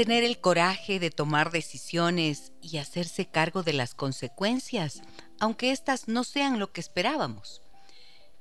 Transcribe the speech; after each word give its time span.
Tener 0.00 0.24
el 0.24 0.40
coraje 0.40 0.98
de 0.98 1.10
tomar 1.10 1.50
decisiones 1.50 2.52
y 2.62 2.78
hacerse 2.78 3.26
cargo 3.26 3.62
de 3.62 3.74
las 3.74 3.94
consecuencias, 3.94 5.02
aunque 5.38 5.72
éstas 5.72 6.08
no 6.08 6.24
sean 6.24 6.58
lo 6.58 6.72
que 6.72 6.80
esperábamos. 6.80 7.60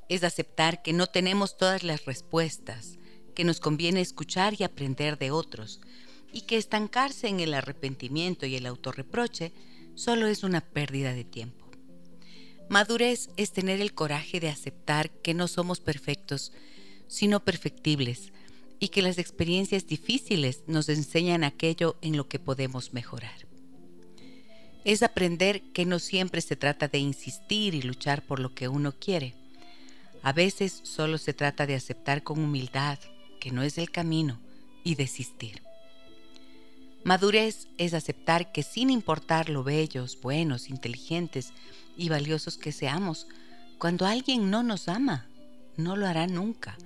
Es 0.08 0.23
aceptar 0.23 0.82
que 0.82 0.94
no 0.94 1.08
tenemos 1.08 1.58
todas 1.58 1.84
las 1.84 2.05
respuestas, 2.05 2.98
que 3.35 3.44
nos 3.44 3.59
conviene 3.59 3.99
escuchar 3.99 4.54
y 4.58 4.63
aprender 4.63 5.18
de 5.18 5.32
otros, 5.32 5.82
y 6.32 6.44
que 6.44 6.55
estancarse 6.55 7.27
en 7.27 7.41
el 7.41 7.54
arrepentimiento 7.54 8.46
y 8.46 8.55
el 8.55 8.66
autorreproche 8.66 9.52
solo 9.96 10.27
es 10.27 10.46
una 10.46 10.62
pérdida 10.62 11.12
de 11.12 11.26
tiempo. 11.26 11.70
Madurez 12.70 13.32
es 13.35 13.51
tener 13.51 13.82
el 13.82 13.94
coraje 13.94 14.40
de 14.40 14.48
aceptar 14.48 15.10
que 15.10 15.34
no 15.34 15.49
somos 15.49 15.82
perfectos, 15.82 16.54
sino 17.10 17.44
perfectibles, 17.44 18.32
y 18.80 18.90
que 18.90 19.02
las 19.02 19.18
experiencias 19.18 19.85
difíciles 19.88 20.63
nos 20.68 20.88
enseñan 20.90 21.44
aquello 21.44 21.98
en 22.02 22.16
lo 22.16 22.27
que 22.27 22.40
podemos 22.40 22.94
mejorar. 22.94 23.48
Es 24.85 25.04
aprender 25.04 25.62
que 25.74 25.85
no 25.85 25.99
siempre 25.99 26.41
se 26.41 26.55
trata 26.55 26.88
de 26.88 27.00
insistir 27.00 27.76
y 27.76 27.82
luchar 27.82 28.26
por 28.26 28.40
lo 28.40 28.55
que 28.55 28.70
uno 28.70 28.94
quiere. 28.94 29.35
A 30.24 30.32
veces 30.32 30.80
solo 30.84 31.18
se 31.18 31.34
trata 31.34 31.68
de 31.68 31.76
aceptar 31.76 32.24
con 32.24 32.40
humildad 32.40 32.98
que 33.40 33.52
no 33.52 33.63
es 33.63 33.77
el 33.77 33.91
camino 33.91 34.40
y 34.84 34.96
desistir. 34.96 35.62
Madurez 37.04 37.68
es 37.77 37.94
aceptar 37.94 38.52
que 38.52 38.63
sin 38.63 38.90
importar 38.90 39.50
lo 39.50 39.63
bellos, 39.63 40.20
buenos, 40.22 40.70
inteligentes 40.70 41.54
y 41.98 42.10
valiosos 42.10 42.57
que 42.57 42.72
seamos, 42.72 43.27
cuando 43.77 44.05
alguien 44.05 44.50
no 44.50 44.63
nos 44.63 44.90
ama, 44.90 45.27
no 45.77 45.96
lo 45.96 46.07
hará 46.07 46.27
nunca 46.27 46.77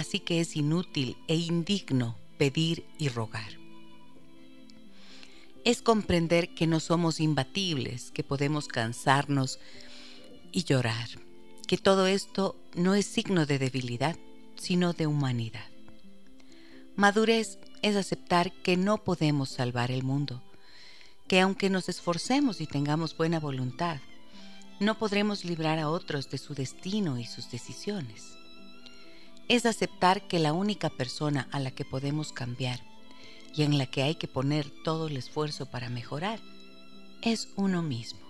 así 0.00 0.18
que 0.18 0.40
es 0.40 0.56
inútil 0.56 1.16
e 1.28 1.36
indigno 1.36 2.16
pedir 2.38 2.84
y 2.98 3.08
rogar. 3.08 3.58
Es 5.64 5.82
comprender 5.82 6.54
que 6.54 6.66
no 6.66 6.80
somos 6.80 7.20
imbatibles, 7.20 8.10
que 8.10 8.24
podemos 8.24 8.66
cansarnos 8.66 9.58
y 10.52 10.64
llorar, 10.64 11.08
que 11.68 11.76
todo 11.76 12.06
esto 12.06 12.56
no 12.74 12.94
es 12.94 13.06
signo 13.06 13.44
de 13.44 13.58
debilidad, 13.58 14.16
sino 14.56 14.94
de 14.94 15.06
humanidad. 15.06 15.68
Madurez 16.96 17.58
es 17.82 17.94
aceptar 17.96 18.52
que 18.62 18.76
no 18.76 19.04
podemos 19.04 19.50
salvar 19.50 19.90
el 19.90 20.02
mundo, 20.02 20.42
que 21.28 21.40
aunque 21.40 21.70
nos 21.70 21.88
esforcemos 21.88 22.60
y 22.60 22.66
tengamos 22.66 23.16
buena 23.16 23.38
voluntad, 23.38 24.00
no 24.80 24.98
podremos 24.98 25.44
librar 25.44 25.78
a 25.78 25.90
otros 25.90 26.30
de 26.30 26.38
su 26.38 26.54
destino 26.54 27.18
y 27.18 27.26
sus 27.26 27.50
decisiones 27.50 28.39
es 29.50 29.66
aceptar 29.66 30.28
que 30.28 30.38
la 30.38 30.52
única 30.52 30.90
persona 30.90 31.48
a 31.50 31.58
la 31.58 31.72
que 31.72 31.84
podemos 31.84 32.32
cambiar 32.32 32.78
y 33.52 33.64
en 33.64 33.78
la 33.78 33.86
que 33.86 34.04
hay 34.04 34.14
que 34.14 34.28
poner 34.28 34.70
todo 34.84 35.08
el 35.08 35.16
esfuerzo 35.16 35.66
para 35.66 35.90
mejorar 35.90 36.38
es 37.20 37.48
uno 37.56 37.82
mismo. 37.82 38.20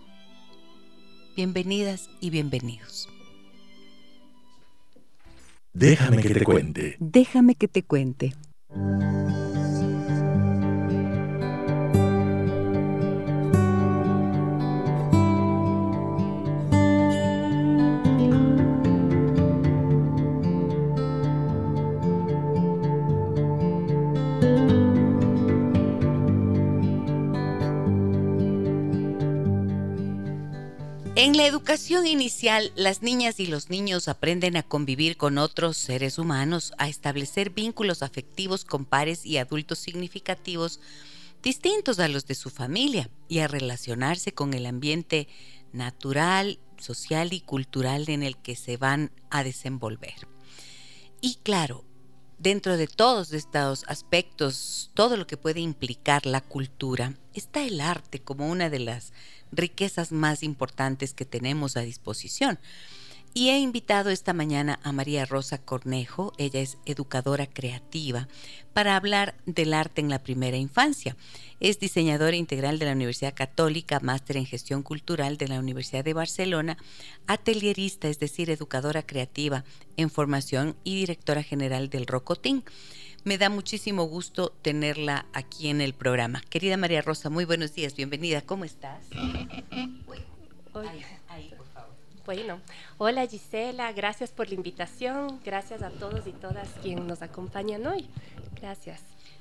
Bienvenidas 1.36 2.08
y 2.20 2.30
bienvenidos. 2.30 3.06
Déjame 5.74 6.22
que 6.22 6.30
te 6.30 6.42
cuente. 6.42 6.96
Déjame 6.98 7.54
que 7.54 7.68
te 7.68 7.82
cuente. 7.82 8.34
En 31.22 31.36
la 31.36 31.46
educación 31.46 32.06
inicial, 32.06 32.72
las 32.76 33.02
niñas 33.02 33.40
y 33.40 33.46
los 33.46 33.68
niños 33.68 34.08
aprenden 34.08 34.56
a 34.56 34.62
convivir 34.62 35.18
con 35.18 35.36
otros 35.36 35.76
seres 35.76 36.16
humanos, 36.16 36.72
a 36.78 36.88
establecer 36.88 37.50
vínculos 37.50 38.02
afectivos 38.02 38.64
con 38.64 38.86
pares 38.86 39.26
y 39.26 39.36
adultos 39.36 39.80
significativos 39.80 40.80
distintos 41.42 41.98
a 41.98 42.08
los 42.08 42.24
de 42.24 42.34
su 42.34 42.48
familia 42.48 43.10
y 43.28 43.40
a 43.40 43.48
relacionarse 43.48 44.32
con 44.32 44.54
el 44.54 44.64
ambiente 44.64 45.28
natural, 45.74 46.58
social 46.78 47.34
y 47.34 47.42
cultural 47.42 48.08
en 48.08 48.22
el 48.22 48.38
que 48.38 48.56
se 48.56 48.78
van 48.78 49.12
a 49.28 49.44
desenvolver. 49.44 50.26
Y 51.20 51.34
claro, 51.42 51.84
dentro 52.40 52.78
de 52.78 52.86
todos 52.86 53.32
estos 53.32 53.84
aspectos, 53.86 54.90
todo 54.94 55.16
lo 55.16 55.26
que 55.26 55.36
puede 55.36 55.60
implicar 55.60 56.24
la 56.24 56.40
cultura, 56.40 57.14
está 57.34 57.62
el 57.62 57.80
arte 57.80 58.18
como 58.18 58.48
una 58.48 58.70
de 58.70 58.80
las 58.80 59.12
riquezas 59.52 60.10
más 60.10 60.42
importantes 60.42 61.12
que 61.12 61.26
tenemos 61.26 61.76
a 61.76 61.80
disposición. 61.80 62.58
Y 63.32 63.50
he 63.50 63.60
invitado 63.60 64.10
esta 64.10 64.32
mañana 64.32 64.80
a 64.82 64.90
María 64.90 65.24
Rosa 65.24 65.58
Cornejo, 65.58 66.32
ella 66.36 66.60
es 66.60 66.78
educadora 66.84 67.46
creativa, 67.46 68.26
para 68.72 68.96
hablar 68.96 69.36
del 69.46 69.72
arte 69.72 70.00
en 70.00 70.10
la 70.10 70.22
primera 70.22 70.56
infancia. 70.56 71.16
Es 71.60 71.78
diseñadora 71.78 72.34
integral 72.34 72.80
de 72.80 72.86
la 72.86 72.92
Universidad 72.92 73.34
Católica, 73.34 74.00
máster 74.00 74.36
en 74.36 74.46
gestión 74.46 74.82
cultural 74.82 75.36
de 75.36 75.46
la 75.46 75.60
Universidad 75.60 76.04
de 76.04 76.12
Barcelona, 76.12 76.76
atelierista, 77.28 78.08
es 78.08 78.18
decir, 78.18 78.50
educadora 78.50 79.02
creativa 79.02 79.64
en 79.96 80.10
formación 80.10 80.74
y 80.82 80.96
directora 80.96 81.44
general 81.44 81.88
del 81.88 82.06
Rocotín. 82.06 82.64
Me 83.22 83.38
da 83.38 83.48
muchísimo 83.48 84.04
gusto 84.04 84.52
tenerla 84.62 85.26
aquí 85.32 85.68
en 85.68 85.80
el 85.80 85.94
programa. 85.94 86.42
Querida 86.50 86.76
María 86.76 87.02
Rosa, 87.02 87.30
muy 87.30 87.44
buenos 87.44 87.74
días, 87.74 87.94
bienvenida. 87.94 88.40
¿Cómo 88.40 88.64
estás? 88.64 89.04
Bueno, 92.26 92.60
hola 92.98 93.26
Gisela, 93.26 93.92
gracias 93.92 94.30
por 94.30 94.48
la 94.48 94.54
invitación, 94.54 95.40
gracias 95.44 95.82
a 95.82 95.90
todos 95.90 96.26
y 96.26 96.32
todas 96.32 96.68
quienes 96.82 97.04
nos 97.04 97.22
acompañan 97.22 97.86
hoy. 97.86 98.08
Gracias. 98.60 99.00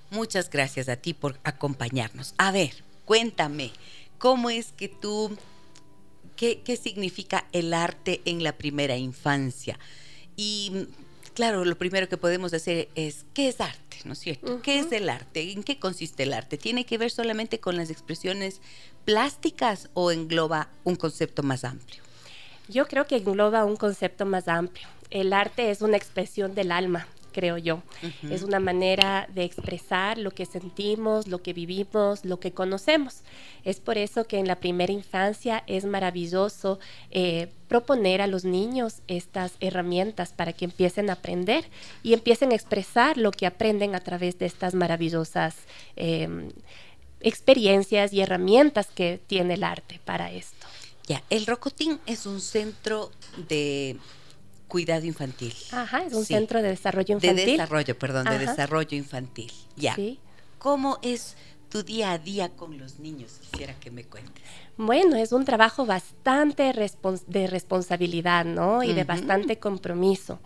Muchas 0.09 0.49
gracias 0.49 0.89
a 0.89 0.95
ti 0.95 1.13
por 1.13 1.39
acompañarnos. 1.43 2.33
A 2.37 2.51
ver, 2.51 2.71
cuéntame, 3.05 3.71
¿cómo 4.17 4.49
es 4.49 4.71
que 4.71 4.87
tú, 4.87 5.37
qué, 6.35 6.61
qué 6.61 6.77
significa 6.77 7.45
el 7.51 7.73
arte 7.73 8.21
en 8.25 8.43
la 8.43 8.53
primera 8.53 8.97
infancia? 8.97 9.77
Y 10.35 10.87
claro, 11.33 11.65
lo 11.65 11.77
primero 11.77 12.09
que 12.09 12.17
podemos 12.17 12.53
hacer 12.53 12.89
es, 12.95 13.25
¿qué 13.33 13.49
es 13.49 13.61
arte? 13.61 13.97
¿No 14.05 14.13
es 14.13 14.19
cierto? 14.19 14.61
¿Qué 14.61 14.79
es 14.79 14.91
el 14.91 15.09
arte? 15.09 15.51
¿En 15.51 15.63
qué 15.63 15.77
consiste 15.77 16.23
el 16.23 16.33
arte? 16.33 16.57
¿Tiene 16.57 16.85
que 16.85 16.97
ver 16.97 17.11
solamente 17.11 17.59
con 17.59 17.75
las 17.75 17.89
expresiones 17.89 18.61
plásticas 19.05 19.89
o 19.93 20.11
engloba 20.11 20.69
un 20.85 20.95
concepto 20.95 21.43
más 21.43 21.65
amplio? 21.65 22.08
Yo 22.69 22.87
creo 22.87 23.07
que 23.07 23.17
engloba 23.17 23.65
un 23.65 23.75
concepto 23.75 24.25
más 24.25 24.47
amplio. 24.47 24.87
El 25.09 25.33
arte 25.33 25.71
es 25.71 25.81
una 25.81 25.97
expresión 25.97 26.53
del 26.53 26.71
alma, 26.71 27.07
creo 27.31 27.57
yo. 27.57 27.81
Es 28.29 28.43
una 28.43 28.59
manera 28.59 29.27
de 29.33 29.43
expresar 29.43 30.19
lo 30.19 30.31
que 30.31 30.45
sentimos, 30.45 31.27
lo 31.27 31.41
que 31.41 31.53
vivimos, 31.53 32.25
lo 32.25 32.39
que 32.39 32.51
conocemos. 32.51 33.21
Es 33.63 33.79
por 33.79 33.97
eso 33.97 34.25
que 34.25 34.37
en 34.37 34.47
la 34.47 34.57
primera 34.57 34.93
infancia 34.93 35.63
es 35.65 35.85
maravilloso 35.85 36.79
eh, 37.09 37.47
proponer 37.67 38.21
a 38.21 38.27
los 38.27 38.45
niños 38.45 39.01
estas 39.07 39.53
herramientas 39.61 40.31
para 40.33 40.53
que 40.53 40.65
empiecen 40.65 41.09
a 41.09 41.13
aprender 41.13 41.65
y 42.03 42.13
empiecen 42.13 42.51
a 42.51 42.55
expresar 42.55 43.17
lo 43.17 43.31
que 43.31 43.47
aprenden 43.47 43.95
a 43.95 43.99
través 43.99 44.37
de 44.37 44.45
estas 44.45 44.75
maravillosas 44.75 45.55
em, 45.95 46.49
experiencias 47.21 48.13
y 48.13 48.21
herramientas 48.21 48.87
que 48.87 49.19
tiene 49.25 49.55
el 49.55 49.63
arte 49.63 49.99
para 50.05 50.31
esto. 50.31 50.58
Ya, 51.09 51.23
el 51.31 51.47
Rocotín 51.47 51.99
es 52.05 52.27
un 52.27 52.39
centro 52.39 53.11
de 53.47 53.97
cuidado 54.67 55.07
infantil. 55.07 55.55
Ajá, 55.71 56.03
es 56.03 56.13
un 56.13 56.23
centro 56.23 56.61
de 56.61 56.69
desarrollo 56.69 57.15
infantil. 57.15 57.45
De 57.45 57.51
desarrollo, 57.53 57.97
perdón, 57.97 58.25
de 58.25 58.37
desarrollo 58.37 58.95
infantil. 58.95 59.51
Ya. 59.75 59.97
¿Cómo 60.59 60.99
es 61.01 61.35
tu 61.69 61.83
día 61.83 62.11
a 62.11 62.17
día 62.17 62.49
con 62.49 62.77
los 62.77 62.99
niños? 62.99 63.39
Quisiera 63.41 63.73
que 63.79 63.91
me 63.91 64.03
cuentes. 64.03 64.43
Bueno, 64.77 65.17
es 65.17 65.33
un 65.33 65.45
trabajo 65.45 65.85
bastante 65.85 66.73
de 67.27 67.47
responsabilidad, 67.47 68.45
¿no? 68.45 68.81
Y 68.81 68.93
de 68.93 69.03
bastante 69.03 69.59
compromiso. 69.59 70.39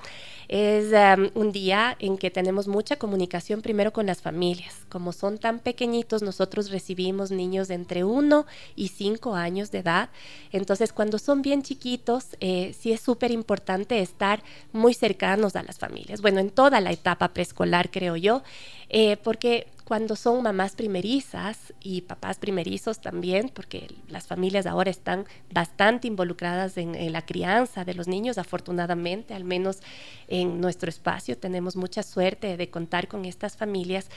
Es 0.48 0.92
um, 0.92 1.30
un 1.36 1.52
día 1.52 1.96
en 2.00 2.18
que 2.18 2.32
tenemos 2.32 2.68
mucha 2.68 2.98
comunicación 2.98 3.62
primero 3.62 3.94
con 3.94 4.06
las 4.06 4.22
familias. 4.22 4.86
Como 4.90 5.14
son 5.14 5.38
tan 5.38 5.60
pequeñitos, 5.60 6.22
nosotros 6.22 6.70
recibimos 6.70 7.32
niños 7.32 7.68
de 7.68 7.76
entre 7.76 8.04
1 8.04 8.46
y 8.76 8.90
5 8.90 9.36
años 9.36 9.72
de 9.72 9.80
edad. 9.80 10.10
Entonces, 10.52 10.94
cuando 10.94 11.20
son 11.20 11.42
bien 11.42 11.62
chiquitos, 11.62 12.36
eh, 12.40 12.76
sí 12.78 12.92
es 12.92 13.02
súper 13.02 13.32
importante 13.32 14.00
estar 14.00 14.44
muy 14.72 14.94
cercanos 14.94 15.56
a 15.56 15.64
las 15.64 15.80
familias. 15.80 16.22
Bueno, 16.22 16.40
en 16.40 16.50
toda 16.50 16.82
la 16.82 16.92
etapa 16.92 17.30
preescolar, 17.30 17.92
creo 17.92 18.16
yo, 18.16 18.44
eh, 18.90 19.18
porque 19.18 19.68
cuando 19.86 20.16
son 20.16 20.42
mamás 20.44 20.76
primerizas 20.76 21.74
y 21.82 22.02
papás 22.02 22.38
primerizos 22.38 23.02
también, 23.02 23.50
porque 23.50 23.94
las 24.08 24.28
familias 24.28 24.66
ahora 24.66 24.90
están 24.90 25.26
bastante 25.52 26.08
involucradas 26.08 26.78
en, 26.78 26.94
la 27.12 27.26
crianza 27.26 27.84
de 27.84 27.94
los 27.94 28.08
niños, 28.08 28.38
afortunadamente, 28.38 29.34
al 29.34 29.44
menos 29.44 29.80
en 30.28 30.62
nuestro 30.62 30.90
espacio 30.90 31.38
tenemos 31.38 31.76
mucha 31.76 32.02
suerte 32.02 32.56
de 32.56 32.70
contar 32.70 33.08
con 33.08 33.26
estas 33.26 33.58
familias 33.58 34.10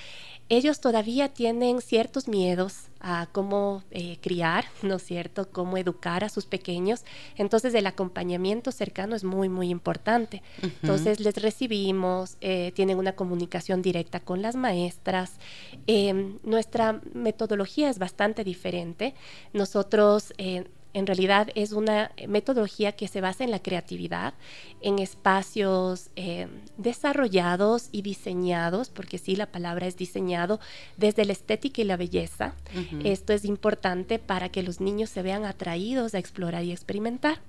ellos 0.48 0.80
todavía 0.80 1.28
tienen 1.28 1.80
ciertos 1.80 2.28
miedos 2.28 2.88
a 3.00 3.26
cómo 3.32 3.82
eh, 3.90 4.18
criar, 4.20 4.64
¿no 4.82 4.96
es 4.96 5.02
cierto?, 5.02 5.48
cómo 5.50 5.76
educar 5.76 6.22
a 6.24 6.28
sus 6.28 6.46
pequeños. 6.46 7.04
Entonces 7.36 7.74
el 7.74 7.86
acompañamiento 7.86 8.70
cercano 8.70 9.16
es 9.16 9.24
muy, 9.24 9.48
muy 9.48 9.70
importante. 9.70 10.42
Entonces 10.62 11.20
les 11.20 11.36
recibimos, 11.36 12.36
eh, 12.40 12.72
tienen 12.74 12.98
una 12.98 13.14
comunicación 13.14 13.82
directa 13.82 14.20
con 14.20 14.40
las 14.40 14.56
maestras. 14.56 15.32
Em, 15.86 16.38
nuestra 16.42 17.00
metodología 17.12 17.90
es 17.90 17.98
bastante 17.98 18.44
diferente. 18.44 19.14
Nosotros 19.52 20.32
eh, 20.38 20.64
en 20.96 21.06
realidad 21.06 21.48
es 21.54 21.72
una 21.72 22.10
metodología 22.26 22.92
que 22.92 23.06
se 23.06 23.20
basa 23.20 23.44
en 23.44 23.50
la 23.50 23.58
creatividad, 23.58 24.32
en 24.80 24.98
espacios 24.98 26.08
eh, 26.16 26.48
desarrollados 26.78 27.90
y 27.92 28.00
diseñados, 28.00 28.88
porque 28.88 29.18
sí, 29.18 29.36
la 29.36 29.44
palabra 29.44 29.86
es 29.86 29.98
diseñado 29.98 30.58
desde 30.96 31.26
la 31.26 31.34
estética 31.34 31.82
y 31.82 31.84
la 31.84 31.98
belleza. 31.98 32.54
Esto 33.04 33.34
es 33.34 33.44
importante 33.44 34.18
para 34.18 34.48
que 34.48 34.62
los 34.62 34.80
niños 34.80 35.10
se 35.10 35.20
vean 35.20 35.44
atraídos 35.44 36.14
a 36.14 36.18
explorar 36.18 36.64
y 36.64 36.72
experimentar. 36.72 37.40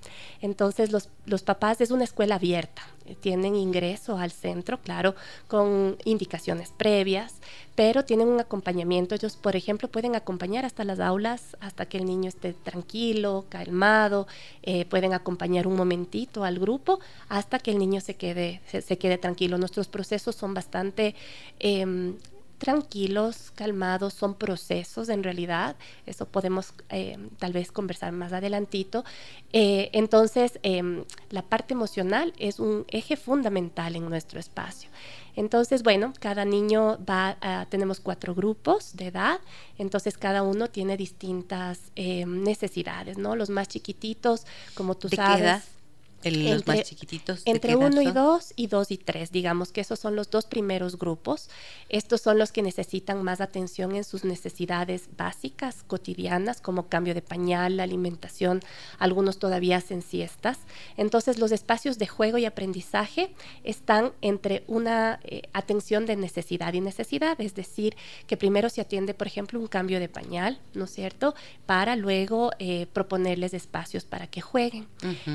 Entonces, 0.41 0.91
los, 0.91 1.09
los 1.25 1.44
papás 1.44 1.79
es 1.79 1.91
una 1.91 2.03
escuela 2.03 2.35
abierta, 2.35 2.81
tienen 3.21 3.55
ingreso 3.55 4.17
al 4.17 4.31
centro, 4.31 4.81
claro, 4.81 5.15
con 5.47 5.97
indicaciones 6.03 6.73
previas, 6.75 7.35
pero 7.75 8.03
tienen 8.03 8.27
un 8.27 8.41
acompañamiento. 8.41 9.15
Ellos, 9.15 9.38
por 9.38 9.55
ejemplo, 9.55 9.88
pueden 9.88 10.15
acompañar 10.15 10.65
hasta 10.65 10.83
las 10.83 10.99
aulas, 10.99 11.55
hasta 11.61 11.85
que 11.85 11.97
el 11.97 12.05
niño 12.05 12.27
esté 12.27 12.53
tranquilo, 12.53 13.37
calmado, 13.50 14.28
eh, 14.63 14.86
pueden 14.86 15.13
acompañar 15.13 15.68
un 15.68 15.75
momentito 15.75 16.44
al 16.44 16.60
grupo 16.60 17.00
hasta 17.30 17.60
que 17.60 17.72
el 17.72 17.80
niño 17.80 18.01
se 18.01 18.16
quede, 18.16 18.62
se, 18.68 18.98
quede 18.98 19.18
tranquilo. 19.18 19.57
Nuestros 19.57 19.88
procesos 19.88 20.36
son 20.36 20.54
bastante... 20.54 21.16
Em, 21.60 22.16
tranquilos, 22.57 23.51
calmados, 23.56 24.13
son 24.13 24.34
procesos 24.34 25.10
en 25.10 25.24
realidad, 25.24 25.75
eso 26.06 26.25
podemos 26.25 26.74
eh, 26.89 27.18
tal 27.38 27.54
vez 27.54 27.72
conversar 27.72 28.12
más 28.12 28.34
adelantito. 28.34 29.06
Eh, 29.54 29.90
entonces, 29.94 30.60
em, 30.63 31.04
la 31.30 31.44
parte 31.44 31.74
emocional 31.74 32.33
es 32.40 32.60
un 32.60 32.86
eje 32.90 33.16
fundamental 33.16 33.95
en 33.95 34.10
nuestro 34.10 34.40
espacio. 34.40 34.90
Entonces, 35.38 35.84
bueno, 35.84 36.13
cada 36.19 36.45
niño 36.45 36.98
va, 37.07 37.38
tenemos 37.69 38.00
cuatro 38.00 38.34
grupos 38.34 38.98
de 38.98 39.07
edad, 39.07 39.39
entonces 39.78 40.18
cada 40.18 40.42
uno 40.42 40.68
tiene 40.68 40.98
distintas 40.98 41.80
em, 41.95 42.44
necesidades, 42.44 43.19
¿no? 43.19 43.36
Los 43.36 43.50
más 43.50 43.68
chiquititos, 43.68 44.48
como 44.74 44.95
tú 44.98 45.10
sabes 45.10 45.76
los 46.24 46.68
más 46.68 46.84
chiquititos. 46.84 47.42
Entre 47.46 47.75
uno 47.75 48.02
y 48.02 48.12
dos 48.12 48.54
y 48.56 48.68
dos 48.68 48.92
y 48.92 48.98
tres, 48.98 49.31
digamos 49.31 49.72
que 49.72 49.81
esos 49.81 50.00
son 50.00 50.16
los 50.16 50.30
dos 50.30 50.46
primeros 50.46 50.98
grupos. 50.98 51.50
Estos 51.90 52.22
son 52.22 52.38
los 52.38 52.52
que 52.52 52.62
necesitan 52.62 53.24
más 53.24 53.42
atención 53.42 53.96
en 53.96 54.04
sus 54.04 54.24
necesidades 54.24 55.10
básicas, 55.18 55.84
cotidianas, 55.84 56.62
como 56.62 56.88
cambio 56.88 57.14
de 57.14 57.22
pañal, 57.22 57.80
alimentación, 57.80 58.62
algunos 59.00 59.40
todavía 59.40 59.78
hacen 59.78 60.02
siestas. 60.02 60.60
Entonces 60.98 61.38
los 61.38 61.52
espacios 61.52 61.98
de 61.98 62.08
juego 62.08 62.38
y 62.38 62.46
aprendizaje 62.46 63.34
están 63.64 64.12
entre 64.22 64.64
una 64.68 65.19
eh, 65.24 65.44
atención 65.54 66.06
de 66.06 66.16
necesidad 66.16 66.74
y 66.74 66.81
necesidad, 66.81 67.40
es 67.40 67.56
decir, 67.56 67.96
que 68.25 68.38
primero 68.38 68.69
se 68.69 68.81
atiende, 68.81 69.14
por 69.14 69.28
ejemplo, 69.28 69.60
un 69.60 69.68
cambio 69.68 70.00
de 70.00 70.10
pañal, 70.10 70.60
¿no 70.74 70.86
es 70.86 70.92
cierto? 70.92 71.36
Para 71.66 71.96
luego 71.96 72.52
eh, 72.60 72.88
proponerles 72.94 73.54
espacios 73.54 74.06
para 74.06 74.28
que 74.28 74.42
jueguen. 74.42 74.88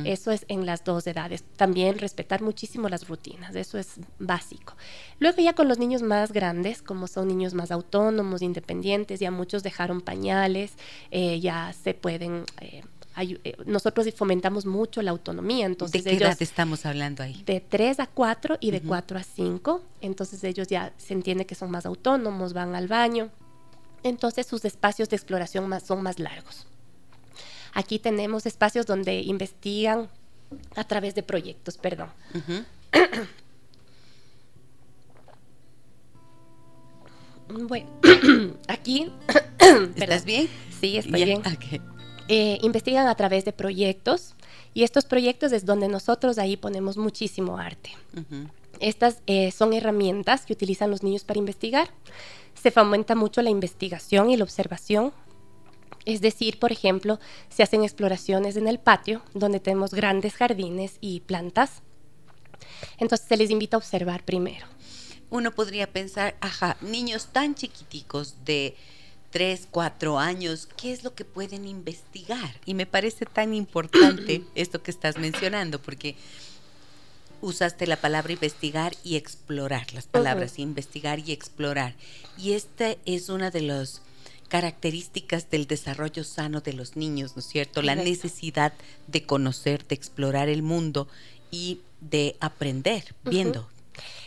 Eso 0.05 0.31
es 0.31 0.45
en 0.49 0.67
las 0.73 0.85
dos 0.85 1.07
edades. 1.07 1.45
También 1.57 1.99
respetar 1.99 2.41
muchísimo 2.41 2.89
las 2.89 3.07
rutinas, 3.09 3.55
eso 3.55 3.79
es 3.79 4.01
básico. 4.19 4.75
Luego 5.19 5.43
ya 5.43 5.53
con 5.53 5.69
los 5.69 5.79
niños 5.79 6.03
más 6.03 6.33
grandes, 6.33 6.81
como 6.83 7.07
son 7.07 7.29
niños 7.29 7.53
más 7.53 7.71
autónomos, 7.71 8.41
independientes, 8.41 9.21
ya 9.21 9.31
muchos 9.31 9.63
dejaron 9.63 10.01
pañales, 10.01 10.73
eh, 11.11 11.41
ya 11.41 11.73
se 11.85 11.95
pueden... 11.95 12.45
Eh, 12.61 12.83
eh, 13.19 13.57
nosotros 13.67 14.07
fomentamos 14.15 14.65
mucho 14.65 15.03
la 15.03 15.11
autonomía. 15.11 15.67
Entonces 15.67 16.05
¿De 16.05 16.11
qué 16.11 16.17
edad 16.17 16.37
estamos 16.41 16.87
hablando 16.87 17.23
ahí? 17.23 17.43
De 17.45 17.61
3 17.61 18.01
a 18.01 18.07
4 18.07 18.57
y 18.59 18.71
de 18.71 18.81
4 18.81 19.19
a 19.19 19.23
5. 19.23 19.83
Entonces 20.01 20.43
ellos 20.45 20.69
ya 20.69 20.95
se 20.97 21.13
entiende 21.13 21.45
que 21.45 21.55
son 21.55 21.71
más 21.71 21.85
autónomos, 21.85 22.55
van 22.55 22.75
al 22.75 22.89
baño. 22.89 23.29
Entonces 24.03 24.47
sus 24.47 24.65
espacios 24.65 25.11
de 25.11 25.17
exploración 25.17 25.69
más, 25.69 25.83
son 25.83 26.03
más 26.03 26.19
largos. 26.19 26.67
Aquí 27.75 27.99
tenemos 27.99 28.47
espacios 28.47 28.87
donde 28.87 29.21
investigan 29.21 30.09
a 30.75 30.85
través 30.85 31.15
de 31.15 31.23
proyectos, 31.23 31.79
perdón. 31.79 32.09
bueno, 37.69 37.89
aquí... 38.69 39.13
¿Estás 39.97 40.25
bien? 40.25 40.49
Sí, 40.81 40.97
estoy 40.97 41.25
bien. 41.25 41.43
Eh, 42.29 42.59
investigan 42.63 43.07
a 43.07 43.15
través 43.15 43.45
de 43.45 43.53
proyectos 43.53 44.35
y 44.75 44.85
estos 44.85 45.05
proyectos 45.05 45.53
es 45.53 45.67
donde 45.67 45.89
nosotros 45.89 46.39
ahí 46.39 46.57
ponemos 46.57 46.97
muchísimo 46.97 47.59
arte. 47.59 47.91
Estas 48.81 49.23
eh, 49.27 49.51
son 49.51 49.73
herramientas 49.73 50.47
que 50.47 50.53
utilizan 50.53 50.91
los 50.91 51.03
niños 51.03 51.25
para 51.25 51.39
investigar. 51.39 51.91
Se 52.55 52.71
fomenta 52.71 53.15
mucho 53.15 53.43
la 53.43 53.51
investigación 53.51 54.31
y 54.31 54.37
la 54.37 54.45
observación 54.45 55.13
es 56.05 56.21
decir, 56.21 56.59
por 56.59 56.73
ejemplo, 56.73 57.21
se 57.49 57.63
hacen 57.63 57.83
exploraciones 57.83 58.57
en 58.57 58.69
el 58.69 58.79
patio, 58.79 59.23
donde 59.35 59.61
tenemos 59.61 59.93
grandes 59.93 60.35
jardines 60.35 60.99
y 61.01 61.21
plantas. 61.21 61.83
Entonces 62.99 63.27
se 63.29 63.37
les 63.37 63.51
invita 63.51 63.77
a 63.77 63.79
observar 63.79 64.25
primero. 64.25 64.67
Uno 65.31 65.53
podría 65.53 65.91
pensar, 65.91 66.37
ajá, 66.41 66.77
niños 66.81 67.29
tan 67.33 67.55
chiquiticos 67.55 68.37
de 68.45 68.77
3, 69.31 69.69
4 69.71 70.19
años, 70.19 70.69
¿qué 70.77 70.93
es 70.93 71.05
lo 71.05 71.15
que 71.15 71.25
pueden 71.25 71.67
investigar? 71.67 72.61
Y 72.67 72.75
me 72.75 72.87
parece 72.87 73.25
tan 73.25 73.55
importante 73.55 74.43
esto 74.55 74.83
que 74.83 74.91
estás 74.91 75.17
mencionando, 75.17 75.81
porque 75.81 76.17
usaste 77.41 77.87
la 77.87 77.97
palabra 77.97 78.33
investigar 78.33 78.95
y 79.03 79.17
explorar, 79.17 79.93
las 79.95 80.07
palabras 80.07 80.59
investigar 80.59 81.19
y 81.19 81.33
explorar. 81.33 81.95
Y 82.37 82.53
este 82.53 82.99
es 83.05 83.29
uno 83.29 83.51
de 83.51 83.63
los 83.63 84.03
características 84.53 85.49
del 85.49 85.67
desarrollo 85.67 86.25
sano 86.25 86.61
de 86.61 86.75
los 86.75 86.95
niños, 86.95 87.37
¿no 87.37 87.41
es 87.41 87.47
cierto? 87.47 87.81
La 87.81 87.95
necesidad 87.95 88.75
de 89.07 89.25
conocer, 89.25 89.87
de 89.87 89.95
explorar 89.95 90.51
el 90.51 90.63
mundo 90.63 91.09
y 91.51 91.81
de 92.03 92.37
aprender 92.39 93.15
viendo. 93.25 93.67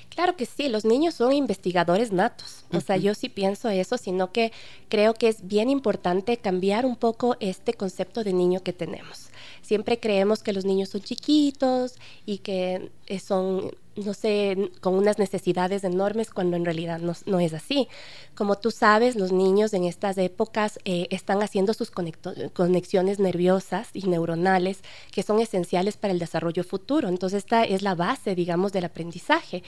Claro 0.09 0.35
que 0.35 0.47
sí, 0.47 0.67
los 0.67 0.83
niños 0.83 1.13
son 1.13 1.31
investigadores 1.31 2.11
natos. 2.11 2.65
O 2.71 2.81
sea, 2.81 2.97
yo 2.97 3.13
sí 3.13 3.29
pienso 3.29 3.69
eso, 3.69 3.99
sino 3.99 4.31
que 4.31 4.51
creo 4.89 5.13
que 5.13 5.27
es 5.27 5.45
bien 5.45 5.69
importante 5.69 6.37
cambiar 6.37 6.87
un 6.87 6.95
poco 6.95 7.37
este 7.39 7.75
concepto 7.75 8.23
de 8.23 8.33
niño 8.33 8.63
que 8.63 8.73
tenemos. 8.73 9.27
Siempre 9.61 9.99
creemos 9.99 10.41
que 10.41 10.53
los 10.53 10.65
niños 10.65 10.89
son 10.89 11.01
chiquitos 11.01 11.99
y 12.25 12.39
que 12.39 12.89
eh, 13.05 13.19
son 13.19 13.75
no 13.95 14.13
sé, 14.13 14.71
con 14.81 14.95
unas 14.95 15.19
necesidades 15.19 15.83
enormes 15.83 16.29
cuando 16.29 16.57
en 16.57 16.65
realidad 16.65 16.99
no, 16.99 17.39
es 17.39 17.53
así. 17.53 17.87
Como 18.35 18.57
tú 18.57 18.71
sabes, 18.71 19.15
los 19.15 19.31
niños 19.31 19.73
en 19.73 19.85
estas 19.85 20.17
épocas 20.17 20.79
eh, 20.85 21.07
están 21.11 21.41
haciendo 21.41 21.73
sus 21.73 21.91
conexiones 21.91 23.19
nerviosas 23.19 23.89
y 23.93 24.07
neuronales 24.07 24.81
que 25.11 25.23
son 25.23 25.39
esenciales 25.39 25.97
para 25.97 26.13
el 26.13 26.19
desarrollo 26.19 26.63
futuro. 26.63 27.07
Entonces 27.07 27.43
esta 27.45 27.63
es 27.63 27.81
la 27.81 27.95
base, 27.95 28.35
digamos, 28.35 28.73
del 28.73 28.85
aprendizaje. 28.85 29.63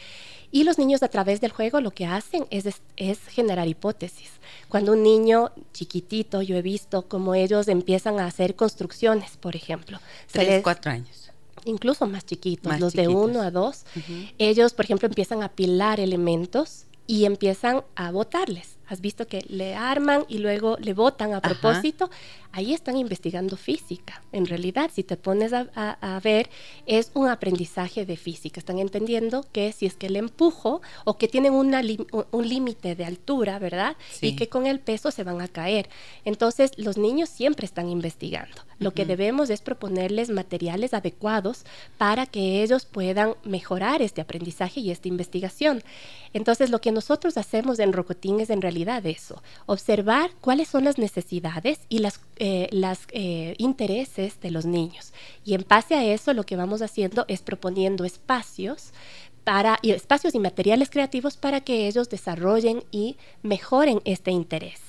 Y 0.51 0.63
los 0.63 0.77
niños 0.77 1.03
a 1.03 1.09
través 1.09 1.41
del 1.41 1.51
juego 1.51 1.81
lo 1.81 1.91
que 1.91 2.05
hacen 2.05 2.45
es, 2.49 2.65
es, 2.95 3.19
generar 3.27 3.67
hipótesis. 3.67 4.31
Cuando 4.69 4.93
un 4.93 5.03
niño 5.03 5.51
chiquitito, 5.73 6.41
yo 6.41 6.55
he 6.55 6.61
visto 6.61 7.07
como 7.07 7.35
ellos 7.35 7.67
empiezan 7.67 8.19
a 8.19 8.27
hacer 8.27 8.55
construcciones, 8.55 9.37
por 9.37 9.55
ejemplo. 9.55 9.99
Tres, 10.31 10.63
cuatro 10.63 10.91
años 10.91 11.26
incluso 11.67 12.07
más 12.07 12.25
chiquitos, 12.25 12.79
los 12.79 12.93
de 12.93 13.07
uno 13.07 13.41
a 13.41 13.51
dos, 13.51 13.85
ellos, 14.37 14.73
por 14.73 14.85
ejemplo, 14.85 15.07
empiezan 15.07 15.41
a 15.41 15.45
apilar 15.45 15.99
elementos 15.99 16.85
y 17.05 17.25
empiezan 17.25 17.83
a 17.95 18.11
botarles, 18.11 18.76
has 18.87 19.01
visto 19.01 19.27
que 19.27 19.45
le 19.49 19.75
arman 19.75 20.25
y 20.27 20.37
luego 20.37 20.77
le 20.79 20.93
botan 20.93 21.33
a 21.33 21.41
propósito, 21.41 22.09
ahí 22.51 22.73
están 22.73 22.97
investigando 22.97 23.57
física. 23.57 24.21
En 24.31 24.45
realidad, 24.45 24.89
si 24.93 25.03
te 25.03 25.17
pones 25.17 25.51
a, 25.53 26.21
ver, 26.23 26.49
es 26.85 27.11
un 27.13 27.27
aprendizaje 27.27 28.05
de 28.05 28.17
física. 28.17 28.59
Están 28.59 28.79
entendiendo 28.79 29.45
que 29.51 29.71
si 29.71 29.85
es 29.85 29.95
que 29.95 30.09
le 30.09 30.19
empujo 30.19 30.81
o 31.05 31.17
que 31.17 31.27
tienen 31.27 31.53
un 31.53 32.49
límite 32.49 32.95
de 32.95 33.05
altura, 33.05 33.59
¿verdad? 33.59 33.97
Y 34.21 34.35
que 34.35 34.49
con 34.49 34.65
el 34.65 34.79
peso 34.79 35.11
se 35.11 35.23
van 35.23 35.41
a 35.41 35.47
caer. 35.47 35.89
Entonces, 36.25 36.71
los 36.77 36.97
niños 36.97 37.29
siempre 37.29 37.65
están 37.65 37.89
investigando. 37.89 38.63
Lo 38.79 38.93
que 38.93 39.05
debemos 39.05 39.49
es 39.49 39.61
proponerles 39.61 40.29
materiales 40.29 40.93
adecuados 40.93 41.65
para 41.97 42.27
que 42.27 42.61
ellos 42.61 42.85
puedan 42.85 43.33
mejorar 43.43 44.01
este 44.01 44.21
aprendizaje 44.21 44.79
y 44.79 44.91
esta 44.91 45.07
investigación. 45.07 45.83
Entonces, 46.33 46.69
lo 46.69 46.79
que 46.79 46.91
nosotros 46.91 47.37
hacemos 47.37 47.79
en 47.79 47.93
Rocotín 47.93 48.39
es 48.39 48.51
en 48.51 48.61
realidad 48.61 48.76
eso, 48.83 49.41
observar 49.65 50.31
cuáles 50.41 50.67
son 50.67 50.83
las 50.83 50.97
necesidades 50.97 51.79
y 51.89 51.99
las, 51.99 52.19
eh, 52.37 52.69
eh, 53.11 53.55
intereses 53.57 54.39
de 54.39 54.51
los 54.51 54.65
niños. 54.65 55.13
Y 55.43 55.53
en 55.53 55.65
base 55.67 55.95
a 55.95 56.03
eso, 56.03 56.33
lo 56.33 56.43
que 56.43 56.55
vamos 56.55 56.81
haciendo 56.81 57.25
es 57.27 57.41
proponiendo 57.41 58.05
espacios 58.05 58.93
para, 59.43 59.79
espacios 59.81 60.35
y 60.35 60.39
materiales 60.39 60.89
creativos 60.89 61.37
para 61.37 61.61
que 61.61 61.87
ellos 61.87 62.09
desarrollen 62.09 62.83
y 62.91 63.17
mejoren 63.43 64.01
este 64.05 64.31
interés. 64.31 64.86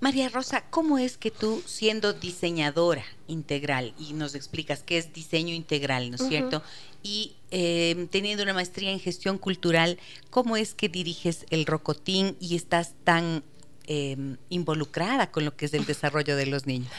María 0.00 0.28
Rosa, 0.28 0.62
¿cómo 0.70 0.98
es 0.98 1.18
que 1.18 1.30
tú, 1.30 1.62
siendo 1.66 2.12
diseñadora 2.12 3.04
integral, 3.26 3.94
y 3.98 4.12
nos 4.12 4.34
explicas 4.34 4.82
qué 4.84 4.96
es 4.98 5.12
diseño 5.12 5.54
integral, 5.54 6.10
¿no 6.10 6.16
es 6.16 6.28
cierto? 6.28 6.62
Y 7.02 7.34
em, 7.50 8.06
teniendo 8.06 8.44
una 8.44 8.54
maestría 8.54 8.92
en 8.92 9.00
gestión 9.00 9.38
cultural, 9.38 9.98
¿cómo 10.30 10.56
es 10.56 10.74
que 10.74 10.88
diriges 10.88 11.46
el 11.50 11.66
Rocotín 11.66 12.36
y 12.38 12.54
estás 12.54 12.94
tan 13.02 13.42
em, 13.86 14.36
involucrada 14.50 15.30
con 15.30 15.44
lo 15.44 15.56
que 15.56 15.66
es 15.66 15.74
el 15.74 15.84
desarrollo 15.84 16.36
de 16.36 16.46
los 16.46 16.66
niños? 16.66 16.92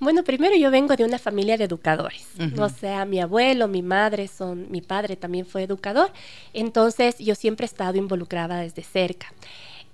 Bueno, 0.00 0.22
primero 0.22 0.54
yo 0.56 0.70
vengo 0.70 0.94
de 0.94 1.04
una 1.04 1.18
familia 1.18 1.56
de 1.56 1.64
educadores. 1.64 2.24
O 2.58 2.68
sea, 2.68 3.04
mi 3.04 3.20
abuelo, 3.20 3.66
mi 3.66 3.82
madre 3.82 4.28
son, 4.28 4.70
mi 4.70 4.80
padre 4.80 5.16
también 5.16 5.44
fue 5.44 5.64
educador. 5.64 6.12
Entonces 6.52 7.18
yo 7.18 7.34
siempre 7.34 7.64
he 7.64 7.68
estado 7.68 7.98
involucrada 7.98 8.60
desde 8.60 8.84
cerca. 8.84 9.32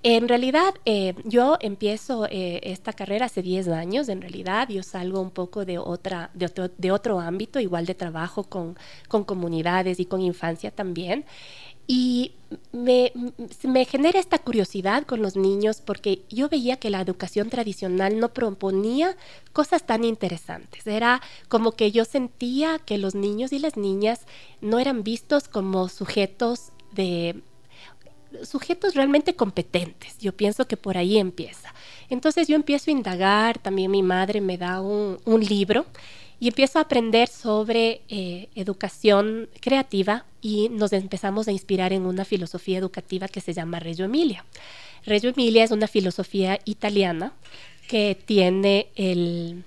En 0.07 0.29
realidad, 0.29 0.75
eh, 0.85 1.15
yo 1.25 1.57
empiezo 1.61 2.27
eh, 2.27 2.61
esta 2.65 2.93
carrera 2.93 3.25
hace 3.25 3.41
10 3.41 3.69
años, 3.69 4.11
en 4.11 4.21
realidad, 4.21 4.69
yo 4.69 4.83
salgo 4.83 5.19
un 5.19 5.31
poco 5.31 5.65
de, 5.65 5.79
otra, 5.79 6.31
de, 6.35 6.93
otro, 6.93 7.21
ámbito, 7.21 7.59
igual 7.59 7.87
de 7.87 7.95
trabajo 7.95 8.45
con, 8.45 8.77
comunidades 9.09 9.99
y 10.01 10.05
con 10.05 10.21
infancia 10.21 10.71
también. 10.71 11.25
Y 11.87 12.33
me, 12.71 13.13
me, 13.63 13.87
genera 13.87 14.19
esta 14.21 14.39
curiosidad 14.39 15.05
con 15.07 15.23
los 15.23 15.37
niños 15.37 15.81
porque 15.81 16.23
yo 16.29 16.51
veía 16.51 16.77
que 16.77 16.91
la 16.91 17.01
educación 17.01 17.49
tradicional 17.49 18.21
no 18.21 18.35
proponía 18.35 19.17
cosas 19.55 19.87
tan 19.87 20.05
interesantes. 20.05 20.87
Era 20.87 21.23
como 21.49 21.73
que 21.73 21.93
yo 21.93 22.05
sentía 22.05 22.79
que 22.79 22.99
los 22.99 23.15
niños 23.15 23.55
y 23.55 23.59
las 23.59 23.79
niñas 23.79 24.27
no 24.61 24.79
eran 24.79 25.03
vistos 25.03 25.49
como 25.49 25.89
sujetos 25.89 26.73
de 26.93 27.43
sujetos 28.43 28.95
realmente 28.95 29.35
competentes. 29.35 30.19
Yo 30.19 30.33
pienso 30.33 30.67
que 30.67 30.76
por 30.76 30.97
ahí 30.97 31.19
empieza. 31.19 31.75
Entonces 32.09 32.49
yo 32.49 32.57
empiezo 32.57 32.91
a 32.91 32.93
indagar, 32.93 33.59
también 33.59 33.91
mi 33.91 34.03
madre 34.03 34.41
me 34.41 34.59
da 34.59 34.81
un, 34.81 35.19
libro 35.49 35.87
y 36.41 36.49
empiezo 36.49 36.79
a 36.79 36.83
aprender 36.83 37.29
sobre 37.29 38.03
eh, 38.09 38.49
educación 38.55 39.49
creativa 39.61 40.25
y 40.41 40.69
nos 40.69 40.93
empezamos 40.93 41.49
a 41.49 41.53
inspirar 41.53 41.93
en 41.93 42.07
una 42.07 42.25
filosofía 42.25 42.79
educativa 42.79 43.29
que 43.29 43.41
se 43.41 43.53
llama 43.53 43.81
Reggio 43.81 44.05
Emilia. 44.05 44.45
Reggio 45.07 45.31
Emilia 45.31 45.64
es 45.64 45.71
una 45.71 45.87
filosofía 45.87 46.59
italiana 46.64 47.33
que 47.88 48.17
tiene 48.26 48.88
el 48.97 49.64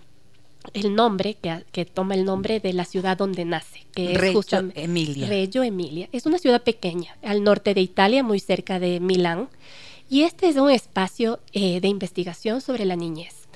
el 0.74 0.96
nombre, 0.96 1.38
que, 1.72 1.86
toma 1.86 2.16
el 2.16 2.26
nombre 2.26 2.60
de 2.60 2.74
la 2.74 2.86
ciudad 2.86 3.18
donde 3.18 3.46
nace, 3.46 3.86
que 3.94 4.14
es 4.14 4.18
Reggio 4.20 4.72
Emilia. 4.76 5.28
Reggio 5.28 5.64
Emilia. 5.64 6.10
Es 6.12 6.26
una 6.26 6.38
ciudad 6.38 6.64
pequeña, 6.64 7.18
al 7.24 7.44
norte 7.44 7.74
de 7.74 7.82
Italia, 7.82 8.24
muy 8.24 8.40
cerca 8.40 8.80
de 8.80 9.00
Milán. 9.00 9.50
Y 10.10 10.22
este 10.22 10.48
es 10.48 10.56
un 10.56 10.72
espacio 10.72 11.40
eh, 11.54 11.82
de 11.82 11.88
investigación 11.88 12.62
sobre 12.62 12.86
la 12.86 12.96
niñez 12.96 13.48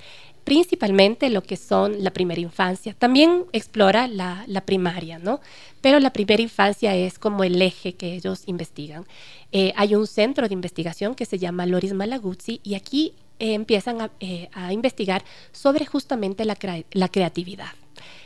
principalmente 0.44 1.30
lo 1.30 1.44
que 1.44 1.58
son 1.58 2.04
la 2.04 2.12
primera 2.12 2.42
infancia. 2.42 2.96
También 2.98 3.46
explora 3.54 4.08
la, 4.08 4.46
primaria, 4.66 5.20
¿no? 5.20 5.40
Pero 5.82 6.00
la 6.00 6.14
primera 6.14 6.42
infancia 6.42 6.96
es 6.96 7.20
como 7.20 7.44
el 7.44 7.62
eje 7.62 7.94
que 7.94 8.14
ellos 8.14 8.44
investigan. 8.48 9.06
Eh, 9.52 9.74
hay 9.76 9.96
un 9.96 10.08
centro 10.08 10.48
de 10.48 10.54
investigación 10.54 11.16
que 11.16 11.26
se 11.26 11.38
llama 11.38 11.66
Loris 11.66 11.94
Malaguzzi 11.94 12.60
y 12.64 12.76
aquí 12.76 13.14
empiezan 13.42 14.12
eh, 14.20 14.50
a, 14.54 14.72
investigar 14.72 15.24
sobre 15.52 15.86
justamente 15.86 16.46
la, 16.46 16.58
la 16.92 17.10
creatividad. 17.10 17.74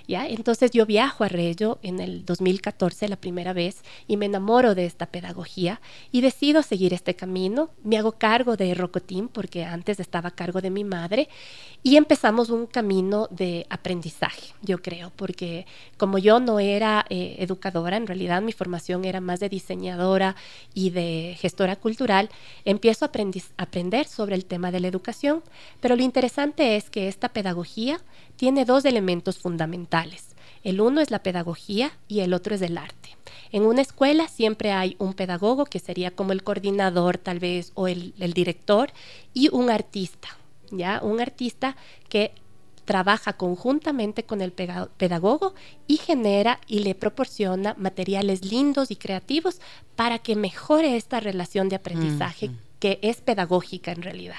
Entonces 0.08 0.72
yo 0.72 0.86
viajo 0.86 1.24
a 1.24 1.28
Reggio 1.28 1.80
en 1.82 2.00
el 2.00 2.26
2014 2.26 3.08
la 3.08 3.16
primera 3.16 3.54
vez 3.54 3.84
y 4.08 4.18
me 4.18 4.28
enamoro 4.28 4.76
de 4.76 4.86
esta 4.86 5.08
pedagogía 5.08 5.82
y 6.12 6.22
decido 6.22 6.62
seguir 6.62 6.94
este 6.94 7.16
camino. 7.16 7.70
Me 7.84 7.98
hago 7.98 8.14
cargo 8.14 8.56
de 8.56 8.74
Rocotín 8.76 9.28
porque 9.28 9.66
antes 9.66 10.00
estaba 10.00 10.30
a 10.30 10.36
cargo 10.36 10.62
de 10.62 10.70
mi 10.70 10.84
madre 10.84 11.28
y 11.82 11.98
empezamos 11.98 12.50
un 12.50 12.68
camino 12.68 13.28
de 13.32 13.66
aprendizaje, 13.70 14.54
yo 14.62 14.82
creo, 14.82 15.12
porque 15.16 15.66
como 15.98 16.18
yo 16.18 16.40
no 16.40 16.60
era 16.60 17.06
eh, 17.10 17.38
educadora, 17.40 17.98
en 17.98 18.08
realidad 18.08 18.42
mi 18.42 18.52
formación 18.52 19.06
era 19.06 19.22
más 19.22 19.40
de 19.40 19.50
diseñadora 19.50 20.36
y 20.74 20.90
de 20.92 21.36
gestora 21.40 21.76
cultural, 21.76 22.30
empiezo 22.64 23.06
a 23.06 23.12
aprender 23.58 24.08
sobre 24.08 24.36
el 24.36 24.46
tema 24.46 24.72
de 24.72 24.80
la 24.80 24.88
educación, 24.88 25.44
pero 25.80 25.96
lo 25.96 26.04
interesante 26.04 26.76
es 26.76 26.90
que 26.90 27.08
esta 27.08 27.30
pedagogía 27.30 28.00
tiene 28.36 28.66
dos 28.66 28.86
elementos 28.86 29.38
fundamentales. 29.38 30.36
El 30.64 30.82
uno 30.82 31.02
es 31.02 31.12
la 31.12 31.24
pedagogía 31.24 31.92
y 32.08 32.22
el 32.22 32.34
otro 32.34 32.56
es 32.56 32.62
el 32.62 32.78
arte. 32.78 33.16
En 33.52 33.64
una 33.64 33.82
escuela 33.82 34.28
siempre 34.28 34.72
hay 34.72 34.96
un 35.00 35.14
pedagogo 35.14 35.66
que 35.66 35.80
sería 35.80 36.12
como 36.12 36.32
el 36.32 36.44
coordinador 36.44 37.18
tal 37.18 37.40
vez 37.40 37.72
o 37.76 37.88
el, 37.88 38.14
director 38.34 38.92
y 39.34 39.50
un 39.50 39.70
artista, 39.70 40.28
¿ya? 40.72 41.00
Un 41.04 41.22
artista 41.22 41.78
que 42.10 42.34
trabaja 42.84 43.34
conjuntamente 43.34 44.24
con 44.24 44.42
el 44.42 44.52
pedagogo 44.52 45.54
y 45.88 45.98
genera 45.98 46.60
y 46.68 46.80
le 46.80 46.96
proporciona 46.96 47.76
materiales 47.78 48.46
lindos 48.46 48.92
y 48.92 48.96
creativos 48.96 49.60
para 49.96 50.20
que 50.20 50.36
mejore 50.36 50.96
esta 50.96 51.20
relación 51.20 51.70
de 51.70 51.78
aprendizaje 51.78 52.52
que 52.80 53.00
es 53.02 53.22
pedagógica 53.22 53.92
en 53.92 54.02
realidad. 54.02 54.36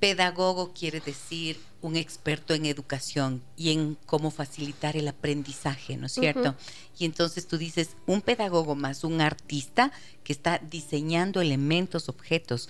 Pedagogo 0.00 0.72
quiere 0.72 1.00
decir 1.00 1.58
un 1.82 1.96
experto 1.96 2.54
en 2.54 2.66
educación 2.66 3.42
y 3.56 3.72
en 3.72 3.96
cómo 4.06 4.30
facilitar 4.30 4.96
el 4.96 5.08
aprendizaje, 5.08 5.96
¿no 5.96 6.06
es 6.06 6.12
cierto? 6.12 6.54
Y 6.98 7.04
entonces 7.04 7.46
tú 7.46 7.58
dices, 7.58 7.96
un 8.06 8.22
pedagogo 8.22 8.74
más 8.74 9.04
un 9.04 9.20
artista 9.20 9.92
que 10.24 10.32
está 10.32 10.58
diseñando 10.58 11.40
elementos, 11.40 12.08
objetos 12.08 12.68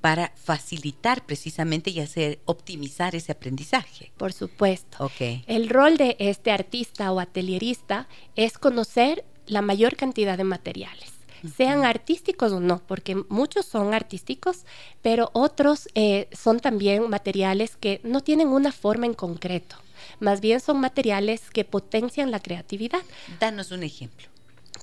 para 0.00 0.32
facilitar 0.36 1.24
precisamente 1.24 1.90
y 1.90 2.00
hacer 2.00 2.40
optimizar 2.44 3.14
ese 3.14 3.32
aprendizaje. 3.32 4.12
Por 4.16 4.32
supuesto. 4.32 5.04
Okay. 5.04 5.44
El 5.46 5.68
rol 5.68 5.96
de 5.96 6.16
este 6.18 6.50
artista 6.50 7.12
o 7.12 7.20
atelierista 7.20 8.08
es 8.34 8.58
conocer 8.58 9.24
la 9.46 9.62
mayor 9.62 9.96
cantidad 9.96 10.36
de 10.36 10.44
materiales 10.44 11.21
sean 11.56 11.84
artísticos 11.84 12.52
o 12.52 12.60
no, 12.60 12.80
porque 12.86 13.16
muchos 13.28 13.66
son 13.66 13.94
artísticos, 13.94 14.64
pero 15.02 15.30
otros 15.32 15.88
eh, 15.94 16.28
son 16.32 16.60
también 16.60 17.08
materiales 17.08 17.76
que 17.76 18.00
no 18.04 18.20
tienen 18.20 18.48
una 18.48 18.72
forma 18.72 19.06
en 19.06 19.14
concreto, 19.14 19.76
más 20.20 20.40
bien 20.40 20.60
son 20.60 20.80
materiales 20.80 21.50
que 21.50 21.64
potencian 21.64 22.30
la 22.30 22.40
creatividad. 22.40 23.02
Danos 23.40 23.70
un 23.70 23.82
ejemplo. 23.82 24.31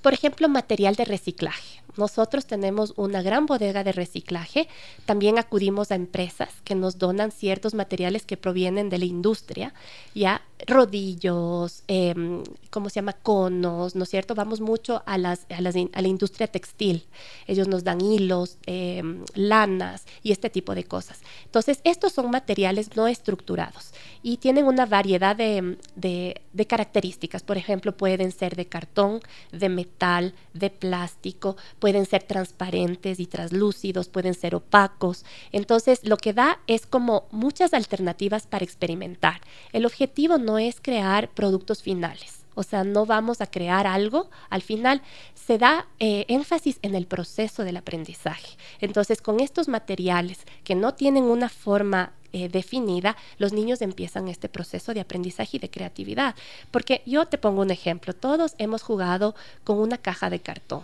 Por 0.00 0.14
ejemplo, 0.14 0.48
material 0.48 0.94
de 0.94 1.04
reciclaje. 1.04 1.80
Nosotros 1.96 2.46
tenemos 2.46 2.94
una 2.96 3.22
gran 3.22 3.46
bodega 3.46 3.84
de 3.84 3.92
reciclaje. 3.92 4.68
También 5.06 5.38
acudimos 5.38 5.90
a 5.90 5.96
empresas 5.96 6.50
que 6.64 6.74
nos 6.74 6.98
donan 6.98 7.32
ciertos 7.32 7.74
materiales 7.74 8.24
que 8.24 8.36
provienen 8.36 8.88
de 8.88 8.98
la 8.98 9.04
industria, 9.04 9.74
ya 10.14 10.42
rodillos, 10.66 11.82
em, 11.88 12.42
¿cómo 12.70 12.90
se 12.90 12.96
llama? 12.96 13.14
Conos, 13.14 13.94
¿no 13.94 14.04
es 14.04 14.10
cierto? 14.10 14.34
Vamos 14.34 14.60
mucho 14.60 15.02
a, 15.06 15.18
la 15.18 16.08
industria 16.08 16.46
textil. 16.46 17.06
Ellos 17.46 17.68
nos 17.68 17.82
dan 17.84 18.00
hilos, 18.00 18.58
em, 18.66 19.24
lanas 19.34 20.04
y 20.22 20.32
este 20.32 20.50
tipo 20.50 20.74
de 20.74 20.84
cosas. 20.84 21.20
Entonces, 21.44 21.80
estos 21.84 22.12
son 22.12 22.30
materiales 22.30 22.96
no 22.96 23.08
estructurados 23.08 23.92
y 24.22 24.36
tienen 24.36 24.66
una 24.66 24.86
variedad 24.86 25.36
de 25.36 26.66
características. 26.68 27.42
Por 27.42 27.56
ejemplo, 27.56 27.96
pueden 27.96 28.32
ser 28.32 28.54
de 28.56 28.66
cartón, 28.66 29.20
de 29.52 29.68
metal, 29.68 29.89
de 29.98 30.70
plástico, 30.70 31.56
pueden 31.78 32.06
ser 32.06 32.22
transparentes 32.22 33.20
y 33.20 33.26
translúcidos, 33.26 34.08
pueden 34.08 34.34
ser 34.34 34.54
opacos. 34.54 35.24
Entonces, 35.52 36.00
lo 36.04 36.16
que 36.16 36.32
da 36.32 36.60
es 36.66 36.86
como 36.86 37.26
muchas 37.30 37.74
alternativas 37.74 38.46
para 38.46 38.64
experimentar. 38.64 39.40
El 39.72 39.86
objetivo 39.86 40.38
no 40.38 40.58
es 40.58 40.80
crear 40.80 41.30
productos 41.30 41.82
finales 41.82 42.40
o 42.54 42.62
sea, 42.62 42.84
no 42.84 43.06
vamos 43.06 43.40
a 43.40 43.46
crear 43.46 43.86
algo, 43.86 44.28
al 44.50 44.62
final 44.62 45.02
se 45.34 45.56
da 45.56 45.86
eh, 45.98 46.26
énfasis 46.28 46.78
en 46.82 46.94
el 46.94 47.06
proceso 47.06 47.64
del 47.64 47.76
aprendizaje. 47.76 48.56
Entonces, 48.80 49.22
con 49.22 49.40
estos 49.40 49.68
materiales 49.68 50.40
que 50.64 50.74
no 50.74 50.94
tienen 50.94 51.24
una 51.24 51.48
forma 51.48 52.12
eh, 52.32 52.48
definida, 52.48 53.16
los 53.38 53.52
niños 53.52 53.82
empiezan 53.82 54.28
este 54.28 54.48
proceso 54.48 54.94
de 54.94 55.00
aprendizaje 55.00 55.56
y 55.56 55.60
de 55.60 55.70
creatividad. 55.70 56.34
Porque 56.70 57.02
yo 57.06 57.26
te 57.26 57.38
pongo 57.38 57.62
un 57.62 57.70
ejemplo, 57.70 58.12
todos 58.14 58.54
hemos 58.58 58.82
jugado 58.82 59.34
con 59.64 59.78
una 59.78 59.98
caja 59.98 60.30
de 60.30 60.40
cartón. 60.40 60.82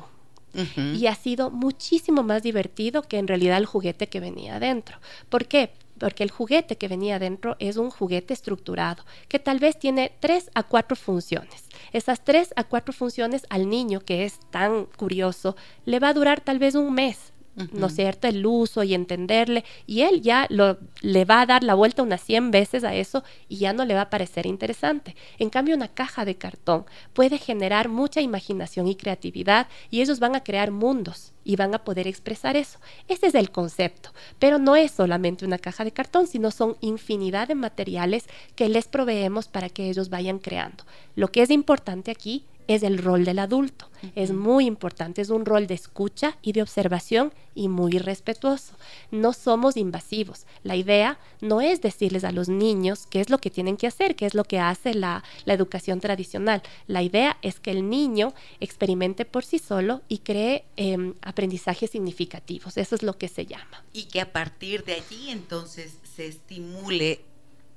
Y 0.94 1.06
ha 1.06 1.14
sido 1.14 1.50
muchísimo 1.50 2.22
más 2.22 2.42
divertido 2.42 3.02
que 3.02 3.18
en 3.18 3.28
realidad 3.28 3.58
el 3.58 3.66
juguete 3.66 4.06
que 4.06 4.20
venía 4.20 4.56
adentro. 4.56 4.96
¿Por 5.28 5.44
qué? 5.44 5.70
porque 5.98 6.22
el 6.22 6.30
juguete 6.30 6.76
que 6.76 6.88
venía 6.88 7.16
adentro 7.16 7.56
es 7.58 7.76
un 7.76 7.90
juguete 7.90 8.34
estructurado, 8.34 9.04
que 9.28 9.38
tal 9.38 9.58
vez 9.58 9.78
tiene 9.78 10.12
tres 10.20 10.50
a 10.54 10.62
cuatro 10.62 10.96
funciones. 10.96 11.64
Esas 11.92 12.24
tres 12.24 12.52
a 12.56 12.64
cuatro 12.64 12.92
funciones 12.92 13.46
al 13.48 13.68
niño 13.68 14.00
que 14.00 14.24
es 14.24 14.38
tan 14.50 14.86
curioso 14.96 15.56
le 15.84 15.98
va 15.98 16.08
a 16.08 16.14
durar 16.14 16.40
tal 16.40 16.58
vez 16.58 16.74
un 16.74 16.92
mes, 16.92 17.32
¿no 17.72 17.86
es 17.86 17.94
cierto? 17.94 18.28
El 18.28 18.44
uso 18.44 18.82
y 18.82 18.94
entenderle. 18.94 19.64
Y 19.86 20.02
él 20.02 20.20
ya 20.22 20.46
lo, 20.50 20.78
le 21.00 21.24
va 21.24 21.40
a 21.40 21.46
dar 21.46 21.62
la 21.62 21.74
vuelta 21.74 22.02
unas 22.02 22.22
100 22.22 22.50
veces 22.50 22.84
a 22.84 22.94
eso 22.94 23.24
y 23.48 23.56
ya 23.56 23.72
no 23.72 23.84
le 23.84 23.94
va 23.94 24.02
a 24.02 24.10
parecer 24.10 24.46
interesante. 24.46 25.16
En 25.38 25.50
cambio, 25.50 25.74
una 25.74 25.88
caja 25.88 26.24
de 26.24 26.36
cartón 26.36 26.84
puede 27.12 27.38
generar 27.38 27.88
mucha 27.88 28.20
imaginación 28.20 28.88
y 28.88 28.96
creatividad 28.96 29.68
y 29.90 30.02
ellos 30.02 30.20
van 30.20 30.36
a 30.36 30.44
crear 30.44 30.70
mundos 30.70 31.32
y 31.44 31.56
van 31.56 31.74
a 31.74 31.84
poder 31.84 32.06
expresar 32.08 32.56
eso. 32.56 32.78
Ese 33.08 33.28
es 33.28 33.34
el 33.34 33.50
concepto, 33.50 34.10
pero 34.38 34.58
no 34.58 34.76
es 34.76 34.90
solamente 34.90 35.46
una 35.46 35.58
caja 35.58 35.84
de 35.84 35.92
cartón, 35.92 36.26
sino 36.26 36.50
son 36.50 36.76
infinidad 36.80 37.48
de 37.48 37.54
materiales 37.54 38.26
que 38.54 38.68
les 38.68 38.88
proveemos 38.88 39.46
para 39.48 39.68
que 39.68 39.88
ellos 39.88 40.10
vayan 40.10 40.40
creando. 40.40 40.84
Lo 41.14 41.28
que 41.28 41.42
es 41.42 41.50
importante 41.50 42.10
aquí 42.10 42.44
es 42.68 42.82
el 42.82 42.98
rol 42.98 43.24
del 43.24 43.38
adulto. 43.38 43.88
Es 44.14 44.32
muy 44.32 44.66
importante, 44.66 45.22
es 45.22 45.30
un 45.30 45.44
rol 45.46 45.66
de 45.66 45.74
escucha 45.74 46.36
y 46.42 46.52
de 46.52 46.62
observación 46.62 47.32
y 47.54 47.68
muy 47.68 47.98
respetuoso. 47.98 48.74
No 49.10 49.32
somos 49.32 49.76
invasivos. 49.76 50.46
La 50.62 50.76
idea 50.76 51.18
no 51.40 51.60
es 51.60 51.80
decirles 51.80 52.22
a 52.24 52.32
los 52.32 52.48
niños 52.48 53.06
qué 53.06 53.20
es 53.20 53.30
lo 53.30 53.38
que 53.38 53.50
tienen 53.50 53.76
que 53.76 53.86
hacer, 53.86 54.14
qué 54.14 54.26
es 54.26 54.34
lo 54.34 54.44
que 54.44 54.60
hace 54.60 54.94
la, 54.94 55.24
educación 55.46 56.00
tradicional. 56.00 56.62
La 56.86 57.02
idea 57.02 57.38
es 57.40 57.58
que 57.58 57.70
el 57.70 57.88
niño 57.88 58.34
experimente 58.60 59.24
por 59.24 59.44
sí 59.44 59.58
solo 59.58 60.02
y 60.08 60.18
cree 60.18 60.64
em, 60.76 61.14
aprendizajes 61.22 61.90
significativos. 61.90 62.76
Eso 62.76 62.94
es 62.94 63.02
lo 63.02 63.16
que 63.16 63.28
se 63.28 63.46
llama. 63.46 63.84
Y 63.92 64.04
que 64.04 64.20
a 64.20 64.32
partir 64.32 64.84
de 64.84 64.94
allí 64.94 65.30
entonces 65.30 65.96
se 66.14 66.26
estimule 66.26 67.22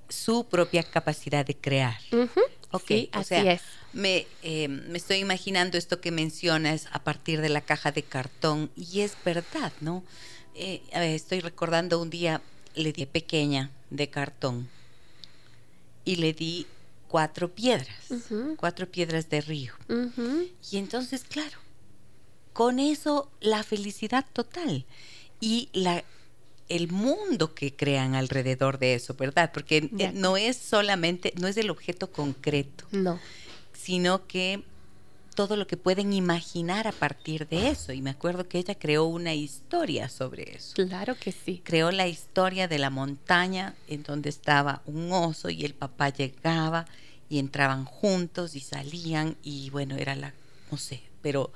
su 0.09 0.45
propia 0.45 0.83
capacidad 0.83 1.45
de 1.45 1.55
crear. 1.55 1.97
Ok, 2.71 2.91
así 3.11 3.35
es. 3.35 3.61
Me, 3.93 4.27
eh, 4.43 4.67
me, 4.67 4.97
estoy 4.97 5.17
imaginando 5.17 5.77
esto 5.77 5.99
que 5.99 6.11
mencionas 6.11 6.87
a 6.91 7.03
partir 7.03 7.41
de 7.41 7.49
la 7.49 7.61
caja 7.61 7.91
de 7.91 8.03
cartón 8.03 8.69
y 8.75 9.01
es 9.01 9.15
verdad, 9.25 9.73
¿no? 9.81 10.03
Eh, 10.53 10.81
estoy 10.91 11.39
recordando 11.39 12.01
un 12.01 12.09
día, 12.09 12.41
le 12.75 12.91
di 12.91 13.05
pequeña 13.05 13.71
de 13.89 14.09
cartón 14.09 14.69
y 16.05 16.17
le 16.17 16.33
di 16.33 16.67
cuatro 17.07 17.49
piedras, 17.49 17.89
cuatro 18.57 18.87
piedras 18.87 19.29
de 19.29 19.41
río. 19.41 19.73
Y 20.71 20.77
entonces, 20.77 21.23
claro, 21.23 21.57
con 22.53 22.79
eso 22.79 23.31
la 23.41 23.63
felicidad 23.63 24.25
total 24.31 24.85
y 25.39 25.69
la 25.73 26.03
el 26.69 26.91
mundo 26.91 27.53
que 27.53 27.75
crean 27.75 28.15
alrededor 28.15 28.79
de 28.79 28.93
eso, 28.93 29.15
¿verdad? 29.15 29.51
Porque 29.53 29.89
eh, 29.97 30.11
no 30.13 30.37
es 30.37 30.55
solamente, 30.55 31.33
no 31.39 31.47
es 31.47 31.57
el 31.57 31.69
objeto 31.69 32.11
concreto. 32.11 32.85
No. 32.91 33.19
Sino 33.73 34.27
que 34.27 34.63
todo 35.35 35.55
lo 35.55 35.67
que 35.67 35.77
pueden 35.77 36.13
imaginar 36.13 36.87
a 36.87 36.91
partir 36.91 37.47
de 37.47 37.69
eso. 37.69 37.93
Y 37.93 38.01
me 38.01 38.09
acuerdo 38.09 38.47
que 38.47 38.59
ella 38.59 38.75
creó 38.75 39.05
una 39.05 39.33
historia 39.33 40.09
sobre 40.09 40.55
eso. 40.55 40.73
Claro 40.75 41.15
que 41.19 41.31
sí. 41.31 41.61
Creó 41.63 41.91
la 41.91 42.07
historia 42.07 42.67
de 42.67 42.77
la 42.77 42.89
montaña 42.89 43.75
en 43.87 44.03
donde 44.03 44.29
estaba 44.29 44.81
un 44.85 45.11
oso 45.11 45.49
y 45.49 45.65
el 45.65 45.73
papá 45.73 46.09
llegaba 46.09 46.85
y 47.29 47.39
entraban 47.39 47.85
juntos 47.85 48.55
y 48.55 48.59
salían 48.59 49.37
y 49.43 49.69
bueno, 49.69 49.95
era 49.95 50.15
la, 50.15 50.33
no 50.71 50.77
sé, 50.77 51.01
pero 51.21 51.51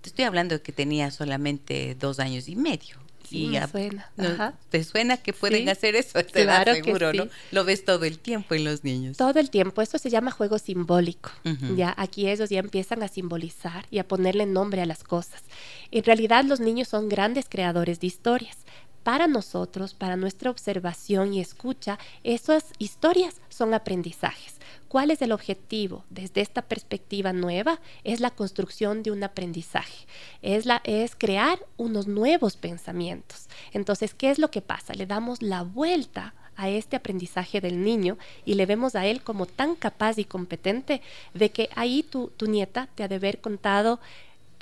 te 0.00 0.10
estoy 0.10 0.26
hablando 0.26 0.54
de 0.54 0.62
que 0.62 0.72
tenía 0.72 1.10
solamente 1.10 1.96
dos 1.98 2.20
años 2.20 2.46
y 2.46 2.56
medio 2.56 3.03
suena. 3.28 4.54
¿Te 4.70 4.84
suena 4.84 5.16
que 5.16 5.32
pueden 5.32 5.68
hacer 5.68 5.96
eso? 5.96 6.18
claro 6.32 6.74
seguro, 6.74 7.12
¿no? 7.12 7.28
Lo 7.52 7.64
ves 7.64 7.84
todo 7.84 8.04
el 8.04 8.18
tiempo 8.18 8.54
en 8.54 8.64
los 8.64 8.84
niños. 8.84 9.16
Todo 9.16 9.38
el 9.40 9.50
tiempo. 9.50 9.82
Esto 9.82 9.98
se 9.98 10.10
llama 10.10 10.30
juego 10.30 10.58
simbólico. 10.58 11.30
Ya 11.76 11.94
aquí 11.96 12.28
ellos 12.28 12.50
ya 12.50 12.60
empiezan 12.60 13.02
a 13.02 13.08
simbolizar 13.08 13.86
y 13.90 13.98
a 13.98 14.08
ponerle 14.08 14.46
nombre 14.46 14.82
a 14.82 14.86
las 14.86 15.04
cosas. 15.04 15.42
En 15.90 16.04
realidad 16.04 16.44
los 16.44 16.60
niños 16.60 16.88
son 16.88 17.08
grandes 17.08 17.46
creadores 17.48 18.00
de 18.00 18.06
historias. 18.06 18.58
Para 19.02 19.26
nosotros, 19.26 19.92
para 19.92 20.16
nuestra 20.16 20.50
observación 20.50 21.34
y 21.34 21.40
escucha, 21.40 21.98
esas 22.22 22.64
historias 22.78 23.34
son 23.50 23.74
aprendizajes. 23.74 24.54
¿Cuál 24.94 25.10
es 25.10 25.22
el 25.22 25.32
objetivo 25.32 26.04
desde 26.08 26.40
esta 26.40 26.62
perspectiva 26.62 27.32
nueva? 27.32 27.80
Es 28.04 28.20
la 28.20 28.30
construcción 28.30 29.02
de 29.02 29.10
un 29.10 29.24
aprendizaje, 29.24 30.06
es, 30.40 30.66
la, 30.66 30.82
es 30.84 31.16
crear 31.16 31.58
unos 31.76 32.06
nuevos 32.06 32.56
pensamientos. 32.56 33.48
Entonces, 33.72 34.14
¿qué 34.14 34.30
es 34.30 34.38
lo 34.38 34.52
que 34.52 34.62
pasa? 34.62 34.94
Le 34.94 35.06
damos 35.06 35.42
la 35.42 35.62
vuelta 35.62 36.32
a 36.54 36.68
este 36.68 36.94
aprendizaje 36.94 37.60
del 37.60 37.82
niño 37.82 38.18
y 38.44 38.54
le 38.54 38.66
vemos 38.66 38.94
a 38.94 39.04
él 39.04 39.20
como 39.22 39.46
tan 39.46 39.74
capaz 39.74 40.16
y 40.18 40.26
competente 40.26 41.02
de 41.32 41.50
que 41.50 41.70
ahí 41.74 42.04
tu, 42.04 42.28
tu 42.36 42.46
nieta 42.46 42.88
te 42.94 43.02
ha 43.02 43.08
de 43.08 43.16
haber 43.16 43.40
contado 43.40 43.98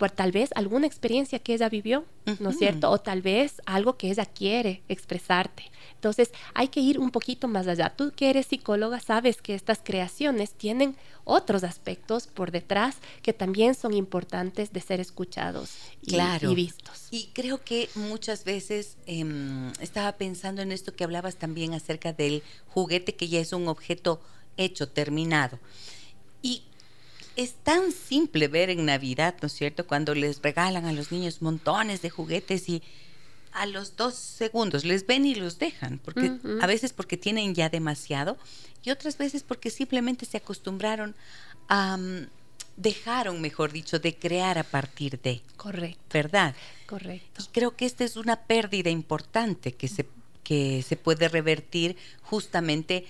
por 0.02 0.10
tal 0.10 0.32
vez 0.32 0.50
alguna 0.56 0.88
experiencia 0.88 1.38
que 1.38 1.54
ella 1.54 1.68
vivió, 1.68 2.04
¿no 2.40 2.50
es 2.50 2.58
cierto? 2.58 2.90
O 2.90 2.98
tal 2.98 3.22
vez 3.22 3.62
algo 3.66 3.96
que 3.96 4.10
ella 4.10 4.24
quiere 4.26 4.82
expresarte. 4.88 5.70
Entonces 5.94 6.32
hay 6.54 6.66
que 6.66 6.80
ir 6.80 6.98
un 6.98 7.12
poquito 7.12 7.46
más 7.46 7.68
allá. 7.68 7.94
Tú 7.96 8.10
que 8.10 8.28
eres 8.28 8.46
psicóloga 8.46 8.98
sabes 8.98 9.40
que 9.40 9.54
estas 9.54 9.78
creaciones 9.80 10.54
tienen 10.54 10.96
otros 11.22 11.62
aspectos 11.62 12.26
por 12.26 12.50
detrás 12.50 12.96
que 13.22 13.32
también 13.32 13.76
son 13.76 13.94
importantes 13.94 14.72
de 14.72 14.80
ser 14.80 14.98
escuchados 14.98 15.76
y, 16.04 16.16
y 16.16 16.54
vistos. 16.56 17.06
Y 17.12 17.30
creo 17.32 17.62
que 17.62 17.88
muchas 17.94 18.42
veces 18.42 18.96
em, 19.06 19.70
estaba 19.78 20.10
pensando 20.10 20.62
en 20.62 20.72
esto 20.72 20.96
que 20.96 21.04
hablabas 21.04 21.36
también 21.36 21.74
acerca 21.74 22.12
del 22.12 22.42
juguete 22.66 23.14
que 23.14 23.28
ya 23.28 23.38
es 23.38 23.52
un 23.52 23.68
objeto 23.68 24.20
hecho, 24.56 24.88
terminado. 24.88 25.60
Y 26.42 26.64
es 27.36 27.54
tan 27.54 27.92
simple 27.92 28.48
ver 28.48 28.70
en 28.70 28.84
Navidad, 28.84 29.34
¿no 29.40 29.46
es 29.46 29.52
cierto?, 29.52 29.86
cuando 29.86 30.14
les 30.14 30.40
regalan 30.42 30.86
a 30.86 30.92
los 30.92 31.12
niños 31.12 31.42
montones 31.42 32.02
de 32.02 32.10
juguetes 32.10 32.68
y 32.68 32.82
a 33.52 33.66
los 33.66 33.96
dos 33.96 34.14
segundos 34.14 34.84
les 34.84 35.06
ven 35.06 35.26
y 35.26 35.34
los 35.34 35.58
dejan, 35.58 35.98
porque 35.98 36.32
a 36.60 36.66
veces 36.66 36.92
porque 36.92 37.18
tienen 37.18 37.54
ya 37.54 37.68
demasiado 37.68 38.38
y 38.82 38.90
otras 38.90 39.18
veces 39.18 39.42
porque 39.42 39.70
simplemente 39.70 40.24
se 40.24 40.38
acostumbraron 40.38 41.14
a 41.68 41.98
mm, 41.98 42.28
dejaron, 42.76 43.40
mejor 43.40 43.70
dicho, 43.72 43.98
de 43.98 44.16
crear 44.16 44.58
a 44.58 44.64
partir 44.64 45.20
de. 45.20 45.42
Correcto. 45.56 46.00
¿Verdad? 46.10 46.54
Correcto. 46.86 47.42
Y 47.42 47.46
creo 47.52 47.76
que 47.76 47.84
esta 47.84 48.04
es 48.04 48.16
una 48.16 48.36
pérdida 48.36 48.90
importante 48.90 49.72
que 49.72 49.88
se 49.88 50.06
que 50.42 50.82
se 50.82 50.96
puede 50.96 51.28
revertir 51.28 51.96
justamente 52.22 53.06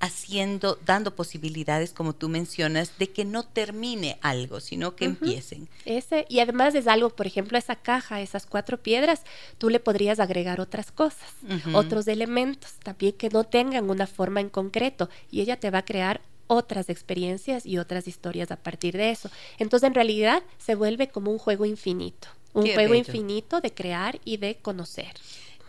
haciendo, 0.00 0.78
dando 0.84 1.14
posibilidades, 1.14 1.92
como 1.92 2.12
tú 2.12 2.28
mencionas, 2.28 2.98
de 2.98 3.10
que 3.10 3.24
no 3.24 3.42
termine 3.42 4.18
algo, 4.20 4.60
sino 4.60 4.96
que 4.96 5.06
empiecen. 5.06 5.68
Ese, 5.84 6.26
y 6.28 6.40
además 6.40 6.74
es 6.74 6.86
algo, 6.86 7.10
por 7.10 7.26
ejemplo, 7.26 7.56
esa 7.56 7.76
caja, 7.76 8.20
esas 8.20 8.46
cuatro 8.46 8.82
piedras, 8.82 9.22
tú 9.58 9.70
le 9.70 9.80
podrías 9.80 10.20
agregar 10.20 10.60
otras 10.60 10.90
cosas, 10.92 11.28
otros 11.72 12.06
elementos, 12.08 12.72
también 12.82 13.12
que 13.12 13.28
no 13.30 13.44
tengan 13.44 13.88
una 13.88 14.06
forma 14.06 14.40
en 14.40 14.50
concreto, 14.50 15.08
y 15.30 15.40
ella 15.40 15.58
te 15.58 15.70
va 15.70 15.78
a 15.78 15.84
crear 15.84 16.20
otras 16.46 16.90
experiencias 16.90 17.64
y 17.64 17.78
otras 17.78 18.06
historias 18.06 18.50
a 18.50 18.56
partir 18.56 18.96
de 18.96 19.10
eso. 19.10 19.30
Entonces, 19.58 19.86
en 19.86 19.94
realidad, 19.94 20.42
se 20.58 20.74
vuelve 20.74 21.08
como 21.08 21.30
un 21.30 21.38
juego 21.38 21.64
infinito, 21.64 22.28
un 22.52 22.70
juego 22.70 22.94
infinito 22.94 23.60
de 23.60 23.72
crear 23.72 24.20
y 24.24 24.36
de 24.36 24.56
conocer. 24.56 25.14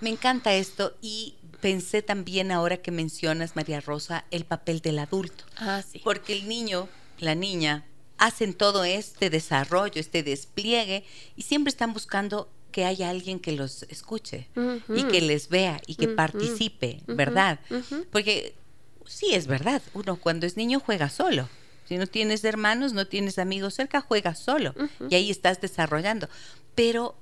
Me 0.01 0.09
encanta 0.09 0.53
esto 0.53 0.95
y 1.01 1.35
pensé 1.61 2.01
también 2.01 2.51
ahora 2.51 2.77
que 2.77 2.91
mencionas, 2.91 3.55
María 3.55 3.81
Rosa, 3.81 4.25
el 4.31 4.45
papel 4.45 4.81
del 4.81 4.99
adulto. 4.99 5.45
Ah, 5.57 5.81
sí. 5.81 5.99
Porque 6.03 6.33
el 6.33 6.47
niño, 6.47 6.87
la 7.19 7.35
niña, 7.35 7.85
hacen 8.17 8.53
todo 8.53 8.83
este 8.83 9.29
desarrollo, 9.29 9.99
este 9.99 10.23
despliegue 10.23 11.03
y 11.35 11.43
siempre 11.43 11.69
están 11.69 11.93
buscando 11.93 12.49
que 12.71 12.85
haya 12.85 13.09
alguien 13.09 13.39
que 13.39 13.53
los 13.53 13.83
escuche 13.83 14.49
y 14.89 15.03
que 15.05 15.21
les 15.21 15.47
vea 15.47 15.81
y 15.87 15.95
que 15.95 16.09
participe, 16.09 17.01
¿verdad? 17.07 17.59
Porque 18.11 18.53
sí 19.05 19.33
es 19.33 19.47
verdad, 19.47 19.81
uno 19.93 20.17
cuando 20.17 20.45
es 20.45 20.57
niño 20.57 20.81
juega 20.81 21.09
solo. 21.09 21.47
Si 21.85 21.97
no 21.97 22.05
tienes 22.05 22.43
hermanos, 22.43 22.93
no 22.93 23.07
tienes 23.07 23.39
amigos 23.39 23.75
cerca, 23.75 24.01
juegas 24.01 24.39
solo 24.39 24.73
y 25.09 25.15
ahí 25.15 25.31
estás 25.31 25.61
desarrollando. 25.61 26.27
Pero 26.73 27.15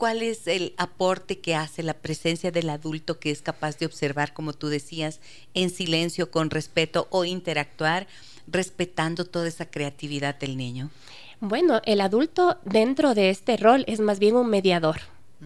cuál 0.00 0.22
es 0.22 0.46
el 0.46 0.72
aporte 0.78 1.40
que 1.40 1.54
hace 1.54 1.82
la 1.82 1.92
presencia 1.92 2.50
del 2.50 2.70
adulto 2.70 3.18
que 3.20 3.30
es 3.30 3.42
capaz 3.42 3.76
de 3.76 3.84
observar, 3.84 4.32
como 4.32 4.54
tú 4.54 4.68
decías, 4.68 5.20
en 5.52 5.68
silencio, 5.68 6.30
con 6.30 6.48
respeto 6.48 7.06
o 7.10 7.26
interactuar 7.26 8.06
respetando 8.46 9.26
toda 9.26 9.46
esa 9.46 9.66
creatividad 9.66 10.36
del 10.36 10.56
niño? 10.56 10.88
Bueno, 11.40 11.82
el 11.84 12.00
adulto 12.00 12.56
dentro 12.64 13.12
de 13.12 13.28
este 13.28 13.58
rol 13.58 13.84
es 13.86 14.00
más 14.00 14.18
bien 14.18 14.36
un 14.36 14.48
mediador, 14.48 15.00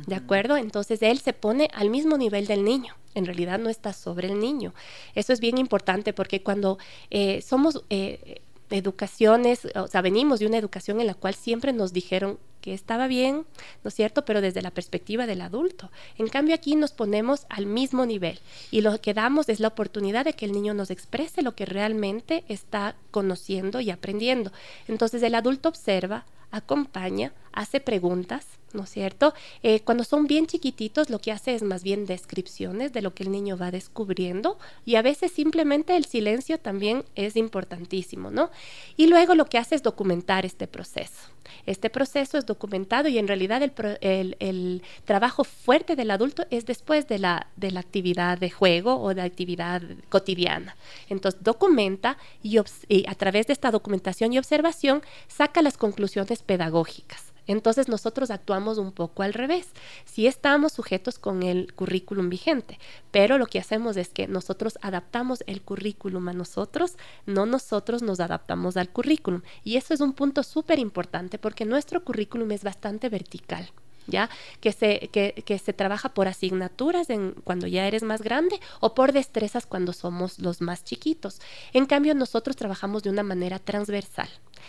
¿de 0.06 0.14
acuerdo? 0.14 0.56
Entonces 0.56 1.02
él 1.02 1.18
se 1.18 1.32
pone 1.32 1.68
al 1.74 1.90
mismo 1.90 2.16
nivel 2.16 2.46
del 2.46 2.62
niño. 2.62 2.94
En 3.16 3.26
realidad 3.26 3.58
no 3.58 3.70
está 3.70 3.92
sobre 3.92 4.28
el 4.28 4.38
niño. 4.38 4.72
Eso 5.16 5.32
es 5.32 5.40
bien 5.40 5.58
importante 5.58 6.12
porque 6.12 6.44
cuando 6.44 6.78
eh, 7.10 7.42
somos 7.42 7.82
eh, 7.90 8.40
educaciones, 8.70 9.68
o 9.74 9.86
sea, 9.86 10.02
venimos 10.02 10.40
de 10.40 10.46
una 10.46 10.58
educación 10.58 11.00
en 11.00 11.06
la 11.06 11.14
cual 11.14 11.34
siempre 11.34 11.72
nos 11.72 11.92
dijeron 11.92 12.38
que 12.60 12.72
estaba 12.72 13.08
bien, 13.08 13.44
¿no 13.82 13.88
es 13.88 13.94
cierto? 13.94 14.24
Pero 14.24 14.40
desde 14.40 14.62
la 14.62 14.70
perspectiva 14.70 15.26
del 15.26 15.42
adulto. 15.42 15.90
En 16.16 16.28
cambio 16.28 16.54
aquí 16.54 16.76
nos 16.76 16.92
ponemos 16.92 17.44
al 17.50 17.66
mismo 17.66 18.06
nivel 18.06 18.40
y 18.70 18.80
lo 18.80 18.98
que 19.02 19.12
damos 19.12 19.50
es 19.50 19.60
la 19.60 19.68
oportunidad 19.68 20.24
de 20.24 20.32
que 20.32 20.46
el 20.46 20.52
niño 20.52 20.72
nos 20.72 20.90
exprese 20.90 21.42
lo 21.42 21.54
que 21.54 21.66
realmente 21.66 22.42
está 22.48 22.96
conociendo 23.10 23.80
y 23.80 23.90
aprendiendo. 23.90 24.50
Entonces 24.88 25.22
el 25.22 25.34
adulto 25.34 25.68
observa, 25.68 26.24
acompaña, 26.50 27.32
hace 27.54 27.80
preguntas, 27.80 28.46
¿no 28.72 28.84
es 28.84 28.90
cierto? 28.90 29.32
Eh, 29.62 29.80
cuando 29.80 30.04
son 30.04 30.26
bien 30.26 30.46
chiquititos, 30.46 31.08
lo 31.08 31.20
que 31.20 31.32
hace 31.32 31.54
es 31.54 31.62
más 31.62 31.82
bien 31.82 32.06
descripciones 32.06 32.92
de 32.92 33.02
lo 33.02 33.14
que 33.14 33.22
el 33.22 33.30
niño 33.30 33.56
va 33.56 33.70
descubriendo 33.70 34.58
y 34.84 34.96
a 34.96 35.02
veces 35.02 35.32
simplemente 35.32 35.96
el 35.96 36.04
silencio 36.04 36.58
también 36.58 37.04
es 37.14 37.36
importantísimo, 37.36 38.30
¿no? 38.30 38.50
Y 38.96 39.06
luego 39.06 39.34
lo 39.34 39.46
que 39.46 39.58
hace 39.58 39.76
es 39.76 39.82
documentar 39.82 40.44
este 40.44 40.66
proceso. 40.66 41.30
Este 41.66 41.90
proceso 41.90 42.38
es 42.38 42.46
documentado 42.46 43.08
y 43.08 43.18
en 43.18 43.28
realidad 43.28 43.62
el, 43.62 44.82
trabajo 45.04 45.44
fuerte 45.44 45.94
del 45.94 46.10
adulto 46.10 46.44
es 46.50 46.66
después 46.66 47.06
de 47.06 47.18
la, 47.18 47.48
de 47.56 47.70
la 47.70 47.80
actividad 47.80 48.38
de 48.38 48.50
juego 48.50 49.00
o 49.00 49.14
de 49.14 49.22
actividad 49.22 49.82
cotidiana. 50.08 50.76
Entonces 51.08 51.42
documenta 51.42 52.16
y 52.42 52.58
a 52.58 53.14
través 53.14 53.46
de 53.46 53.52
esta 53.52 53.70
documentación 53.70 54.32
y 54.32 54.38
observación 54.38 55.02
saca 55.28 55.62
las 55.62 55.76
conclusiones 55.76 56.42
pedagógicas. 56.42 57.23
Entonces 57.46 57.88
nosotros 57.88 58.30
actuamos 58.30 58.78
un 58.78 58.92
poco 58.92 59.22
al 59.22 59.34
revés. 59.34 59.68
Sí 60.04 60.26
estamos 60.26 60.72
sujetos 60.72 61.18
con 61.18 61.42
el 61.42 61.72
currículum 61.74 62.28
vigente, 62.28 62.78
pero 63.10 63.38
lo 63.38 63.46
que 63.46 63.58
hacemos 63.58 63.96
es 63.96 64.08
que 64.08 64.26
nosotros 64.26 64.78
adaptamos 64.82 65.44
el 65.46 65.62
currículum 65.62 66.28
a 66.28 66.32
nosotros, 66.32 66.96
no 67.26 67.46
nosotros 67.46 68.02
nos 68.02 68.20
adaptamos 68.20 68.76
al 68.76 68.90
currículum. 68.90 69.42
Y 69.62 69.76
eso 69.76 69.94
es 69.94 70.00
un 70.00 70.12
punto 70.12 70.42
súper 70.42 70.78
importante 70.78 71.38
porque 71.38 71.64
nuestro 71.64 72.04
currículum 72.04 72.50
es 72.52 72.64
bastante 72.64 73.08
vertical. 73.08 73.70
¿Ya? 74.06 74.30
Que 74.60 74.72
se, 74.72 75.08
que, 75.12 75.42
que 75.44 75.58
se 75.58 75.72
trabaja 75.72 76.10
por 76.10 76.28
asignaturas 76.28 77.10
en, 77.10 77.32
cuando 77.44 77.66
ya 77.66 77.86
eres 77.86 78.02
más 78.02 78.22
grande 78.22 78.60
o 78.80 78.94
por 78.94 79.12
destrezas 79.12 79.66
cuando 79.66 79.92
somos 79.92 80.38
los 80.38 80.60
más 80.60 80.84
chiquitos. 80.84 81.40
En 81.72 81.86
cambio, 81.86 82.14
nosotros 82.14 82.56
trabajamos 82.56 83.02
de 83.02 83.10
una 83.10 83.22
manera 83.22 83.58
transversal. 83.58 84.28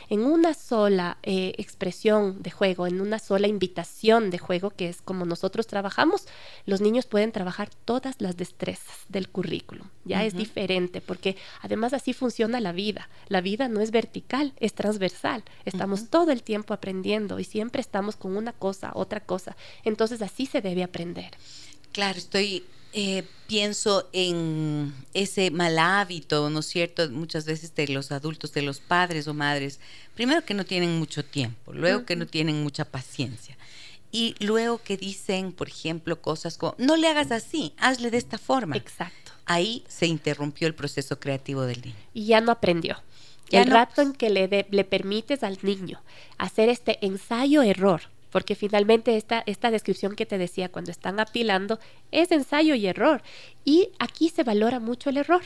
En 0.10 0.26
una 0.26 0.54
sola 0.54 1.17
eh, 1.24 1.54
expresión 1.58 2.41
de 2.41 2.52
juego, 2.52 2.88
en 2.88 3.02
una 3.02 3.19
sola 3.19 3.48
invitación 3.48 4.30
de 4.30 4.38
juego, 4.38 4.69
que 4.71 4.89
es 4.89 5.02
como 5.02 5.26
nosotros 5.26 5.67
trabajamos, 5.67 6.28
los 6.65 6.82
niños 6.82 7.06
pueden 7.06 7.32
trabajar 7.32 7.69
todas 7.86 8.15
las 8.19 8.38
destrezas 8.38 9.06
del 9.10 9.30
currículum. 9.30 9.88
Ya 10.04 10.24
es 10.24 10.36
diferente, 10.36 11.02
porque 11.02 11.36
además 11.62 11.93
así 11.93 12.13
funciona 12.13 12.60
la 12.60 12.71
vida. 12.71 13.10
La 13.28 13.41
vida 13.41 13.67
no 13.67 13.82
es 13.82 13.91
vertical, 13.91 14.54
es 14.60 14.74
transversal. 14.74 15.43
Estamos 15.65 16.10
todo 16.10 16.32
el 16.32 16.43
tiempo 16.43 16.74
aprendiendo 16.74 17.39
y 17.39 17.43
siempre 17.43 17.82
estamos 17.82 18.15
con 18.15 18.38
una 18.38 18.54
cosa, 18.54 18.91
otra 18.93 19.21
cosa. 19.25 19.55
Entonces 19.83 20.21
así 20.21 20.45
se 20.45 20.61
debe 20.61 20.83
aprender. 20.83 21.31
Claro, 21.91 22.17
estoy 22.17 22.63
eh, 22.97 23.23
pienso 23.47 24.07
en 24.13 24.93
ese 25.13 25.51
mal 25.51 25.77
hábito, 25.79 26.49
¿no 26.49 26.61
es 26.61 26.65
cierto? 26.67 27.09
Muchas 27.09 27.43
veces 27.43 27.75
de 27.75 27.89
los 27.89 28.13
adultos, 28.13 28.53
de 28.53 28.61
los 28.61 28.79
padres 28.79 29.27
o 29.27 29.33
madres, 29.33 29.81
primero 30.13 30.45
que 30.45 30.53
no 30.53 30.63
tienen 30.63 30.97
mucho 30.97 31.25
tiempo, 31.25 31.73
luego 31.73 32.05
que 32.05 32.15
no 32.15 32.25
tienen 32.25 32.63
mucha 32.63 32.85
paciencia. 32.85 33.57
Y 34.13 34.35
luego 34.39 34.77
que 34.81 34.95
dicen, 34.95 35.51
por 35.51 35.67
ejemplo, 35.67 36.21
cosas 36.21 36.57
como, 36.57 36.73
no 36.77 36.95
le 36.95 37.09
hagas 37.09 37.31
así, 37.31 37.73
hazle 37.77 38.11
de 38.11 38.17
esta 38.17 38.38
forma. 38.38 38.77
Exacto. 38.77 39.33
Ahí 39.45 39.83
se 39.89 40.07
interrumpió 40.07 40.65
el 40.65 40.73
proceso 40.73 41.19
creativo 41.19 41.63
del 41.63 41.81
niño. 41.81 41.95
Y 42.13 42.27
ya 42.27 42.39
no 42.39 42.53
aprendió. 42.53 43.03
el 43.51 43.69
rato 43.69 44.03
en 44.03 44.13
que 44.13 44.29
le, 44.29 44.47
le 44.47 44.83
permites 44.85 45.43
al 45.43 45.59
niño 45.63 46.01
hacer 46.38 46.69
este 46.69 47.05
ensayo-error, 47.05 48.03
porque 48.36 48.56
finalmente 48.56 49.15
esta, 49.15 49.43
esta 49.45 49.71
descripción 49.71 50.13
que 50.13 50.26
te 50.26 50.38
decía 50.38 50.67
cuando 50.67 50.91
están 50.91 51.21
apilando 51.21 51.80
es 52.12 52.32
ensayo 52.32 52.76
y 52.76 52.86
error. 52.86 53.21
Y 53.63 53.91
aquí 53.98 54.28
se 54.28 54.43
valora 54.43 54.82
mucho 54.82 55.10
el 55.10 55.15
error, 55.15 55.41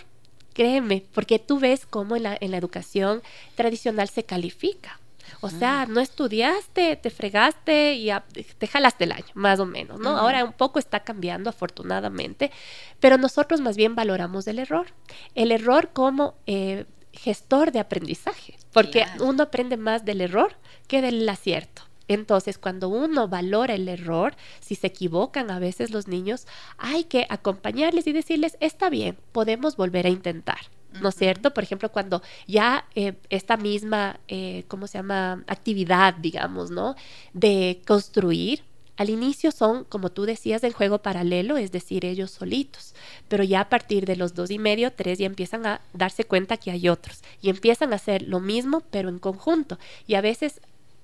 créeme, 0.56 1.04
porque 1.14 1.38
tú 1.38 1.60
ves 1.60 1.86
cómo 1.86 2.16
en 2.16 2.24
la, 2.24 2.36
en 2.42 2.50
la 2.50 2.58
educación 2.58 3.22
tradicional 3.54 4.10
se 4.10 4.24
califica. 4.24 5.00
O 5.40 5.52
sea, 5.52 5.86
no 5.86 6.00
estudiaste, 6.00 6.96
te 6.96 7.12
fregaste 7.12 7.94
y 7.94 8.10
te 8.58 8.66
jalaste 8.66 9.04
el 9.04 9.12
año, 9.12 9.28
más 9.36 9.60
o 9.60 9.68
menos, 9.68 10.00
¿no? 10.00 10.18
Ahora 10.18 10.44
un 10.44 10.54
poco 10.54 10.80
está 10.80 11.02
cambiando, 11.02 11.52
afortunadamente, 11.52 12.50
pero 13.00 13.20
nosotros 13.20 13.62
más 13.62 13.78
bien 13.78 13.94
valoramos 13.94 14.48
el 14.48 14.58
error. 14.58 14.88
El 15.36 15.52
error 15.52 15.92
como 15.94 16.34
eh, 16.48 16.86
gestor 17.14 17.72
de 17.72 17.82
aprendizaje, 17.82 18.58
porque 18.74 19.06
uno 19.20 19.44
aprende 19.44 19.78
más 19.78 20.06
del 20.06 20.22
error 20.22 20.56
que 20.88 21.04
del 21.04 21.30
acierto. 21.30 21.84
Entonces, 22.10 22.58
cuando 22.58 22.90
uno 22.90 23.30
valora 23.30 23.76
el 23.76 23.88
error, 23.88 24.36
si 24.60 24.76
se 24.76 24.88
equivocan 24.88 25.52
a 25.52 25.60
veces 25.60 25.92
los 25.92 26.08
niños, 26.08 26.48
hay 26.78 27.06
que 27.06 27.26
acompañarles 27.30 28.08
y 28.08 28.12
decirles, 28.12 28.58
está 28.60 28.90
bien, 28.90 29.18
podemos 29.32 29.78
volver 29.78 30.06
a 30.08 30.10
intentar. 30.10 30.60
¿no 31.02 31.10
es 31.10 31.16
cierto? 31.16 31.54
Por 31.54 31.64
ejemplo, 31.64 31.92
cuando 31.92 32.24
ya 32.48 32.86
eh, 32.96 33.14
esta 33.30 33.58
misma, 33.58 34.20
eh, 34.28 34.64
¿cómo 34.68 34.88
se 34.88 34.98
llama? 34.98 35.44
Actividad, 35.46 36.16
digamos, 36.16 36.72
¿no? 36.72 36.96
De 37.34 37.84
construir, 37.86 38.64
al 38.98 39.10
inicio 39.10 39.52
son, 39.52 39.86
como 39.86 40.10
tú 40.10 40.26
decías, 40.26 40.62
del 40.62 40.74
juego 40.74 41.02
paralelo, 41.02 41.56
es 41.56 41.72
decir, 41.72 42.04
ellos 42.04 42.32
solitos, 42.32 42.96
pero 43.30 43.46
ya 43.46 43.62
a 43.62 43.70
partir 43.70 44.06
de 44.06 44.18
los 44.18 44.34
dos 44.34 44.52
y 44.52 44.60
medio, 44.60 44.92
tres, 44.92 45.20
ya 45.20 45.26
empiezan 45.26 45.66
a 45.66 45.80
darse 45.94 46.26
cuenta 46.26 46.58
que 46.58 46.72
hay 46.72 46.90
otros 46.90 47.22
y 47.42 47.50
empiezan 47.50 47.94
a 47.94 47.96
hacer 47.96 48.24
lo 48.24 48.42
mismo, 48.42 48.82
pero 48.92 49.08
en 49.08 49.20
conjunto. 49.20 49.80
Y 50.06 50.16
a 50.16 50.22
veces 50.22 50.60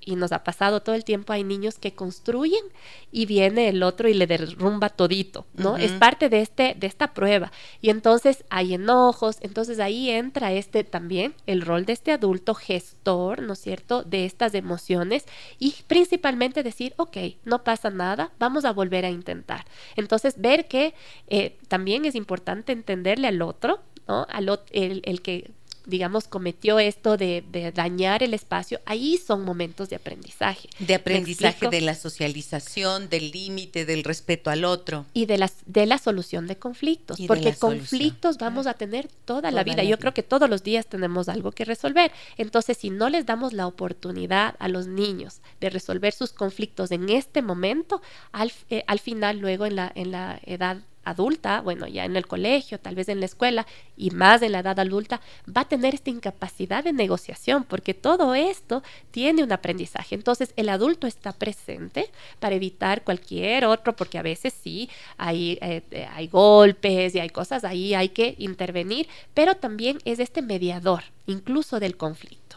y 0.06 0.14
nos 0.14 0.32
ha 0.32 0.44
pasado 0.44 0.80
todo 0.80 0.94
el 0.94 1.04
tiempo, 1.04 1.32
hay 1.32 1.42
niños 1.44 1.78
que 1.78 1.92
construyen 1.92 2.62
y 3.10 3.26
viene 3.26 3.68
el 3.68 3.82
otro 3.82 4.08
y 4.08 4.14
le 4.14 4.28
derrumba 4.28 4.88
todito, 4.88 5.46
¿no? 5.54 5.76
Es 5.76 5.90
parte 5.92 6.28
de, 6.28 6.40
este, 6.40 6.76
de 6.78 6.86
esta 6.86 7.12
prueba. 7.12 7.50
Y 7.82 7.90
entonces 7.90 8.44
hay 8.48 8.74
enojos, 8.74 9.38
entonces 9.40 9.80
ahí 9.80 10.10
entra 10.10 10.52
este 10.52 10.84
también, 10.84 11.34
el 11.46 11.60
rol 11.60 11.84
de 11.84 11.92
este 11.92 12.12
adulto 12.12 12.54
gestor, 12.54 13.42
¿no 13.42 13.54
es 13.54 13.58
cierto?, 13.58 14.04
de 14.04 14.24
estas 14.24 14.54
emociones 14.54 15.24
y 15.58 15.74
principalmente 15.88 16.62
decir, 16.62 16.94
ok, 16.96 17.16
no 17.44 17.64
pasa 17.64 17.90
nada, 17.90 18.30
vamos 18.38 18.64
a 18.64 18.72
volver 18.72 19.04
a 19.04 19.10
intentar. 19.10 19.66
Entonces 19.96 20.40
ver 20.40 20.68
que 20.68 20.94
eh, 21.26 21.58
también 21.66 22.04
es 22.04 22.14
importante 22.14 22.70
entenderle 22.72 23.26
al 23.26 23.42
otro, 23.42 23.80
¿no? 24.06 24.24
Al, 24.30 24.60
el, 24.70 25.02
el 25.04 25.20
que 25.20 25.50
digamos, 25.86 26.28
cometió 26.28 26.78
esto 26.78 27.16
de, 27.16 27.44
dañar 27.74 28.22
el 28.22 28.34
espacio, 28.34 28.80
ahí 28.84 29.16
son 29.16 29.44
momentos 29.44 29.88
de 29.88 29.96
aprendizaje. 29.96 30.68
De 30.78 30.94
aprendizaje 30.94 31.68
de 31.68 31.80
la 31.80 31.94
socialización, 31.94 33.08
del 33.08 33.30
límite, 33.30 33.86
del 33.86 34.04
respeto 34.04 34.50
al 34.50 34.64
otro. 34.64 35.06
Y 35.14 35.26
de, 35.26 35.38
las, 35.38 35.54
de 35.64 35.86
la 35.86 35.98
solución 35.98 36.46
de 36.46 36.56
conflictos, 36.56 37.18
porque 37.26 37.54
conflictos 37.54 38.38
vamos 38.38 38.66
a 38.66 38.74
tener 38.74 39.08
toda, 39.24 39.50
la 39.50 39.62
vida. 39.62 39.84
Yo 39.84 39.98
creo 39.98 40.12
que 40.12 40.22
todos 40.22 40.50
los 40.50 40.62
días 40.62 40.86
tenemos 40.86 41.28
algo 41.28 41.52
que 41.52 41.64
resolver. 41.64 42.10
Entonces, 42.36 42.76
si 42.76 42.90
no 42.90 43.08
les 43.08 43.24
damos 43.24 43.52
la 43.52 43.66
oportunidad 43.66 44.56
a 44.58 44.68
los 44.68 44.86
niños 44.86 45.40
de 45.60 45.70
resolver 45.70 46.12
sus 46.12 46.32
conflictos 46.32 46.90
en 46.90 47.08
este 47.08 47.42
momento, 47.42 48.02
al, 48.32 48.52
eh, 48.70 48.84
al 48.86 48.98
final, 48.98 49.38
luego 49.38 49.66
en 49.66 49.76
la, 49.76 49.92
en 49.94 50.10
la 50.10 50.40
edad 50.44 50.78
adulta, 51.06 51.60
bueno, 51.60 51.86
ya 51.86 52.04
en 52.04 52.16
el 52.16 52.26
colegio, 52.26 52.78
tal 52.78 52.94
vez 52.94 53.08
en 53.08 53.20
la 53.20 53.26
escuela 53.26 53.66
y 53.96 54.10
más 54.10 54.42
en 54.42 54.52
la 54.52 54.58
edad 54.58 54.78
adulta, 54.78 55.20
va 55.48 55.62
a 55.62 55.68
tener 55.68 55.94
esta 55.94 56.10
incapacidad 56.10 56.82
de 56.84 56.92
negociación 56.92 57.64
porque 57.64 57.94
todo 57.94 58.34
esto 58.34 58.82
tiene 59.12 59.44
un 59.44 59.52
aprendizaje. 59.52 60.16
Entonces 60.16 60.52
el 60.56 60.68
adulto 60.68 61.06
está 61.06 61.32
presente 61.32 62.10
para 62.40 62.56
evitar 62.56 63.04
cualquier 63.04 63.66
otro, 63.66 63.94
porque 63.94 64.18
a 64.18 64.22
veces 64.22 64.52
sí 64.52 64.90
hay, 65.16 65.58
eh, 65.62 65.82
eh, 65.92 66.08
hay 66.12 66.26
golpes 66.26 67.14
y 67.14 67.20
hay 67.20 67.30
cosas 67.30 67.64
ahí, 67.64 67.94
hay 67.94 68.08
que 68.08 68.34
intervenir, 68.38 69.08
pero 69.32 69.54
también 69.54 69.98
es 70.04 70.18
este 70.18 70.42
mediador, 70.42 71.04
incluso 71.26 71.78
del 71.78 71.96
conflicto. 71.96 72.56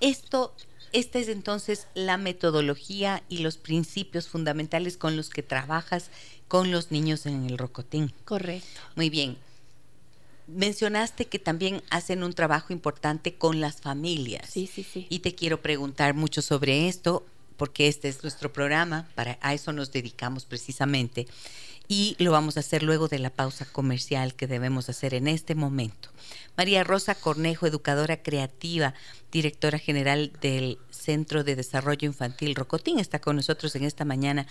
Esto 0.00 0.54
esta 0.96 1.18
es 1.18 1.28
entonces 1.28 1.88
la 1.94 2.16
metodología 2.16 3.22
y 3.28 3.38
los 3.38 3.58
principios 3.58 4.28
fundamentales 4.28 4.96
con 4.96 5.14
los 5.14 5.28
que 5.28 5.42
trabajas 5.42 6.10
con 6.48 6.70
los 6.70 6.90
niños 6.90 7.26
en 7.26 7.44
el 7.44 7.58
Rocotín. 7.58 8.14
Correcto. 8.24 8.80
Muy 8.94 9.10
bien. 9.10 9.36
Mencionaste 10.46 11.26
que 11.26 11.38
también 11.38 11.82
hacen 11.90 12.22
un 12.22 12.32
trabajo 12.32 12.72
importante 12.72 13.34
con 13.34 13.60
las 13.60 13.82
familias. 13.82 14.48
Sí, 14.48 14.66
sí, 14.72 14.84
sí. 14.84 15.06
Y 15.10 15.18
te 15.18 15.34
quiero 15.34 15.60
preguntar 15.60 16.14
mucho 16.14 16.40
sobre 16.40 16.88
esto, 16.88 17.26
porque 17.58 17.88
este 17.88 18.08
es 18.08 18.22
nuestro 18.22 18.50
programa, 18.50 19.06
para 19.14 19.38
a 19.42 19.52
eso 19.52 19.74
nos 19.74 19.92
dedicamos 19.92 20.46
precisamente. 20.46 21.26
Y 21.88 22.16
lo 22.18 22.32
vamos 22.32 22.56
a 22.56 22.60
hacer 22.60 22.82
luego 22.82 23.08
de 23.08 23.18
la 23.18 23.30
pausa 23.30 23.64
comercial 23.64 24.34
que 24.34 24.46
debemos 24.46 24.88
hacer 24.88 25.14
en 25.14 25.28
este 25.28 25.54
momento. 25.54 26.10
María 26.56 26.84
Rosa 26.84 27.14
Cornejo, 27.14 27.66
educadora 27.66 28.22
creativa, 28.22 28.94
directora 29.30 29.78
general 29.78 30.32
del 30.40 30.78
Centro 30.90 31.44
de 31.44 31.54
Desarrollo 31.54 32.06
Infantil 32.06 32.54
Rocotín, 32.54 32.98
está 32.98 33.20
con 33.20 33.36
nosotros 33.36 33.76
en 33.76 33.84
esta 33.84 34.04
mañana 34.04 34.46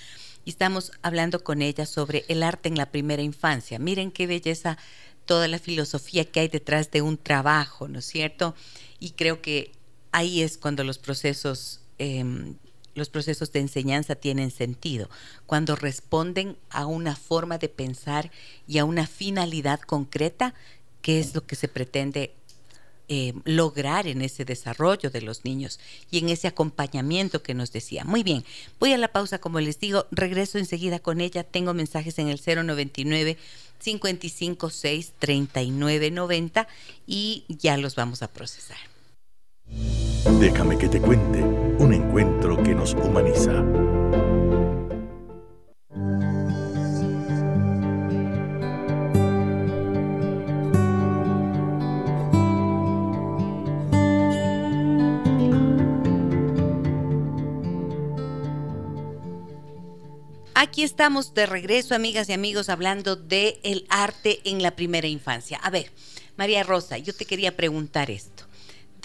y 0.46 0.52
estamos 0.52 0.92
hablando 1.02 1.44
con 1.44 1.62
ella 1.62 1.86
sobre 1.86 2.24
el 2.28 2.44
arte 2.44 2.70
en 2.70 2.78
la 2.78 2.92
primera 2.92 3.22
infancia. 3.22 3.80
Miren 3.80 4.12
qué 4.12 4.28
belleza 4.28 4.78
toda 5.26 5.48
la 5.48 5.60
filosofía 5.60 6.26
que 6.26 6.42
hay 6.42 6.48
detrás 6.48 6.92
de 6.92 7.02
un 7.02 7.18
trabajo, 7.18 7.88
¿no 7.88 8.00
es 8.00 8.06
cierto? 8.06 8.56
Y 9.00 9.12
creo 9.12 9.42
que 9.42 9.72
ahí 10.12 10.42
es 10.42 10.58
cuando 10.58 10.84
los 10.84 11.00
procesos 11.00 11.82
em, 11.98 12.56
los 12.96 13.10
procesos 13.10 13.52
de 13.52 13.60
enseñanza 13.60 14.16
tienen 14.16 14.50
sentido, 14.50 15.10
cuando 15.46 15.76
responden 15.76 16.58
a 16.70 16.86
una 16.88 17.16
forma 17.16 17.58
de 17.58 17.70
pensar 17.70 18.32
y 18.68 18.80
a 18.80 18.86
una 18.86 19.06
finalidad 19.06 19.80
concreta, 19.82 20.56
que 21.02 21.20
es 21.20 21.36
lo 21.36 21.46
que 21.46 21.56
se 21.56 21.68
pretende 21.68 22.34
eh, 23.08 23.34
lograr 23.44 24.08
en 24.08 24.24
ese 24.24 24.46
desarrollo 24.46 25.12
de 25.12 25.22
los 25.22 25.46
niños 25.46 25.80
y 26.10 26.18
en 26.18 26.30
ese 26.30 26.48
acompañamiento 26.48 27.44
que 27.44 27.54
nos 27.54 27.72
decía. 27.72 28.04
Muy 28.04 28.24
bien, 28.24 28.44
voy 28.80 28.94
a 28.94 28.98
la 28.98 29.10
pausa, 29.10 29.38
como 29.38 29.60
les 29.60 29.80
digo, 29.80 30.08
regreso 30.10 30.58
enseguida 30.58 30.98
con 30.98 31.22
ella, 31.22 31.44
tengo 31.44 31.76
mensajes 31.76 32.18
en 32.18 32.30
el 32.30 32.42
099 32.44 33.38
556 33.80 35.14
3990 35.20 36.68
y 37.06 37.44
ya 37.48 37.78
los 37.78 37.94
vamos 37.94 38.24
a 38.24 38.28
procesar. 38.28 38.78
Déjame 40.26 40.76
que 40.78 40.90
te 40.90 41.00
cuente 41.00 41.40
un 41.44 41.94
encuentro 41.94 42.62
que 42.62 42.74
nos 42.74 42.94
humaniza. 42.96 43.64
Aquí 60.56 60.84
estamos 60.84 61.36
de 61.36 61.46
regreso, 61.46 61.94
amigas 61.94 62.28
y 62.30 62.34
amigos, 62.34 62.70
hablando 62.70 63.16
de 63.16 63.60
el 63.64 63.86
arte 63.90 64.42
en 64.44 64.64
la 64.64 64.72
primera 64.72 65.08
infancia. 65.08 65.60
A 65.62 65.70
ver, 65.70 65.92
María 66.36 66.64
Rosa, 66.64 66.98
yo 66.98 67.14
te 67.14 67.26
quería 67.26 67.56
preguntar 67.56 68.10
esto 68.10 68.35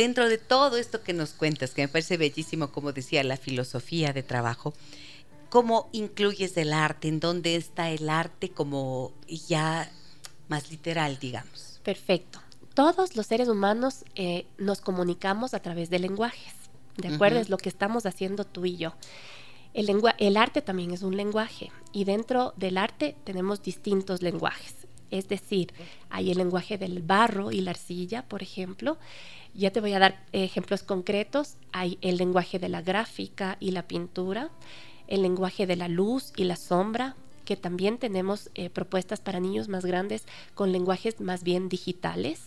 dentro 0.01 0.31
de 0.31 0.39
todo 0.39 0.79
esto 0.79 1.03
que 1.03 1.13
nos 1.13 1.33
cuentas, 1.35 1.73
que 1.73 1.83
me 1.83 1.89
parece 1.89 2.17
bellísimo, 2.17 2.73
como 2.73 2.93
decía, 2.93 3.23
la 3.23 3.37
filosofía 3.37 4.15
de 4.15 4.23
trabajo, 4.23 4.73
¿cómo 5.51 5.91
incluyes 5.93 6.57
el 6.57 6.73
arte? 6.73 7.09
¿En 7.09 7.21
dónde 7.21 7.55
está 7.55 7.91
el 7.91 8.09
arte 8.09 8.49
como 8.49 9.13
ya 9.27 9.93
más 10.49 10.71
literal, 10.71 11.19
digamos? 11.19 11.81
Perfecto. 11.85 12.41
Todos 12.73 13.15
los 13.15 13.27
seres 13.27 13.49
humanos 13.49 14.07
eh, 14.15 14.47
nos 14.57 14.81
comunicamos 14.81 15.53
a 15.53 15.61
través 15.61 15.91
de 15.91 15.99
lenguajes, 15.99 16.55
¿de 16.97 17.15
acuerdo? 17.15 17.39
Es 17.39 17.51
lo 17.51 17.59
que 17.59 17.69
estamos 17.69 18.07
haciendo 18.07 18.47
tú 18.47 18.65
y 18.65 18.79
yo. 18.79 18.95
El, 19.75 20.03
el 20.17 20.37
arte 20.39 20.63
también 20.63 20.93
es 20.93 21.03
un 21.03 21.15
lenguaje 21.15 21.73
y 21.93 22.05
dentro 22.05 22.55
del 22.57 22.79
arte 22.79 23.17
tenemos 23.25 23.63
distintos 23.63 24.23
lenguajes. 24.23 24.81
Es 25.11 25.29
decir, 25.29 25.75
hay 26.09 26.31
el 26.31 26.39
lenguaje 26.39 26.79
del 26.79 27.03
barro 27.03 27.51
y 27.51 27.61
la 27.61 27.73
arcilla, 27.73 28.23
por 28.23 28.43
ejemplo, 28.43 28.97
ya 29.55 29.71
te 29.71 29.81
voy 29.81 29.93
a 29.93 29.99
dar 29.99 30.25
ejemplos 30.33 30.83
concretos. 30.83 31.57
Hay 31.73 31.99
el 32.01 32.17
lenguaje 32.17 32.59
de 32.59 32.69
la 32.69 32.83
gráfica 32.83 33.57
y 33.61 33.73
la 33.73 33.87
pintura, 33.87 34.51
el 35.07 35.23
lenguaje 35.23 35.67
de 35.67 35.77
la 35.77 35.89
luz 35.89 36.33
y 36.37 36.45
la 36.45 36.57
sombra, 36.57 37.17
que 37.45 37.57
también 37.57 37.99
tenemos 37.99 38.51
eh, 38.55 38.71
propuestas 38.71 39.21
para 39.21 39.41
niños 39.41 39.69
más 39.69 39.85
grandes 39.85 40.25
con 40.55 40.73
lenguajes 40.73 41.21
más 41.21 41.43
bien 41.43 41.69
digitales. 41.69 42.45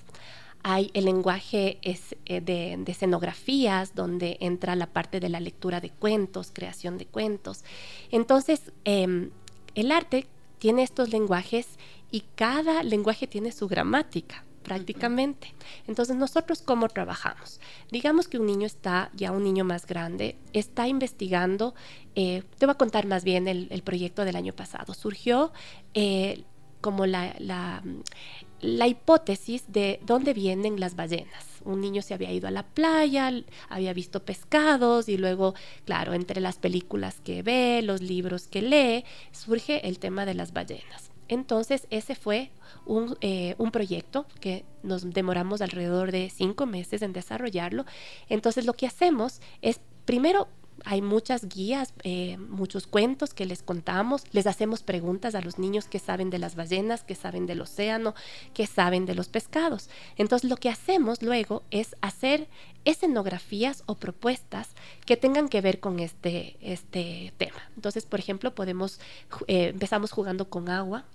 Hay 0.66 0.92
el 0.94 1.06
lenguaje 1.06 1.80
eh, 1.82 2.42
de, 2.42 2.82
escenografías, 2.88 3.96
donde 3.96 4.38
entra 4.40 4.78
la 4.78 4.88
parte 4.88 5.20
de 5.20 5.28
la 5.28 5.42
lectura 5.42 5.82
de 5.82 5.90
cuentos, 5.90 6.52
creación 6.54 6.98
de 6.98 7.06
cuentos. 7.06 7.66
Entonces, 8.12 8.72
em, 8.86 9.32
el 9.76 9.92
arte 9.92 10.28
tiene 10.58 10.84
estos 10.84 11.10
lenguajes 11.10 11.68
y 12.12 12.24
cada 12.36 12.82
lenguaje 12.84 13.28
tiene 13.28 13.52
su 13.52 13.68
gramática 13.68 14.46
prácticamente. 14.64 15.54
Entonces, 15.88 16.16
nosotros 16.16 16.62
cómo 16.62 16.90
trabajamos? 16.90 17.60
Digamos 17.92 18.28
que 18.28 18.40
un 18.40 18.48
niño 18.48 18.66
está, 18.66 19.12
ya 19.14 19.32
un 19.32 19.44
niño 19.44 19.64
más 19.64 19.86
grande, 19.86 20.38
está 20.54 20.88
investigando, 20.88 21.76
eh, 22.16 22.44
te 22.58 22.66
voy 22.66 22.74
a 22.74 22.78
contar 22.78 23.06
más 23.06 23.24
bien 23.24 23.48
el, 23.48 23.84
proyecto 23.84 24.26
del 24.26 24.36
año 24.36 24.54
pasado. 24.54 24.94
Surgió 24.94 25.52
eh, 25.94 26.44
como 26.82 27.06
la, 27.06 27.36
la, 27.40 27.84
la 28.64 28.88
hipótesis 28.88 29.66
de 29.68 30.00
dónde 30.06 30.34
vienen 30.34 30.80
las 30.80 30.96
ballenas. 30.96 31.46
Un 31.66 31.82
niño 31.82 32.02
se 32.02 32.14
había 32.14 32.32
ido 32.32 32.48
a 32.48 32.52
la 32.52 32.64
playa, 32.64 33.32
había 33.70 33.94
visto 33.94 34.24
pescados 34.24 35.10
y 35.10 35.18
luego, 35.18 35.54
claro, 35.86 36.14
entre 36.14 36.42
las 36.42 36.58
películas 36.58 37.20
que 37.22 37.42
ve, 37.42 37.82
los 37.84 38.02
libros 38.02 38.48
que 38.48 38.62
lee, 38.62 39.06
surge 39.32 39.88
el 39.88 40.00
tema 40.00 40.26
de 40.26 40.34
las 40.34 40.54
ballenas. 40.54 41.13
Entonces, 41.34 41.88
ese 41.90 42.14
fue 42.14 42.52
eh, 43.22 43.56
un, 43.58 43.72
proyecto 43.72 44.28
que 44.40 44.66
nos 44.84 45.10
demoramos 45.14 45.62
alrededor 45.62 46.12
de 46.12 46.30
cinco 46.30 46.68
meses 46.68 47.02
en 47.02 47.12
desarrollarlo. 47.12 47.86
Entonces, 48.30 48.66
lo 48.66 48.74
que 48.74 48.86
hacemos 48.86 49.42
es, 49.64 49.80
primero, 50.06 50.48
hay 50.86 51.02
muchas 51.02 51.48
guías, 51.50 51.94
eh, 52.04 52.38
muchos 52.38 52.86
cuentos 52.86 53.34
que 53.34 53.48
les 53.48 53.64
contamos, 53.64 54.26
les 54.32 54.46
hacemos 54.46 54.84
preguntas 54.84 55.34
a 55.34 55.42
los 55.42 55.58
niños 55.58 55.86
que 55.86 55.98
saben 55.98 56.30
de 56.30 56.38
las 56.38 56.56
ballenas, 56.56 57.04
que 57.04 57.16
saben 57.16 57.48
del 57.48 57.62
océano, 57.62 58.14
que 58.54 58.68
saben 58.68 59.08
de 59.08 59.16
los 59.16 59.28
pescados. 59.28 59.90
Entonces 60.18 60.50
lo 60.50 60.58
que 60.58 60.70
hacemos 60.70 61.24
luego 61.24 61.64
es 61.72 61.96
hacer 62.02 62.48
escenografías 62.86 63.84
o 63.88 63.96
propuestas 63.96 64.70
que 65.06 65.18
tengan 65.18 65.48
que 65.48 65.62
ver 65.62 65.80
con 65.80 66.00
este, 66.00 66.58
este 66.62 67.34
tema. 67.38 67.70
Entonces, 67.76 68.06
por 68.06 68.20
ejemplo, 68.20 68.54
podemos, 68.54 69.00
eh, 69.48 69.70
empezamos 69.70 70.12
jugando 70.12 70.50
con 70.50 70.70
agua, 70.70 71.06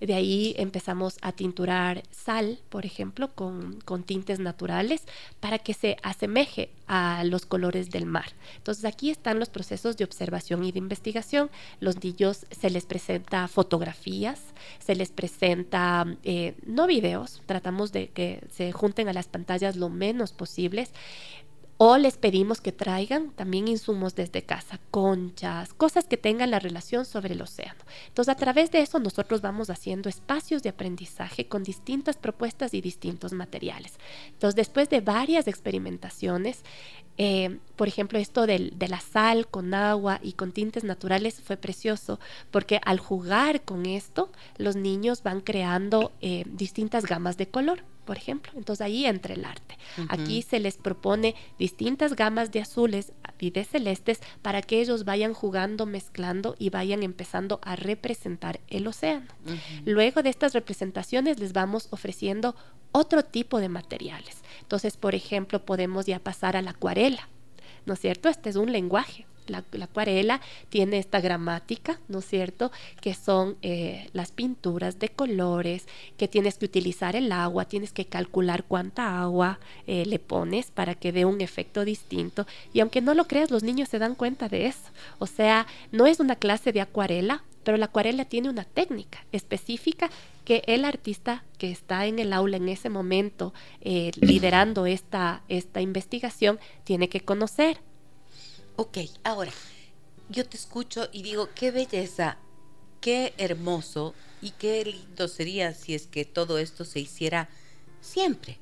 de 0.00 0.14
ahí 0.14 0.54
empezamos 0.58 1.18
a 1.22 1.32
tinturar 1.32 2.02
sal, 2.10 2.58
por 2.68 2.86
ejemplo, 2.86 3.28
con, 3.34 3.80
tintes 4.04 4.40
naturales 4.40 5.02
para 5.40 5.58
que 5.58 5.74
se 5.74 5.96
asemeje 6.02 6.70
a 6.86 7.22
los 7.24 7.46
colores 7.46 7.90
del 7.90 8.06
mar. 8.06 8.32
Entonces 8.56 8.84
aquí 8.84 9.10
están 9.10 9.38
los 9.38 9.48
procesos 9.48 9.96
de 9.96 10.04
observación 10.04 10.64
y 10.64 10.72
de 10.72 10.78
investigación. 10.78 11.50
Los 11.80 12.02
niños 12.02 12.46
se 12.50 12.70
les 12.70 12.84
presenta 12.84 13.46
fotografías, 13.48 14.40
se 14.78 14.96
les 14.96 15.10
presenta 15.10 16.04
eh, 16.24 16.54
no 16.66 16.86
videos, 16.86 17.42
tratamos 17.46 17.92
de 17.92 18.08
que 18.08 18.42
se 18.50 18.72
junten 18.72 19.08
a 19.08 19.12
las 19.12 19.28
pantallas 19.28 19.76
lo 19.76 19.88
menos 19.88 20.32
posibles 20.32 20.92
o 21.84 21.98
les 21.98 22.16
pedimos 22.16 22.60
que 22.60 22.70
traigan 22.70 23.32
también 23.32 23.66
insumos 23.66 24.14
desde 24.14 24.44
casa, 24.44 24.78
conchas, 24.92 25.74
cosas 25.74 26.04
que 26.04 26.16
tengan 26.16 26.52
la 26.52 26.60
relación 26.60 27.04
sobre 27.04 27.34
el 27.34 27.42
océano. 27.42 27.80
Entonces, 28.06 28.32
a 28.32 28.36
través 28.36 28.70
de 28.70 28.82
eso 28.82 29.00
nosotros 29.00 29.40
vamos 29.40 29.68
haciendo 29.68 30.08
espacios 30.08 30.62
de 30.62 30.68
aprendizaje 30.68 31.48
con 31.48 31.64
distintas 31.64 32.16
propuestas 32.16 32.72
y 32.72 32.80
distintos 32.80 33.32
materiales. 33.32 33.94
Entonces, 34.28 34.54
después 34.54 34.90
de 34.90 35.00
varias 35.00 35.48
experimentaciones, 35.48 36.62
eh, 37.18 37.58
por 37.82 37.88
ejemplo, 37.88 38.20
esto 38.20 38.46
de 38.46 38.86
la 38.88 39.00
sal 39.00 39.48
con 39.48 39.74
agua 39.74 40.20
y 40.22 40.34
con 40.34 40.52
tintes 40.52 40.84
naturales 40.84 41.40
fue 41.42 41.56
precioso 41.56 42.20
porque 42.52 42.80
al 42.84 43.00
jugar 43.00 43.62
con 43.62 43.86
esto, 43.86 44.30
los 44.56 44.76
niños 44.76 45.24
van 45.24 45.40
creando 45.40 46.12
eh, 46.20 46.44
distintas 46.46 47.06
gamas 47.06 47.36
de 47.38 47.48
color 47.48 47.82
por 48.04 48.16
ejemplo. 48.16 48.52
Entonces 48.54 48.86
ahí 48.86 49.04
entra 49.04 49.34
el 49.34 49.44
arte. 49.44 49.76
Aquí 50.08 50.42
se 50.42 50.60
les 50.60 50.76
propone 50.76 51.34
distintas 51.58 52.14
gamas 52.14 52.52
de 52.52 52.60
azules 52.60 53.12
y 53.40 53.50
de 53.50 53.64
celestes 53.64 54.20
para 54.42 54.62
que 54.62 54.80
ellos 54.80 55.04
vayan 55.04 55.34
jugando, 55.34 55.84
mezclando 55.84 56.54
y 56.60 56.70
vayan 56.70 57.02
empezando 57.02 57.58
a 57.64 57.74
representar 57.74 58.60
el 58.68 58.86
océano. 58.86 59.26
Luego 59.84 60.22
de 60.22 60.30
estas 60.30 60.52
representaciones 60.52 61.40
les 61.40 61.52
vamos 61.52 61.88
ofreciendo 61.90 62.54
otro 62.92 63.24
tipo 63.24 63.58
de 63.58 63.68
materiales. 63.68 64.42
Entonces, 64.60 64.96
por 64.96 65.14
ejemplo, 65.14 65.64
podemos 65.64 66.06
ya 66.06 66.18
pasar 66.18 66.56
a 66.56 66.62
la 66.62 66.70
acuarela. 66.70 67.28
¿No 67.86 67.94
es 67.94 68.00
cierto? 68.00 68.28
Este 68.28 68.50
es 68.50 68.56
un 68.56 68.72
lenguaje. 68.72 69.26
La, 69.48 69.64
acuarela 69.82 70.40
tiene 70.68 70.98
esta 70.98 71.20
gramática, 71.20 71.98
¿no 72.06 72.20
es 72.20 72.26
cierto? 72.26 72.70
Que 73.00 73.12
son 73.12 73.56
eh, 73.62 74.08
las 74.12 74.30
pinturas 74.30 75.00
de 75.00 75.08
colores, 75.08 75.86
que 76.16 76.28
tienes 76.28 76.58
que 76.58 76.66
utilizar 76.66 77.16
el 77.16 77.32
agua, 77.32 77.64
tienes 77.64 77.92
que 77.92 78.04
calcular 78.04 78.62
cuánta 78.62 79.20
agua 79.20 79.58
eh, 79.88 80.06
le 80.06 80.20
pones 80.20 80.70
para 80.70 80.94
que 80.94 81.10
dé 81.10 81.24
un 81.24 81.40
efecto 81.40 81.84
distinto. 81.84 82.46
Y 82.72 82.80
aunque 82.80 83.00
no 83.00 83.14
lo 83.14 83.26
creas, 83.26 83.50
los 83.50 83.64
niños 83.64 83.88
se 83.88 83.98
dan 83.98 84.14
cuenta 84.14 84.48
de 84.48 84.66
eso. 84.66 84.90
O 85.18 85.26
sea, 85.26 85.66
no 85.90 86.06
es 86.06 86.20
una 86.20 86.36
clase 86.36 86.72
de 86.72 86.80
acuarela, 86.80 87.42
pero 87.64 87.76
la 87.76 87.86
acuarela 87.86 88.24
tiene 88.24 88.50
una 88.50 88.64
técnica 88.64 89.24
específica 89.32 90.10
que 90.44 90.62
el 90.66 90.84
artista 90.84 91.44
que 91.58 91.70
está 91.70 92.06
en 92.06 92.18
el 92.18 92.32
aula 92.32 92.56
en 92.56 92.68
ese 92.68 92.88
momento 92.88 93.54
eh, 93.80 94.10
liderando 94.20 94.86
esta, 94.86 95.42
esta 95.48 95.80
investigación 95.80 96.58
tiene 96.84 97.08
que 97.08 97.20
conocer. 97.20 97.78
Ok, 98.76 98.98
ahora, 99.24 99.52
yo 100.28 100.46
te 100.46 100.56
escucho 100.56 101.08
y 101.12 101.22
digo, 101.22 101.48
qué 101.54 101.70
belleza 101.70 102.38
qué 103.02 103.34
hermoso 103.36 104.14
y 104.40 104.52
qué 104.52 104.82
lindo 104.84 105.28
sería 105.28 105.74
si 105.74 105.94
es 105.94 106.06
que 106.06 106.24
todo 106.24 106.56
esto 106.56 106.86
se 106.86 107.00
hiciera 107.00 107.50
siempre. 108.00 108.58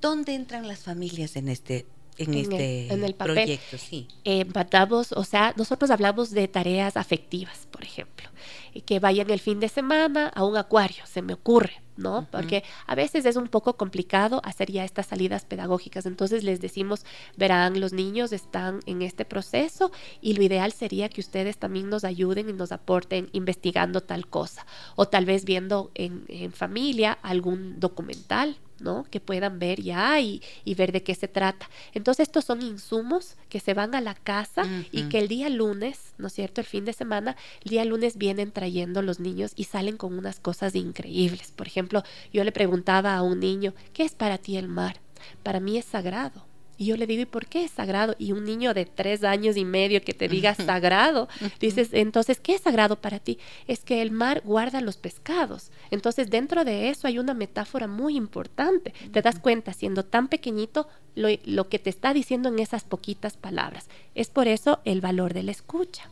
¿Dónde 0.00 0.34
entran 0.34 0.66
las 0.66 0.80
familias 0.80 1.36
en 1.36 1.48
este 1.48 1.86
en, 2.18 2.34
este 2.34 2.92
en 2.92 3.04
el 3.04 3.14
papel. 3.14 3.34
proyecto? 3.34 3.78
Sí. 3.78 4.08
Eh, 4.24 4.46
o 5.14 5.24
sea, 5.24 5.54
nosotros 5.56 5.90
hablamos 5.90 6.30
de 6.30 6.48
tareas 6.48 6.96
afectivas, 6.96 7.66
por 7.70 7.82
ejemplo, 7.82 8.28
que 8.84 9.00
vayan 9.00 9.30
el 9.30 9.40
fin 9.40 9.60
de 9.60 9.68
semana 9.68 10.28
a 10.28 10.44
un 10.44 10.56
acuario, 10.56 11.04
se 11.06 11.22
me 11.22 11.34
ocurre, 11.34 11.82
¿no? 11.96 12.26
Porque 12.30 12.64
a 12.86 12.94
veces 12.94 13.26
es 13.26 13.36
un 13.36 13.48
poco 13.48 13.76
complicado 13.76 14.40
hacer 14.44 14.70
ya 14.70 14.84
estas 14.84 15.06
salidas 15.06 15.44
pedagógicas. 15.44 16.06
Entonces 16.06 16.42
les 16.42 16.60
decimos, 16.60 17.04
verán, 17.36 17.80
los 17.80 17.92
niños 17.92 18.32
están 18.32 18.80
en 18.86 19.02
este 19.02 19.24
proceso 19.24 19.92
y 20.20 20.34
lo 20.34 20.42
ideal 20.42 20.72
sería 20.72 21.08
que 21.08 21.20
ustedes 21.20 21.58
también 21.58 21.90
nos 21.90 22.04
ayuden 22.04 22.48
y 22.48 22.52
nos 22.52 22.72
aporten 22.72 23.28
investigando 23.32 24.00
tal 24.00 24.26
cosa. 24.26 24.66
O 24.96 25.06
tal 25.06 25.26
vez 25.26 25.44
viendo 25.44 25.90
en, 25.94 26.24
en 26.28 26.52
familia 26.52 27.12
algún 27.22 27.78
documental, 27.78 28.56
¿no? 28.82 29.04
Que 29.10 29.20
puedan 29.20 29.58
ver 29.58 29.80
ya 29.80 30.20
y, 30.20 30.42
y, 30.64 30.74
ver 30.74 30.92
de 30.92 31.02
qué 31.02 31.14
se 31.14 31.28
trata. 31.28 31.68
Entonces 31.94 32.28
estos 32.28 32.44
son 32.44 32.62
insumos 32.62 33.36
que 33.48 33.60
se 33.60 33.74
van 33.74 33.94
a 33.94 34.00
la 34.00 34.14
casa 34.14 34.66
y 34.90 35.04
que 35.08 35.18
el 35.18 35.28
día 35.28 35.48
lunes, 35.48 36.14
¿no 36.18 36.26
es 36.26 36.32
cierto? 36.32 36.60
El 36.60 36.66
fin 36.66 36.84
de 36.84 36.92
semana, 36.92 37.36
el 37.64 37.70
día 37.70 37.84
lunes 37.84 38.16
vienen 38.16 38.52
trayendo 38.52 39.02
los 39.02 39.20
niños 39.20 39.52
y 39.56 39.64
salen 39.64 39.96
con 39.96 40.18
unas 40.18 40.40
cosas 40.40 40.74
increíbles. 40.74 41.52
Por 41.54 41.66
ejemplo, 41.66 42.02
yo 42.32 42.44
le 42.44 42.52
preguntaba 42.52 43.14
a 43.14 43.22
un 43.22 43.40
niño, 43.40 43.74
¿qué 43.92 44.04
es 44.04 44.14
para 44.14 44.38
ti 44.38 44.56
el 44.56 44.68
mar? 44.68 45.00
Para 45.42 45.60
mí 45.60 45.78
es 45.78 45.84
sagrado. 45.84 46.51
Y 46.82 46.86
yo 46.86 46.96
le 46.96 47.06
digo, 47.06 47.22
¿y 47.22 47.26
por 47.26 47.46
qué 47.46 47.62
es 47.64 47.70
sagrado? 47.70 48.16
Y 48.18 48.32
un 48.32 48.44
niño 48.44 48.74
de 48.74 48.86
tres 48.86 49.22
años 49.22 49.56
y 49.56 49.64
medio 49.64 50.02
que 50.02 50.14
te 50.14 50.26
diga 50.26 50.56
sagrado, 50.56 51.28
dices, 51.60 51.90
entonces, 51.92 52.40
¿qué 52.40 52.56
es 52.56 52.62
sagrado 52.62 53.00
para 53.00 53.20
ti? 53.20 53.38
Es 53.68 53.84
que 53.84 54.02
el 54.02 54.10
mar 54.10 54.42
guarda 54.44 54.80
los 54.80 54.96
pescados. 54.96 55.70
Entonces, 55.92 56.28
dentro 56.28 56.64
de 56.64 56.88
eso 56.88 57.06
hay 57.06 57.20
una 57.20 57.34
metáfora 57.34 57.86
muy 57.86 58.16
importante. 58.16 58.92
Te 59.12 59.22
das 59.22 59.38
cuenta, 59.38 59.72
siendo 59.72 60.04
tan 60.04 60.26
pequeñito, 60.26 60.88
lo, 61.14 61.68
que 61.68 61.78
te 61.78 61.90
está 61.90 62.12
diciendo 62.12 62.48
en 62.48 62.58
esas 62.58 62.82
poquitas 62.82 63.36
palabras. 63.36 63.88
Es 64.16 64.28
por 64.28 64.48
eso 64.48 64.80
el 64.84 65.00
valor 65.00 65.34
de 65.34 65.44
la 65.44 65.52
escucha. 65.52 66.10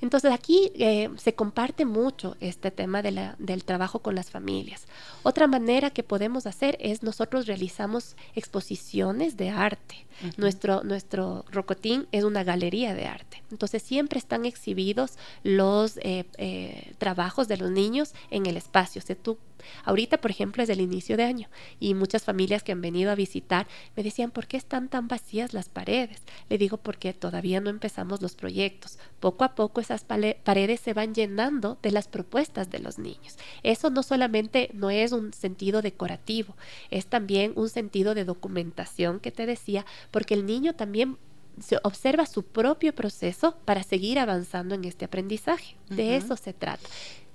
Entonces 0.00 0.32
aquí 0.32 0.72
eh, 0.74 1.10
se 1.16 1.34
comparte 1.34 1.84
mucho 1.84 2.36
este 2.40 2.70
tema 2.70 3.02
de 3.02 3.10
la, 3.10 3.36
del 3.38 3.64
trabajo 3.64 4.00
con 4.00 4.14
las 4.14 4.30
familias. 4.30 4.86
Otra 5.22 5.46
manera 5.46 5.90
que 5.90 6.02
podemos 6.02 6.46
hacer 6.46 6.76
es 6.80 7.02
nosotros 7.02 7.46
realizamos 7.46 8.16
exposiciones 8.34 9.36
de 9.36 9.50
arte. 9.50 10.06
Nuestro, 10.36 10.82
nuestro 10.84 11.44
Rocotín 11.50 12.06
es 12.12 12.24
una 12.24 12.44
galería 12.44 12.94
de 12.94 13.06
arte. 13.06 13.42
Entonces 13.50 13.82
siempre 13.82 14.18
están 14.18 14.44
exhibidos 14.44 15.18
los 15.42 15.96
eh, 15.98 16.24
eh, 16.38 16.92
trabajos 16.98 17.48
de 17.48 17.56
los 17.56 17.70
niños 17.70 18.14
en 18.30 18.46
el 18.46 18.56
espacio. 18.56 19.02
O 19.02 19.16
tú, 19.16 19.38
ahorita, 19.84 20.20
por 20.20 20.30
ejemplo, 20.30 20.62
es 20.62 20.68
el 20.68 20.80
inicio 20.80 21.16
de 21.16 21.24
año 21.24 21.48
y 21.80 21.94
muchas 21.94 22.22
familias 22.24 22.62
que 22.62 22.72
han 22.72 22.80
venido 22.80 23.10
a 23.10 23.14
visitar 23.14 23.66
me 23.96 24.02
decían, 24.02 24.30
¿por 24.30 24.46
qué 24.46 24.56
están 24.56 24.88
tan 24.88 25.08
vacías 25.08 25.52
las 25.52 25.68
paredes? 25.68 26.22
Le 26.48 26.58
digo, 26.58 26.76
porque 26.76 27.12
todavía 27.12 27.60
no 27.60 27.70
empezamos 27.70 28.22
los 28.22 28.34
proyectos. 28.34 28.98
Poco 29.18 29.44
a 29.44 29.54
poco 29.54 29.80
esas 29.80 30.04
paredes 30.04 30.80
se 30.80 30.94
van 30.94 31.14
llenando 31.14 31.78
de 31.82 31.90
las 31.90 32.08
propuestas 32.08 32.70
de 32.70 32.78
los 32.78 32.98
niños. 32.98 33.36
Eso 33.62 33.90
no 33.90 34.02
solamente 34.02 34.70
no 34.74 34.90
es 34.90 35.12
un 35.12 35.32
sentido 35.32 35.82
decorativo, 35.82 36.56
es 36.90 37.06
también 37.06 37.52
un 37.56 37.68
sentido 37.68 38.14
de 38.14 38.24
documentación 38.24 39.20
que 39.20 39.30
te 39.30 39.46
decía, 39.46 39.84
porque 40.10 40.34
el 40.34 40.46
niño 40.46 40.74
también 40.74 41.18
se 41.60 41.78
observa 41.82 42.26
su 42.26 42.44
propio 42.44 42.94
proceso 42.94 43.56
para 43.64 43.82
seguir 43.82 44.18
avanzando 44.18 44.74
en 44.74 44.84
este 44.84 45.04
aprendizaje. 45.04 45.76
De 45.88 46.16
eso 46.16 46.36
se 46.36 46.52
trata. 46.52 46.88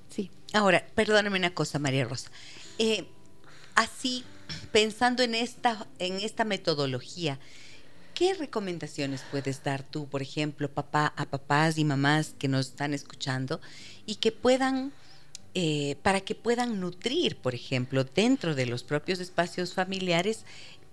Sí. 0.10 0.32
Ahora, 0.54 0.86
perdóname 0.96 1.38
una 1.38 1.54
cosa, 1.54 1.80
María 1.80 2.06
Rosa. 2.06 2.32
Eh, 2.80 3.06
así, 3.76 4.24
pensando 4.72 5.24
en 5.24 5.36
esta, 5.36 5.88
en 6.00 6.20
esta 6.22 6.44
metodología, 6.44 7.40
¿qué 8.14 8.34
recomendaciones 8.34 9.24
puedes 9.30 9.64
dar 9.64 9.84
tú, 9.84 10.08
por 10.08 10.22
ejemplo, 10.22 10.70
papá, 10.70 11.14
a 11.16 11.26
papás 11.26 11.78
y 11.78 11.84
mamás 11.84 12.34
que 12.40 12.48
nos 12.48 12.68
están 12.68 12.94
escuchando 12.94 13.62
y 14.06 14.16
que 14.16 14.32
puedan 14.32 14.94
eh, 15.58 15.96
para 16.02 16.20
que 16.20 16.36
puedan 16.36 16.82
nutrir, 16.82 17.38
por 17.38 17.56
ejemplo, 17.56 18.04
dentro 18.04 18.56
de 18.56 18.66
los 18.66 18.84
propios 18.84 19.22
espacios 19.22 19.74
familiares, 19.74 20.44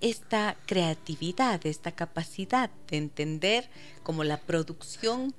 esta 0.03 0.57
creatividad, 0.67 1.65
esta 1.65 1.93
capacidad 1.93 2.71
de 2.89 2.99
entender 2.99 3.71
como 4.03 4.25
la 4.25 4.37
producción 4.37 5.33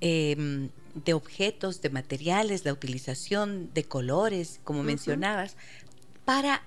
em, 0.00 0.70
de 0.94 1.14
objetos, 1.14 1.80
de 1.80 1.90
materiales, 1.90 2.64
la 2.64 2.72
utilización 2.72 3.72
de 3.72 3.84
colores, 3.84 4.60
como 4.64 4.82
mencionabas, 4.82 5.56
para 6.24 6.62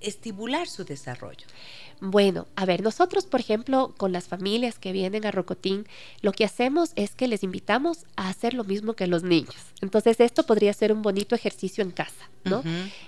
estimular 0.00 0.66
su 0.66 0.84
desarrollo. 0.84 1.46
Bueno, 2.04 2.48
a 2.56 2.64
ver, 2.64 2.82
nosotros, 2.82 3.26
por 3.26 3.38
ejemplo, 3.38 3.94
con 3.96 4.10
las 4.10 4.26
familias 4.26 4.80
que 4.80 4.90
vienen 4.90 5.24
a 5.24 5.30
Rocotín, 5.30 5.86
lo 6.20 6.32
que 6.32 6.44
hacemos 6.44 6.90
es 6.96 7.14
que 7.14 7.28
les 7.28 7.44
invitamos 7.44 8.06
a 8.16 8.28
hacer 8.28 8.54
lo 8.54 8.64
mismo 8.64 8.94
que 8.94 9.06
los 9.06 9.22
niños. 9.22 9.54
Entonces, 9.80 10.18
esto 10.18 10.42
podría 10.42 10.72
ser 10.72 10.92
un 10.92 11.02
bonito 11.02 11.36
ejercicio 11.36 11.80
en 11.84 11.92
casa, 11.92 12.28
¿no? 12.42 12.64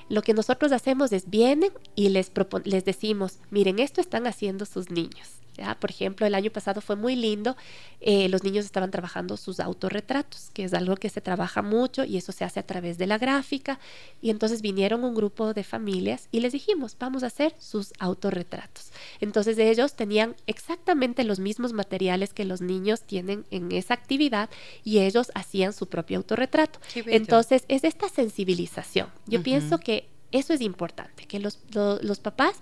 Lo 0.09 0.22
que 0.22 0.33
nosotros 0.33 0.70
hacemos 0.70 1.11
es 1.11 1.28
vienen 1.28 1.72
y 1.96 2.11
les, 2.11 2.30
les 2.62 2.85
decimos, 2.85 3.38
miren, 3.50 3.80
esto 3.80 4.00
están 4.00 4.28
haciendo 4.28 4.64
sus 4.64 4.92
niños. 4.92 5.40
Por 5.78 5.90
ejemplo, 5.90 6.26
el 6.26 6.35
año 6.35 6.50
pasado 6.50 6.80
fue 6.80 6.96
muy 6.96 7.16
lindo. 7.16 7.57
Eh, 8.00 8.28
los 8.28 8.42
niños 8.42 8.64
estaban 8.64 8.90
trabajando 8.90 9.37
sus 9.37 9.61
autorretratos, 9.61 10.50
que 10.52 10.64
es 10.64 10.74
algo 10.74 10.96
que 10.96 11.09
se 11.09 11.20
trabaja 11.20 11.62
mucho 11.62 12.04
y 12.04 12.16
eso 12.16 12.33
se 12.33 12.44
hace 12.44 12.61
a 12.61 12.66
través 12.66 12.98
de 12.98 13.07
la 13.07 13.18
gráfica. 13.18 13.78
Y 14.20 14.30
entonces 14.30 14.62
vinieron 14.62 15.04
un 15.04 15.14
grupo 15.14 15.54
de 15.54 15.64
familias 15.64 16.28
y 16.33 16.40
les 16.40 16.52
dijimos, 16.52 16.96
vamos 16.98 17.22
a 17.22 17.28
hacer 17.28 17.54
sus 17.59 17.92
autorretratos. 17.98 18.83
Entonces 19.20 19.58
ellos 19.58 19.94
tenían 19.94 20.36
exactamente 20.46 21.24
los 21.24 21.38
mismos 21.38 21.72
materiales 21.72 22.32
que 22.32 22.44
los 22.44 22.60
niños 22.60 23.02
tienen 23.02 23.44
en 23.50 23.72
esa 23.72 23.94
actividad 23.94 24.50
y 24.82 25.00
ellos 25.00 25.30
hacían 25.34 25.72
su 25.72 25.88
propio 25.88 26.18
autorretrato. 26.18 26.80
Entonces 26.94 27.64
es 27.68 27.84
esta 27.84 28.08
sensibilización. 28.08 29.08
Yo 29.26 29.42
pienso 29.42 29.78
que 29.78 30.08
eso 30.34 30.52
es 30.52 30.60
importante, 30.60 31.26
que 31.26 31.38
los, 31.38 31.60
los, 31.72 32.18
papás 32.18 32.56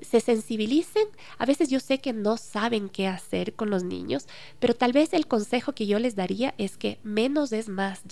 se 0.00 0.20
sensibilicen. 0.20 1.08
A 1.38 1.44
veces 1.44 1.68
yo 1.68 1.80
sé 1.80 1.98
que 1.98 2.12
no 2.12 2.36
saben 2.36 2.88
qué 2.88 3.08
hacer 3.08 3.54
con 3.54 3.68
los 3.68 3.82
niños, 3.82 4.28
pero 4.60 4.74
tal 4.74 4.92
vez 4.92 5.12
el 5.12 5.26
consejo 5.26 5.72
que 5.72 5.88
yo 5.88 5.98
les 5.98 6.14
daría 6.14 6.54
es 6.56 6.76
que 6.76 7.00
menos 7.02 7.52
es 7.52 7.68
más, 7.68 8.02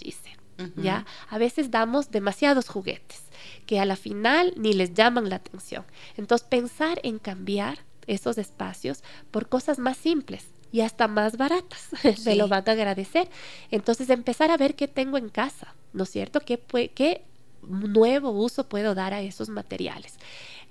¿Ya? 0.76 1.04
A 1.28 1.38
veces 1.38 1.70
damos 1.70 2.10
demasiados 2.10 2.68
juguetes 2.68 3.24
que 3.66 3.80
a 3.80 3.84
la 3.84 3.96
final 3.96 4.54
ni 4.56 4.72
les 4.72 4.94
llaman 4.94 5.28
la 5.28 5.36
atención. 5.36 5.84
Entonces, 6.16 6.46
pensar 6.48 7.00
en 7.02 7.18
cambiar 7.18 7.78
esos 8.06 8.38
espacios 8.38 9.02
por 9.30 9.48
cosas 9.48 9.78
más 9.78 9.96
simples 9.96 10.46
y 10.70 10.82
hasta 10.82 11.08
más 11.08 11.36
baratas. 11.36 11.88
Se 12.16 12.36
lo 12.36 12.48
van 12.48 12.64
a 12.68 12.72
agradecer. 12.72 13.28
Entonces, 13.70 14.10
empezar 14.10 14.50
a 14.50 14.56
ver 14.56 14.76
qué 14.76 14.86
tengo 14.88 15.18
en 15.18 15.28
casa, 15.28 15.74
¿no 15.92 16.04
es 16.04 16.10
cierto? 16.10 16.40
¿Qué, 16.40 16.60
qué 16.94 17.24
nuevo 17.68 18.30
uso 18.30 18.68
puedo 18.68 18.94
dar 18.94 19.14
a 19.14 19.22
esos 19.22 19.48
materiales. 19.48 20.18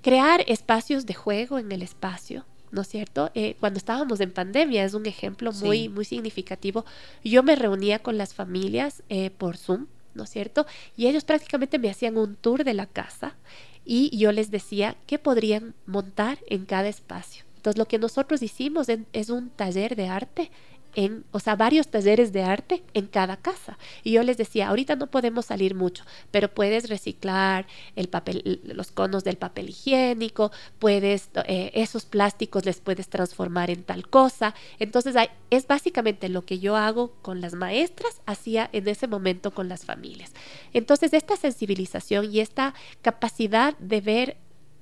Crear 0.02 0.44
espacios 0.46 1.06
de 1.06 1.14
juego 1.14 1.58
en 1.58 1.72
el 1.72 1.82
espacio, 1.82 2.44
¿no 2.74 2.82
es 2.82 2.88
cierto? 2.88 3.30
Eh, 3.34 3.56
cuando 3.60 3.78
estábamos 3.78 4.20
en 4.20 4.32
pandemia 4.32 4.84
es 4.84 4.94
un 4.94 5.06
ejemplo 5.06 5.52
muy, 5.52 5.88
muy 5.88 6.04
significativo. 6.04 6.84
Yo 7.22 7.44
me 7.44 7.54
reunía 7.54 8.00
con 8.00 8.18
las 8.18 8.34
familias 8.34 9.04
eh, 9.08 9.30
por 9.30 9.56
Zoom, 9.56 9.86
¿no 10.14 10.24
es 10.24 10.30
cierto? 10.30 10.66
Y 10.96 11.06
ellos 11.06 11.24
prácticamente 11.24 11.78
me 11.78 11.88
hacían 11.88 12.18
un 12.18 12.34
tour 12.34 12.64
de 12.64 12.74
la 12.74 12.86
casa 12.86 13.36
y 13.84 14.16
yo 14.16 14.32
les 14.32 14.50
decía 14.50 14.96
qué 15.06 15.20
podrían 15.20 15.74
montar 15.86 16.38
en 16.48 16.64
cada 16.64 16.88
espacio. 16.88 17.44
Entonces 17.56 17.78
lo 17.78 17.86
que 17.86 17.98
nosotros 17.98 18.42
hicimos 18.42 18.88
es 19.12 19.30
un 19.30 19.50
taller 19.50 19.94
de 19.94 20.08
arte 20.08 20.50
en, 20.94 21.24
o 21.30 21.40
sea, 21.40 21.56
varios 21.56 21.88
talleres 21.88 22.32
de 22.32 22.42
arte 22.42 22.82
en 22.94 23.06
cada 23.06 23.36
casa. 23.36 23.78
Y 24.02 24.12
yo 24.12 24.22
les 24.22 24.36
decía, 24.36 24.68
ahorita 24.68 24.96
no 24.96 25.08
podemos 25.08 25.46
salir 25.46 25.74
mucho, 25.74 26.04
pero 26.30 26.52
puedes 26.52 26.88
reciclar 26.88 27.66
el 27.96 28.08
papel, 28.08 28.60
los 28.64 28.92
conos 28.92 29.24
del 29.24 29.36
papel 29.36 29.70
higiénico, 29.70 30.52
puedes, 30.78 31.30
eh, 31.46 31.70
esos 31.74 32.04
plásticos 32.04 32.64
les 32.64 32.80
puedes 32.80 33.08
transformar 33.08 33.70
en 33.70 33.82
tal 33.82 34.08
cosa. 34.08 34.54
Entonces, 34.78 35.14
es 35.50 35.66
básicamente 35.66 36.28
lo 36.28 36.44
que 36.44 36.58
yo 36.58 36.76
hago 36.76 37.12
con 37.22 37.40
las 37.40 37.54
maestras, 37.54 38.20
hacía 38.26 38.68
en 38.72 38.88
ese 38.88 39.06
momento 39.06 39.52
con 39.52 39.68
las 39.68 39.84
familias. 39.84 40.32
Entonces, 40.72 41.12
esta 41.12 41.36
sensibilización 41.36 42.32
y 42.32 42.40
esta 42.40 42.74
capacidad 43.02 43.76
de 43.78 44.00
ver 44.00 44.36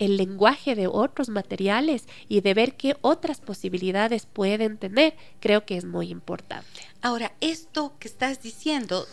el 0.05 0.17
lenguaje 0.17 0.75
de 0.75 0.87
otros 0.87 1.29
materiales 1.29 2.07
y 2.29 2.41
de 2.41 2.55
ver 2.55 2.77
qué 2.77 2.97
otras 3.01 3.41
posibilidades 3.41 4.27
pueden 4.27 4.79
tener, 4.79 5.15
creo 5.41 5.65
que 5.65 5.77
es 5.77 5.85
muy 5.85 6.09
importante. 6.11 6.67
Ahora, 7.01 7.33
esto 7.41 7.95
que 7.99 8.09
estás 8.09 8.43
diciendo, 8.43 9.07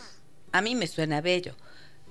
a 0.51 0.61
mí 0.61 0.75
me 0.75 0.87
suena 0.87 1.21
bello, 1.21 1.55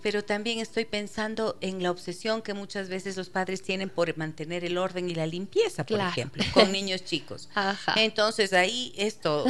pero 0.03 0.24
también 0.24 0.61
estoy 0.61 0.85
pensando 0.85 1.59
en 1.61 1.83
la 1.83 1.91
obsesión 1.91 2.43
que 2.43 2.55
muchas 2.55 2.89
veces 2.89 3.16
los 3.16 3.31
padres 3.31 3.62
tienen 3.62 3.91
por 3.91 4.16
mantener 4.16 4.64
el 4.64 4.79
orden 4.79 5.11
y 5.11 5.14
la 5.14 5.26
limpieza, 5.26 5.85
por 5.85 6.01
ejemplo, 6.01 6.45
con 6.55 6.70
niños 6.70 7.05
chicos. 7.05 7.49
Ajá. 7.55 7.95
Entonces 7.97 8.53
ahí 8.53 8.93
esto 8.97 9.45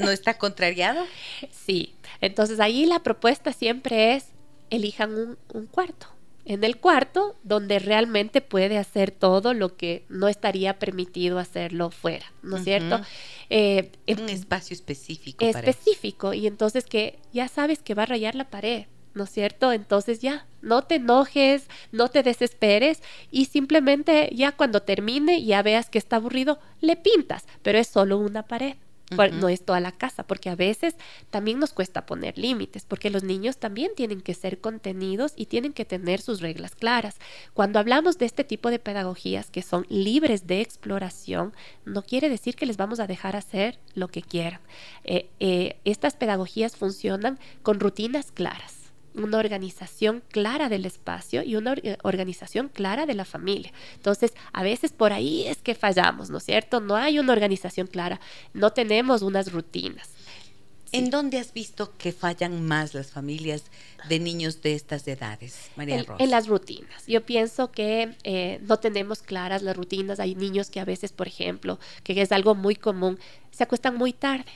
no 0.00 0.10
está 0.10 0.38
contrariado. 0.38 1.04
Sí, 1.52 1.94
entonces 2.20 2.60
ahí 2.60 2.86
la 2.86 3.02
propuesta 3.02 3.52
siempre 3.52 4.14
es 4.16 4.26
elijan 4.70 5.36
un, 5.52 5.66
cuarto. 5.66 6.08
En 6.44 6.64
el 6.64 6.78
cuarto 6.78 7.36
donde 7.44 7.78
realmente 7.78 8.40
puede 8.40 8.76
hacer 8.76 9.12
todo 9.12 9.54
lo 9.54 9.76
que 9.76 10.04
no 10.08 10.28
estaría 10.28 10.78
permitido 10.78 11.38
hacerlo 11.38 11.90
fuera, 11.90 12.26
¿no 12.42 12.56
es 12.56 12.64
cierto? 12.64 13.00
Eh, 13.48 13.92
un 14.08 14.28
espacio 14.28 14.74
específico. 14.74 15.44
Específico, 15.44 16.34
y 16.34 16.46
entonces 16.46 16.84
que 16.84 17.18
ya 17.32 17.46
sabes 17.48 17.80
que 17.80 17.94
va 17.94 18.02
a 18.04 18.06
rayar 18.06 18.34
la 18.34 18.50
pared, 18.50 18.86
¿no 19.14 19.24
es 19.24 19.30
cierto? 19.30 19.72
Entonces 19.72 20.20
ya, 20.20 20.46
no 20.62 20.82
te 20.82 20.96
enojes, 20.96 21.68
no 21.92 22.08
te 22.08 22.22
desesperes 22.22 23.02
y 23.30 23.46
simplemente 23.46 24.30
ya 24.34 24.52
cuando 24.52 24.82
termine, 24.82 25.44
ya 25.44 25.62
veas 25.62 25.90
que 25.90 25.98
está 25.98 26.16
aburrido, 26.16 26.58
le 26.80 26.96
pintas, 26.96 27.44
pero 27.62 27.78
es 27.78 27.88
solo 27.88 28.18
una 28.18 28.44
pared. 28.44 28.74
No 29.16 29.48
es 29.48 29.64
toda 29.64 29.80
la 29.80 29.92
casa, 29.92 30.22
porque 30.22 30.50
a 30.50 30.56
veces 30.56 30.96
también 31.30 31.58
nos 31.58 31.72
cuesta 31.72 32.06
poner 32.06 32.38
límites, 32.38 32.84
porque 32.84 33.10
los 33.10 33.22
niños 33.22 33.58
también 33.58 33.92
tienen 33.94 34.20
que 34.20 34.34
ser 34.34 34.60
contenidos 34.60 35.32
y 35.36 35.46
tienen 35.46 35.72
que 35.72 35.84
tener 35.84 36.20
sus 36.20 36.40
reglas 36.40 36.74
claras. 36.74 37.16
Cuando 37.54 37.78
hablamos 37.78 38.18
de 38.18 38.26
este 38.26 38.44
tipo 38.44 38.70
de 38.70 38.78
pedagogías 38.78 39.50
que 39.50 39.62
son 39.62 39.86
libres 39.88 40.46
de 40.46 40.60
exploración, 40.60 41.52
no 41.84 42.02
quiere 42.02 42.28
decir 42.28 42.56
que 42.56 42.66
les 42.66 42.76
vamos 42.76 43.00
a 43.00 43.06
dejar 43.06 43.36
hacer 43.36 43.78
lo 43.94 44.08
que 44.08 44.22
quieran. 44.22 44.60
Eh, 45.04 45.28
eh, 45.40 45.76
estas 45.84 46.16
pedagogías 46.16 46.76
funcionan 46.76 47.38
con 47.62 47.80
rutinas 47.80 48.32
claras 48.32 48.81
una 49.14 49.38
organización 49.38 50.22
clara 50.28 50.68
del 50.68 50.86
espacio 50.86 51.42
y 51.42 51.56
una 51.56 51.74
organización 52.02 52.68
clara 52.68 53.06
de 53.06 53.14
la 53.14 53.24
familia. 53.24 53.72
Entonces, 53.94 54.32
a 54.52 54.62
veces 54.62 54.92
por 54.92 55.12
ahí 55.12 55.46
es 55.46 55.58
que 55.58 55.74
fallamos, 55.74 56.30
¿no 56.30 56.38
es 56.38 56.44
cierto? 56.44 56.80
No 56.80 56.96
hay 56.96 57.18
una 57.18 57.32
organización 57.32 57.86
clara, 57.86 58.20
no 58.54 58.72
tenemos 58.72 59.22
unas 59.22 59.52
rutinas. 59.52 60.10
¿En 60.92 61.08
dónde 61.08 61.38
has 61.38 61.54
visto 61.54 61.96
que 61.96 62.12
fallan 62.12 62.66
más 62.66 62.92
las 62.92 63.10
familias 63.10 63.64
de 64.10 64.18
niños 64.18 64.60
de 64.60 64.74
estas 64.74 65.08
edades, 65.08 65.70
María 65.74 65.96
en, 65.96 66.04
Rosa? 66.04 66.22
En 66.22 66.30
las 66.30 66.48
rutinas. 66.48 67.06
Yo 67.06 67.24
pienso 67.24 67.72
que 67.72 68.14
eh, 68.24 68.60
no 68.62 68.78
tenemos 68.78 69.22
claras 69.22 69.62
las 69.62 69.74
rutinas. 69.74 70.20
Hay 70.20 70.34
niños 70.34 70.68
que 70.68 70.80
a 70.80 70.84
veces, 70.84 71.12
por 71.12 71.26
ejemplo, 71.26 71.78
que 72.04 72.20
es 72.20 72.30
algo 72.30 72.54
muy 72.54 72.76
común, 72.76 73.18
se 73.50 73.64
acuestan 73.64 73.96
muy 73.96 74.12
tarde 74.12 74.52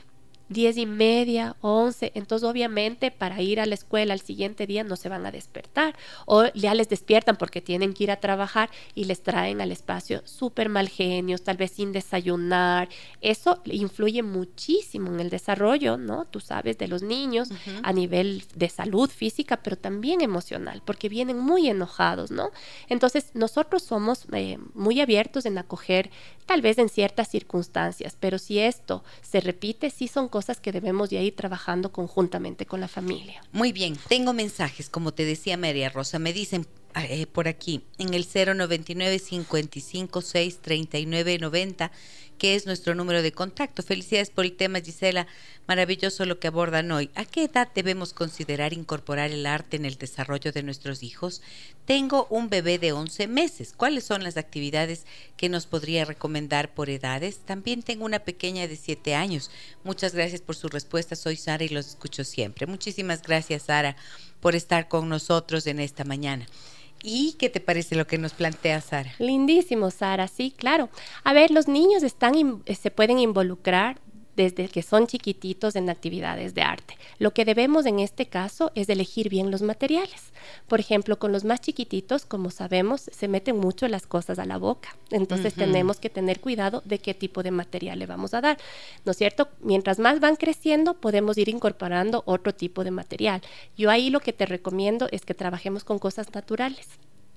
diez 0.48 0.76
y 0.76 0.86
media, 0.86 1.56
once, 1.60 2.12
entonces 2.14 2.48
obviamente 2.48 3.10
para 3.10 3.42
ir 3.42 3.60
a 3.60 3.66
la 3.66 3.74
escuela 3.74 4.12
al 4.12 4.20
siguiente 4.20 4.66
día 4.66 4.84
no 4.84 4.96
se 4.96 5.08
van 5.08 5.26
a 5.26 5.32
despertar 5.32 5.96
o 6.24 6.44
ya 6.54 6.74
les 6.74 6.88
despiertan 6.88 7.36
porque 7.36 7.60
tienen 7.60 7.94
que 7.94 8.04
ir 8.04 8.10
a 8.10 8.20
trabajar 8.20 8.70
y 8.94 9.04
les 9.04 9.22
traen 9.22 9.60
al 9.60 9.72
espacio 9.72 10.22
súper 10.24 10.68
mal 10.68 10.88
genios, 10.88 11.42
tal 11.42 11.56
vez 11.56 11.72
sin 11.72 11.92
desayunar. 11.92 12.88
Eso 13.20 13.60
influye 13.64 14.22
muchísimo 14.22 15.12
en 15.12 15.20
el 15.20 15.30
desarrollo, 15.30 15.96
¿no? 15.96 16.24
Tú 16.26 16.40
sabes, 16.40 16.78
de 16.78 16.88
los 16.88 17.02
niños 17.02 17.48
a 17.82 17.92
nivel 17.92 18.44
de 18.54 18.68
salud 18.68 19.10
física, 19.10 19.58
pero 19.62 19.76
también 19.76 20.20
emocional, 20.20 20.82
porque 20.84 21.08
vienen 21.08 21.38
muy 21.38 21.68
enojados, 21.68 22.30
¿no? 22.30 22.50
Entonces 22.88 23.30
nosotros 23.34 23.82
somos 23.82 24.26
eh, 24.32 24.58
muy 24.74 25.00
abiertos 25.00 25.46
en 25.46 25.58
acoger 25.58 26.10
tal 26.46 26.62
vez 26.62 26.78
en 26.78 26.88
ciertas 26.88 27.28
circunstancias, 27.28 28.16
pero 28.18 28.38
si 28.38 28.60
esto 28.60 29.02
se 29.20 29.40
repite, 29.40 29.90
sí 29.90 30.06
son 30.06 30.28
cosas 30.36 30.60
que 30.60 30.70
debemos 30.70 31.08
de 31.08 31.22
ir 31.22 31.34
trabajando 31.34 31.92
conjuntamente 31.92 32.66
con 32.66 32.78
la 32.78 32.88
familia. 32.88 33.42
Muy 33.52 33.72
bien, 33.72 33.96
tengo 34.06 34.34
mensajes, 34.34 34.90
como 34.90 35.14
te 35.14 35.24
decía 35.24 35.56
María 35.56 35.88
Rosa, 35.88 36.18
me 36.18 36.34
dicen 36.34 36.66
eh, 36.94 37.26
por 37.26 37.48
aquí, 37.48 37.80
en 37.96 38.12
el 38.12 38.26
099 38.26 39.18
55 39.18 40.20
6 40.20 40.58
39 40.60 41.38
90 41.38 41.90
que 42.38 42.54
es 42.54 42.66
nuestro 42.66 42.94
número 42.94 43.22
de 43.22 43.32
contacto. 43.32 43.82
Felicidades 43.82 44.30
por 44.30 44.44
el 44.44 44.56
tema, 44.56 44.80
Gisela. 44.80 45.26
Maravilloso 45.66 46.24
lo 46.26 46.38
que 46.38 46.48
abordan 46.48 46.90
hoy. 46.92 47.10
¿A 47.14 47.24
qué 47.24 47.44
edad 47.44 47.68
debemos 47.74 48.12
considerar 48.12 48.72
incorporar 48.72 49.30
el 49.30 49.46
arte 49.46 49.76
en 49.76 49.84
el 49.84 49.96
desarrollo 49.96 50.52
de 50.52 50.62
nuestros 50.62 51.02
hijos? 51.02 51.42
Tengo 51.86 52.26
un 52.30 52.48
bebé 52.48 52.78
de 52.78 52.92
11 52.92 53.26
meses. 53.26 53.72
¿Cuáles 53.76 54.04
son 54.04 54.22
las 54.22 54.36
actividades 54.36 55.06
que 55.36 55.48
nos 55.48 55.66
podría 55.66 56.04
recomendar 56.04 56.72
por 56.74 56.90
edades? 56.90 57.38
También 57.38 57.82
tengo 57.82 58.04
una 58.04 58.20
pequeña 58.20 58.68
de 58.68 58.76
7 58.76 59.14
años. 59.14 59.50
Muchas 59.82 60.14
gracias 60.14 60.40
por 60.40 60.56
su 60.56 60.68
respuesta. 60.68 61.16
Soy 61.16 61.36
Sara 61.36 61.64
y 61.64 61.68
los 61.68 61.88
escucho 61.88 62.24
siempre. 62.24 62.66
Muchísimas 62.66 63.22
gracias, 63.22 63.64
Sara, 63.64 63.96
por 64.40 64.54
estar 64.54 64.88
con 64.88 65.08
nosotros 65.08 65.66
en 65.66 65.80
esta 65.80 66.04
mañana. 66.04 66.46
¿Y 67.02 67.34
qué 67.34 67.50
te 67.50 67.60
parece 67.60 67.94
lo 67.94 68.06
que 68.06 68.18
nos 68.18 68.32
plantea 68.32 68.80
Sara? 68.80 69.12
Lindísimo, 69.18 69.90
Sara, 69.90 70.28
sí, 70.28 70.52
claro. 70.56 70.88
A 71.24 71.32
ver, 71.32 71.50
los 71.50 71.68
niños 71.68 72.02
están, 72.02 72.62
se 72.66 72.90
pueden 72.90 73.18
involucrar 73.18 74.00
desde 74.36 74.68
que 74.68 74.82
son 74.82 75.06
chiquititos 75.06 75.76
en 75.76 75.90
actividades 75.90 76.54
de 76.54 76.62
arte. 76.62 76.96
Lo 77.18 77.32
que 77.32 77.44
debemos 77.44 77.86
en 77.86 77.98
este 77.98 78.26
caso 78.26 78.70
es 78.74 78.88
elegir 78.88 79.28
bien 79.28 79.50
los 79.50 79.62
materiales. 79.62 80.32
Por 80.68 80.78
ejemplo, 80.78 81.18
con 81.18 81.32
los 81.32 81.44
más 81.44 81.60
chiquititos, 81.60 82.26
como 82.26 82.50
sabemos, 82.50 83.10
se 83.12 83.28
meten 83.28 83.56
mucho 83.56 83.88
las 83.88 84.06
cosas 84.06 84.38
a 84.38 84.44
la 84.44 84.58
boca. 84.58 84.94
Entonces 85.10 85.54
tenemos 85.54 85.98
que 85.98 86.10
tener 86.10 86.40
cuidado 86.40 86.82
de 86.84 86.98
qué 86.98 87.14
tipo 87.14 87.42
de 87.42 87.50
material 87.50 87.98
le 87.98 88.06
vamos 88.06 88.34
a 88.34 88.40
dar. 88.40 88.58
¿No 89.04 89.12
es 89.12 89.18
cierto? 89.18 89.48
Mientras 89.60 89.98
más 89.98 90.20
van 90.20 90.36
creciendo, 90.36 90.94
podemos 90.94 91.38
ir 91.38 91.48
incorporando 91.48 92.22
otro 92.26 92.54
tipo 92.54 92.84
de 92.84 92.90
material. 92.90 93.40
Yo 93.76 93.90
ahí 93.90 94.10
lo 94.10 94.20
que 94.20 94.32
te 94.32 94.46
recomiendo 94.46 95.08
es 95.10 95.24
que 95.24 95.34
trabajemos 95.34 95.84
con 95.84 95.98
cosas 95.98 96.34
naturales. 96.34 96.86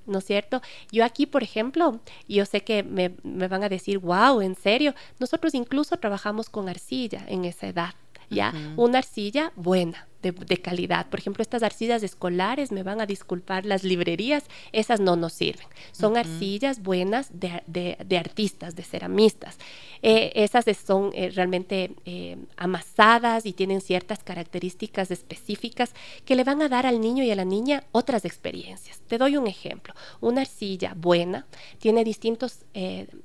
¿No 0.10 0.20
es 0.20 0.26
cierto? 0.26 0.62
Yo 0.92 1.06
aquí, 1.06 1.26
por 1.26 1.44
ejemplo, 1.44 2.00
yo 2.28 2.46
sé 2.46 2.62
que 2.62 2.84
me, 2.84 3.10
van 3.48 3.64
a 3.64 3.70
decir, 3.70 4.00
wow, 4.00 4.42
en 4.42 4.56
serio, 4.56 4.94
nosotros 5.20 5.54
incluso 5.54 5.98
trabajamos 5.98 6.50
con 6.50 6.68
arcilla 6.68 7.24
en 7.28 7.46
esa 7.46 7.68
edad, 7.68 7.94
¿ya? 8.30 8.54
Una 8.76 9.00
arcilla 9.00 9.52
buena, 9.56 10.08
de, 10.22 10.58
calidad. 10.58 11.08
Por 11.08 11.20
ejemplo, 11.20 11.42
estas 11.42 11.64
arcillas 11.64 12.04
escolares, 12.04 12.72
me 12.72 12.84
van 12.84 13.00
a 13.02 13.06
disculpar 13.06 13.66
las 13.66 13.84
librerías, 13.84 14.44
esas 14.72 15.00
no 15.00 15.16
nos 15.16 15.34
sirven. 15.34 15.68
Son 15.92 16.18
arcillas 16.18 16.82
buenas 16.82 17.30
de, 17.34 18.18
artistas, 18.18 18.76
de 18.76 18.84
ceramistas. 18.84 19.58
Eh, 20.02 20.32
esas 20.36 20.66
son 20.86 21.12
eh, 21.14 21.30
realmente 21.30 21.92
eh, 22.06 22.38
amasadas 22.56 23.46
y 23.46 23.52
tienen 23.54 23.82
ciertas 23.82 24.24
características 24.24 25.12
específicas 25.12 25.94
que 26.24 26.36
le 26.36 26.46
van 26.46 26.62
a 26.62 26.70
dar 26.70 26.86
al 26.86 27.02
niño 27.02 27.24
y 27.24 27.32
a 27.32 27.36
la 27.36 27.44
niña 27.44 27.84
otras 27.92 28.24
experiencias. 28.24 29.02
Te 29.08 29.18
doy 29.18 29.38
un 29.38 29.48
ejemplo. 29.48 29.94
Una 30.22 30.42
arcilla 30.42 30.94
buena 30.96 31.48
tiene 31.80 32.04
distintos 32.04 32.60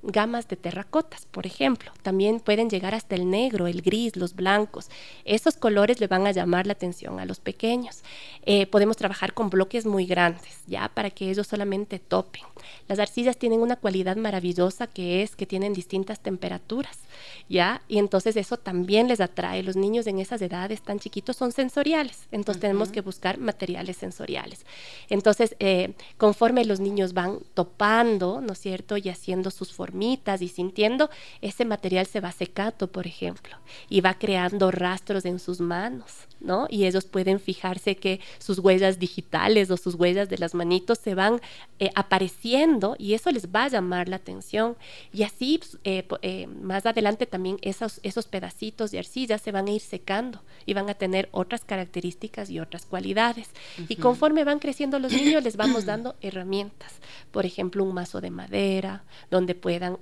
gamas 0.02 0.48
de 0.48 0.56
terracotas, 0.56 1.26
por 1.26 1.46
ejemplo. 1.46 1.92
También 2.02 2.40
pueden 2.40 2.68
llegar 2.68 2.94
hasta 2.94 3.14
el 3.14 3.30
negro, 3.30 3.66
el 3.66 3.82
gris, 3.82 4.16
los 4.16 4.34
blancos. 4.34 4.88
Esos 5.24 5.56
colores 5.56 6.00
le 6.00 6.06
van 6.06 6.26
a 6.26 6.32
llamar 6.32 6.66
la 6.66 6.72
atención 6.72 6.83
a 7.18 7.24
los 7.24 7.40
pequeños. 7.40 8.02
Eh, 8.44 8.66
podemos 8.66 8.96
trabajar 8.96 9.32
con 9.32 9.48
bloques 9.48 9.86
muy 9.86 10.06
grandes, 10.06 10.58
ya, 10.66 10.88
para 10.88 11.10
que 11.10 11.30
ellos 11.30 11.46
solamente 11.46 11.98
topen. 11.98 12.42
Las 12.88 12.98
arcillas 12.98 13.38
tienen 13.38 13.60
una 13.60 13.76
cualidad 13.76 14.16
maravillosa 14.16 14.86
que 14.86 15.22
es 15.22 15.34
que 15.36 15.46
tienen 15.46 15.72
distintas 15.72 16.20
temperaturas, 16.20 16.98
ya, 17.48 17.80
y 17.88 17.98
entonces 17.98 18.36
eso 18.36 18.56
también 18.58 19.08
les 19.08 19.20
atrae. 19.20 19.62
Los 19.62 19.76
niños 19.76 20.06
en 20.06 20.18
esas 20.18 20.42
edades 20.42 20.82
tan 20.82 20.98
chiquitos 20.98 21.36
son 21.36 21.52
sensoriales, 21.52 22.26
entonces 22.32 22.60
tenemos 22.60 22.90
que 22.90 23.00
buscar 23.00 23.38
materiales 23.38 23.96
sensoriales. 23.96 24.66
Entonces, 25.08 25.56
eh, 25.58 25.94
conforme 26.18 26.64
los 26.64 26.80
niños 26.80 27.12
van 27.12 27.38
topando, 27.54 28.40
¿no 28.40 28.52
es 28.52 28.58
cierto?, 28.58 28.96
y 28.96 29.08
haciendo 29.08 29.50
sus 29.50 29.72
formitas 29.72 30.42
y 30.42 30.48
sintiendo, 30.48 31.08
ese 31.40 31.64
material 31.64 32.06
se 32.06 32.20
va 32.20 32.32
secando, 32.32 32.88
por 32.88 33.06
ejemplo, 33.06 33.56
y 33.88 34.00
va 34.00 34.14
creando 34.14 34.70
rastros 34.70 35.24
en 35.24 35.38
sus 35.38 35.60
manos, 35.60 36.12
¿no? 36.40 36.66
Y 36.68 36.84
ellos 36.84 37.04
pueden 37.04 37.40
fijarse 37.40 37.96
que 37.96 38.20
sus 38.38 38.58
huellas 38.58 38.98
digitales 38.98 39.70
o 39.70 39.76
sus 39.76 39.94
huellas 39.94 40.28
de 40.28 40.38
las 40.38 40.54
manitos 40.54 40.98
se 40.98 41.14
van 41.14 41.40
eh, 41.78 41.90
apareciendo 41.94 42.96
y 42.98 43.14
eso 43.14 43.30
les 43.30 43.48
va 43.48 43.64
a 43.64 43.68
llamar 43.68 44.08
la 44.08 44.16
atención. 44.16 44.76
Y 45.12 45.22
así 45.22 45.58
pues, 45.58 45.78
eh, 45.84 46.06
eh, 46.22 46.46
más 46.46 46.86
adelante 46.86 47.26
también 47.26 47.56
esos, 47.62 48.00
esos 48.02 48.26
pedacitos 48.26 48.90
de 48.90 48.98
arcilla 48.98 49.38
se 49.38 49.52
van 49.52 49.68
a 49.68 49.72
ir 49.72 49.80
secando 49.80 50.42
y 50.66 50.74
van 50.74 50.88
a 50.90 50.94
tener 50.94 51.28
otras 51.32 51.64
características 51.64 52.50
y 52.50 52.60
otras 52.60 52.84
cualidades. 52.86 53.50
Y 53.88 53.96
conforme 53.96 54.44
van 54.44 54.58
creciendo 54.58 54.98
los 54.98 55.12
niños 55.12 55.42
les 55.42 55.56
vamos 55.56 55.84
dando 55.86 56.14
herramientas. 56.20 56.92
Por 57.30 57.46
ejemplo, 57.46 57.84
un 57.84 57.94
mazo 57.94 58.20
de 58.20 58.30
madera 58.30 59.04
donde 59.30 59.54
puedan, 59.54 59.98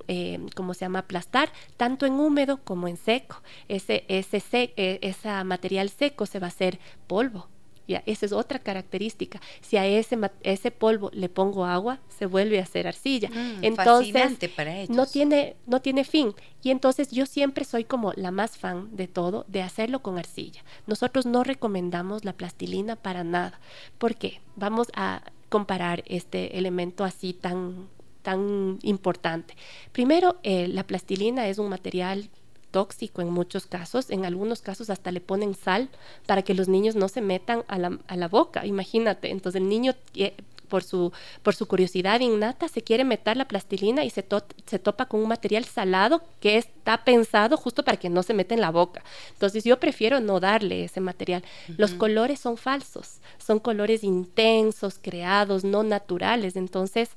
como 0.55 0.75
se 0.75 0.81
llama, 0.81 1.01
aplastar 1.01 1.53
tanto 1.77 2.05
en 2.05 2.15
húmedo 2.15 2.59
como 2.65 2.89
en 2.89 2.97
seco. 2.97 3.43
Ese, 3.69 4.05
ese, 4.09 4.43
ese 4.77 5.45
material 5.45 5.89
seco 5.89 6.27
se 6.33 6.39
va 6.39 6.47
a 6.47 6.49
hacer 6.49 6.81
polvo 7.07 7.49
Ya, 7.89 8.03
esa 8.07 8.27
es 8.27 8.33
otra 8.33 8.61
característica. 8.61 9.41
Si 9.61 9.77
a 9.77 9.85
ese, 9.85 10.17
ese 10.45 10.71
polvo 10.71 11.11
le 11.13 11.29
pongo 11.29 11.67
agua, 11.67 11.99
se 12.09 12.27
vuelve 12.27 12.61
a 12.61 12.63
hacer 12.63 12.87
arcilla. 12.87 13.29
Mm, 13.29 13.65
entonces, 13.65 14.39
para 14.57 14.79
ellos. 14.79 14.97
no 14.97 15.05
tiene 15.05 15.57
no 15.67 15.81
tiene 15.81 16.05
fin. 16.05 16.33
Y 16.63 16.71
entonces 16.71 17.11
yo 17.11 17.27
siempre 17.27 17.65
soy 17.65 17.85
como 17.85 18.13
la 18.15 18.31
más 18.31 18.57
fan 18.57 18.97
de 18.97 19.09
todo, 19.09 19.45
de 19.49 19.63
hacerlo 19.63 20.01
con 20.01 20.17
arcilla. 20.17 20.63
Nosotros 20.87 21.27
no 21.27 21.43
recomendamos 21.43 22.25
la 22.25 22.33
plastilina 22.33 22.95
para 22.97 23.25
nada. 23.25 23.61
¿Por 23.99 24.15
qué? 24.15 24.41
Vamos 24.55 24.87
a 24.95 25.23
comparar 25.49 26.03
este 26.07 26.57
elemento 26.57 27.05
así 27.05 27.35
tan 27.35 27.89
tan 28.23 28.79
importante. 28.83 29.55
Primero, 29.91 30.39
eh, 30.43 30.69
la 30.69 30.85
plastilina 30.85 31.49
es 31.49 31.59
un 31.59 31.69
material 31.69 32.31
tóxico 32.73 33.23
en 33.23 33.31
muchos 33.31 33.67
casos, 33.67 34.11
en 34.11 34.25
algunos 34.25 34.63
casos 34.63 34.91
hasta 34.91 35.13
le 35.13 35.21
ponen 35.21 35.55
sal 35.55 35.89
para 36.27 36.43
que 36.43 36.55
los 36.55 36.67
niños 36.67 36.97
no 36.97 37.09
se 37.09 37.21
metan 37.21 37.63
a 37.69 37.79
la, 37.79 37.99
a 38.09 38.17
la 38.17 38.27
boca, 38.27 38.67
imagínate. 38.67 39.31
Entonces 39.31 39.61
el 39.61 39.69
niño 39.69 39.95
eh, 40.15 40.35
por 40.73 40.83
su, 40.83 41.13
por 41.43 41.55
su 41.55 41.67
curiosidad 41.67 42.21
innata 42.21 42.67
se 42.67 42.81
quiere 42.81 43.05
meter 43.05 43.37
la 43.37 43.47
plastilina 43.47 44.05
y 44.05 44.09
se, 44.11 44.25
se 44.65 44.79
topa 44.79 45.05
con 45.05 45.21
un 45.21 45.29
material 45.29 45.67
salado 45.67 46.23
que 46.41 46.57
está 46.57 47.05
pensado 47.05 47.59
justo 47.59 47.85
para 47.85 47.99
que 47.99 48.09
no 48.09 48.23
se 48.23 48.33
meta 48.33 48.55
en 48.55 48.63
la 48.63 48.71
boca. 48.71 49.05
Entonces 49.35 49.65
yo 49.65 49.79
prefiero 49.79 50.21
no 50.21 50.41
darle 50.41 50.85
ese 50.85 51.03
material. 51.03 51.45
Los 51.77 51.93
colores 51.93 52.41
son 52.41 52.57
falsos, 52.57 53.21
son 53.37 53.59
colores 53.59 54.03
intensos, 54.03 54.99
creados, 54.99 55.63
no 55.63 55.83
naturales. 55.83 56.57
Entonces 56.57 57.11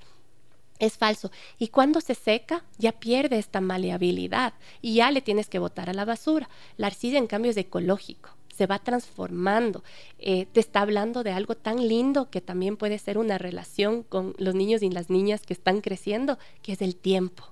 es 0.80 0.98
falso. 0.98 1.32
Y 1.58 1.70
cuando 1.70 2.02
se 2.02 2.16
seca, 2.16 2.64
ya 2.78 2.92
pierde 2.92 3.38
esta 3.38 3.62
maleabilidad 3.62 4.54
y 4.82 4.96
ya 4.96 5.12
le 5.12 5.22
tienes 5.22 5.48
que 5.48 5.60
botar 5.60 5.90
a 5.90 5.94
la 5.94 6.06
basura. 6.06 6.50
La 6.78 6.88
arcilla, 6.88 7.18
en 7.18 7.28
cambio, 7.28 7.52
es 7.52 7.58
ecológico, 7.58 8.30
se 8.56 8.68
va 8.68 8.80
transformando. 8.80 9.84
Eh, 10.20 10.48
te 10.52 10.60
está 10.60 10.82
hablando 10.82 11.24
de 11.24 11.32
algo 11.32 11.56
tan 11.56 11.88
lindo 11.88 12.30
que 12.30 12.42
también 12.42 12.78
puede 12.78 13.00
ser 13.00 13.18
una 13.18 13.38
relación 13.38 14.04
con 14.04 14.34
los 14.38 14.56
niños 14.56 14.82
y 14.82 14.90
las 14.90 15.10
niñas 15.10 15.42
que 15.42 15.54
están 15.54 15.82
creciendo, 15.82 16.38
que 16.62 16.74
es 16.74 16.82
el 16.82 16.96
tiempo. 16.96 17.52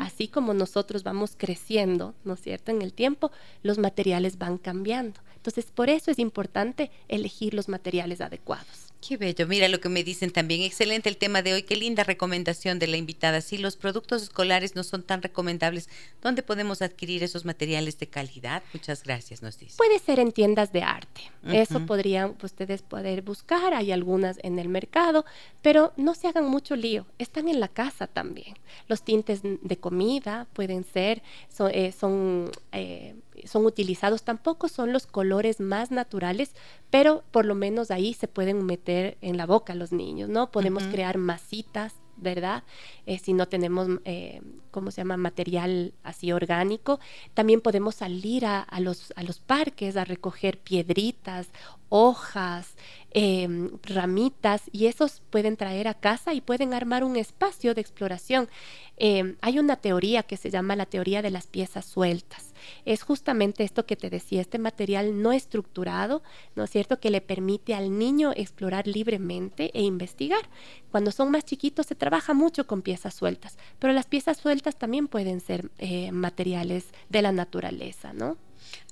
Así 0.00 0.26
como 0.26 0.54
nosotros 0.54 1.04
vamos 1.04 1.34
creciendo, 1.36 2.16
¿no 2.24 2.34
es 2.34 2.40
cierto? 2.40 2.72
En 2.72 2.82
el 2.82 2.92
tiempo, 2.92 3.30
los 3.62 3.78
materiales 3.78 4.36
van 4.36 4.58
cambiando. 4.58 5.20
Entonces, 5.36 5.66
por 5.70 5.88
eso 5.88 6.10
es 6.10 6.18
importante 6.18 6.90
elegir 7.06 7.54
los 7.54 7.68
materiales 7.68 8.20
adecuados. 8.20 8.91
Qué 9.06 9.16
bello. 9.16 9.48
Mira 9.48 9.66
lo 9.66 9.80
que 9.80 9.88
me 9.88 10.04
dicen 10.04 10.30
también. 10.30 10.62
Excelente 10.62 11.08
el 11.08 11.16
tema 11.16 11.42
de 11.42 11.54
hoy. 11.54 11.64
Qué 11.64 11.74
linda 11.74 12.04
recomendación 12.04 12.78
de 12.78 12.86
la 12.86 12.96
invitada. 12.96 13.40
Si 13.40 13.58
los 13.58 13.76
productos 13.76 14.22
escolares 14.22 14.76
no 14.76 14.84
son 14.84 15.02
tan 15.02 15.22
recomendables, 15.22 15.88
¿dónde 16.22 16.44
podemos 16.44 16.82
adquirir 16.82 17.24
esos 17.24 17.44
materiales 17.44 17.98
de 17.98 18.06
calidad? 18.06 18.62
Muchas 18.72 19.02
gracias, 19.02 19.42
nos 19.42 19.58
dice. 19.58 19.76
Puede 19.76 19.98
ser 19.98 20.20
en 20.20 20.30
tiendas 20.30 20.72
de 20.72 20.82
arte. 20.82 21.20
Eso 21.50 21.84
podrían 21.84 22.36
ustedes 22.44 22.82
poder 22.82 23.22
buscar. 23.22 23.74
Hay 23.74 23.90
algunas 23.90 24.38
en 24.44 24.60
el 24.60 24.68
mercado, 24.68 25.24
pero 25.62 25.92
no 25.96 26.14
se 26.14 26.28
hagan 26.28 26.44
mucho 26.44 26.76
lío. 26.76 27.04
Están 27.18 27.48
en 27.48 27.58
la 27.58 27.66
casa 27.66 28.06
también. 28.06 28.54
Los 28.86 29.02
tintes 29.02 29.40
de 29.42 29.76
comida 29.78 30.46
pueden 30.52 30.84
ser, 30.84 31.22
son, 31.48 31.72
eh, 31.74 31.90
son 31.90 32.52
eh, 32.70 33.16
son 33.44 33.66
utilizados, 33.66 34.22
tampoco 34.22 34.68
son 34.68 34.92
los 34.92 35.06
colores 35.06 35.60
más 35.60 35.90
naturales, 35.90 36.52
pero 36.90 37.24
por 37.30 37.46
lo 37.46 37.54
menos 37.54 37.90
ahí 37.90 38.14
se 38.14 38.28
pueden 38.28 38.64
meter 38.64 39.16
en 39.20 39.36
la 39.36 39.46
boca 39.46 39.74
los 39.74 39.92
niños, 39.92 40.28
¿no? 40.28 40.50
Podemos 40.50 40.84
crear 40.84 41.18
masitas, 41.18 41.94
¿verdad? 42.16 42.62
Eh, 43.06 43.18
si 43.18 43.32
no 43.32 43.48
tenemos, 43.48 43.88
eh, 44.04 44.40
¿cómo 44.70 44.90
se 44.90 45.00
llama?, 45.00 45.16
material 45.16 45.94
así 46.02 46.32
orgánico. 46.32 47.00
También 47.34 47.60
podemos 47.60 47.96
salir 47.96 48.46
a, 48.46 48.66
los, 48.80 49.12
a 49.16 49.22
los 49.22 49.40
parques 49.40 49.96
a 49.96 50.04
recoger 50.04 50.58
piedritas, 50.58 51.48
hojas, 51.88 52.76
em, 53.10 53.70
ramitas, 53.82 54.62
y 54.72 54.86
esos 54.86 55.22
pueden 55.30 55.56
traer 55.56 55.88
a 55.88 55.94
casa 55.94 56.32
y 56.34 56.40
pueden 56.40 56.74
armar 56.74 57.04
un 57.04 57.16
espacio 57.16 57.74
de 57.74 57.80
exploración. 57.80 58.48
Em, 58.96 59.36
hay 59.40 59.58
una 59.58 59.76
teoría 59.76 60.22
que 60.22 60.36
se 60.36 60.50
llama 60.50 60.76
la 60.76 60.86
teoría 60.86 61.22
de 61.22 61.30
las 61.30 61.46
piezas 61.46 61.84
sueltas 61.84 62.51
es 62.84 63.02
justamente 63.02 63.64
esto 63.64 63.86
que 63.86 63.96
te 63.96 64.10
decía, 64.10 64.40
este 64.40 64.58
material 64.58 65.22
no 65.22 65.32
estructurado, 65.32 66.22
¿no 66.54 66.64
es 66.64 66.70
cierto?, 66.70 67.00
que 67.00 67.10
le 67.10 67.20
permite 67.20 67.74
al 67.74 67.98
niño 67.98 68.32
explorar 68.34 68.86
libremente 68.86 69.70
e 69.74 69.82
investigar. 69.82 70.48
Cuando 70.90 71.10
son 71.10 71.30
más 71.30 71.44
chiquitos 71.44 71.86
se 71.86 71.94
trabaja 71.94 72.34
mucho 72.34 72.66
con 72.66 72.82
piezas 72.82 73.14
sueltas, 73.14 73.58
pero 73.78 73.92
las 73.92 74.06
piezas 74.06 74.38
sueltas 74.38 74.76
también 74.76 75.08
pueden 75.08 75.40
ser 75.40 75.70
eh, 75.78 76.12
materiales 76.12 76.86
de 77.08 77.22
la 77.22 77.32
naturaleza, 77.32 78.12
¿no? 78.12 78.36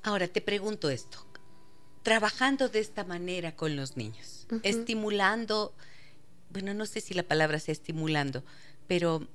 Ahora 0.03 0.29
te 0.29 0.41
pregunto 0.41 0.91
esto, 0.91 1.27
trabajando 2.03 2.68
de 2.68 2.81
esta 2.81 3.05
manera 3.05 3.55
con 3.55 3.77
los 3.77 3.97
niños, 3.97 4.47
estimulando, 4.62 5.75
bueno, 6.51 6.75
no 6.75 6.87
sé 6.87 7.01
si 7.01 7.14
la 7.14 7.23
palabra 7.23 7.59
sea 7.59 7.73
estimulando, 7.73 8.43
pero 8.87 9.29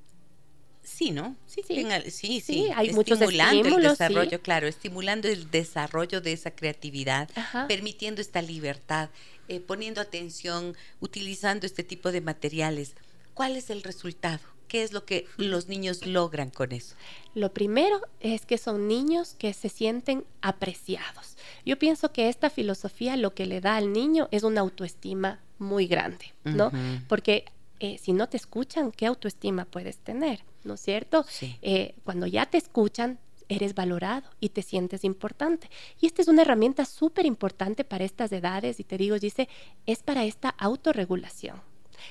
Sí, 0.85 1.09
¿no? 1.09 1.35
Sí, 1.47 1.61
sí. 1.67 1.83
sí, 2.11 2.41
sí, 2.41 2.69
hay 2.75 2.93
muchos 2.93 3.19
estimulando 3.19 3.77
el 3.77 3.83
desarrollo, 3.83 4.41
claro, 4.41 4.67
estimulando 4.67 5.27
el 5.27 5.49
desarrollo 5.49 6.21
de 6.21 6.33
esa 6.33 6.51
creatividad, 6.51 7.27
permitiendo 7.67 8.21
esta 8.21 8.41
libertad, 8.41 9.09
eh, 9.47 9.59
poniendo 9.59 9.99
atención, 9.99 10.75
utilizando 10.99 11.65
este 11.65 11.83
tipo 11.83 12.11
de 12.11 12.21
materiales. 12.21 12.93
¿Cuál 13.33 13.57
es 13.57 13.71
el 13.71 13.81
resultado? 13.81 14.39
¿Qué 14.67 14.83
es 14.83 14.93
lo 14.93 15.05
que 15.05 15.27
los 15.37 15.67
niños 15.67 16.05
logran 16.05 16.51
con 16.51 16.71
eso? 16.71 16.95
Lo 17.33 17.51
primero 17.51 17.99
es 18.19 18.45
que 18.45 18.57
son 18.57 18.87
niños 18.87 19.35
que 19.37 19.53
se 19.53 19.69
sienten 19.69 20.23
apreciados. 20.41 21.35
Yo 21.65 21.77
pienso 21.79 22.11
que 22.11 22.29
esta 22.29 22.49
filosofía 22.49 23.17
lo 23.17 23.33
que 23.33 23.45
le 23.45 23.59
da 23.59 23.75
al 23.75 23.91
niño 23.91 24.27
es 24.31 24.43
una 24.43 24.61
autoestima 24.61 25.39
muy 25.57 25.87
grande, 25.87 26.33
¿no? 26.43 26.71
Porque 27.07 27.45
eh, 27.79 27.97
si 27.97 28.13
no 28.13 28.29
te 28.29 28.37
escuchan, 28.37 28.91
¿qué 28.91 29.05
autoestima 29.05 29.65
puedes 29.65 29.97
tener? 29.97 30.43
¿No 30.65 30.73
es 30.73 30.81
cierto? 30.81 31.25
Eh, 31.61 31.95
cuando 32.03 32.25
ya 32.25 32.47
te 32.47 32.57
escuchan, 32.57 33.19
eres 33.47 33.75
valorado 33.75 34.27
y 34.39 34.49
te 34.49 34.63
sientes 34.63 35.03
importante. 35.03 35.69
Y 36.01 36.07
esta 36.07 36.23
es 36.23 36.27
una 36.27 36.41
herramienta 36.41 36.85
súper 36.85 37.25
importante 37.25 37.83
para 37.83 38.03
estas 38.03 38.31
edades 38.31 38.79
y 38.79 38.83
te 38.83 38.97
digo, 38.97 39.19
dice, 39.19 39.47
es 39.85 40.01
para 40.01 40.25
esta 40.25 40.49
autorregulación. 40.49 41.61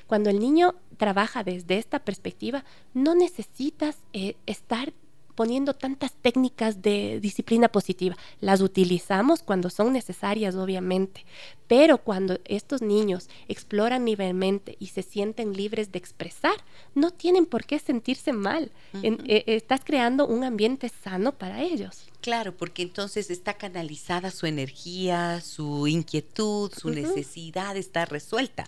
Cuando 0.06 0.30
el 0.30 0.38
niño 0.38 0.76
trabaja 0.96 1.44
desde 1.44 1.78
esta 1.78 1.98
perspectiva, 1.98 2.64
no 2.94 3.14
necesitas 3.14 3.98
eh, 4.12 4.36
estar 4.46 4.92
poniendo 5.34 5.74
tantas 5.74 6.12
técnicas 6.12 6.82
de 6.82 7.20
disciplina 7.20 7.68
positiva. 7.68 8.16
Las 8.40 8.60
utilizamos 8.60 9.42
cuando 9.42 9.70
son 9.70 9.92
necesarias, 9.92 10.54
obviamente, 10.54 11.24
pero 11.66 11.98
cuando 11.98 12.38
estos 12.44 12.82
niños 12.82 13.28
exploran 13.48 14.04
libremente 14.04 14.76
y 14.78 14.88
se 14.88 15.02
sienten 15.02 15.54
libres 15.54 15.92
de 15.92 15.98
expresar, 15.98 16.56
no 16.94 17.10
tienen 17.10 17.46
por 17.46 17.64
qué 17.64 17.78
sentirse 17.78 18.32
mal. 18.32 18.70
Eh, 19.02 19.44
estás 19.46 19.82
creando 19.84 20.26
un 20.26 20.44
ambiente 20.44 20.88
sano 20.88 21.32
para 21.32 21.62
ellos. 21.62 22.06
Claro, 22.20 22.56
porque 22.56 22.82
entonces 22.82 23.30
está 23.30 23.54
canalizada 23.54 24.30
su 24.30 24.46
energía, 24.46 25.40
su 25.40 25.86
inquietud, 25.86 26.72
su 26.74 26.90
necesidad 26.90 27.76
está 27.76 28.04
resuelta. 28.06 28.66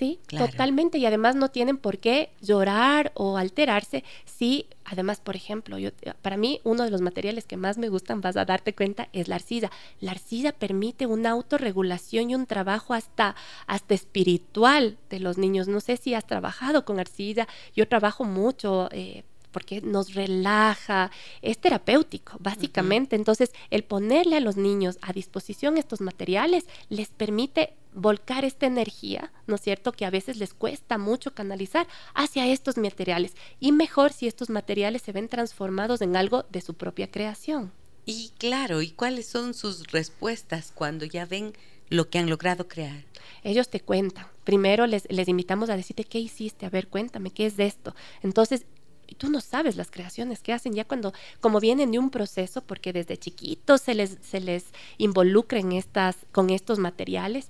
Sí, 0.00 0.18
totalmente. 0.30 0.96
Y 0.96 1.04
además 1.04 1.36
no 1.36 1.50
tienen 1.50 1.76
por 1.76 1.98
qué 1.98 2.30
llorar 2.40 3.12
o 3.14 3.36
alterarse 3.36 4.02
si, 4.24 4.66
además, 4.86 5.20
por 5.20 5.36
ejemplo, 5.36 5.76
yo, 5.76 5.90
para 6.22 6.38
mí 6.38 6.62
uno 6.64 6.84
de 6.84 6.90
los 6.90 7.02
materiales 7.02 7.44
que 7.44 7.58
más 7.58 7.76
me 7.76 7.90
gustan, 7.90 8.22
vas 8.22 8.38
a 8.38 8.46
darte 8.46 8.74
cuenta, 8.74 9.10
es 9.12 9.28
la 9.28 9.34
arcilla. 9.34 9.70
La 10.00 10.12
arcilla 10.12 10.52
permite 10.52 11.04
una 11.04 11.32
autorregulación 11.32 12.30
y 12.30 12.34
un 12.34 12.46
trabajo 12.46 12.94
hasta, 12.94 13.36
hasta 13.66 13.92
espiritual 13.92 14.96
de 15.10 15.20
los 15.20 15.36
niños. 15.36 15.68
No 15.68 15.80
sé 15.80 15.98
si 15.98 16.14
has 16.14 16.26
trabajado 16.26 16.86
con 16.86 16.98
arcilla. 16.98 17.46
Yo 17.76 17.86
trabajo 17.86 18.24
mucho. 18.24 18.88
Eh, 18.92 19.24
porque 19.50 19.80
nos 19.80 20.14
relaja, 20.14 21.10
es 21.42 21.58
terapéutico, 21.58 22.36
básicamente. 22.40 23.16
Entonces, 23.16 23.52
el 23.70 23.84
ponerle 23.84 24.36
a 24.36 24.40
los 24.40 24.56
niños 24.56 24.98
a 25.02 25.12
disposición 25.12 25.76
estos 25.76 26.00
materiales 26.00 26.66
les 26.88 27.08
permite 27.08 27.74
volcar 27.92 28.44
esta 28.44 28.66
energía, 28.66 29.32
¿no 29.46 29.56
es 29.56 29.60
cierto?, 29.62 29.92
que 29.92 30.04
a 30.04 30.10
veces 30.10 30.36
les 30.36 30.54
cuesta 30.54 30.98
mucho 30.98 31.34
canalizar 31.34 31.86
hacia 32.14 32.46
estos 32.46 32.76
materiales. 32.76 33.34
Y 33.58 33.72
mejor 33.72 34.12
si 34.12 34.26
estos 34.26 34.50
materiales 34.50 35.02
se 35.02 35.12
ven 35.12 35.28
transformados 35.28 36.00
en 36.00 36.16
algo 36.16 36.44
de 36.50 36.60
su 36.60 36.74
propia 36.74 37.10
creación. 37.10 37.72
Y 38.06 38.30
claro, 38.38 38.82
¿y 38.82 38.90
cuáles 38.90 39.26
son 39.26 39.54
sus 39.54 39.86
respuestas 39.88 40.72
cuando 40.74 41.04
ya 41.04 41.26
ven 41.26 41.52
lo 41.88 42.08
que 42.08 42.18
han 42.18 42.30
logrado 42.30 42.68
crear? 42.68 43.04
Ellos 43.42 43.68
te 43.68 43.80
cuentan. 43.80 44.26
Primero 44.44 44.86
les, 44.86 45.10
les 45.10 45.28
invitamos 45.28 45.70
a 45.70 45.76
decirte 45.76 46.04
qué 46.04 46.18
hiciste, 46.18 46.66
a 46.66 46.70
ver, 46.70 46.88
cuéntame, 46.88 47.30
¿qué 47.30 47.46
es 47.46 47.56
de 47.56 47.66
esto? 47.66 47.94
Entonces, 48.22 48.64
y 49.10 49.16
tú 49.16 49.28
no 49.28 49.40
sabes 49.40 49.76
las 49.76 49.90
creaciones 49.90 50.40
que 50.40 50.52
hacen 50.52 50.72
ya 50.72 50.84
cuando, 50.84 51.12
como 51.40 51.58
vienen 51.58 51.90
de 51.90 51.98
un 51.98 52.10
proceso, 52.10 52.62
porque 52.62 52.92
desde 52.92 53.18
chiquitos 53.18 53.80
se 53.80 53.94
les, 53.94 54.18
se 54.22 54.40
les 54.40 54.66
involucra 54.98 55.58
en 55.58 55.72
estas, 55.72 56.16
con 56.30 56.48
estos 56.48 56.78
materiales, 56.78 57.48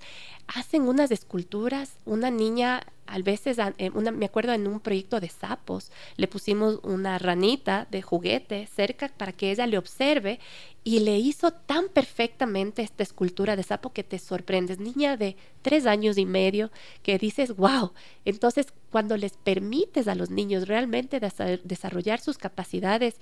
hacen 0.55 0.83
unas 0.83 1.11
esculturas, 1.11 1.99
una 2.05 2.31
niña 2.31 2.83
a 3.07 3.19
veces, 3.19 3.59
eh, 3.79 3.91
me 3.91 4.27
acuerdo 4.27 4.53
en 4.53 4.69
un 4.69 4.79
proyecto 4.79 5.19
de 5.19 5.29
sapos, 5.29 5.91
le 6.17 6.29
pusimos 6.29 6.79
una 6.85 7.19
ranita 7.19 7.89
de 7.91 8.03
juguete 8.03 8.69
cerca 8.69 9.09
para 9.09 9.33
que 9.33 9.51
ella 9.51 9.67
le 9.67 9.79
observe 9.79 10.39
y 10.85 11.01
le 11.01 11.19
hizo 11.19 11.51
tan 11.51 11.89
perfectamente 11.89 12.83
esta 12.83 13.03
escultura 13.03 13.57
de 13.57 13.65
sapo 13.65 13.93
que 13.93 14.05
te 14.05 14.19
sorprendes. 14.21 14.79
Niña 14.79 15.17
de 15.17 15.37
tres 15.63 15.87
años 15.87 16.19
y 16.19 16.27
medio 16.27 16.71
que 17.03 17.19
dices, 17.19 17.57
wow. 17.57 17.93
Entonces, 18.25 18.69
cuando 18.91 19.17
les 19.17 19.37
permites 19.37 20.07
a 20.07 20.15
los 20.15 20.31
niños 20.31 20.69
realmente 20.69 21.21
desarrollar 21.21 22.21
sus 22.21 22.39
capacidades 22.39 23.17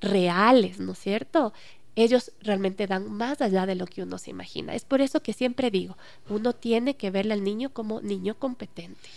reales, 0.00 0.80
¿no 0.80 0.92
es 0.92 0.98
cierto? 0.98 1.52
Ellos 1.96 2.32
realmente 2.40 2.86
dan 2.86 3.10
más 3.10 3.40
allá 3.40 3.66
de 3.66 3.74
lo 3.74 3.86
que 3.86 4.02
uno 4.02 4.18
se 4.18 4.30
imagina. 4.30 4.74
Es 4.74 4.84
por 4.84 5.00
eso 5.00 5.22
que 5.22 5.32
siempre 5.32 5.70
digo, 5.70 5.96
uno 6.28 6.52
tiene 6.52 6.96
que 6.96 7.10
verle 7.10 7.34
al 7.34 7.44
niño 7.44 7.72
como 7.72 8.00
niño 8.00 8.38
competente. 8.38 9.08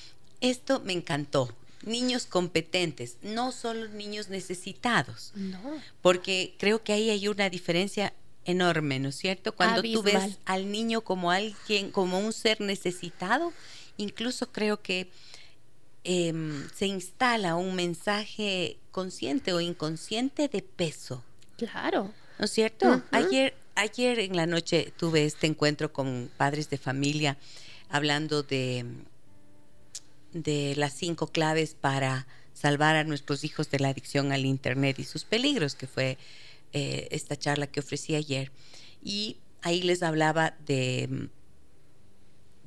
Esto 0.41 0.81
me 0.81 0.93
encantó. 0.93 1.53
Niños 1.83 2.25
competentes, 2.25 3.17
no 3.21 3.51
solo 3.51 3.87
niños 3.89 4.29
necesitados. 4.29 5.31
No. 5.35 5.59
Porque 6.01 6.55
creo 6.57 6.83
que 6.83 6.93
ahí 6.93 7.09
hay 7.09 7.27
una 7.27 7.49
diferencia 7.49 8.13
enorme, 8.45 8.99
¿no 8.99 9.09
es 9.09 9.15
cierto? 9.15 9.53
Cuando 9.53 9.81
tú 9.81 10.01
ves 10.01 10.39
al 10.45 10.71
niño 10.71 11.01
como 11.01 11.31
alguien, 11.31 11.91
como 11.91 12.19
un 12.19 12.33
ser 12.33 12.61
necesitado, 12.61 13.53
incluso 13.97 14.51
creo 14.51 14.81
que 14.81 15.11
em, 16.03 16.67
se 16.75 16.87
instala 16.87 17.55
un 17.55 17.75
mensaje 17.75 18.77
consciente 18.91 19.53
o 19.53 19.61
inconsciente 19.61 20.47
de 20.47 20.61
peso. 20.61 21.23
Claro. 21.57 22.11
¿No 22.39 22.45
es 22.45 22.51
cierto? 22.51 23.01
Ayer, 23.11 23.55
ayer 23.75 24.19
en 24.19 24.35
la 24.35 24.45
noche 24.45 24.93
tuve 24.97 25.25
este 25.25 25.47
encuentro 25.47 25.91
con 25.91 26.29
padres 26.37 26.69
de 26.69 26.77
familia 26.77 27.37
hablando 27.89 28.43
de 28.43 28.85
de 30.33 30.75
las 30.75 30.93
cinco 30.93 31.27
claves 31.27 31.75
para 31.79 32.27
salvar 32.53 32.95
a 32.95 33.03
nuestros 33.03 33.43
hijos 33.43 33.69
de 33.69 33.79
la 33.79 33.89
adicción 33.89 34.31
al 34.31 34.45
Internet 34.45 34.99
y 34.99 35.03
sus 35.03 35.23
peligros, 35.23 35.75
que 35.75 35.87
fue 35.87 36.17
eh, 36.73 37.07
esta 37.11 37.35
charla 37.35 37.67
que 37.67 37.79
ofrecí 37.79 38.15
ayer. 38.15 38.51
Y 39.03 39.37
ahí 39.61 39.81
les 39.81 40.03
hablaba 40.03 40.55
de, 40.65 41.29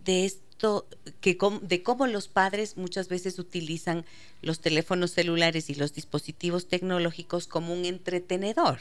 de 0.05 0.33
esto, 0.61 0.87
que 1.23 1.39
de 1.63 1.83
cómo 1.83 2.07
los 2.07 2.29
padres 2.29 2.77
muchas 2.77 3.09
veces 3.09 3.39
utilizan 3.39 4.05
los 4.43 4.61
teléfonos 4.61 5.13
celulares 5.13 5.71
y 5.71 5.75
los 5.75 5.95
dispositivos 5.95 6.67
tecnológicos 6.69 7.47
como 7.47 7.73
un 7.73 7.87
entretenedor 7.87 8.79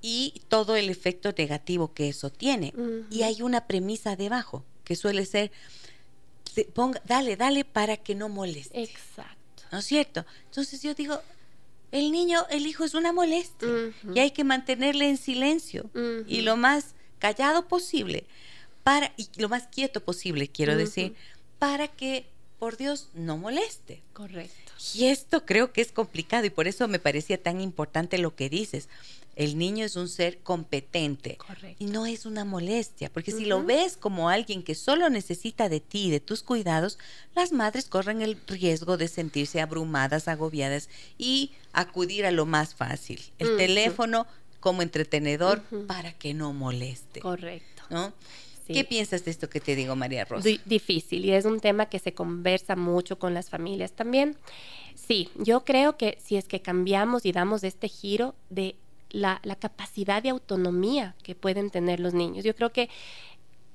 y 0.00 0.40
todo 0.48 0.76
el 0.76 0.88
efecto 0.88 1.34
negativo 1.36 1.92
que 1.92 2.08
eso 2.08 2.30
tiene. 2.30 2.72
Y 3.10 3.22
hay 3.22 3.42
una 3.42 3.66
premisa 3.66 4.16
debajo, 4.16 4.64
que 4.84 4.96
suele 4.96 5.26
ser, 5.26 5.52
ponga, 6.72 7.02
dale, 7.04 7.36
dale 7.36 7.66
para 7.66 7.98
que 7.98 8.14
no 8.14 8.30
moleste. 8.30 8.82
Exacto. 8.82 9.64
¿No 9.70 9.78
es 9.78 9.84
cierto? 9.84 10.24
Entonces 10.46 10.82
yo 10.82 10.94
digo, 10.94 11.20
el 11.92 12.10
niño, 12.10 12.46
el 12.48 12.66
hijo 12.66 12.84
es 12.84 12.94
una 12.94 13.12
molestia 13.12 13.68
y 14.14 14.18
hay 14.18 14.30
que 14.30 14.44
mantenerle 14.44 15.10
en 15.10 15.18
silencio 15.18 15.90
y 16.26 16.40
lo 16.40 16.56
más 16.56 16.94
callado 17.18 17.68
posible 17.68 18.24
para 18.82 19.12
y 19.16 19.28
lo 19.36 19.48
más 19.48 19.66
quieto 19.66 20.02
posible, 20.02 20.48
quiero 20.48 20.76
decir, 20.76 21.14
para 21.58 21.88
que 21.88 22.26
por 22.58 22.76
Dios 22.76 23.08
no 23.14 23.38
moleste. 23.38 24.02
Correcto. 24.12 24.72
Y 24.94 25.06
esto 25.06 25.44
creo 25.44 25.72
que 25.72 25.80
es 25.80 25.92
complicado 25.92 26.44
y 26.46 26.50
por 26.50 26.68
eso 26.68 26.88
me 26.88 26.98
parecía 26.98 27.42
tan 27.42 27.60
importante 27.60 28.18
lo 28.18 28.34
que 28.34 28.48
dices. 28.48 28.88
El 29.36 29.56
niño 29.56 29.84
es 29.86 29.96
un 29.96 30.08
ser 30.08 30.38
competente 30.38 31.38
y 31.78 31.86
no 31.86 32.04
es 32.04 32.26
una 32.26 32.44
molestia, 32.44 33.10
porque 33.10 33.32
si 33.32 33.46
lo 33.46 33.64
ves 33.64 33.96
como 33.96 34.28
alguien 34.28 34.62
que 34.62 34.74
solo 34.74 35.08
necesita 35.08 35.68
de 35.68 35.80
ti 35.80 36.08
y 36.08 36.10
de 36.10 36.20
tus 36.20 36.42
cuidados, 36.42 36.98
las 37.34 37.52
madres 37.52 37.86
corren 37.86 38.20
el 38.20 38.36
riesgo 38.46 38.98
de 38.98 39.08
sentirse 39.08 39.60
abrumadas, 39.62 40.28
agobiadas 40.28 40.90
y 41.16 41.52
acudir 41.72 42.26
a 42.26 42.32
lo 42.32 42.44
más 42.44 42.74
fácil, 42.74 43.22
el 43.38 43.56
teléfono 43.56 44.26
como 44.58 44.82
entretenedor 44.82 45.62
para 45.86 46.12
que 46.12 46.34
no 46.34 46.52
moleste. 46.52 47.20
Correcto. 47.20 47.82
¿no? 47.88 48.12
¿Qué 48.72 48.84
piensas 48.84 49.24
de 49.24 49.30
esto 49.30 49.48
que 49.48 49.60
te 49.60 49.76
digo, 49.76 49.96
María 49.96 50.24
Rosa? 50.24 50.48
difícil 50.64 51.24
y 51.24 51.32
es 51.32 51.44
un 51.44 51.60
tema 51.60 51.86
que 51.86 51.98
se 51.98 52.12
conversa 52.12 52.76
mucho 52.76 53.18
con 53.18 53.34
las 53.34 53.50
familias 53.50 53.92
también. 53.92 54.36
Sí, 54.94 55.28
yo 55.36 55.64
creo 55.64 55.96
que 55.96 56.18
si 56.22 56.36
es 56.36 56.46
que 56.46 56.60
cambiamos 56.60 57.26
y 57.26 57.32
damos 57.32 57.64
este 57.64 57.88
giro 57.88 58.34
de 58.48 58.76
la, 59.10 59.40
capacidad 59.58 60.22
de 60.22 60.30
autonomía 60.30 61.14
que 61.22 61.34
pueden 61.34 61.70
tener 61.70 62.00
los 62.00 62.14
niños. 62.14 62.44
Yo 62.44 62.54
creo 62.54 62.72
que 62.72 62.88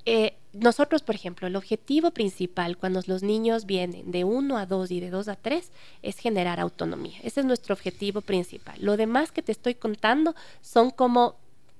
eh, 0.05 0.35
nosotros, 0.53 1.01
por 1.01 1.15
ejemplo, 1.15 1.47
el 1.47 1.55
objetivo 1.55 2.11
principal 2.11 2.77
cuando 2.77 3.01
los 3.07 3.23
niños 3.23 3.65
vienen 3.65 4.11
de 4.11 4.23
1 4.23 4.57
a 4.57 4.65
2 4.65 4.91
y 4.91 4.99
de 4.99 5.09
2 5.09 5.27
a 5.27 5.35
3 5.35 5.71
es 6.03 6.17
generar 6.17 6.59
autonomía. 6.59 7.17
Ese 7.23 7.41
es 7.41 7.45
nuestro 7.45 7.73
objetivo 7.73 8.21
principal. 8.21 8.75
Lo 8.79 8.97
demás 8.97 9.31
que 9.31 9.41
te 9.41 9.51
estoy 9.51 9.75
contando 9.75 10.35
son 10.61 10.91
como 10.91 11.35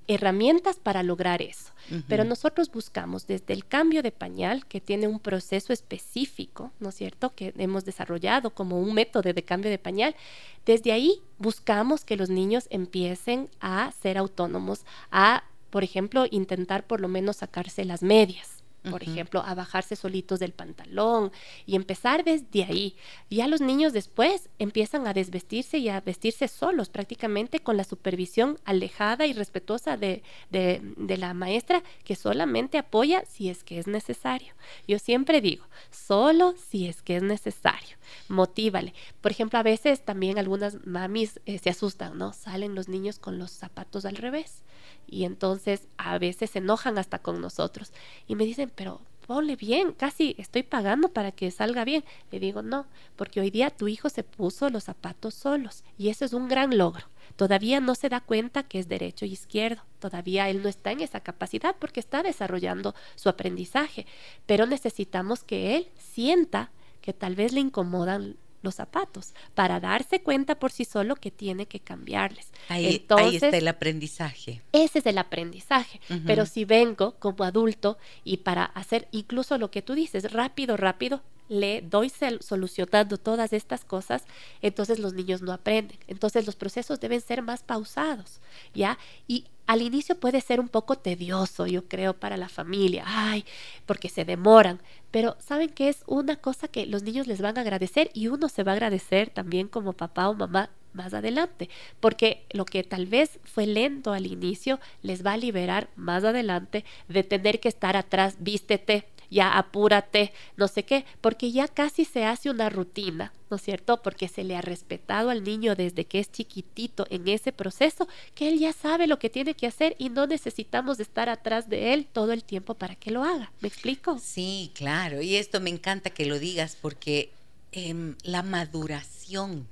herramientas 0.08 0.76
para 0.76 1.02
lograr 1.02 1.42
eso. 1.42 1.72
Pero 2.08 2.24
nosotros 2.24 2.70
buscamos 2.70 3.28
desde 3.28 3.54
el 3.54 3.64
cambio 3.64 4.02
de 4.02 4.10
pañal, 4.10 4.66
que 4.66 4.80
tiene 4.80 5.06
un 5.06 5.20
proceso 5.20 5.72
específico, 5.72 6.72
¿no 6.80 6.88
es 6.88 6.96
cierto?, 6.96 7.32
que 7.34 7.54
hemos 7.58 7.84
desarrollado 7.84 8.50
como 8.50 8.80
un 8.80 8.92
método 8.92 9.32
de 9.32 9.42
cambio 9.44 9.70
de 9.70 9.78
pañal, 9.78 10.16
desde 10.64 10.90
ahí 10.90 11.22
buscamos 11.38 12.04
que 12.04 12.16
los 12.16 12.28
niños 12.28 12.66
empiecen 12.70 13.48
a 13.60 13.92
ser 13.92 14.18
autónomos, 14.18 14.84
a, 15.12 15.44
por 15.70 15.84
ejemplo, 15.84 16.26
intentar 16.28 16.84
por 16.84 17.00
lo 17.00 17.06
menos 17.06 17.36
sacarse 17.36 17.84
las 17.84 18.02
medias 18.02 18.55
por 18.90 19.02
ejemplo, 19.02 19.42
a 19.44 19.54
bajarse 19.54 19.96
solitos 19.96 20.40
del 20.40 20.52
pantalón 20.52 21.32
y 21.66 21.76
empezar 21.76 22.24
desde 22.24 22.64
ahí. 22.64 22.96
Ya 23.30 23.46
los 23.48 23.60
niños 23.60 23.92
después 23.92 24.48
empiezan 24.58 25.06
a 25.06 25.12
desvestirse 25.12 25.78
y 25.78 25.88
a 25.88 26.00
vestirse 26.00 26.48
solos, 26.48 26.88
prácticamente 26.88 27.60
con 27.60 27.76
la 27.76 27.84
supervisión 27.84 28.58
alejada 28.64 29.26
y 29.26 29.32
respetuosa 29.32 29.96
de, 29.96 30.22
de 30.50 31.16
la 31.16 31.34
maestra 31.34 31.82
que 32.04 32.16
solamente 32.16 32.78
apoya 32.78 33.24
si 33.26 33.48
es 33.48 33.64
que 33.64 33.78
es 33.78 33.86
necesario. 33.86 34.54
Yo 34.86 34.98
siempre 34.98 35.40
digo, 35.40 35.66
solo 35.90 36.54
si 36.56 36.86
es 36.86 37.02
que 37.02 37.16
es 37.16 37.22
necesario. 37.22 37.96
Motívale. 38.28 38.94
Por 39.20 39.32
ejemplo, 39.32 39.58
a 39.58 39.62
veces 39.62 40.04
también 40.04 40.38
algunas 40.38 40.86
mamis 40.86 41.40
eh, 41.46 41.58
se 41.58 41.70
asustan, 41.70 42.18
¿no? 42.18 42.32
Salen 42.32 42.74
los 42.74 42.88
niños 42.88 43.18
con 43.18 43.38
los 43.38 43.50
zapatos 43.50 44.04
al 44.04 44.16
revés 44.16 44.62
y 45.06 45.24
entonces 45.24 45.88
a 45.98 46.18
veces 46.18 46.50
se 46.50 46.58
enojan 46.58 46.98
hasta 46.98 47.20
con 47.20 47.40
nosotros 47.40 47.92
y 48.26 48.34
me 48.34 48.44
dicen, 48.44 48.70
pero 48.76 49.00
ponle 49.26 49.56
bien, 49.56 49.92
casi 49.92 50.36
estoy 50.38 50.62
pagando 50.62 51.08
para 51.08 51.32
que 51.32 51.50
salga 51.50 51.84
bien. 51.84 52.04
Le 52.30 52.38
digo, 52.38 52.62
no, 52.62 52.86
porque 53.16 53.40
hoy 53.40 53.50
día 53.50 53.70
tu 53.70 53.88
hijo 53.88 54.08
se 54.08 54.22
puso 54.22 54.70
los 54.70 54.84
zapatos 54.84 55.34
solos 55.34 55.82
y 55.98 56.08
eso 56.08 56.24
es 56.24 56.32
un 56.32 56.48
gran 56.48 56.78
logro. 56.78 57.06
Todavía 57.34 57.80
no 57.80 57.94
se 57.94 58.08
da 58.08 58.20
cuenta 58.20 58.62
que 58.62 58.78
es 58.78 58.88
derecho 58.88 59.26
y 59.26 59.32
izquierdo, 59.32 59.82
todavía 59.98 60.48
él 60.48 60.62
no 60.62 60.68
está 60.68 60.92
en 60.92 61.00
esa 61.00 61.20
capacidad 61.20 61.74
porque 61.78 62.00
está 62.00 62.22
desarrollando 62.22 62.94
su 63.16 63.28
aprendizaje, 63.28 64.06
pero 64.46 64.66
necesitamos 64.66 65.42
que 65.42 65.76
él 65.76 65.88
sienta 65.98 66.70
que 67.00 67.12
tal 67.12 67.34
vez 67.34 67.52
le 67.52 67.60
incomodan 67.60 68.36
los 68.66 68.74
zapatos 68.74 69.32
para 69.54 69.80
darse 69.80 70.20
cuenta 70.20 70.58
por 70.58 70.72
sí 70.72 70.84
solo 70.84 71.16
que 71.16 71.30
tiene 71.30 71.66
que 71.66 71.80
cambiarles. 71.80 72.48
Ahí, 72.68 72.96
Entonces, 72.96 73.44
está 73.44 73.56
el 73.56 73.68
aprendizaje. 73.68 74.60
Ese 74.72 74.98
es 74.98 75.06
el 75.06 75.16
aprendizaje. 75.16 76.00
Pero 76.26 76.44
si 76.44 76.64
vengo 76.64 77.14
como 77.18 77.44
adulto 77.44 77.96
y 78.24 78.38
para 78.38 78.64
hacer 78.64 79.08
incluso 79.12 79.56
lo 79.56 79.70
que 79.70 79.80
tú 79.80 79.94
dices, 79.94 80.32
rápido, 80.32 80.76
rápido, 80.76 81.22
le 81.48 81.80
doy 81.80 82.10
solucionando 82.40 83.18
todas 83.18 83.52
estas 83.52 83.84
cosas, 83.84 84.24
entonces 84.62 84.98
los 84.98 85.14
niños 85.14 85.42
no 85.42 85.52
aprenden. 85.52 85.98
Entonces 86.08 86.44
los 86.44 86.56
procesos 86.56 86.98
deben 87.00 87.20
ser 87.20 87.42
más 87.42 87.62
pausados, 87.62 88.40
¿ya? 88.74 88.98
Y 89.28 89.44
al 89.66 89.82
inicio 89.82 90.18
puede 90.18 90.40
ser 90.40 90.60
un 90.60 90.68
poco 90.68 90.96
tedioso, 90.96 91.66
yo 91.66 91.86
creo, 91.88 92.14
para 92.14 92.36
la 92.36 92.48
familia, 92.48 93.04
ay, 93.06 93.44
porque 93.84 94.08
se 94.08 94.24
demoran, 94.24 94.80
pero 95.10 95.36
saben 95.40 95.70
que 95.70 95.88
es 95.88 96.02
una 96.06 96.36
cosa 96.36 96.68
que 96.68 96.86
los 96.86 97.02
niños 97.02 97.26
les 97.26 97.40
van 97.40 97.58
a 97.58 97.62
agradecer 97.62 98.10
y 98.14 98.28
uno 98.28 98.48
se 98.48 98.62
va 98.62 98.72
a 98.72 98.74
agradecer 98.74 99.30
también 99.30 99.68
como 99.68 99.92
papá 99.92 100.28
o 100.28 100.34
mamá 100.34 100.70
más 100.92 101.14
adelante, 101.14 101.68
porque 102.00 102.46
lo 102.50 102.64
que 102.64 102.82
tal 102.82 103.06
vez 103.06 103.38
fue 103.44 103.66
lento 103.66 104.12
al 104.12 104.26
inicio 104.26 104.80
les 105.02 105.24
va 105.24 105.34
a 105.34 105.36
liberar 105.36 105.88
más 105.94 106.24
adelante 106.24 106.84
de 107.08 107.22
tener 107.22 107.60
que 107.60 107.68
estar 107.68 107.96
atrás, 107.96 108.36
vístete, 108.40 109.06
ya 109.30 109.56
apúrate, 109.56 110.32
no 110.56 110.68
sé 110.68 110.84
qué, 110.84 111.04
porque 111.20 111.52
ya 111.52 111.68
casi 111.68 112.04
se 112.04 112.24
hace 112.24 112.50
una 112.50 112.68
rutina, 112.68 113.32
¿no 113.50 113.56
es 113.56 113.62
cierto? 113.62 114.02
Porque 114.02 114.28
se 114.28 114.44
le 114.44 114.56
ha 114.56 114.60
respetado 114.60 115.30
al 115.30 115.44
niño 115.44 115.74
desde 115.74 116.04
que 116.04 116.18
es 116.18 116.30
chiquitito 116.30 117.06
en 117.10 117.28
ese 117.28 117.52
proceso, 117.52 118.08
que 118.34 118.48
él 118.48 118.58
ya 118.58 118.72
sabe 118.72 119.06
lo 119.06 119.18
que 119.18 119.30
tiene 119.30 119.54
que 119.54 119.66
hacer 119.66 119.96
y 119.98 120.08
no 120.08 120.26
necesitamos 120.26 121.00
estar 121.00 121.28
atrás 121.28 121.68
de 121.68 121.94
él 121.94 122.06
todo 122.12 122.32
el 122.32 122.44
tiempo 122.44 122.74
para 122.74 122.94
que 122.94 123.10
lo 123.10 123.24
haga. 123.24 123.52
¿Me 123.60 123.68
explico? 123.68 124.18
Sí, 124.18 124.70
claro, 124.74 125.22
y 125.22 125.36
esto 125.36 125.60
me 125.60 125.70
encanta 125.70 126.10
que 126.10 126.26
lo 126.26 126.38
digas 126.38 126.76
porque 126.80 127.30
em, 127.72 128.16
la 128.22 128.42
maduración 128.42 129.66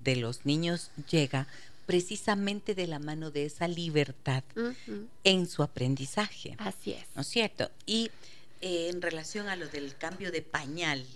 de 0.00 0.16
los 0.16 0.46
niños 0.46 0.90
llega 1.10 1.46
precisamente 1.86 2.74
de 2.74 2.86
la 2.86 2.98
mano 2.98 3.30
de 3.30 3.46
esa 3.46 3.68
libertad 3.68 4.42
en 5.24 5.46
su 5.46 5.62
aprendizaje. 5.62 6.56
Así 6.58 6.92
es. 6.92 7.06
¿No 7.14 7.22
es 7.22 7.28
cierto? 7.28 7.70
Y 7.86 8.10
eh, 8.66 8.88
en 8.88 9.00
relación 9.00 9.48
a 9.48 9.54
lo 9.54 9.68
del 9.68 9.96
cambio 9.96 10.32
de 10.32 10.42
pañal, 10.42 11.06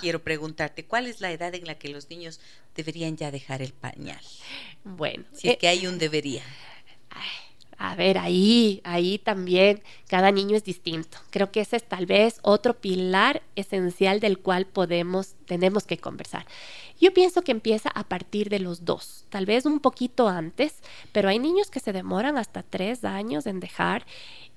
quiero 0.00 0.24
preguntarte, 0.24 0.86
¿cuál 0.86 1.06
es 1.06 1.20
la 1.20 1.30
edad 1.30 1.54
en 1.54 1.66
la 1.66 1.78
que 1.78 1.90
los 1.90 2.08
niños 2.08 2.40
deberían 2.74 3.18
ya 3.18 3.30
dejar 3.30 3.60
el 3.60 3.74
pañal? 3.74 4.20
Bueno, 4.82 5.24
si 5.34 5.48
es 5.48 5.54
eh, 5.54 5.58
que 5.58 5.68
hay 5.68 5.86
un 5.86 5.98
debería. 5.98 6.42
A 7.76 7.94
ver, 7.96 8.16
ahí, 8.16 8.80
ahí 8.84 9.18
también 9.18 9.82
cada 10.08 10.30
niño 10.32 10.56
es 10.56 10.64
distinto. 10.64 11.18
Creo 11.28 11.52
que 11.52 11.60
ese 11.60 11.76
es 11.76 11.84
tal 11.86 12.06
vez 12.06 12.38
otro 12.40 12.72
pilar 12.72 13.42
esencial 13.56 14.18
del 14.18 14.38
cual 14.38 14.64
podemos, 14.64 15.34
tenemos 15.44 15.84
que 15.84 15.98
conversar. 15.98 16.46
Yo 16.98 17.12
pienso 17.12 17.42
que 17.42 17.52
empieza 17.52 17.90
a 17.90 18.04
partir 18.04 18.48
de 18.48 18.58
los 18.58 18.86
dos, 18.86 19.26
tal 19.28 19.44
vez 19.44 19.66
un 19.66 19.80
poquito 19.80 20.28
antes, 20.28 20.76
pero 21.12 21.28
hay 21.28 21.38
niños 21.38 21.70
que 21.70 21.80
se 21.80 21.92
demoran 21.92 22.38
hasta 22.38 22.62
tres 22.62 23.04
años 23.04 23.46
en 23.46 23.60
dejar 23.60 24.06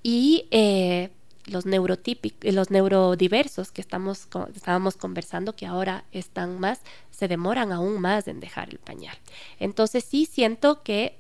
y 0.04 0.48
eh, 0.52 1.10
los 1.50 1.66
neurotípicos, 1.66 2.54
los 2.54 2.72
neurodiversos 2.72 3.72
que 3.72 3.82
estamos, 3.82 4.28
estábamos 4.56 4.98
conversando, 4.98 5.56
que 5.56 5.66
ahora 5.66 6.06
están 6.12 6.60
más, 6.60 6.82
se 7.12 7.28
demoran 7.28 7.72
aún 7.72 8.00
más 8.00 8.28
en 8.28 8.40
dejar 8.40 8.70
el 8.70 8.80
pañal. 8.80 9.18
Entonces 9.60 10.04
sí 10.04 10.26
siento 10.26 10.84
que 10.84 11.18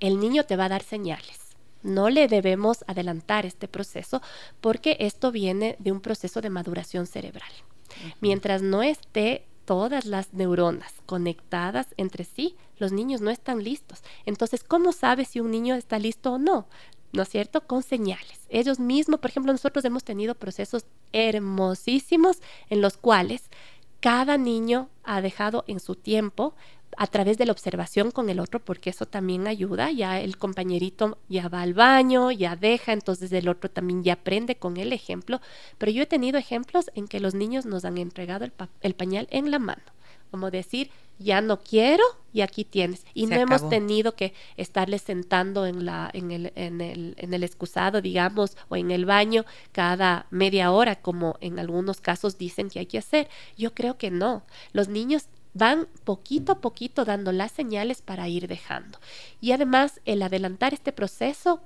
el 0.00 0.18
niño 0.18 0.44
te 0.44 0.56
va 0.56 0.66
a 0.66 0.70
dar 0.70 0.82
señales. 0.82 1.38
No 1.82 2.10
le 2.10 2.28
debemos 2.28 2.84
adelantar 2.86 3.46
este 3.46 3.68
proceso 3.68 4.20
porque 4.60 4.96
esto 5.00 5.32
viene 5.32 5.76
de 5.78 5.92
un 5.92 6.00
proceso 6.00 6.40
de 6.40 6.50
maduración 6.50 7.06
cerebral. 7.06 7.50
Mientras 8.20 8.62
no 8.62 8.82
esté 8.82 9.46
todas 9.64 10.04
las 10.04 10.32
neuronas 10.32 10.92
conectadas 11.06 11.86
entre 11.96 12.24
sí, 12.24 12.56
los 12.78 12.92
niños 12.92 13.20
no 13.20 13.30
están 13.30 13.62
listos. 13.62 14.02
Entonces, 14.26 14.64
¿cómo 14.64 14.92
sabes 14.92 15.28
si 15.28 15.40
un 15.40 15.50
niño 15.50 15.74
está 15.74 15.98
listo 15.98 16.32
o 16.32 16.38
no? 16.38 16.66
¿No 17.12 17.22
es 17.22 17.28
cierto? 17.28 17.62
Con 17.62 17.82
señales. 17.82 18.40
Ellos 18.48 18.78
mismos, 18.78 19.20
por 19.20 19.30
ejemplo, 19.30 19.52
nosotros 19.52 19.84
hemos 19.84 20.04
tenido 20.04 20.34
procesos 20.34 20.84
hermosísimos 21.12 22.38
en 22.68 22.80
los 22.80 22.96
cuales 22.96 23.50
cada 24.00 24.38
niño 24.38 24.88
ha 25.04 25.20
dejado 25.20 25.64
en 25.66 25.80
su 25.80 25.94
tiempo 25.94 26.54
a 26.96 27.06
través 27.06 27.38
de 27.38 27.46
la 27.46 27.52
observación 27.52 28.10
con 28.10 28.28
el 28.30 28.40
otro, 28.40 28.60
porque 28.60 28.90
eso 28.90 29.06
también 29.06 29.46
ayuda, 29.46 29.90
ya 29.90 30.20
el 30.20 30.36
compañerito 30.36 31.18
ya 31.28 31.48
va 31.48 31.62
al 31.62 31.74
baño, 31.74 32.30
ya 32.30 32.56
deja, 32.56 32.92
entonces 32.92 33.32
el 33.32 33.48
otro 33.48 33.70
también 33.70 34.02
ya 34.02 34.14
aprende 34.14 34.56
con 34.56 34.76
el 34.76 34.92
ejemplo, 34.92 35.40
pero 35.78 35.92
yo 35.92 36.02
he 36.02 36.06
tenido 36.06 36.38
ejemplos 36.38 36.90
en 36.94 37.06
que 37.06 37.20
los 37.20 37.34
niños 37.34 37.64
nos 37.64 37.84
han 37.84 37.98
entregado 37.98 38.44
el, 38.44 38.52
el 38.80 38.94
pañal 38.94 39.28
en 39.30 39.50
la 39.50 39.58
mano, 39.58 39.82
como 40.30 40.50
decir, 40.50 40.90
ya 41.20 41.40
no 41.40 41.60
quiero 41.60 42.02
y 42.32 42.40
aquí 42.40 42.64
tienes. 42.64 43.04
Y 43.14 43.26
no 43.26 43.36
hemos 43.36 43.68
tenido 43.68 44.16
que 44.16 44.34
estarles 44.56 45.02
sentando 45.02 45.66
en, 45.66 45.84
la, 45.84 46.10
en, 46.12 46.30
el, 46.30 46.52
en, 46.56 46.80
el, 46.80 47.14
en 47.18 47.34
el 47.34 47.44
excusado, 47.44 48.00
digamos, 48.00 48.56
o 48.68 48.76
en 48.76 48.90
el 48.90 49.04
baño 49.04 49.44
cada 49.72 50.26
media 50.30 50.72
hora, 50.72 50.96
como 50.96 51.36
en 51.40 51.58
algunos 51.58 52.00
casos 52.00 52.38
dicen 52.38 52.70
que 52.70 52.80
hay 52.80 52.86
que 52.86 52.98
hacer. 52.98 53.28
Yo 53.56 53.74
creo 53.74 53.98
que 53.98 54.10
no. 54.10 54.42
Los 54.72 54.88
niños 54.88 55.26
van 55.52 55.88
poquito 56.04 56.52
a 56.52 56.60
poquito 56.60 57.04
dando 57.04 57.32
las 57.32 57.52
señales 57.52 58.02
para 58.02 58.28
ir 58.28 58.48
dejando. 58.48 58.98
Y 59.40 59.52
además, 59.52 60.00
el 60.04 60.22
adelantar 60.22 60.72
este 60.72 60.92
proceso 60.92 61.60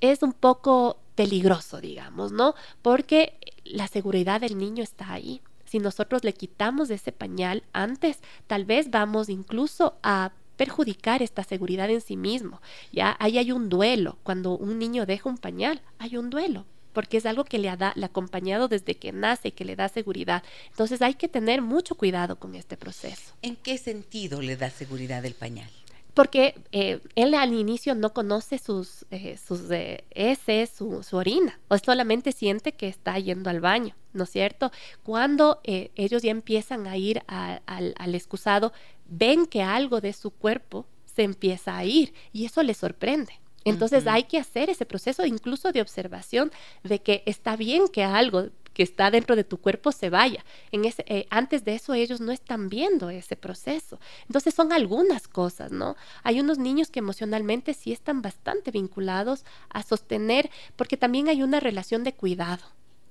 es 0.00 0.22
un 0.22 0.32
poco 0.32 0.98
peligroso, 1.14 1.80
digamos, 1.80 2.32
¿no? 2.32 2.54
Porque 2.80 3.34
la 3.64 3.88
seguridad 3.88 4.40
del 4.40 4.56
niño 4.56 4.82
está 4.82 5.12
ahí 5.12 5.42
si 5.72 5.78
nosotros 5.78 6.22
le 6.22 6.34
quitamos 6.34 6.90
ese 6.90 7.12
pañal 7.12 7.62
antes, 7.72 8.18
tal 8.46 8.66
vez 8.66 8.90
vamos 8.90 9.30
incluso 9.30 9.96
a 10.02 10.32
perjudicar 10.58 11.22
esta 11.22 11.44
seguridad 11.44 11.88
en 11.88 12.02
sí 12.02 12.14
mismo. 12.14 12.60
Ya 12.92 13.16
ahí 13.18 13.38
hay 13.38 13.52
un 13.52 13.70
duelo. 13.70 14.18
Cuando 14.22 14.58
un 14.58 14.78
niño 14.78 15.06
deja 15.06 15.30
un 15.30 15.38
pañal, 15.38 15.80
hay 15.98 16.18
un 16.18 16.28
duelo 16.28 16.66
porque 16.92 17.16
es 17.16 17.24
algo 17.24 17.44
que 17.44 17.56
le 17.56 17.70
ha, 17.70 17.94
le 17.94 18.04
ha 18.04 18.06
acompañado 18.06 18.68
desde 18.68 18.96
que 18.96 19.12
nace 19.12 19.48
y 19.48 19.52
que 19.52 19.64
le 19.64 19.76
da 19.76 19.88
seguridad. 19.88 20.42
Entonces 20.68 21.00
hay 21.00 21.14
que 21.14 21.26
tener 21.26 21.62
mucho 21.62 21.94
cuidado 21.94 22.38
con 22.38 22.54
este 22.54 22.76
proceso. 22.76 23.32
¿En 23.40 23.56
qué 23.56 23.78
sentido 23.78 24.42
le 24.42 24.58
da 24.58 24.68
seguridad 24.68 25.24
el 25.24 25.32
pañal? 25.32 25.70
Porque 26.14 26.54
eh, 26.72 27.00
él 27.14 27.34
al 27.34 27.52
inicio 27.52 27.94
no 27.94 28.12
conoce 28.12 28.58
sus, 28.58 29.06
eh, 29.10 29.36
sus 29.36 29.70
eh, 29.70 30.04
heces, 30.10 30.70
su, 30.70 31.02
orina, 31.12 31.58
o 31.68 31.78
solamente 31.78 32.32
siente 32.32 32.72
que 32.72 32.88
está 32.88 33.18
yendo 33.18 33.50
al 33.50 33.60
baño, 33.60 33.94
¿no 34.12 34.24
es 34.24 34.30
cierto? 34.30 34.70
Cuando 35.02 35.60
ellos 35.64 36.22
ya 36.22 36.30
empiezan 36.30 36.86
a 36.86 36.96
ir 36.96 37.22
al 37.26 38.14
excusado, 38.14 38.72
ven 39.06 39.46
que 39.46 39.62
algo 39.62 40.00
de 40.00 40.12
su 40.12 40.30
cuerpo 40.30 40.86
se 41.04 41.22
empieza 41.22 41.76
a 41.76 41.84
ir 41.84 42.12
y 42.32 42.44
eso 42.44 42.62
les 42.62 42.76
sorprende. 42.76 43.40
Entonces 43.64 44.06
hay 44.06 44.24
que 44.24 44.38
hacer 44.38 44.70
ese 44.70 44.86
proceso 44.86 45.24
incluso 45.24 45.70
de 45.72 45.80
observación 45.80 46.50
de 46.82 47.00
que 47.00 47.22
está 47.26 47.56
bien 47.56 47.86
que 47.88 48.02
algo 48.02 48.48
que 48.72 48.82
está 48.82 49.10
dentro 49.10 49.36
de 49.36 49.44
tu 49.44 49.58
cuerpo 49.58 49.92
se 49.92 50.10
vaya. 50.10 50.44
En 50.70 50.84
ese, 50.84 51.04
eh, 51.06 51.26
antes 51.30 51.64
de 51.64 51.74
eso 51.74 51.94
ellos 51.94 52.20
no 52.20 52.32
están 52.32 52.68
viendo 52.68 53.10
ese 53.10 53.36
proceso. 53.36 54.00
Entonces 54.26 54.54
son 54.54 54.72
algunas 54.72 55.28
cosas, 55.28 55.72
¿no? 55.72 55.96
Hay 56.22 56.40
unos 56.40 56.58
niños 56.58 56.90
que 56.90 57.00
emocionalmente 57.00 57.74
sí 57.74 57.92
están 57.92 58.22
bastante 58.22 58.70
vinculados 58.70 59.44
a 59.70 59.82
sostener, 59.82 60.50
porque 60.76 60.96
también 60.96 61.28
hay 61.28 61.42
una 61.42 61.60
relación 61.60 62.04
de 62.04 62.14
cuidado, 62.14 62.64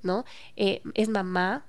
¿no? 0.03 0.25
Eh, 0.55 0.81
es 0.93 1.09
mamá 1.09 1.65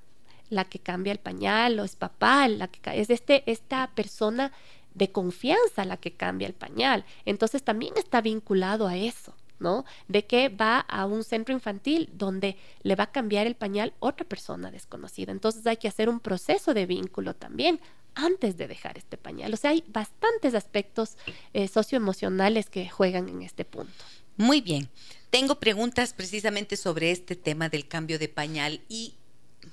la 0.49 0.64
que 0.64 0.78
cambia 0.78 1.12
el 1.12 1.18
pañal 1.18 1.80
o 1.80 1.84
es 1.84 1.97
papá 1.97 2.47
la 2.49 2.68
que 2.68 3.01
es 3.01 3.11
este, 3.11 3.43
esta 3.51 3.90
persona 3.95 4.53
de 4.95 5.11
confianza 5.11 5.84
la 5.84 5.97
que 5.97 6.12
cambia 6.12 6.47
el 6.47 6.55
pañal. 6.55 7.05
Entonces 7.24 7.62
también 7.62 7.95
está 7.97 8.20
vinculado 8.20 8.86
a 8.86 8.97
eso. 8.97 9.34
¿No? 9.62 9.84
De 10.08 10.26
que 10.26 10.48
va 10.48 10.80
a 10.80 11.06
un 11.06 11.24
centro 11.24 11.54
infantil 11.54 12.10
donde 12.12 12.56
le 12.82 12.96
va 12.96 13.04
a 13.04 13.12
cambiar 13.12 13.46
el 13.46 13.54
pañal 13.54 13.94
otra 14.00 14.26
persona 14.26 14.70
desconocida. 14.70 15.32
Entonces 15.32 15.66
hay 15.66 15.78
que 15.78 15.88
hacer 15.88 16.08
un 16.08 16.20
proceso 16.20 16.74
de 16.74 16.86
vínculo 16.86 17.34
también 17.34 17.80
antes 18.14 18.56
de 18.56 18.68
dejar 18.68 18.98
este 18.98 19.16
pañal. 19.16 19.54
O 19.54 19.56
sea, 19.56 19.70
hay 19.70 19.84
bastantes 19.88 20.54
aspectos 20.54 21.16
eh, 21.54 21.68
socioemocionales 21.68 22.68
que 22.68 22.88
juegan 22.88 23.28
en 23.28 23.42
este 23.42 23.64
punto. 23.64 24.04
Muy 24.36 24.60
bien. 24.60 24.88
Tengo 25.30 25.60
preguntas 25.60 26.12
precisamente 26.12 26.76
sobre 26.76 27.10
este 27.10 27.36
tema 27.36 27.68
del 27.68 27.88
cambio 27.88 28.18
de 28.18 28.28
pañal 28.28 28.80
y 28.88 29.14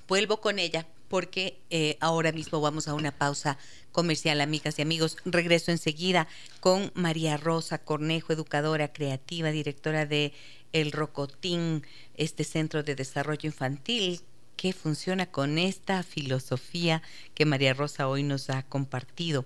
vuelvo 0.08 0.40
con 0.40 0.58
ella 0.58 0.86
porque 1.10 1.60
eh, 1.70 1.98
ahora 2.00 2.30
mismo 2.30 2.60
vamos 2.60 2.86
a 2.86 2.94
una 2.94 3.10
pausa 3.10 3.58
comercial, 3.90 4.40
amigas 4.40 4.78
y 4.78 4.82
amigos. 4.82 5.16
Regreso 5.24 5.72
enseguida 5.72 6.28
con 6.60 6.92
María 6.94 7.36
Rosa 7.36 7.78
Cornejo, 7.78 8.32
educadora 8.32 8.92
creativa, 8.92 9.50
directora 9.50 10.06
de 10.06 10.32
El 10.72 10.92
Rocotín, 10.92 11.84
este 12.14 12.44
centro 12.44 12.84
de 12.84 12.94
desarrollo 12.94 13.48
infantil 13.48 14.20
que 14.54 14.72
funciona 14.72 15.26
con 15.26 15.58
esta 15.58 16.02
filosofía 16.04 17.02
que 17.34 17.44
María 17.44 17.74
Rosa 17.74 18.06
hoy 18.06 18.22
nos 18.22 18.48
ha 18.48 18.62
compartido. 18.62 19.44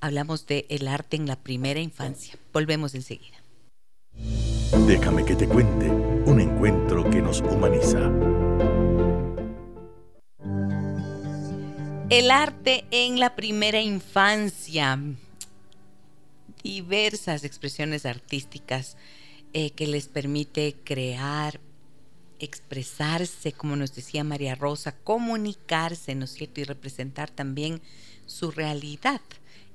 Hablamos 0.00 0.46
de 0.46 0.66
el 0.68 0.86
arte 0.86 1.16
en 1.16 1.26
la 1.26 1.36
primera 1.36 1.80
infancia. 1.80 2.34
Volvemos 2.52 2.94
enseguida. 2.94 3.36
Déjame 4.86 5.24
que 5.24 5.34
te 5.34 5.48
cuente 5.48 5.88
un 5.88 6.40
encuentro 6.40 7.08
que 7.08 7.22
nos 7.22 7.40
humaniza. 7.40 8.10
El 12.08 12.30
arte 12.30 12.84
en 12.92 13.18
la 13.18 13.34
primera 13.34 13.80
infancia. 13.80 14.96
Diversas 16.62 17.42
expresiones 17.42 18.06
artísticas 18.06 18.96
eh, 19.52 19.70
que 19.70 19.88
les 19.88 20.06
permite 20.06 20.76
crear, 20.84 21.58
expresarse, 22.38 23.50
como 23.50 23.74
nos 23.74 23.92
decía 23.92 24.22
María 24.22 24.54
Rosa, 24.54 24.92
comunicarse, 24.92 26.14
¿no 26.14 26.26
es 26.26 26.30
cierto? 26.34 26.60
Y 26.60 26.64
representar 26.64 27.28
también 27.28 27.82
su 28.26 28.52
realidad. 28.52 29.20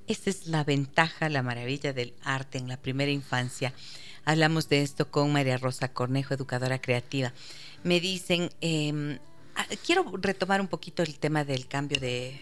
Esa 0.07 0.29
es 0.29 0.47
la 0.47 0.63
ventaja, 0.63 1.27
la 1.27 1.43
maravilla 1.43 1.91
del 1.91 2.13
arte 2.23 2.59
en 2.59 2.69
la 2.69 2.77
primera 2.77 3.11
infancia. 3.11 3.73
Hablamos 4.23 4.69
de 4.69 4.83
esto 4.83 5.11
con 5.11 5.33
María 5.33 5.57
Rosa 5.57 5.91
Cornejo, 5.91 6.33
educadora 6.33 6.79
creativa. 6.79 7.33
Me 7.83 7.99
dicen, 7.99 8.51
Ah, 8.63 9.19
quiero 9.85 10.05
retomar 10.13 10.61
un 10.61 10.67
poquito 10.67 11.03
el 11.03 11.17
tema 11.17 11.43
del 11.43 11.67
cambio 11.67 11.99
de, 11.99 12.39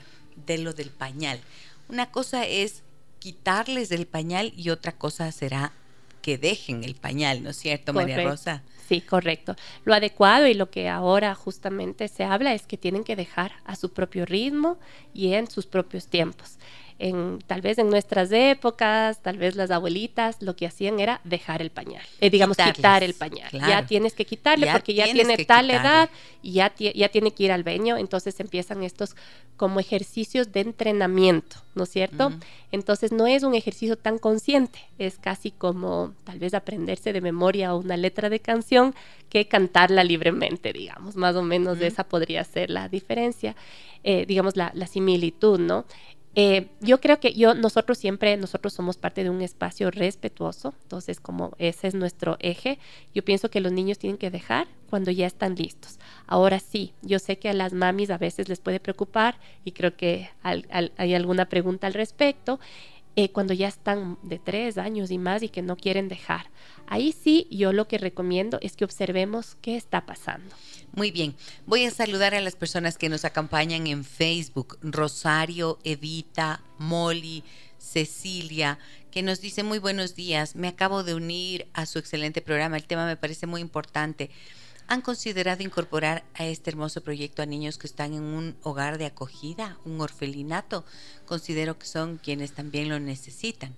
lo 0.59 0.73
del 0.73 0.89
pañal. 0.89 1.39
Una 1.87 2.11
cosa 2.11 2.45
es 2.45 2.83
quitarles 3.19 3.91
el 3.91 4.07
pañal 4.07 4.53
y 4.55 4.69
otra 4.69 4.93
cosa 4.93 5.31
será 5.31 5.73
que 6.21 6.37
dejen 6.37 6.83
el 6.83 6.95
pañal, 6.95 7.43
¿no 7.43 7.51
es 7.51 7.57
cierto, 7.57 7.93
María 7.93 8.23
Rosa? 8.23 8.63
Sí, 8.87 9.01
correcto. 9.01 9.55
Lo 9.85 9.93
adecuado 9.93 10.47
y 10.47 10.55
lo 10.55 10.71
que 10.71 10.89
ahora 10.89 11.35
justamente 11.35 12.07
se 12.07 12.23
habla 12.23 12.53
es 12.53 12.65
que 12.65 12.77
tienen 12.77 13.03
que 13.03 13.15
dejar 13.15 13.53
a 13.65 13.75
su 13.75 13.93
propio 13.93 14.25
ritmo 14.25 14.79
y 15.13 15.33
en 15.33 15.49
sus 15.49 15.67
propios 15.67 16.07
tiempos. 16.07 16.57
En, 16.99 17.39
tal 17.47 17.61
vez 17.61 17.77
en 17.77 17.89
nuestras 17.89 18.29
épocas, 18.31 19.21
tal 19.21 19.37
vez 19.37 19.55
las 19.55 19.71
abuelitas, 19.71 20.41
lo 20.41 20.55
que 20.57 20.67
hacían 20.67 20.99
era 20.99 21.21
dejar 21.23 21.61
el 21.61 21.71
pañal, 21.71 22.03
eh, 22.19 22.29
digamos, 22.29 22.57
quitar 22.57 23.03
el 23.03 23.13
pañal. 23.13 23.49
Ya 23.51 23.87
tienes 23.87 24.13
que 24.13 24.25
quitarle 24.25 24.67
porque 24.71 24.93
ya 24.93 25.05
tiene 25.05 25.37
tal 25.45 25.71
edad 25.71 26.09
y 26.43 26.53
ya, 26.53 26.73
ya 26.75 27.09
tiene 27.09 27.31
que 27.31 27.43
ir 27.43 27.51
al 27.53 27.63
baño, 27.63 27.97
entonces 27.97 28.37
empiezan 28.41 28.83
estos 28.83 29.15
como 29.55 29.79
ejercicios 29.79 30.51
de 30.51 30.59
entrenamiento, 30.59 31.57
¿no 31.73 31.83
es 31.83 31.89
cierto? 31.89 32.33
Entonces 32.71 33.13
no 33.13 33.27
es 33.27 33.43
un 33.43 33.55
ejercicio 33.55 33.97
tan 33.97 34.17
consciente, 34.17 34.79
es 34.97 35.17
casi 35.17 35.51
como 35.51 36.13
tal 36.25 36.37
vez 36.39 36.53
aprenderse 36.53 37.13
de 37.13 37.21
memoria 37.21 37.73
una 37.75 37.95
letra 37.95 38.29
de 38.29 38.41
canción 38.41 38.93
que 39.29 39.47
cantarla 39.47 40.03
libremente, 40.03 40.73
digamos, 40.73 41.15
más 41.15 41.35
o 41.35 41.43
menos 41.43 41.79
de 41.79 41.87
esa 41.87 42.03
podría 42.03 42.43
ser 42.43 42.69
la 42.69 42.89
diferencia, 42.89 43.55
eh, 44.03 44.25
digamos, 44.25 44.57
la, 44.57 44.71
la 44.75 44.87
similitud, 44.87 45.59
¿no? 45.59 45.85
Eh, 46.35 46.69
yo 46.79 47.01
creo 47.01 47.19
que 47.19 47.33
yo, 47.33 47.55
nosotros 47.55 47.97
siempre, 47.97 48.37
nosotros 48.37 48.73
somos 48.73 48.97
parte 48.97 49.23
de 49.23 49.29
un 49.29 49.41
espacio 49.41 49.89
respetuoso, 49.89 50.75
entonces 50.83 51.19
como 51.19 51.53
ese 51.57 51.87
es 51.87 51.95
nuestro 51.95 52.37
eje, 52.39 52.77
yo 53.13 53.25
pienso 53.25 53.49
que 53.49 53.61
los 53.61 53.71
niños 53.71 53.97
tienen 53.97 54.17
que 54.17 54.29
dejar 54.29 54.67
cuando 54.89 55.11
ya 55.11 55.25
están 55.25 55.55
listos. 55.55 55.99
Ahora 56.27 56.59
sí, 56.59 56.93
yo 57.01 57.19
sé 57.19 57.39
que 57.39 57.49
a 57.49 57.53
las 57.53 57.73
mamis 57.73 58.11
a 58.11 58.17
veces 58.17 58.47
les 58.47 58.59
puede 58.59 58.79
preocupar 58.79 59.39
y 59.65 59.71
creo 59.71 59.95
que 59.95 60.29
hay 60.43 61.13
alguna 61.13 61.49
pregunta 61.49 61.87
al 61.87 61.93
respecto. 61.93 62.59
Eh, 63.15 63.31
cuando 63.31 63.53
ya 63.53 63.67
están 63.67 64.17
de 64.23 64.39
tres 64.39 64.77
años 64.77 65.11
y 65.11 65.17
más 65.17 65.43
y 65.43 65.49
que 65.49 65.61
no 65.61 65.75
quieren 65.75 66.07
dejar. 66.07 66.49
Ahí 66.87 67.11
sí, 67.11 67.47
yo 67.51 67.73
lo 67.73 67.87
que 67.87 67.97
recomiendo 67.97 68.59
es 68.61 68.75
que 68.75 68.85
observemos 68.85 69.57
qué 69.61 69.75
está 69.75 70.05
pasando. 70.05 70.55
Muy 70.93 71.11
bien, 71.11 71.35
voy 71.65 71.85
a 71.85 71.91
saludar 71.91 72.33
a 72.33 72.41
las 72.41 72.55
personas 72.55 72.97
que 72.97 73.09
nos 73.09 73.25
acompañan 73.25 73.87
en 73.87 74.03
Facebook. 74.03 74.77
Rosario, 74.81 75.79
Evita, 75.83 76.61
Molly, 76.77 77.43
Cecilia, 77.77 78.79
que 79.11 79.21
nos 79.21 79.41
dice 79.41 79.63
muy 79.63 79.79
buenos 79.79 80.15
días. 80.15 80.55
Me 80.55 80.67
acabo 80.67 81.03
de 81.03 81.13
unir 81.13 81.67
a 81.73 81.85
su 81.85 81.99
excelente 81.99 82.41
programa. 82.41 82.77
El 82.77 82.85
tema 82.85 83.05
me 83.05 83.17
parece 83.17 83.47
muy 83.47 83.61
importante. 83.61 84.29
¿Han 84.89 85.01
considerado 85.01 85.61
incorporar 85.61 86.23
a 86.33 86.47
este 86.47 86.71
hermoso 86.71 87.01
proyecto 87.01 87.43
a 87.43 87.45
niños 87.45 87.77
que 87.77 87.85
están 87.85 88.11
en 88.15 88.23
un 88.23 88.55
hogar 88.63 88.97
de 88.97 89.05
acogida, 89.05 89.77
un 89.85 90.01
orfelinato? 90.01 90.83
Considero 91.27 91.77
que 91.77 91.85
son 91.85 92.17
quienes 92.17 92.53
también 92.53 92.89
lo 92.89 92.99
necesitan. 92.99 93.75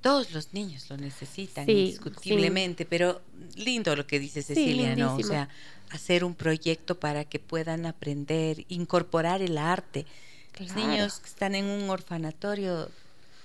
Todos 0.00 0.32
los 0.32 0.54
niños 0.54 0.88
lo 0.88 0.96
necesitan, 0.96 1.68
indiscutiblemente, 1.68 2.86
pero 2.86 3.20
lindo 3.56 3.94
lo 3.94 4.06
que 4.06 4.18
dice 4.18 4.40
Cecilia, 4.40 4.96
¿no? 4.96 5.16
O 5.16 5.22
sea, 5.22 5.50
hacer 5.90 6.24
un 6.24 6.34
proyecto 6.34 6.98
para 6.98 7.26
que 7.26 7.38
puedan 7.38 7.84
aprender, 7.84 8.64
incorporar 8.68 9.42
el 9.42 9.58
arte. 9.58 10.06
Los 10.58 10.74
niños 10.74 11.18
que 11.18 11.28
están 11.28 11.54
en 11.54 11.66
un 11.66 11.90
orfanatorio 11.90 12.90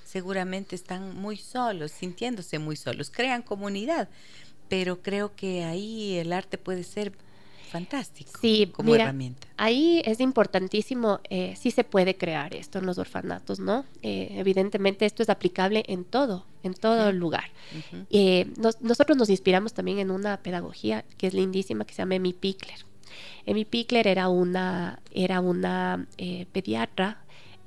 seguramente 0.06 0.78
están 0.78 1.16
muy 1.18 1.36
solos, 1.36 1.92
sintiéndose 1.92 2.60
muy 2.60 2.78
solos, 2.78 3.12
crean 3.12 3.42
comunidad 3.42 4.08
pero 4.72 5.02
creo 5.02 5.36
que 5.36 5.66
ahí 5.66 6.16
el 6.16 6.32
arte 6.32 6.58
puede 6.58 6.86
ser 6.86 7.12
fantástico 7.70 8.40
como 8.72 8.96
herramienta. 8.96 9.46
Ahí 9.58 10.02
es 10.06 10.22
importantísimo, 10.22 11.20
eh, 11.30 11.56
sí 11.60 11.72
se 11.72 11.84
puede 11.84 12.16
crear 12.16 12.56
esto 12.56 12.80
en 12.80 12.86
los 12.86 12.98
orfanatos, 12.98 13.60
¿no? 13.60 13.84
Eh, 14.02 14.30
evidentemente 14.32 15.06
esto 15.06 15.24
es 15.24 15.30
aplicable 15.30 15.84
en 15.88 16.06
todo, 16.06 16.46
en 16.64 16.74
todo 16.74 17.12
lugar. 17.12 17.52
Eh, 18.12 18.48
nosotros 18.80 19.18
nos 19.18 19.30
inspiramos 19.30 19.74
también 19.74 20.00
en 20.00 20.10
una 20.10 20.38
pedagogía 20.38 21.04
que 21.18 21.28
es 21.28 21.34
lindísima, 21.34 21.84
que 21.84 21.94
se 21.94 22.04
llama 22.04 22.16
Emi 22.16 22.32
Pickler. 22.32 22.86
Emi 23.46 23.66
Pickler 23.66 24.08
era 24.08 24.30
una, 24.30 25.02
era 25.12 25.42
una 25.42 26.08
pediatra 26.54 27.20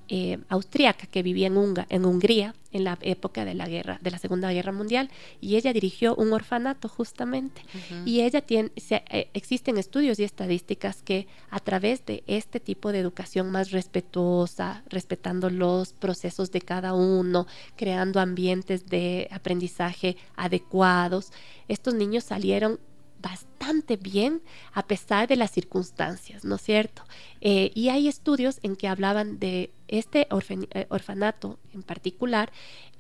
eh, 0.09 0.39
austríaca 0.49 1.07
que 1.07 1.23
vivía 1.23 1.47
en, 1.47 1.75
en 1.89 2.05
Hungría 2.05 2.55
en 2.73 2.85
la 2.85 2.99
época 3.03 3.45
de 3.45 3.55
la 3.55 3.69
guerra, 3.69 3.99
de 4.03 4.11
la 4.11 4.19
Segunda 4.19 4.53
Guerra 4.53 4.73
Mundial, 4.73 5.09
y 5.41 5.57
ella 5.57 5.73
dirigió 5.73 6.15
un 6.17 6.33
orfanato 6.33 6.89
justamente. 6.89 7.63
Y 8.05 8.23
ella 8.23 8.41
tiene, 8.41 8.73
eh, 8.91 9.29
existen 9.33 9.79
estudios 9.79 10.19
y 10.19 10.25
estadísticas 10.25 11.01
que 11.01 11.29
a 11.51 11.61
través 11.61 12.05
de 12.05 12.25
este 12.27 12.59
tipo 12.59 12.91
de 12.91 12.99
educación 12.99 13.51
más 13.51 13.71
respetuosa, 13.71 14.83
respetando 14.89 15.51
los 15.51 15.93
procesos 15.93 16.51
de 16.51 16.61
cada 16.61 16.95
uno, 16.95 17.47
creando 17.77 18.19
ambientes 18.19 18.87
de 18.87 19.29
aprendizaje 19.31 20.17
adecuados, 20.35 21.33
estos 21.69 21.95
niños 21.95 22.25
salieron 22.25 22.81
bastante 23.25 23.97
bien 23.97 24.43
a 24.73 24.87
pesar 24.87 25.27
de 25.27 25.37
las 25.37 25.51
circunstancias, 25.51 26.45
¿no 26.45 26.57
es 26.57 26.63
cierto? 26.63 27.03
Eh, 27.41 27.71
y 27.75 27.89
hay 27.89 28.07
estudios 28.07 28.61
en 28.63 28.77
que 28.77 28.87
hablaban 28.87 29.39
de 29.39 29.73
este 29.89 30.29
eh, 30.31 30.87
orfanato 30.91 31.59
en 31.73 31.83
particular 31.83 32.53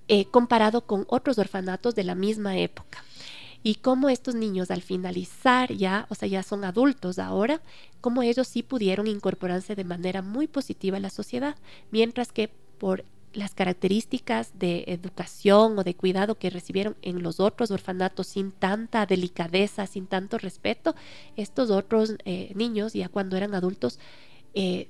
eh, 0.09 0.25
comparado 0.27 0.87
con 0.87 1.05
otros 1.09 1.39
orfanatos 1.39 1.95
de 1.95 2.05
la 2.05 2.15
misma 2.15 2.57
época. 2.57 3.05
Y 3.63 3.77
cómo 3.77 4.11
estos 4.11 4.35
niños 4.35 4.71
al 4.71 4.83
finalizar 4.83 5.73
ya, 5.73 6.07
o 6.11 6.15
sea, 6.15 6.29
ya 6.29 6.43
son 6.43 6.65
adultos 6.65 7.19
ahora, 7.19 7.63
cómo 8.01 8.23
ellos 8.23 8.49
sí 8.49 8.63
pudieron 8.63 9.07
incorporarse 9.07 9.75
de 9.75 9.85
manera 9.85 10.21
muy 10.21 10.47
positiva 10.47 10.99
a 10.99 11.01
la 11.01 11.09
sociedad, 11.09 11.57
mientras 11.91 12.33
que 12.33 12.51
por 12.79 13.05
las 13.35 13.55
características 13.55 14.59
de 14.59 14.85
educación 14.87 15.79
o 15.79 15.85
de 15.85 15.95
cuidado 15.95 16.37
que 16.37 16.51
recibieron 16.51 16.97
en 17.03 17.23
los 17.23 17.41
otros 17.41 17.71
orfanatos 17.71 18.29
sin 18.29 18.53
tanta 18.53 19.07
delicadeza, 19.07 19.87
sin 19.87 20.07
tanto 20.07 20.39
respeto, 20.39 20.95
estos 21.37 21.71
otros 21.71 22.15
eh, 22.25 22.53
niños 22.55 22.93
ya 22.93 23.09
cuando 23.09 23.37
eran 23.37 23.55
adultos 23.55 23.99
eh, 24.55 24.89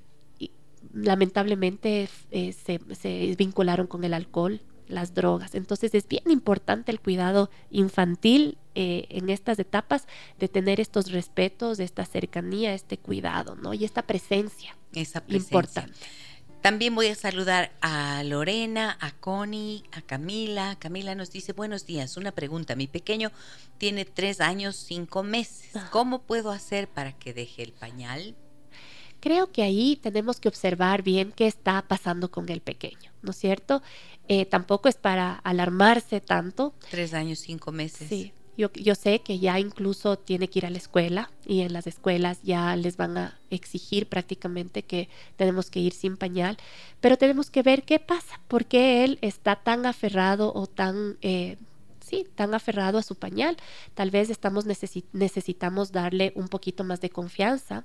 lamentablemente 0.92 2.08
eh, 2.30 2.52
se, 2.52 3.34
vincularon 3.36 3.86
con 3.86 4.04
el 4.04 4.14
alcohol, 4.14 4.60
las 4.86 5.14
drogas. 5.14 5.54
Entonces 5.54 5.94
es 5.94 6.06
bien 6.06 6.30
importante 6.30 6.92
el 6.92 7.00
cuidado 7.00 7.50
infantil 7.70 8.58
en 8.76 9.30
estas 9.30 9.60
etapas 9.60 10.08
de 10.40 10.48
tener 10.48 10.80
estos 10.80 11.12
respetos, 11.12 11.78
esta 11.78 12.04
cercanía, 12.04 12.74
este 12.74 12.98
cuidado, 12.98 13.54
¿no? 13.54 13.72
Y 13.72 13.84
esta 13.84 14.02
presencia. 14.02 14.76
Esa 14.92 15.20
presencia. 15.20 15.46
Importante. 15.46 15.94
También 16.64 16.94
voy 16.94 17.08
a 17.08 17.14
saludar 17.14 17.72
a 17.82 18.22
Lorena, 18.24 18.96
a 18.98 19.10
Connie, 19.10 19.84
a 19.92 20.00
Camila. 20.00 20.78
Camila 20.78 21.14
nos 21.14 21.30
dice, 21.30 21.52
buenos 21.52 21.84
días, 21.84 22.16
una 22.16 22.32
pregunta. 22.32 22.74
Mi 22.74 22.86
pequeño 22.86 23.32
tiene 23.76 24.06
tres 24.06 24.40
años, 24.40 24.74
cinco 24.74 25.22
meses. 25.22 25.76
Ah. 25.76 25.90
¿Cómo 25.92 26.22
puedo 26.22 26.50
hacer 26.50 26.88
para 26.88 27.12
que 27.12 27.34
deje 27.34 27.64
el 27.64 27.74
pañal? 27.74 28.34
Creo 29.20 29.52
que 29.52 29.62
ahí 29.62 29.96
tenemos 29.96 30.40
que 30.40 30.48
observar 30.48 31.02
bien 31.02 31.32
qué 31.32 31.46
está 31.46 31.82
pasando 31.86 32.30
con 32.30 32.48
el 32.48 32.62
pequeño, 32.62 33.12
¿no 33.20 33.32
es 33.32 33.36
cierto? 33.36 33.82
Eh, 34.28 34.46
tampoco 34.46 34.88
es 34.88 34.96
para 34.96 35.34
alarmarse 35.34 36.22
tanto. 36.22 36.72
Tres 36.88 37.12
años, 37.12 37.40
cinco 37.40 37.72
meses. 37.72 38.08
Sí, 38.08 38.32
yo, 38.56 38.94
sé 38.94 39.20
que 39.20 39.38
ya 39.38 39.58
incluso 39.58 40.16
tiene 40.16 40.48
que 40.48 40.60
ir 40.60 40.66
a 40.66 40.70
la 40.70 40.78
escuela 40.78 41.30
y 41.46 41.60
en 41.60 41.72
las 41.72 41.86
escuelas 41.86 42.42
ya 42.42 42.76
les 42.76 42.96
van 42.96 43.18
a 43.18 43.38
exigir 43.50 44.08
prácticamente 44.08 44.82
que 44.82 45.08
tenemos 45.36 45.70
que 45.70 45.80
ir 45.80 45.92
sin 45.92 46.16
pañal, 46.16 46.56
pero 47.00 47.16
tenemos 47.16 47.50
que 47.50 47.62
ver 47.62 47.82
qué 47.82 47.98
pasa, 47.98 48.40
por 48.48 48.66
qué 48.66 49.04
él 49.04 49.18
está 49.22 49.56
tan 49.56 49.86
aferrado 49.86 50.52
o 50.54 50.66
tan... 50.66 51.18
Eh, 51.22 51.56
sí, 52.00 52.26
tan 52.34 52.54
aferrado 52.54 52.98
a 52.98 53.02
su 53.02 53.14
pañal. 53.14 53.56
Tal 53.94 54.10
vez 54.10 54.28
estamos 54.28 54.66
necesitamos 54.66 55.90
darle 55.90 56.32
un 56.36 56.48
poquito 56.48 56.84
más 56.84 57.00
de 57.00 57.08
confianza. 57.08 57.84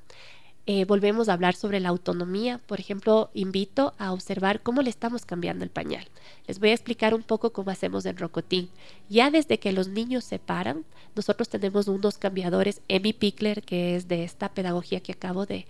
Eh, 0.72 0.86
volvemos 0.86 1.30
a 1.30 1.34
hablar 1.34 1.55
sobre 1.55 1.80
la 1.80 1.89
autonomía. 1.89 2.59
Por 2.59 2.80
ejemplo, 2.80 3.32
invito 3.34 3.95
a 3.97 4.13
observar 4.13 4.61
cómo 4.61 4.84
le 4.84 4.91
estamos 4.91 5.26
cambiando 5.26 5.63
el 5.63 5.72
pañal. 5.72 6.07
Les 6.45 6.59
voy 6.59 6.70
a 6.70 6.74
explicar 6.74 7.15
un 7.15 7.24
poco 7.24 7.51
cómo 7.53 7.72
hacemos 7.72 8.05
en 8.05 8.17
Rocotín. 8.17 8.70
Ya 9.09 9.32
desde 9.32 9.57
que 9.57 9.72
los 9.72 9.88
niños 9.88 10.26
se 10.26 10.38
paran, 10.38 10.86
nosotros 11.15 11.49
tenemos 11.49 11.88
unos 11.88 12.20
cambiadores 12.20 12.82
Emi 12.88 13.13
Pickler, 13.13 13.63
que 13.63 13.95
es 13.95 14.07
de 14.07 14.24
esta 14.24 14.53
pedagogía 14.53 14.99
que 14.99 15.13
acabo 15.13 15.47
de, 15.47 15.65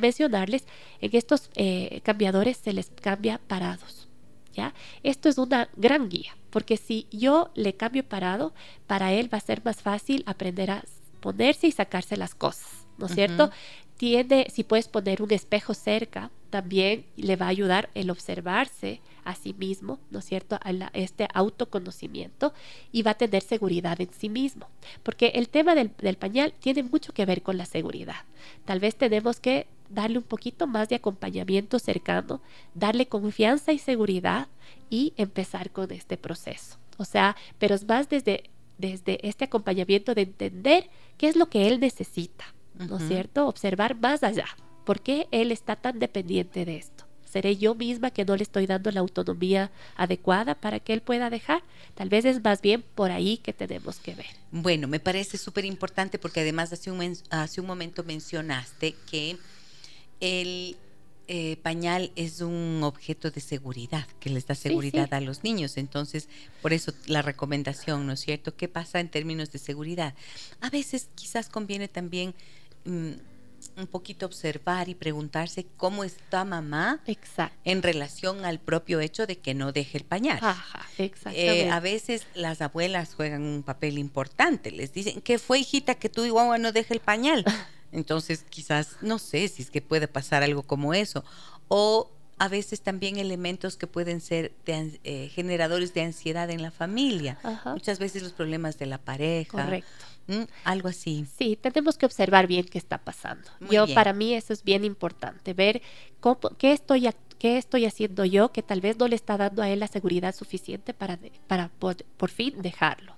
mencionarles. 0.00 0.64
En 1.02 1.14
estos 1.14 1.50
eh, 1.54 2.00
cambiadores 2.02 2.56
se 2.56 2.72
les 2.72 2.88
cambia 2.88 3.38
parados. 3.46 4.08
¿Ya? 4.54 4.72
Esto 5.02 5.28
es 5.28 5.36
una 5.36 5.68
gran 5.76 6.08
guía, 6.08 6.34
porque 6.48 6.78
si 6.78 7.06
yo 7.10 7.50
le 7.54 7.74
cambio 7.74 8.02
parado, 8.02 8.54
para 8.86 9.12
él 9.12 9.30
va 9.30 9.36
a 9.36 9.42
ser 9.42 9.62
más 9.62 9.82
fácil 9.82 10.22
aprender 10.24 10.70
a 10.70 10.84
ponerse 11.20 11.66
y 11.66 11.72
sacarse 11.72 12.16
las 12.16 12.34
cosas, 12.34 12.86
¿no 12.98 13.06
es 13.06 13.14
cierto? 13.14 13.50
Si 14.48 14.64
puedes 14.64 14.88
poner 14.88 15.22
un 15.22 15.30
espejo 15.30 15.74
cerca, 15.74 16.32
también 16.50 17.06
le 17.16 17.36
va 17.36 17.46
a 17.46 17.50
ayudar 17.50 17.88
el 17.94 18.10
observarse 18.10 19.00
a 19.22 19.36
sí 19.36 19.54
mismo, 19.54 20.00
¿no 20.10 20.18
es 20.18 20.24
cierto?, 20.24 20.58
a 20.60 20.72
este 20.92 21.28
autoconocimiento 21.32 22.52
y 22.90 23.02
va 23.02 23.12
a 23.12 23.18
tener 23.18 23.44
seguridad 23.44 24.00
en 24.00 24.12
sí 24.12 24.28
mismo. 24.28 24.66
Porque 25.04 25.28
el 25.36 25.48
tema 25.48 25.76
del, 25.76 25.92
del 25.98 26.16
pañal 26.16 26.52
tiene 26.58 26.82
mucho 26.82 27.12
que 27.12 27.26
ver 27.26 27.42
con 27.42 27.56
la 27.56 27.64
seguridad. 27.64 28.24
Tal 28.64 28.80
vez 28.80 28.96
tenemos 28.96 29.38
que 29.38 29.68
darle 29.88 30.18
un 30.18 30.24
poquito 30.24 30.66
más 30.66 30.88
de 30.88 30.96
acompañamiento 30.96 31.78
cercano, 31.78 32.40
darle 32.74 33.06
confianza 33.06 33.72
y 33.72 33.78
seguridad 33.78 34.48
y 34.90 35.12
empezar 35.16 35.70
con 35.70 35.92
este 35.92 36.16
proceso. 36.16 36.76
O 36.98 37.04
sea, 37.04 37.36
pero 37.60 37.76
es 37.76 37.86
más 37.86 38.08
desde, 38.08 38.50
desde 38.78 39.24
este 39.28 39.44
acompañamiento 39.44 40.12
de 40.16 40.22
entender 40.22 40.90
qué 41.18 41.28
es 41.28 41.36
lo 41.36 41.48
que 41.48 41.68
él 41.68 41.78
necesita 41.78 42.46
¿no 42.88 42.98
es 42.98 43.08
cierto? 43.08 43.46
Observar 43.46 43.96
más 43.96 44.22
allá. 44.22 44.46
¿Por 44.84 45.00
qué 45.00 45.28
él 45.30 45.52
está 45.52 45.76
tan 45.76 45.98
dependiente 45.98 46.64
de 46.64 46.76
esto? 46.76 47.04
¿Seré 47.24 47.56
yo 47.56 47.74
misma 47.74 48.10
que 48.10 48.26
no 48.26 48.36
le 48.36 48.42
estoy 48.42 48.66
dando 48.66 48.90
la 48.90 49.00
autonomía 49.00 49.70
adecuada 49.96 50.54
para 50.54 50.80
que 50.80 50.92
él 50.92 51.00
pueda 51.00 51.30
dejar? 51.30 51.62
Tal 51.94 52.10
vez 52.10 52.26
es 52.26 52.44
más 52.44 52.60
bien 52.60 52.84
por 52.94 53.10
ahí 53.10 53.38
que 53.38 53.54
tenemos 53.54 53.98
que 54.00 54.14
ver. 54.14 54.26
Bueno, 54.50 54.86
me 54.86 55.00
parece 55.00 55.38
súper 55.38 55.64
importante 55.64 56.18
porque 56.18 56.40
además 56.40 56.74
hace 56.74 56.90
un, 56.90 57.16
hace 57.30 57.60
un 57.62 57.66
momento 57.66 58.04
mencionaste 58.04 58.94
que 59.10 59.38
el 60.20 60.76
eh, 61.28 61.56
pañal 61.62 62.12
es 62.16 62.42
un 62.42 62.80
objeto 62.82 63.30
de 63.30 63.40
seguridad, 63.40 64.06
que 64.20 64.28
les 64.28 64.46
da 64.46 64.54
seguridad 64.54 65.14
a 65.14 65.20
los 65.22 65.42
niños. 65.42 65.78
Entonces, 65.78 66.28
por 66.60 66.74
eso 66.74 66.92
la 67.06 67.22
recomendación, 67.22 68.06
¿no 68.06 68.12
es 68.12 68.20
cierto? 68.20 68.54
¿Qué 68.54 68.68
pasa 68.68 69.00
en 69.00 69.08
términos 69.08 69.50
de 69.52 69.58
seguridad? 69.58 70.14
A 70.60 70.68
veces 70.68 71.08
quizás 71.14 71.48
conviene 71.48 71.88
también 71.88 72.34
mm, 72.84 73.12
un 73.76 73.86
poquito 73.86 74.26
observar 74.26 74.88
y 74.88 74.94
preguntarse 74.94 75.66
cómo 75.76 76.04
está 76.04 76.44
mamá 76.44 77.00
en 77.64 77.82
relación 77.82 78.44
al 78.44 78.58
propio 78.58 79.00
hecho 79.00 79.26
de 79.26 79.38
que 79.38 79.54
no 79.54 79.72
deje 79.72 79.98
el 79.98 80.04
pañal. 80.04 80.38
Ajá, 80.42 80.86
eh, 80.98 81.70
a 81.70 81.80
veces 81.80 82.26
las 82.34 82.60
abuelas 82.60 83.14
juegan 83.14 83.42
un 83.42 83.62
papel 83.62 83.98
importante. 83.98 84.70
Les 84.70 84.92
dicen, 84.92 85.20
¿qué 85.20 85.38
fue, 85.38 85.60
hijita, 85.60 85.94
que 85.94 86.08
tú 86.08 86.24
igual 86.24 86.60
no 86.60 86.72
deje 86.72 86.94
el 86.94 87.00
pañal? 87.00 87.44
Entonces, 87.92 88.44
quizás, 88.48 88.96
no 89.00 89.18
sé 89.18 89.48
si 89.48 89.62
es 89.62 89.70
que 89.70 89.82
puede 89.82 90.08
pasar 90.08 90.42
algo 90.42 90.62
como 90.62 90.94
eso. 90.94 91.24
O 91.68 92.10
a 92.38 92.48
veces 92.48 92.80
también 92.80 93.18
elementos 93.18 93.76
que 93.76 93.86
pueden 93.86 94.20
ser 94.20 94.52
eh, 94.66 95.30
generadores 95.32 95.94
de 95.94 96.02
ansiedad 96.02 96.50
en 96.50 96.62
la 96.62 96.70
familia. 96.70 97.38
Muchas 97.66 97.98
veces 97.98 98.22
los 98.22 98.32
problemas 98.32 98.78
de 98.78 98.86
la 98.86 98.98
pareja. 98.98 99.64
Correcto. 99.64 99.90
Algo 100.64 100.88
así. 100.88 101.26
Sí, 101.38 101.58
tenemos 101.60 101.96
que 101.98 102.06
observar 102.06 102.46
bien 102.46 102.64
qué 102.64 102.78
está 102.78 102.98
pasando. 102.98 103.48
yo, 103.70 103.86
para 103.94 104.12
mí, 104.12 104.34
eso 104.34 104.52
es 104.52 104.62
bien 104.62 104.84
importante, 104.84 105.52
ver 105.54 105.82
qué, 106.58 106.72
estoy, 106.72 107.08
qué 107.38 107.58
estoy 107.58 107.86
haciendo 107.86 108.24
yo 108.24 108.52
que 108.52 108.62
tal 108.62 108.80
vez 108.80 108.96
no 108.98 109.08
le 109.08 109.16
está 109.16 109.36
dando 109.36 109.62
a 109.62 109.68
él 109.68 109.80
la 109.80 109.88
seguridad 109.88 110.34
suficiente 110.34 110.94
para, 110.94 111.18
para 111.46 111.68
por 111.68 112.30
fin 112.30 112.60
dejarlo. 112.62 113.16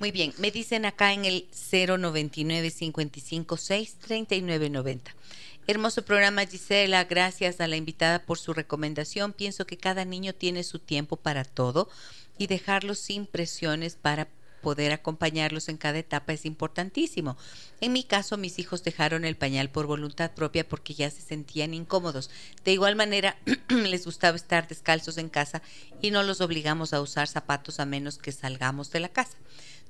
Muy 0.00 0.10
bien, 0.10 0.32
me 0.38 0.50
dicen 0.50 0.84
acá 0.84 1.12
en 1.12 1.24
el 1.24 1.48
099 1.72 2.70
556 2.70 3.96
3990. 4.00 5.14
Hermoso 5.66 6.04
programa 6.04 6.46
Gisela, 6.46 7.04
gracias 7.04 7.60
a 7.60 7.66
la 7.66 7.76
invitada 7.76 8.20
por 8.20 8.38
su 8.38 8.52
recomendación. 8.52 9.32
Pienso 9.32 9.66
que 9.66 9.78
cada 9.78 10.04
niño 10.04 10.32
tiene 10.32 10.62
su 10.62 10.78
tiempo 10.78 11.16
para 11.16 11.44
todo 11.44 11.88
y 12.38 12.46
dejarlos 12.46 12.98
sin 12.98 13.26
presiones 13.26 13.96
para 13.96 14.28
poder 14.66 14.92
acompañarlos 14.92 15.68
en 15.68 15.76
cada 15.76 15.98
etapa 15.98 16.32
es 16.32 16.44
importantísimo. 16.44 17.36
En 17.80 17.92
mi 17.92 18.02
caso, 18.02 18.36
mis 18.36 18.58
hijos 18.58 18.82
dejaron 18.82 19.24
el 19.24 19.36
pañal 19.36 19.70
por 19.70 19.86
voluntad 19.86 20.32
propia 20.32 20.68
porque 20.68 20.92
ya 20.92 21.08
se 21.08 21.22
sentían 21.22 21.72
incómodos. 21.72 22.30
De 22.64 22.72
igual 22.72 22.96
manera, 22.96 23.36
les 23.68 24.06
gustaba 24.06 24.36
estar 24.36 24.66
descalzos 24.66 25.18
en 25.18 25.28
casa 25.28 25.62
y 26.02 26.10
no 26.10 26.24
los 26.24 26.40
obligamos 26.40 26.92
a 26.92 27.00
usar 27.00 27.28
zapatos 27.28 27.78
a 27.78 27.86
menos 27.86 28.18
que 28.18 28.32
salgamos 28.32 28.90
de 28.90 28.98
la 28.98 29.08
casa. 29.08 29.36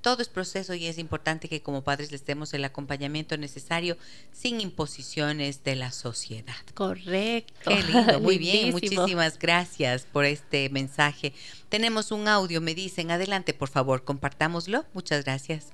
Todo 0.07 0.22
es 0.22 0.28
proceso 0.28 0.72
y 0.74 0.86
es 0.86 0.98
importante 0.98 1.48
que 1.48 1.62
como 1.62 1.82
padres 1.82 2.12
les 2.12 2.24
demos 2.24 2.54
el 2.54 2.64
acompañamiento 2.64 3.36
necesario 3.36 3.96
sin 4.30 4.61
imposiciones 4.61 5.64
de 5.64 5.74
la 5.74 5.90
sociedad. 5.90 6.54
Correcto. 6.74 7.52
Qué 7.64 7.82
lindo, 7.82 8.20
muy 8.22 8.38
bien, 8.38 8.70
muchísimas 8.70 9.36
gracias 9.36 10.07
por 10.12 10.24
este 10.24 10.70
mensaje. 10.70 11.32
Tenemos 11.68 12.12
un 12.12 12.28
audio, 12.28 12.61
me 12.61 12.76
dicen, 12.76 13.11
adelante 13.11 13.52
por 13.52 13.68
favor, 13.68 14.04
compartámoslo. 14.04 14.84
Muchas 14.94 15.24
gracias. 15.24 15.72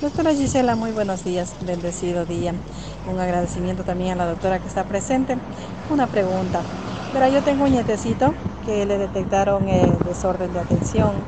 Doctora 0.00 0.34
Gisela, 0.34 0.74
muy 0.74 0.90
buenos 0.90 1.24
días, 1.24 1.54
bendecido 1.64 2.26
día. 2.26 2.54
Un 3.08 3.20
agradecimiento 3.20 3.84
también 3.84 4.14
a 4.14 4.16
la 4.16 4.26
doctora 4.26 4.58
que 4.58 4.66
está 4.66 4.82
presente. 4.82 5.38
Una 5.90 6.08
pregunta. 6.08 6.60
Pero 7.12 7.28
yo 7.28 7.40
tengo 7.44 7.66
un 7.66 7.70
nietecito 7.70 8.34
que 8.60 8.86
le 8.86 8.98
detectaron 8.98 9.68
el 9.68 10.02
desorden 10.04 10.52
de 10.52 10.60
atención 10.60 11.26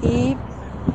y 0.00 0.38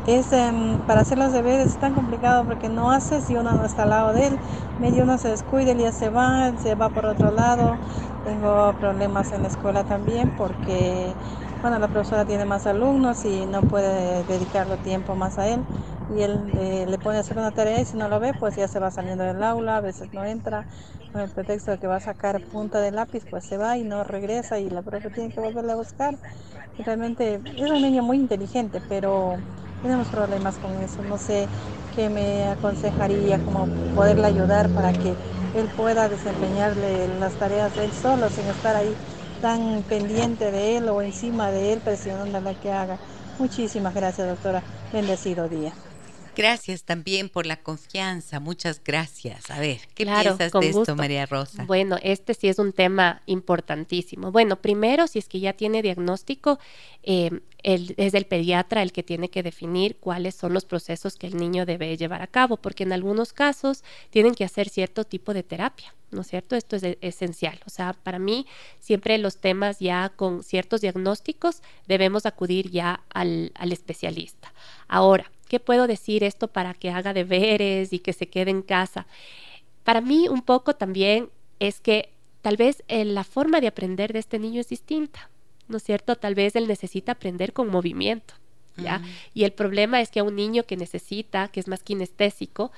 es 0.05 0.31
em, 0.33 0.83
para 0.85 1.01
hacer 1.01 1.17
los 1.17 1.31
deberes 1.33 1.67
es 1.67 1.77
tan 1.79 1.93
complicado 1.93 2.45
porque 2.45 2.69
no 2.69 2.91
hace 2.91 3.21
si 3.21 3.35
uno 3.37 3.55
no 3.55 3.65
está 3.65 3.83
al 3.83 3.89
lado 3.89 4.13
de 4.13 4.27
él. 4.27 4.39
Medio 4.77 5.03
uno 5.03 5.17
se 5.17 5.29
descuida, 5.29 5.71
y 5.73 5.77
ya 5.79 5.91
se 5.93 6.09
va, 6.09 6.53
se 6.57 6.75
va 6.75 6.91
por 6.91 7.05
otro 7.05 7.31
lado. 7.31 7.79
Tengo 8.21 8.73
problemas 8.77 9.31
en 9.31 9.41
la 9.43 9.47
escuela 9.49 9.83
también 9.85 10.31
porque 10.31 11.17
bueno, 11.61 11.79
la 11.79 11.87
profesora 11.89 12.25
tiene 12.25 12.45
más 12.45 12.65
alumnos 12.67 13.23
y 13.25 13.45
no 13.47 13.63
puede 13.67 14.25
dedicarle 14.25 14.77
tiempo 14.79 15.15
más 15.15 15.37
a 15.37 15.47
él. 15.49 15.65
Y 16.07 16.21
él 16.21 16.51
eh, 16.55 16.85
le 16.87 16.99
pone 16.99 17.17
a 17.17 17.21
hacer 17.21 17.37
una 17.37 17.51
tarea 17.51 17.79
y 17.81 17.85
si 17.85 17.97
no 17.97 18.09
lo 18.09 18.19
ve, 18.19 18.33
pues 18.33 18.55
ya 18.55 18.67
se 18.67 18.79
va 18.79 18.91
saliendo 18.91 19.23
del 19.23 19.41
aula, 19.43 19.77
a 19.77 19.81
veces 19.81 20.09
no 20.13 20.25
entra, 20.25 20.65
con 21.11 21.21
el 21.21 21.29
pretexto 21.31 21.71
de 21.71 21.79
que 21.79 21.87
va 21.87 21.97
a 21.97 21.99
sacar 22.01 22.41
punta 22.41 22.81
de 22.81 22.91
lápiz, 22.91 23.25
pues 23.29 23.45
se 23.45 23.57
va 23.57 23.77
y 23.77 23.83
no 23.85 24.03
regresa 24.03 24.59
y 24.59 24.69
la 24.69 24.83
profe 24.83 25.11
tiene 25.11 25.31
que 25.31 25.39
volverle 25.39 25.71
a 25.73 25.75
buscar. 25.75 26.19
Y 26.77 26.83
realmente 26.83 27.35
es 27.57 27.71
un 27.71 27.81
niño 27.81 28.03
muy 28.03 28.17
inteligente, 28.17 28.81
pero 28.81 29.45
tenemos 29.81 30.09
problemas 30.09 30.59
con 30.59 30.79
eso. 30.81 31.03
No 31.03 31.17
sé 31.17 31.51
qué 31.91 32.09
me 32.09 32.47
aconsejaría, 32.49 33.39
como 33.39 33.71
poderle 33.93 34.27
ayudar 34.27 34.71
para 34.71 34.93
que 34.93 35.19
él 35.53 35.69
pueda 35.71 36.09
desempeñarle 36.09 37.07
las 37.07 37.37
tareas 37.37 37.77
él 37.77 37.93
solo, 37.93 38.29
sin 38.29 38.49
estar 38.49 38.75
ahí 38.75 38.97
tan 39.39 39.83
pendiente 39.83 40.51
de 40.51 40.77
él 40.77 40.89
o 40.89 41.01
encima 41.01 41.51
de 41.51 41.73
él 41.73 41.81
presionándole 41.81 42.49
a 42.51 42.55
que 42.55 42.71
haga. 42.71 42.99
Muchísimas 43.37 43.93
gracias, 43.93 44.27
doctora. 44.27 44.65
Bendecido 44.91 45.49
día. 45.49 45.92
Gracias 46.35 46.83
también 46.83 47.29
por 47.29 47.45
la 47.45 47.57
confianza, 47.57 48.39
muchas 48.39 48.81
gracias. 48.83 49.51
A 49.51 49.59
ver, 49.59 49.79
¿qué 49.93 50.05
piensas 50.05 50.51
de 50.51 50.69
esto, 50.69 50.95
María 50.95 51.25
Rosa? 51.25 51.65
Bueno, 51.65 51.97
este 52.01 52.33
sí 52.33 52.47
es 52.47 52.57
un 52.57 52.73
tema 52.73 53.21
importantísimo. 53.27 54.31
Bueno, 54.31 54.61
primero, 54.61 55.07
si 55.07 55.19
es 55.19 55.29
que 55.29 55.39
ya 55.39 55.53
tiene 55.53 55.81
diagnóstico, 55.81 56.59
eh, 57.03 57.41
es 57.63 58.13
el 58.13 58.25
pediatra 58.25 58.81
el 58.81 58.91
que 58.91 59.03
tiene 59.03 59.29
que 59.29 59.43
definir 59.43 59.97
cuáles 59.97 60.35
son 60.35 60.53
los 60.53 60.65
procesos 60.65 61.15
que 61.15 61.27
el 61.27 61.37
niño 61.37 61.65
debe 61.65 61.95
llevar 61.97 62.21
a 62.21 62.27
cabo, 62.27 62.57
porque 62.57 62.83
en 62.83 62.93
algunos 62.93 63.31
casos 63.31 63.83
tienen 64.09 64.33
que 64.33 64.43
hacer 64.43 64.69
cierto 64.69 65.03
tipo 65.05 65.33
de 65.33 65.43
terapia. 65.43 65.93
¿no 66.13 66.21
es 66.21 66.27
cierto? 66.27 66.55
Esto 66.55 66.75
es 66.75 66.83
esencial. 67.01 67.59
O 67.65 67.69
sea, 67.69 67.93
para 67.93 68.19
mí, 68.19 68.45
siempre 68.79 69.17
los 69.17 69.37
temas 69.37 69.79
ya 69.79 70.09
con 70.09 70.43
ciertos 70.43 70.81
diagnósticos 70.81 71.63
debemos 71.87 72.27
acudir 72.27 72.69
ya 72.69 73.03
al, 73.13 73.51
al 73.55 73.71
especialista. 73.71 74.53
Ahora, 74.87 75.31
¿Qué 75.53 75.59
puedo 75.59 75.85
decir 75.85 76.23
esto 76.23 76.47
para 76.47 76.73
que 76.73 76.89
haga 76.89 77.13
deberes 77.13 77.93
y 77.93 77.99
que 77.99 78.11
se 78.11 78.27
quede 78.27 78.49
en 78.49 78.63
casa? 78.63 79.05
Para 79.83 80.01
mí 80.01 80.27
un 80.27 80.41
poco 80.41 80.73
también 80.75 81.29
es 81.59 81.79
que 81.79 82.09
tal 82.41 82.57
vez 82.57 82.81
eh, 82.87 83.05
la 83.05 83.23
forma 83.23 83.61
de 83.61 83.67
aprender 83.67 84.13
de 84.13 84.17
este 84.17 84.39
niño 84.39 84.61
es 84.61 84.69
distinta, 84.69 85.29
¿no 85.67 85.77
es 85.77 85.83
cierto? 85.83 86.15
Tal 86.15 86.33
vez 86.33 86.55
él 86.55 86.67
necesita 86.67 87.11
aprender 87.11 87.53
con 87.53 87.69
movimiento. 87.69 88.33
¿Ya? 88.77 89.03
Y 89.35 89.43
el 89.43 89.51
problema 89.51 90.01
es 90.01 90.09
que 90.09 90.21
a 90.21 90.23
un 90.23 90.35
niño 90.35 90.63
que 90.63 90.75
necesita, 90.75 91.49
que 91.49 91.59
es 91.59 91.67
más 91.67 91.83
kinestésico, 91.83 92.71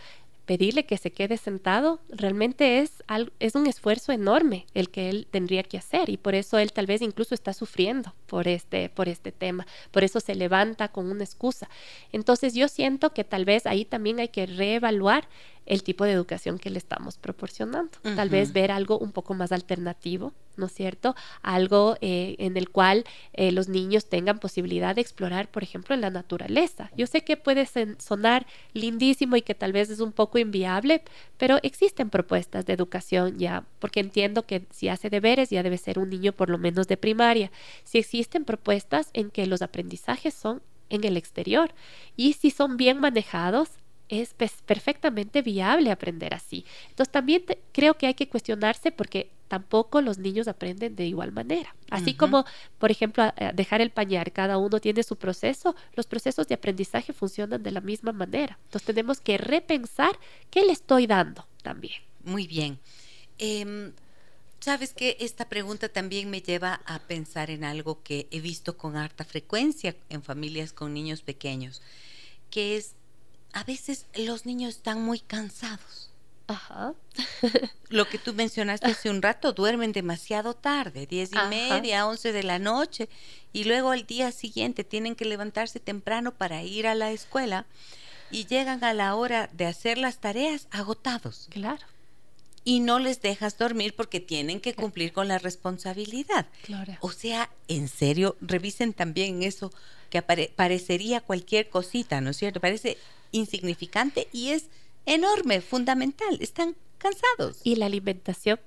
pedirle 0.45 0.85
que 0.85 0.97
se 0.97 1.11
quede 1.11 1.37
sentado 1.37 1.99
realmente 2.09 2.79
es, 2.79 3.03
es 3.39 3.55
un 3.55 3.67
esfuerzo 3.67 4.11
enorme 4.11 4.65
el 4.73 4.89
que 4.89 5.09
él 5.09 5.27
tendría 5.29 5.63
que 5.63 5.77
hacer 5.77 6.09
y 6.09 6.17
por 6.17 6.35
eso 6.35 6.57
él 6.57 6.71
tal 6.71 6.85
vez 6.85 7.01
incluso 7.01 7.33
está 7.33 7.53
sufriendo 7.53 8.13
por 8.27 8.47
este, 8.47 8.89
por 8.89 9.09
este 9.09 9.31
tema, 9.31 9.65
por 9.91 10.03
eso 10.03 10.19
se 10.19 10.35
levanta 10.35 10.89
con 10.89 11.09
una 11.09 11.23
excusa. 11.23 11.69
Entonces 12.11 12.53
yo 12.53 12.67
siento 12.67 13.13
que 13.13 13.23
tal 13.23 13.45
vez 13.45 13.65
ahí 13.65 13.85
también 13.85 14.19
hay 14.19 14.29
que 14.29 14.45
reevaluar 14.45 15.27
el 15.65 15.83
tipo 15.83 16.05
de 16.05 16.11
educación 16.11 16.59
que 16.59 16.69
le 16.69 16.77
estamos 16.77 17.17
proporcionando. 17.17 17.97
Tal 18.15 18.29
vez 18.29 18.53
ver 18.53 18.71
algo 18.71 18.99
un 18.99 19.11
poco 19.11 19.33
más 19.33 19.51
alternativo, 19.51 20.33
¿no 20.57 20.67
es 20.67 20.73
cierto? 20.73 21.15
Algo 21.41 21.97
eh, 22.01 22.35
en 22.39 22.55
el 22.55 22.69
cual 22.69 23.03
eh, 23.33 23.51
los 23.51 23.67
niños 23.67 24.05
tengan 24.05 24.39
posibilidad 24.39 24.95
de 24.95 25.01
explorar, 25.01 25.49
por 25.49 25.63
ejemplo, 25.63 25.95
en 25.95 26.01
la 26.01 26.09
naturaleza. 26.09 26.91
Yo 26.95 27.07
sé 27.07 27.23
que 27.23 27.37
puede 27.37 27.67
sonar 27.97 28.45
lindísimo 28.73 29.35
y 29.35 29.41
que 29.41 29.55
tal 29.55 29.73
vez 29.73 29.89
es 29.89 29.99
un 29.99 30.11
poco 30.11 30.37
inviable, 30.37 31.01
pero 31.37 31.59
existen 31.63 32.09
propuestas 32.09 32.65
de 32.65 32.73
educación 32.73 33.37
ya, 33.39 33.65
porque 33.79 33.99
entiendo 33.99 34.45
que 34.45 34.65
si 34.71 34.89
hace 34.89 35.09
deberes 35.09 35.49
ya 35.49 35.63
debe 35.63 35.77
ser 35.77 35.99
un 35.99 36.09
niño 36.09 36.31
por 36.31 36.49
lo 36.49 36.57
menos 36.57 36.87
de 36.87 36.97
primaria. 36.97 37.51
Si 37.83 37.97
existen 37.97 38.45
propuestas 38.45 39.09
en 39.13 39.31
que 39.31 39.47
los 39.47 39.61
aprendizajes 39.61 40.33
son 40.33 40.61
en 40.89 41.03
el 41.03 41.17
exterior 41.17 41.73
y 42.15 42.33
si 42.33 42.51
son 42.51 42.77
bien 42.77 42.99
manejados, 42.99 43.69
es 44.09 44.33
perfectamente 44.33 45.41
viable 45.41 45.91
aprender 45.91 46.33
así. 46.33 46.65
Entonces 46.89 47.11
también 47.11 47.43
creo 47.71 47.97
que 47.97 48.07
hay 48.07 48.13
que 48.13 48.29
cuestionarse 48.29 48.91
porque 48.91 49.31
tampoco 49.47 50.01
los 50.01 50.17
niños 50.17 50.47
aprenden 50.47 50.95
de 50.95 51.05
igual 51.05 51.31
manera. 51.31 51.75
Así 51.89 52.15
como, 52.15 52.45
por 52.79 52.91
ejemplo, 52.91 53.31
dejar 53.53 53.81
el 53.81 53.91
pañal, 53.91 54.31
cada 54.31 54.57
uno 54.57 54.79
tiene 54.79 55.03
su 55.03 55.17
proceso, 55.17 55.75
los 55.93 56.07
procesos 56.07 56.47
de 56.47 56.55
aprendizaje 56.55 57.13
funcionan 57.13 57.61
de 57.61 57.71
la 57.71 57.81
misma 57.81 58.11
manera. 58.11 58.57
Entonces 58.65 58.85
tenemos 58.87 59.21
que 59.21 59.37
repensar 59.37 60.17
qué 60.49 60.65
le 60.65 60.71
estoy 60.71 61.07
dando 61.07 61.47
también. 61.61 62.01
Muy 62.23 62.47
bien. 62.47 62.79
Em, 63.37 63.93
Sabes 64.65 64.95
que 64.95 65.17
esta 65.19 65.47
pregunta 65.47 65.89
también 65.89 66.31
me 66.31 66.41
lleva 66.41 66.81
a 66.87 66.97
pensar 66.97 67.51
en 67.51 67.63
algo 67.63 68.01
que 68.01 68.27
he 68.31 68.41
visto 68.41 68.79
con 68.79 68.95
harta 68.95 69.23
frecuencia 69.23 69.95
en 70.09 70.23
familias 70.23 70.73
con 70.73 70.91
niños 70.91 71.21
pequeños, 71.21 71.83
que 72.49 72.75
es 72.75 72.95
a 73.55 73.63
veces 73.63 74.05
los 74.15 74.45
niños 74.45 74.75
están 74.75 75.01
muy 75.01 75.19
cansados. 75.19 76.11
Ajá. 76.47 76.93
Lo 77.89 78.07
que 78.07 78.19
tú 78.19 78.33
mencionaste 78.33 78.87
hace 78.87 79.09
un 79.09 79.21
rato, 79.21 79.53
duermen 79.53 79.93
demasiado 79.93 80.53
tarde, 80.53 81.07
diez 81.07 81.31
y 81.31 81.37
Ajá. 81.37 81.47
media, 81.47 82.05
once 82.05 82.33
de 82.33 82.43
la 82.43 82.59
noche, 82.59 83.07
y 83.53 83.63
luego 83.63 83.91
al 83.91 84.05
día 84.05 84.31
siguiente 84.33 84.83
tienen 84.83 85.15
que 85.15 85.23
levantarse 85.23 85.79
temprano 85.79 86.33
para 86.33 86.63
ir 86.63 86.85
a 86.85 86.95
la 86.95 87.11
escuela 87.11 87.65
y 88.29 88.45
llegan 88.45 88.83
a 88.83 88.93
la 88.93 89.15
hora 89.15 89.49
de 89.53 89.65
hacer 89.65 89.97
las 89.97 90.17
tareas 90.17 90.67
agotados 90.71 91.47
Claro, 91.49 91.85
y 92.65 92.81
no 92.81 92.99
les 92.99 93.21
dejas 93.21 93.57
dormir 93.57 93.95
porque 93.95 94.19
tienen 94.19 94.59
que 94.59 94.73
cumplir 94.73 95.13
con 95.13 95.27
la 95.29 95.37
responsabilidad. 95.37 96.47
claro. 96.63 96.93
O 96.99 97.11
sea, 97.11 97.49
en 97.69 97.87
serio, 97.87 98.35
revisen 98.41 98.91
también 98.93 99.43
eso 99.43 99.71
que 100.09 100.17
apare- 100.17 100.51
parecería 100.55 101.21
cualquier 101.21 101.69
cosita, 101.69 102.19
¿no 102.21 102.31
es 102.31 102.37
cierto? 102.37 102.59
Parece 102.59 102.97
insignificante 103.31 104.27
y 104.33 104.49
es 104.49 104.65
enorme, 105.05 105.61
fundamental. 105.61 106.37
Están 106.41 106.75
cansados. 106.97 107.59
Y 107.63 107.75
la 107.75 107.85
alimentación. 107.85 108.59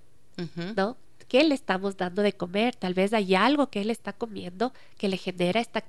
¿no? 0.77 0.97
¿Qué 1.29 1.45
le 1.45 1.55
estamos 1.55 1.99
dando 1.99 2.23
de 2.23 2.33
comer? 2.33 2.75
Tal 2.75 2.95
vez 2.95 3.13
hay 3.13 3.35
algo 3.35 3.69
que 3.69 3.83
él 3.83 3.91
está 3.91 4.15
comiendo 4.15 4.73
que 4.97 5.09
le 5.09 5.19
genera 5.19 5.61
esta, 5.61 5.85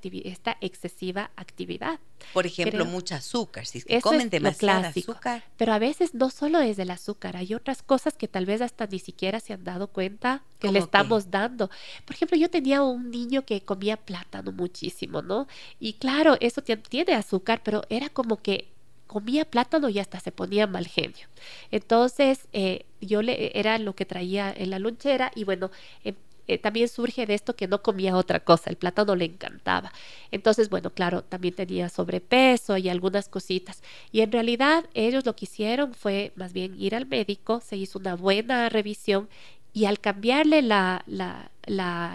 excesiva 0.60 1.32
actividad. 1.38 2.00
Por 2.34 2.46
ejemplo, 2.46 2.84
creo- 2.84 2.92
mucho 2.92 3.16
azúcar. 3.16 3.66
Si 3.66 3.78
es 3.80 3.86
que 3.86 4.02
comen 4.02 4.22
es 4.22 4.32
demasiado 4.32 4.82
clásico. 4.82 5.14
azúcar. 5.14 5.44
Pero 5.56 5.72
a 5.74 5.80
veces 5.80 6.14
no 6.14 6.30
solo 6.30 6.60
es 6.60 6.78
el 6.78 6.92
azúcar, 6.92 7.38
hay 7.38 7.54
otras 7.54 7.82
cosas 7.82 8.16
que 8.18 8.28
tal 8.28 8.46
vez 8.46 8.62
hasta 8.62 8.86
ni 8.88 9.00
siquiera 9.00 9.40
se 9.40 9.54
han 9.54 9.64
dado 9.64 9.88
cuenta 9.88 10.44
que 10.60 10.72
le 10.72 10.80
estamos 10.80 11.32
dando. 11.32 11.70
Por 12.06 12.16
ejemplo, 12.16 12.38
yo 12.38 12.50
tenía 12.50 12.84
un 12.84 13.10
niño 13.10 13.46
que 13.46 13.62
comía 13.62 13.96
plátano 13.96 14.52
muchísimo, 14.52 15.22
¿no? 15.22 15.48
Y 15.80 15.94
claro, 15.94 16.36
eso 16.42 16.62
tien- 16.62 16.84
tiene 16.88 17.14
azúcar, 17.14 17.62
pero 17.64 17.84
era 17.90 18.10
como 18.10 18.36
que 18.42 18.68
comía 19.10 19.44
plátano 19.44 19.90
y 19.90 19.98
hasta 19.98 20.20
se 20.20 20.32
ponía 20.32 20.68
mal 20.68 20.86
genio. 20.88 21.28
Entonces, 21.72 22.48
eh, 22.54 22.86
yo 23.02 23.24
le 23.24 23.58
era 23.60 23.80
lo 23.80 23.96
que 23.96 24.06
traía 24.06 24.54
en 24.56 24.70
la 24.70 24.78
lonchera 24.78 25.32
y 25.34 25.46
bueno, 25.46 25.72
em- 26.04 26.16
eh, 26.48 26.58
también 26.60 26.88
surge 26.88 27.26
de 27.26 27.34
esto 27.34 27.56
que 27.56 27.68
no 27.68 27.82
comía 27.82 28.16
otra 28.16 28.40
cosa, 28.40 28.70
el 28.70 28.78
plátano 28.78 29.16
le 29.16 29.26
encantaba. 29.26 29.92
Entonces, 30.32 30.70
bueno, 30.70 30.92
claro, 30.92 31.24
también 31.24 31.56
tenía 31.56 31.90
sobrepeso 31.90 32.78
y 32.78 32.88
algunas 32.90 33.30
cositas. 33.30 33.82
Y 34.12 34.22
en 34.22 34.32
realidad 34.32 34.86
ellos 34.94 35.26
lo 35.26 35.36
que 35.36 35.46
hicieron 35.46 35.94
fue 35.96 36.32
más 36.36 36.54
bien 36.54 36.76
ir 36.80 36.96
al 36.96 37.08
médico, 37.08 37.62
se 37.62 37.78
hizo 37.78 37.98
una 38.00 38.16
buena 38.16 38.70
revisión 38.70 39.28
y 39.74 39.86
al 39.86 40.00
cambiarle 40.00 40.62
la, 40.62 41.04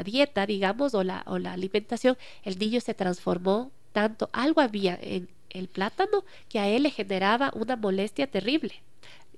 dieta, 0.05 0.47
digamos, 0.47 0.95
o 0.95 1.03
la, 1.05 1.23
o 1.27 1.39
la 1.39 1.53
alimentación, 1.53 2.17
el 2.45 2.59
niño 2.59 2.81
se 2.81 2.95
transformó 2.95 3.71
tanto, 3.93 4.29
algo 4.33 4.61
había 4.61 4.99
en 5.01 5.29
el 5.55 5.69
plátano 5.69 6.25
que 6.49 6.59
a 6.61 6.69
él 6.69 6.83
le 6.85 6.91
generaba 6.91 7.51
una 7.55 7.77
molestia 7.77 8.27
terrible. 8.31 8.83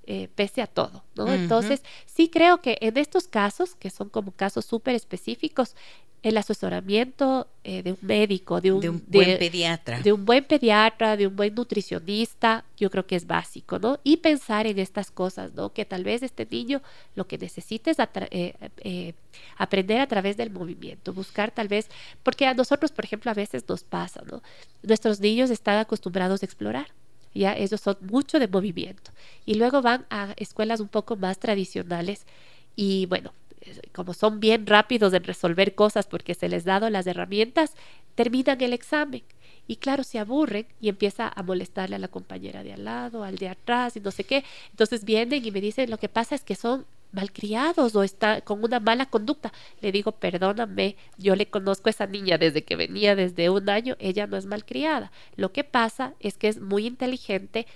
eh, 0.09 0.29
pese 0.37 0.63
a 0.63 0.67
todo. 0.69 1.05
Entonces, 1.35 1.83
sí 2.07 2.29
creo 2.31 2.61
que 2.63 2.79
en 2.81 2.97
estos 2.97 3.29
casos, 3.29 3.75
que 3.75 3.91
son 3.91 4.09
como 4.09 4.33
casos 4.33 4.65
súper 4.65 4.95
específicos, 4.95 5.75
el 6.29 6.37
asesoramiento 6.39 7.47
eh, 7.63 7.83
de 7.85 7.93
un 7.93 7.99
médico, 8.03 8.61
de 8.61 8.73
un, 8.73 8.81
de 8.81 8.89
un 8.91 8.99
de- 9.07 9.19
buen 9.19 9.39
pediatra. 9.39 10.01
de 10.01 10.13
un 10.13 10.25
buen 10.25 10.43
pediatra, 10.45 11.17
de 11.17 11.29
un 11.29 11.37
buen 11.37 11.55
nutricionista, 11.55 12.65
yo 12.77 12.91
creo 12.91 13.07
que 13.07 13.15
es 13.15 13.27
básico, 13.29 13.79
¿no? 13.79 14.01
Y 14.03 14.17
pensar 14.17 14.67
en 14.67 14.79
estas 14.81 15.13
cosas, 15.13 15.55
¿no? 15.55 15.73
Que 15.73 15.85
tal 15.85 16.03
vez 16.03 16.25
este 16.25 16.45
niño 16.51 16.83
lo 17.15 17.29
que 17.29 17.39
necesite 17.39 17.93
es 17.93 17.99
eh, 18.01 18.55
eh, 18.79 19.15
aprender 19.57 20.01
a 20.01 20.09
través 20.09 20.37
del 20.37 20.51
movimiento, 20.51 21.13
buscar 21.13 21.53
tal 21.53 21.69
vez, 21.69 21.89
porque 22.25 22.47
a 22.47 22.55
nosotros, 22.55 22.91
por 22.91 23.05
ejemplo, 23.05 23.31
a 23.31 23.35
veces 23.35 23.65
nos 23.69 23.85
pasa, 23.85 24.23
¿no? 24.31 24.43
Nuestros 24.83 25.21
niños 25.21 25.51
están 25.51 25.79
acostumbrados 25.79 26.43
a 26.43 26.47
explorar. 26.47 26.89
Ya 27.35 27.55
ellos 27.55 27.81
son 27.83 27.99
mucho 28.01 28.39
de 28.39 28.49
movimiento 28.49 29.11
y 29.45 29.55
luego 29.55 29.81
van 29.83 30.07
a 30.11 30.33
escuelas 30.39 30.81
un 30.81 30.89
poco 30.89 31.17
más 31.17 31.39
tradicionales 31.39 32.25
y 32.75 33.05
bueno, 33.07 33.33
como 33.93 34.15
son 34.15 34.41
bien 34.41 34.67
rápidos 34.67 35.13
en 35.13 35.25
resolver 35.25 35.75
cosas 35.75 36.07
porque 36.07 36.35
se 36.35 36.49
les 36.49 36.65
dado 36.65 36.91
las 36.91 37.07
herramientas, 37.07 37.75
terminan 38.15 38.61
el 38.61 38.73
examen. 38.73 39.23
Y 39.69 39.77
claro, 39.77 40.05
se 40.05 40.19
aburren 40.19 40.67
y 40.81 40.89
empieza 40.89 41.31
a 41.35 41.43
molestarle 41.43 41.97
a 41.97 41.99
la 41.99 42.09
compañera 42.09 42.63
de 42.63 42.73
al 42.73 42.85
lado, 42.85 43.25
al 43.25 43.37
de 43.37 43.49
atrás 43.49 43.97
y 43.97 44.01
no 44.01 44.11
sé 44.11 44.25
qué. 44.25 44.45
Entonces 44.71 45.05
vienen 45.05 45.45
y 45.45 45.51
me 45.51 45.61
dicen, 45.61 45.91
lo 45.91 45.99
que 45.99 46.09
pasa 46.09 46.35
es 46.35 46.45
que 46.45 46.55
son 46.55 46.87
malcriados 47.13 47.97
o 47.97 48.03
está 48.03 48.43
con 48.43 48.63
una 48.63 48.79
mala 48.79 49.07
conducta. 49.07 49.53
Le 49.81 49.91
digo, 49.91 50.13
perdóname, 50.13 50.97
yo 51.19 51.35
le 51.35 51.47
conozco 51.47 51.89
a 51.89 51.91
esa 51.91 52.07
niña 52.07 52.39
desde 52.39 52.63
que 52.65 52.77
venía 52.77 53.17
desde 53.17 53.51
un 53.51 53.69
año, 53.71 53.97
ella 53.99 54.27
no 54.27 54.37
es 54.37 54.47
malcriada. 54.47 55.11
Lo 55.35 55.53
que 55.53 55.65
pasa 55.65 56.15
es 56.21 56.37
que 56.37 56.49
es 56.49 56.61
muy 56.61 56.87
inteligente, 56.87 57.67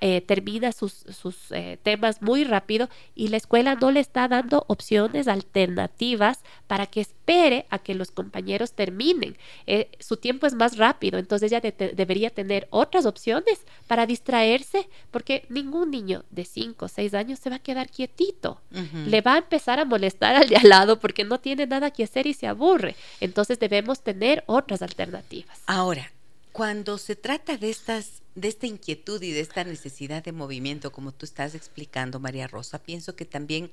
eh, 0.00 0.20
termina 0.20 0.72
sus, 0.72 0.92
sus 0.92 1.50
eh, 1.52 1.78
temas 1.82 2.20
muy 2.20 2.44
rápido 2.44 2.88
y 3.14 3.28
la 3.28 3.36
escuela 3.38 3.74
no 3.74 3.90
le 3.90 4.00
está 4.00 4.28
dando 4.28 4.64
opciones 4.68 5.28
alternativas 5.28 6.40
para 6.66 6.86
que 6.86 7.00
espere 7.00 7.66
a 7.70 7.78
que 7.78 7.94
los 7.94 8.10
compañeros 8.10 8.72
terminen. 8.72 9.36
Eh, 9.66 9.90
su 10.00 10.16
tiempo 10.16 10.46
es 10.46 10.54
más 10.54 10.76
rápido, 10.76 11.18
entonces 11.18 11.50
ella 11.50 11.60
de- 11.60 11.72
te- 11.72 11.92
debería 11.94 12.30
tener 12.30 12.66
otras 12.70 13.06
opciones 13.06 13.60
para 13.86 14.06
distraerse, 14.06 14.88
porque 15.10 15.44
ningún 15.48 15.90
niño 15.90 16.24
de 16.30 16.44
5 16.44 16.86
o 16.86 16.88
6 16.88 17.14
años 17.14 17.38
se 17.38 17.50
va 17.50 17.56
a 17.56 17.60
quedar 17.60 17.88
quietito. 17.90 18.60
Le 19.06 19.20
va 19.20 19.34
a 19.34 19.38
empezar 19.38 19.78
a 19.80 19.84
molestar 19.84 20.34
al 20.36 20.48
de 20.48 20.56
al 20.56 20.68
lado 20.68 20.98
porque 20.98 21.24
no 21.24 21.38
tiene 21.38 21.66
nada 21.66 21.90
que 21.90 22.04
hacer 22.04 22.26
y 22.26 22.34
se 22.34 22.46
aburre. 22.46 22.94
Entonces 23.20 23.58
debemos 23.58 24.02
tener 24.02 24.42
otras 24.46 24.82
alternativas. 24.82 25.58
Ahora, 25.66 26.10
cuando 26.58 26.98
se 26.98 27.14
trata 27.14 27.56
de 27.56 27.70
estas 27.70 28.22
de 28.34 28.48
esta 28.48 28.66
inquietud 28.66 29.22
y 29.22 29.30
de 29.30 29.38
esta 29.38 29.62
necesidad 29.62 30.24
de 30.24 30.32
movimiento, 30.32 30.90
como 30.90 31.12
tú 31.12 31.24
estás 31.24 31.54
explicando, 31.54 32.18
María 32.18 32.48
Rosa, 32.48 32.80
pienso 32.80 33.14
que 33.14 33.24
también 33.24 33.70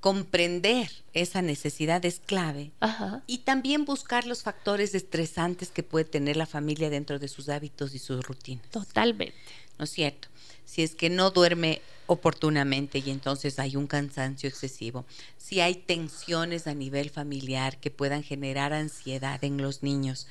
comprender 0.00 0.90
esa 1.12 1.42
necesidad 1.42 2.04
es 2.04 2.18
clave 2.18 2.72
Ajá. 2.80 3.22
y 3.28 3.38
también 3.38 3.84
buscar 3.84 4.26
los 4.26 4.42
factores 4.42 4.96
estresantes 4.96 5.70
que 5.70 5.84
puede 5.84 6.04
tener 6.04 6.36
la 6.36 6.46
familia 6.46 6.90
dentro 6.90 7.20
de 7.20 7.28
sus 7.28 7.48
hábitos 7.48 7.94
y 7.94 8.00
sus 8.00 8.24
rutinas. 8.24 8.68
Totalmente. 8.70 9.36
¿no 9.78 9.84
es 9.84 9.90
cierto? 9.90 10.26
Si 10.64 10.82
es 10.82 10.96
que 10.96 11.08
no 11.08 11.30
duerme 11.30 11.82
oportunamente 12.06 12.98
y 12.98 13.10
entonces 13.10 13.60
hay 13.60 13.76
un 13.76 13.86
cansancio 13.86 14.48
excesivo, 14.48 15.04
si 15.38 15.60
hay 15.60 15.76
tensiones 15.76 16.66
a 16.66 16.74
nivel 16.74 17.10
familiar 17.10 17.78
que 17.78 17.92
puedan 17.92 18.24
generar 18.24 18.72
ansiedad 18.72 19.42
en 19.44 19.62
los 19.62 19.84
niños. 19.84 20.26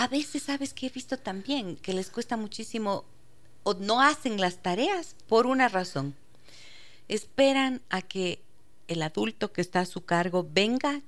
A 0.00 0.08
veces, 0.08 0.44
¿sabes 0.44 0.72
que 0.72 0.86
he 0.86 0.88
visto 0.88 1.18
también? 1.18 1.76
Que 1.76 1.92
les 1.92 2.08
cuesta 2.08 2.38
muchísimo 2.38 3.04
o 3.64 3.74
no 3.74 4.00
hacen 4.00 4.40
las 4.40 4.62
tareas 4.62 5.14
por 5.28 5.46
una 5.46 5.68
razón. 5.68 6.14
Esperan 7.06 7.82
a 7.90 8.00
que 8.00 8.40
el 8.88 9.02
adulto 9.02 9.52
que 9.52 9.60
está 9.60 9.80
a 9.80 9.84
su 9.84 10.02
cargo 10.06 10.48
venga. 10.50 11.02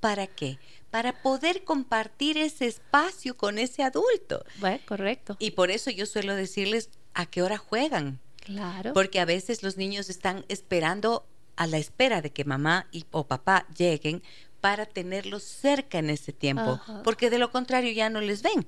¿Para 0.00 0.26
qué? 0.26 0.58
Para 0.90 1.20
poder 1.20 1.64
compartir 1.64 2.38
ese 2.38 2.66
espacio 2.66 3.36
con 3.36 3.58
ese 3.58 3.82
adulto. 3.82 4.42
Bueno, 4.60 4.78
correcto. 4.86 5.36
Y 5.38 5.50
por 5.50 5.70
eso 5.70 5.90
yo 5.90 6.06
suelo 6.06 6.34
decirles 6.34 6.88
a 7.12 7.26
qué 7.26 7.42
hora 7.42 7.58
juegan, 7.58 8.18
Claro. 8.38 8.94
porque 8.94 9.20
a 9.20 9.26
veces 9.26 9.62
los 9.62 9.76
niños 9.76 10.08
están 10.08 10.46
esperando 10.48 11.26
a 11.56 11.66
la 11.66 11.76
espera 11.76 12.22
de 12.22 12.30
que 12.30 12.46
mamá 12.46 12.88
y, 12.92 13.04
o 13.10 13.26
papá 13.26 13.66
lleguen 13.76 14.22
para 14.62 14.86
tenerlos 14.86 15.42
cerca 15.42 15.98
en 15.98 16.08
ese 16.08 16.32
tiempo, 16.32 16.62
Ajá. 16.80 17.02
porque 17.02 17.28
de 17.30 17.38
lo 17.38 17.50
contrario 17.50 17.92
ya 17.92 18.08
no 18.08 18.20
les 18.22 18.42
ven, 18.42 18.64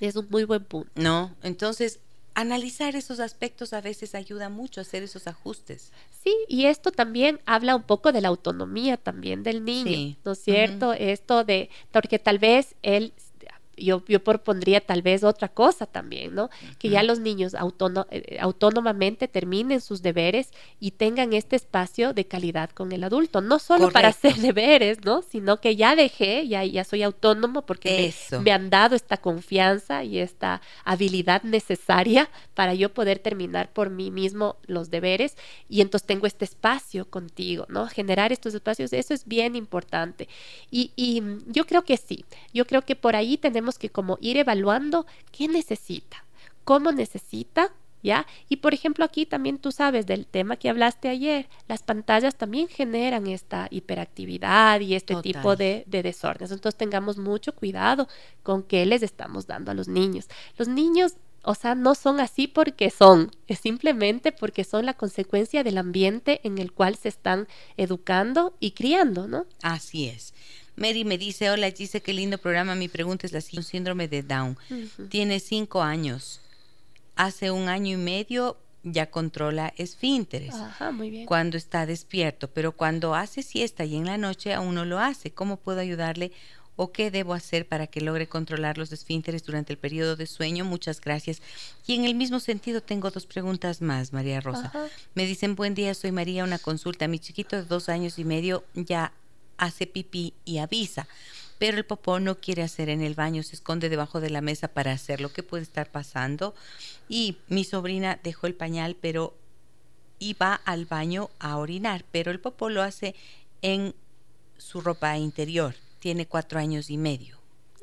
Es 0.00 0.16
un 0.16 0.26
muy 0.28 0.44
buen 0.44 0.64
punto. 0.64 0.90
¿no? 0.96 1.34
Entonces, 1.42 2.00
analizar 2.34 2.96
esos 2.96 3.20
aspectos 3.20 3.72
a 3.72 3.80
veces 3.80 4.14
ayuda 4.14 4.48
mucho 4.48 4.80
a 4.80 4.82
hacer 4.82 5.02
esos 5.02 5.26
ajustes. 5.28 5.92
Sí, 6.22 6.34
y 6.48 6.66
esto 6.66 6.90
también 6.90 7.40
habla 7.46 7.76
un 7.76 7.82
poco 7.84 8.10
de 8.12 8.20
la 8.20 8.28
autonomía 8.28 8.96
también 8.96 9.42
del 9.42 9.64
niño, 9.64 9.84
Sí. 9.92 10.18
¿no 10.24 10.32
es 10.32 10.42
cierto? 10.42 10.92
Esto 10.94 11.44
de, 11.44 11.70
porque 11.92 12.18
tal 12.18 12.38
vez 12.38 12.74
él, 12.82 13.12
yo, 13.84 14.02
yo 14.06 14.22
propondría 14.22 14.80
tal 14.80 15.02
vez 15.02 15.24
otra 15.24 15.48
cosa 15.48 15.86
también, 15.86 16.34
¿no? 16.34 16.50
Que 16.78 16.88
ya 16.90 17.02
los 17.02 17.18
niños 17.20 17.54
autóno- 17.54 18.06
eh, 18.10 18.38
autónomamente 18.40 19.28
terminen 19.28 19.80
sus 19.80 20.02
deberes 20.02 20.50
y 20.78 20.92
tengan 20.92 21.32
este 21.32 21.56
espacio 21.56 22.12
de 22.12 22.24
calidad 22.26 22.70
con 22.70 22.92
el 22.92 23.04
adulto, 23.04 23.40
no 23.40 23.58
solo 23.58 23.90
para 23.90 24.12
Correcto. 24.12 24.28
hacer 24.28 24.40
deberes, 24.42 25.04
¿no? 25.04 25.22
Sino 25.22 25.60
que 25.60 25.76
ya 25.76 25.96
dejé, 25.96 26.46
ya, 26.48 26.64
ya 26.64 26.84
soy 26.84 27.02
autónomo 27.02 27.62
porque 27.62 27.88
me- 27.90 28.38
me 28.44 28.52
han 28.52 28.70
dado 28.70 28.94
esta 28.96 29.16
confianza 29.16 30.04
y 30.04 30.18
esta 30.18 30.60
habilidad 30.84 31.42
necesaria 31.42 32.28
para 32.54 32.74
yo 32.74 32.92
poder 32.92 33.18
terminar 33.18 33.72
por 33.72 33.90
mí 33.90 34.10
mismo 34.10 34.56
los 34.66 34.90
deberes 34.90 35.36
y 35.68 35.80
entonces 35.80 36.06
tengo 36.06 36.26
este 36.26 36.44
espacio 36.44 37.04
contigo, 37.08 37.66
¿no? 37.68 37.86
Generar 37.88 38.32
estos 38.32 38.54
espacios, 38.54 38.92
eso 38.92 39.14
es 39.14 39.26
bien 39.26 39.56
importante. 39.56 40.28
Y, 40.70 40.92
y, 40.96 41.22
yo 41.46 41.66
creo 41.66 41.84
que 41.84 41.96
sí, 41.96 42.24
yo 42.52 42.66
creo 42.66 42.82
que 42.82 42.96
por 42.96 43.16
ahí 43.16 43.36
tenemos 43.36 43.69
que 43.78 43.90
como 43.90 44.18
ir 44.20 44.36
evaluando 44.36 45.06
qué 45.32 45.48
necesita, 45.48 46.24
cómo 46.64 46.92
necesita. 46.92 47.72
¿Ya? 48.02 48.26
Y 48.48 48.56
por 48.56 48.72
ejemplo, 48.72 49.04
aquí 49.04 49.26
también 49.26 49.58
tú 49.58 49.72
sabes 49.72 50.06
del 50.06 50.24
tema 50.26 50.56
que 50.56 50.70
hablaste 50.70 51.10
ayer, 51.10 51.50
las 51.68 51.82
pantallas 51.82 52.34
también 52.34 52.66
generan 52.66 53.26
esta 53.26 53.68
hiperactividad 53.70 54.80
y 54.80 54.94
este 54.94 55.12
Total. 55.12 55.22
tipo 55.22 55.54
de, 55.54 55.84
de 55.86 56.02
desórdenes. 56.02 56.50
Entonces 56.50 56.78
tengamos 56.78 57.18
mucho 57.18 57.54
cuidado 57.54 58.08
con 58.42 58.62
qué 58.62 58.86
les 58.86 59.02
estamos 59.02 59.46
dando 59.46 59.70
a 59.70 59.74
los 59.74 59.86
niños. 59.86 60.28
Los 60.56 60.66
niños 60.66 61.16
o 61.42 61.54
sea, 61.54 61.74
no 61.74 61.94
son 61.94 62.20
así 62.20 62.46
porque 62.46 62.90
son, 62.90 63.30
es 63.46 63.60
simplemente 63.60 64.32
porque 64.32 64.64
son 64.64 64.84
la 64.84 64.94
consecuencia 64.94 65.64
del 65.64 65.78
ambiente 65.78 66.40
en 66.44 66.58
el 66.58 66.72
cual 66.72 66.96
se 66.96 67.08
están 67.08 67.48
educando 67.76 68.54
y 68.60 68.72
criando, 68.72 69.26
¿no? 69.26 69.46
Así 69.62 70.08
es. 70.08 70.34
Mary 70.76 71.04
me 71.04 71.18
dice, 71.18 71.50
hola 71.50 71.70
dice 71.70 72.00
qué 72.00 72.12
lindo 72.12 72.38
programa. 72.38 72.74
Mi 72.74 72.88
pregunta 72.88 73.26
es 73.26 73.32
la 73.32 73.40
siguiente, 73.40 73.70
síndrome 73.70 74.08
de 74.08 74.22
Down. 74.22 74.56
Tiene 75.08 75.40
cinco 75.40 75.82
años. 75.82 76.40
Hace 77.16 77.50
un 77.50 77.68
año 77.68 77.94
y 77.94 78.00
medio 78.00 78.56
ya 78.82 79.10
controla 79.10 79.74
esfínteres. 79.76 80.54
Ajá, 80.54 80.90
muy 80.90 81.10
bien. 81.10 81.26
Cuando 81.26 81.56
está 81.56 81.86
despierto, 81.86 82.48
pero 82.48 82.72
cuando 82.72 83.14
hace 83.14 83.42
siesta 83.42 83.84
y 83.84 83.96
en 83.96 84.06
la 84.06 84.16
noche 84.16 84.54
aún 84.54 84.74
no 84.74 84.84
lo 84.84 84.98
hace. 84.98 85.30
¿Cómo 85.30 85.56
puedo 85.58 85.80
ayudarle 85.80 86.32
o 86.76 86.92
qué 86.92 87.10
debo 87.10 87.34
hacer 87.34 87.66
para 87.66 87.86
que 87.88 88.00
logre 88.00 88.26
controlar 88.26 88.78
los 88.78 88.90
esfínteres 88.92 89.44
durante 89.44 89.74
el 89.74 89.78
periodo 89.78 90.16
de 90.16 90.26
sueño? 90.26 90.64
Muchas 90.64 91.00
gracias. 91.00 91.42
Y 91.86 91.94
en 91.94 92.06
el 92.06 92.14
mismo 92.14 92.40
sentido 92.40 92.80
tengo 92.80 93.10
dos 93.10 93.26
preguntas 93.26 93.82
más, 93.82 94.14
María 94.14 94.40
Rosa. 94.40 94.72
Me 95.14 95.26
dicen, 95.26 95.56
buen 95.56 95.74
día, 95.74 95.92
soy 95.92 96.12
María, 96.12 96.44
una 96.44 96.58
consulta. 96.58 97.06
Mi 97.06 97.18
chiquito 97.18 97.56
de 97.56 97.64
dos 97.64 97.90
años 97.90 98.18
y 98.18 98.24
medio 98.24 98.64
ya 98.74 99.12
hace 99.60 99.86
pipí 99.86 100.34
y 100.44 100.58
avisa 100.58 101.06
pero 101.60 101.76
el 101.76 101.84
popó 101.84 102.20
no 102.20 102.36
quiere 102.36 102.62
hacer 102.62 102.88
en 102.88 103.02
el 103.02 103.14
baño, 103.14 103.42
se 103.42 103.54
esconde 103.54 103.90
debajo 103.90 104.22
de 104.22 104.30
la 104.30 104.40
mesa 104.40 104.68
para 104.68 104.92
hacer 104.92 105.20
lo 105.20 105.30
que 105.30 105.42
puede 105.42 105.62
estar 105.62 105.90
pasando. 105.90 106.54
Y 107.06 107.36
mi 107.48 107.64
sobrina 107.64 108.18
dejó 108.22 108.46
el 108.46 108.54
pañal, 108.54 108.96
pero 108.98 109.34
iba 110.18 110.54
al 110.54 110.86
baño 110.86 111.28
a 111.38 111.58
orinar, 111.58 112.06
pero 112.10 112.30
el 112.30 112.40
popó 112.40 112.70
lo 112.70 112.80
hace 112.80 113.14
en 113.60 113.94
su 114.56 114.80
ropa 114.80 115.18
interior. 115.18 115.74
Tiene 115.98 116.24
cuatro 116.24 116.58
años 116.58 116.88
y 116.88 116.96
medio. 116.96 117.36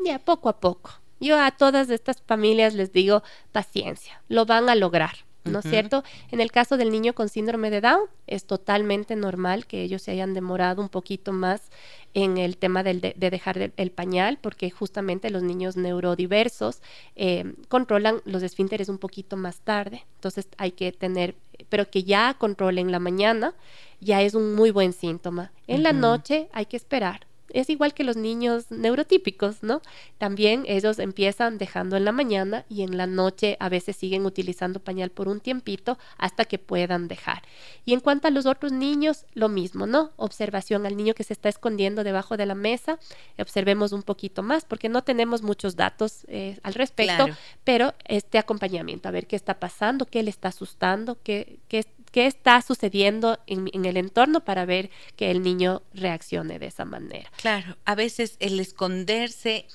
Ya, 0.03 0.17
poco 0.17 0.49
a 0.49 0.59
poco. 0.59 0.89
Yo 1.19 1.39
a 1.39 1.51
todas 1.51 1.91
estas 1.91 2.19
familias 2.23 2.73
les 2.73 2.91
digo 2.91 3.21
paciencia, 3.51 4.23
lo 4.27 4.47
van 4.47 4.69
a 4.69 4.75
lograr. 4.75 5.26
¿No 5.49 5.59
es 5.59 5.65
cierto? 5.69 6.03
En 6.31 6.41
el 6.41 6.51
caso 6.51 6.77
del 6.77 6.91
niño 6.91 7.13
con 7.13 7.29
síndrome 7.29 7.69
de 7.69 7.81
Down, 7.81 8.09
es 8.25 8.45
totalmente 8.45 9.15
normal 9.15 9.65
que 9.65 9.83
ellos 9.83 10.01
se 10.01 10.11
hayan 10.11 10.33
demorado 10.33 10.81
un 10.81 10.89
poquito 10.89 11.31
más 11.31 11.69
en 12.13 12.37
el 12.37 12.57
tema 12.57 12.83
de, 12.83 13.13
dejar 13.15 13.71
el, 13.75 13.91
pañal, 13.91 14.39
porque 14.41 14.71
justamente 14.71 15.29
los 15.29 15.43
niños 15.43 15.77
neurodiversos 15.77 16.81
eh, 17.15 17.53
controlan 17.67 18.21
los 18.25 18.41
esfínteres 18.43 18.89
un 18.89 18.97
poquito 18.97 19.37
más 19.37 19.59
tarde. 19.59 20.05
Entonces 20.15 20.47
hay 20.57 20.71
que 20.71 20.91
tener, 20.91 21.35
pero 21.69 21.89
que 21.89 22.03
ya 22.03 22.35
controlen 22.39 22.91
la 22.91 22.99
mañana, 22.99 23.53
ya 23.99 24.21
es 24.21 24.33
un 24.33 24.55
muy 24.55 24.71
buen 24.71 24.93
síntoma. 24.93 25.51
En 25.67 25.83
la 25.83 25.93
noche 25.93 26.49
hay 26.53 26.65
que 26.65 26.77
esperar 26.77 27.26
es 27.53 27.69
igual 27.69 27.93
que 27.93 28.03
los 28.03 28.17
niños 28.17 28.71
neurotípicos, 28.71 29.63
¿no? 29.63 29.81
También 30.17 30.63
ellos 30.67 30.99
empiezan 30.99 31.57
dejando 31.57 31.95
en 31.97 32.05
la 32.05 32.11
mañana 32.11 32.65
y 32.69 32.83
en 32.83 32.97
la 32.97 33.07
noche 33.07 33.57
a 33.59 33.69
veces 33.69 33.95
siguen 33.95 34.25
utilizando 34.25 34.79
pañal 34.79 35.09
por 35.09 35.27
un 35.27 35.39
tiempito 35.39 35.97
hasta 36.17 36.45
que 36.45 36.59
puedan 36.59 37.07
dejar. 37.07 37.43
Y 37.85 37.93
en 37.93 37.99
cuanto 37.99 38.27
a 38.27 38.31
los 38.31 38.45
otros 38.45 38.71
niños, 38.71 39.25
lo 39.33 39.49
mismo, 39.49 39.87
¿no? 39.87 40.11
Observación 40.17 40.85
al 40.85 40.97
niño 40.97 41.13
que 41.13 41.23
se 41.23 41.33
está 41.33 41.49
escondiendo 41.49 42.03
debajo 42.03 42.37
de 42.37 42.45
la 42.45 42.55
mesa, 42.55 42.99
observemos 43.39 43.91
un 43.91 44.03
poquito 44.03 44.43
más 44.43 44.65
porque 44.65 44.89
no 44.89 45.03
tenemos 45.03 45.41
muchos 45.41 45.75
datos 45.75 46.25
eh, 46.27 46.59
al 46.63 46.73
respecto, 46.73 47.27
pero 47.63 47.93
este 48.05 48.37
acompañamiento, 48.37 49.07
a 49.07 49.11
ver 49.11 49.27
qué 49.27 49.35
está 49.35 49.59
pasando, 49.59 50.05
qué 50.05 50.23
le 50.23 50.29
está 50.29 50.49
asustando, 50.49 51.17
qué, 51.23 51.59
qué 51.67 51.85
qué 52.11 52.27
está 52.27 52.61
sucediendo 52.61 53.39
en, 53.47 53.85
el 53.85 53.97
entorno 53.97 54.43
para 54.43 54.65
ver 54.65 54.89
que 55.15 55.31
el 55.31 55.41
niño 55.41 55.81
reaccione 55.93 56.59
de 56.59 56.67
esa 56.67 56.85
manera. 56.85 57.31
Claro, 57.37 57.77
a 57.85 57.95
veces 57.95 58.37
el 58.39 58.59
esconderse 58.59 59.65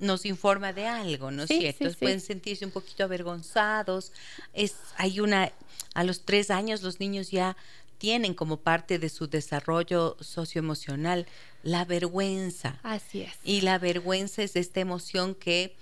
nos 0.00 0.24
informa 0.26 0.72
de 0.72 0.86
algo, 0.86 1.30
¿no 1.30 1.44
es 1.44 1.48
cierto? 1.48 1.86
Pueden 1.98 2.20
sentirse 2.20 2.64
un 2.64 2.70
poquito 2.70 3.04
avergonzados. 3.04 4.12
Es, 4.52 4.76
hay 4.96 5.20
una, 5.20 5.52
a 5.94 6.04
los 6.04 6.24
tres 6.24 6.50
años 6.50 6.82
los 6.82 7.00
niños 7.00 7.30
ya 7.30 7.56
tienen 7.98 8.34
como 8.34 8.56
parte 8.56 8.98
de 8.98 9.08
su 9.08 9.28
desarrollo 9.28 10.16
socioemocional 10.20 11.26
la 11.62 11.84
vergüenza. 11.84 12.80
Así 12.82 13.22
es. 13.22 13.32
Y 13.44 13.60
la 13.60 13.78
vergüenza 13.78 14.42
es 14.42 14.56
esta 14.56 14.80
emoción 14.80 15.36
que 15.36 15.76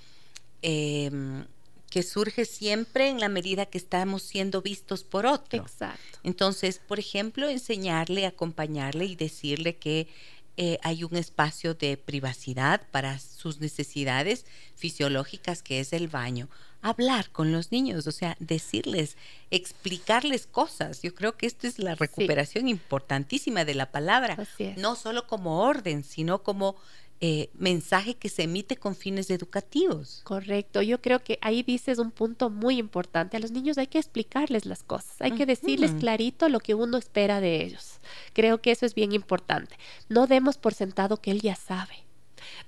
em, 0.61 1.47
que 1.91 2.05
surge 2.05 2.45
siempre 2.45 3.09
en 3.09 3.21
la 3.21 3.29
medida 3.29 3.67
que 3.67 3.77
estamos 3.77 4.23
siendo 4.23 4.63
vistos 4.63 5.05
por 5.05 5.27
otro. 5.27 5.63
Exacto. 5.63 6.19
Entonces, 6.23 6.79
por 6.79 7.01
ejemplo, 7.01 7.49
enseñarle, 7.49 8.27
acompañarle 8.27 9.05
y 9.07 9.17
decirle 9.17 9.77
que 9.77 10.09
eh, 10.57 10.79
hay 10.83 11.05
un 11.05 11.17
espacio 11.17 11.75
de 11.75 11.97
privacidad 11.97 12.83
para 12.91 13.19
sus 13.19 13.61
necesidades 13.61 14.47
fisiológicas 14.77 15.63
que 15.63 15.81
es 15.81 15.93
el 15.93 16.09
baño. 16.09 16.49
Hablar 16.83 17.31
con 17.31 17.51
los 17.51 17.73
niños, 17.73 18.07
o 18.07 18.13
sea, 18.13 18.37
decirles, 18.39 19.17
explicarles 19.51 20.47
cosas. 20.47 21.03
Yo 21.03 21.15
creo 21.15 21.37
que 21.37 21.47
esto 21.47 21.67
es 21.67 21.79
la 21.79 21.95
recuperación 21.95 22.69
importantísima 22.69 23.65
de 23.65 23.75
la 23.75 23.91
palabra, 23.91 24.39
no 24.77 24.97
solo 24.97 25.27
como 25.27 25.61
orden, 25.61 26.05
sino 26.05 26.43
como 26.43 26.77
eh, 27.23 27.51
mensaje 27.55 28.15
que 28.15 28.29
se 28.31 28.45
emite 28.45 28.77
con 28.77 28.95
fines 28.95 29.29
educativos. 29.31 30.23
Correcto, 30.25 30.81
yo 30.81 31.03
creo 31.03 31.23
que 31.23 31.39
ahí 31.43 31.63
dices 31.63 31.99
un 31.99 32.11
punto 32.11 32.49
muy 32.49 32.79
importante. 32.79 33.37
A 33.37 33.41
los 33.41 33.51
niños 33.51 33.77
hay 33.77 33.89
que 33.89 33.99
explicarles 33.99 34.65
las 34.65 34.83
cosas, 34.83 35.21
hay 35.21 35.33
que 35.33 35.45
decirles 35.45 35.93
clarito 35.93 36.49
lo 36.49 36.61
que 36.61 36.75
uno 36.75 36.97
espera 36.97 37.41
de 37.41 37.63
ellos. 37.63 37.99
Creo 38.33 38.63
que 38.63 38.71
eso 38.71 38.87
es 38.87 38.95
bien 38.95 39.13
importante. 39.13 39.77
No 40.09 40.27
demos 40.27 40.57
por 40.57 40.73
sentado 40.73 41.19
que 41.19 41.31
él 41.31 41.43
ya 41.43 41.57
sabe 41.57 41.95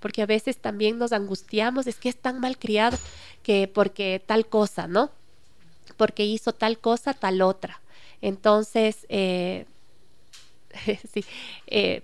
porque 0.00 0.22
a 0.22 0.26
veces 0.26 0.58
también 0.58 0.98
nos 0.98 1.12
angustiamos, 1.12 1.86
es 1.86 1.96
que 1.96 2.08
es 2.08 2.16
tan 2.16 2.40
mal 2.40 2.58
criado 2.58 2.98
que 3.42 3.68
porque 3.72 4.22
tal 4.24 4.46
cosa, 4.46 4.86
¿no? 4.86 5.10
Porque 5.96 6.24
hizo 6.24 6.52
tal 6.52 6.78
cosa, 6.78 7.14
tal 7.14 7.40
otra. 7.42 7.80
Entonces, 8.20 9.06
eh, 9.08 9.66
sí, 11.12 11.24
eh, 11.66 12.02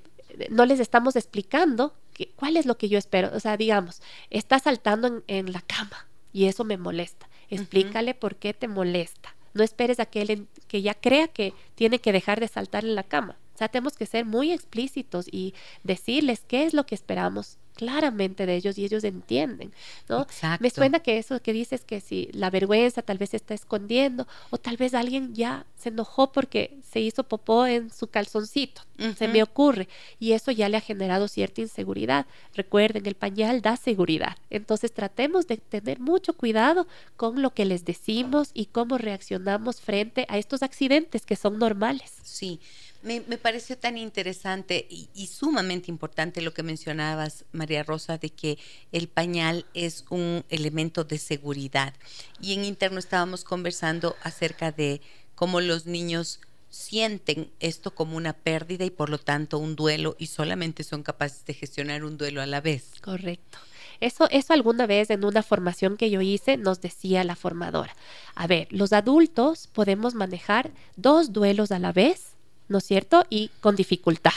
no 0.51 0.65
les 0.66 0.81
estamos 0.81 1.16
explicando 1.16 1.93
¿cuál 2.27 2.57
es 2.57 2.66
lo 2.66 2.77
que 2.78 2.89
yo 2.89 2.99
espero? 2.99 3.31
O 3.35 3.40
sea, 3.40 3.57
digamos, 3.57 4.03
está 4.31 4.59
saltando 4.59 5.23
en, 5.27 5.53
la 5.53 5.61
cama 5.61 6.09
y 6.32 6.47
eso 6.47 6.65
me 6.65 6.77
molesta. 6.77 7.28
Explícale 7.51 8.15
por 8.15 8.36
qué 8.36 8.55
te 8.55 8.69
molesta. 8.69 9.35
No 9.55 9.65
esperes 9.65 9.99
a 10.01 10.07
que 10.07 10.23
él 10.23 10.47
que 10.66 10.82
ya 10.82 10.95
crea 10.95 11.28
que 11.28 11.55
tiene 11.74 12.01
que 12.01 12.12
dejar 12.12 12.40
de 12.40 12.49
saltar 12.49 12.85
en 12.85 12.95
la 12.95 13.03
cama. 13.03 13.39
O 13.55 13.59
sea, 13.59 13.69
tenemos 13.69 13.97
que 13.97 14.07
ser 14.07 14.24
muy 14.24 14.53
explícitos 14.53 15.27
y 15.32 15.55
decirles 15.82 16.45
qué 16.47 16.65
es 16.65 16.74
lo 16.74 16.86
que 16.86 16.95
esperamos 16.95 17.59
claramente 17.78 18.44
de 18.44 18.56
ellos 18.56 18.76
y 18.76 18.84
ellos 18.84 19.05
entienden, 19.05 19.72
¿no? 20.09 20.26
Me 20.59 20.68
suena 20.68 20.98
que 20.98 21.16
eso 21.16 21.40
que 21.40 21.52
dices 21.52 21.84
que 21.84 22.00
si 22.00 22.28
la 22.32 22.50
vergüenza 22.50 23.02
tal 23.02 23.18
vez 23.18 23.30
se 23.30 23.36
está 23.36 23.55
escondiendo 23.55 24.26
o 24.50 24.59
tal 24.59 24.76
vez 24.76 24.94
alguien 24.94 25.32
ya 25.32 25.64
se 25.76 25.90
enojó 25.90 26.32
porque 26.32 26.76
se 26.90 26.98
hizo 26.98 27.22
popó 27.22 27.66
en 27.66 27.90
su 27.90 28.09
calzoncito, 28.09 28.82
se 29.16 29.28
me 29.28 29.44
ocurre, 29.44 29.88
y 30.18 30.32
eso 30.32 30.50
ya 30.50 30.68
le 30.68 30.76
ha 30.76 30.80
generado 30.80 31.28
cierta 31.28 31.60
inseguridad. 31.60 32.26
Recuerden, 32.55 33.06
el 33.06 33.14
pañal 33.14 33.62
da 33.62 33.76
seguridad, 33.76 34.36
entonces 34.50 34.92
tratemos 34.92 35.46
de 35.46 35.59
tener 35.59 36.00
mucho 36.00 36.32
cuidado 36.32 36.88
con 37.16 37.40
lo 37.42 37.55
que 37.55 37.64
les 37.64 37.84
decimos 37.84 38.50
y 38.55 38.66
cómo 38.66 38.98
reaccionamos 38.98 39.80
frente 39.80 40.26
a 40.28 40.36
estos 40.36 40.64
accidentes 40.64 41.24
que 41.24 41.36
son 41.36 41.60
normales. 41.60 42.12
Sí. 42.24 42.60
Me, 43.01 43.20
pareció 43.20 43.79
tan 43.79 43.97
interesante 43.97 44.87
y, 44.91 45.27
sumamente 45.29 45.91
importante 45.91 46.43
lo 46.43 46.53
que 46.53 46.65
mencionabas, 46.65 47.45
María 47.53 47.85
Rosa, 47.85 48.19
de 48.19 48.31
que 48.31 48.59
el 48.91 49.07
pañal 49.07 49.66
es 49.73 50.05
un 50.11 50.45
elemento 50.49 51.05
de 51.05 51.19
seguridad. 51.19 51.95
Y 52.41 52.55
en 52.55 52.65
interno 52.65 52.99
estábamos 52.99 53.45
conversando 53.45 54.16
acerca 54.23 54.73
de 54.73 55.01
cómo 55.37 55.61
los 55.61 55.87
niños 55.87 56.41
sienten 56.70 57.51
esto 57.61 57.95
como 57.95 58.16
una 58.16 58.33
pérdida 58.33 58.85
y 58.85 58.91
por 58.91 59.11
lo 59.11 59.19
tanto 59.19 59.59
un 59.59 59.77
duelo 59.77 60.16
y 60.19 60.27
solamente 60.27 60.83
son 60.83 61.03
capaces 61.03 61.45
de 61.47 61.55
gestionar 61.55 62.05
un 62.05 62.19
duelo 62.19 62.43
a 62.43 62.47
la 62.47 62.61
vez. 62.61 62.95
Correcto. 63.01 63.59
Eso, 64.01 64.29
eso 64.31 64.53
alguna 64.53 64.87
vez 64.87 65.11
en 65.11 65.25
una 65.25 65.43
formación 65.43 65.97
que 65.97 66.11
yo 66.11 66.20
hice 66.20 66.57
nos 66.57 66.81
decía 66.81 67.25
la 67.25 67.37
formadora. 67.37 67.95
A 68.35 68.47
ver, 68.47 68.69
los 68.70 68.93
adultos 68.93 69.69
podemos 69.69 70.15
manejar 70.15 70.73
dos 70.97 71.33
duelos 71.33 71.70
a 71.73 71.79
la 71.79 71.93
vez 71.93 72.38
¿no 72.69 72.78
es 72.78 72.85
cierto? 72.85 73.24
Y 73.31 73.51
con 73.61 73.77
dificultad. 73.77 74.32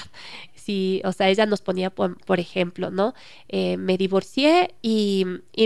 Si, 0.55 1.01
o 1.05 1.11
sea, 1.11 1.29
ella 1.29 1.45
nos 1.47 1.61
ponía, 1.61 1.89
por, 1.89 2.39
ejemplo, 2.39 2.91
¿no? 2.91 3.15
Eh, 3.49 3.77
me 3.77 3.97
divorcié 3.97 4.75
y, 4.81 5.25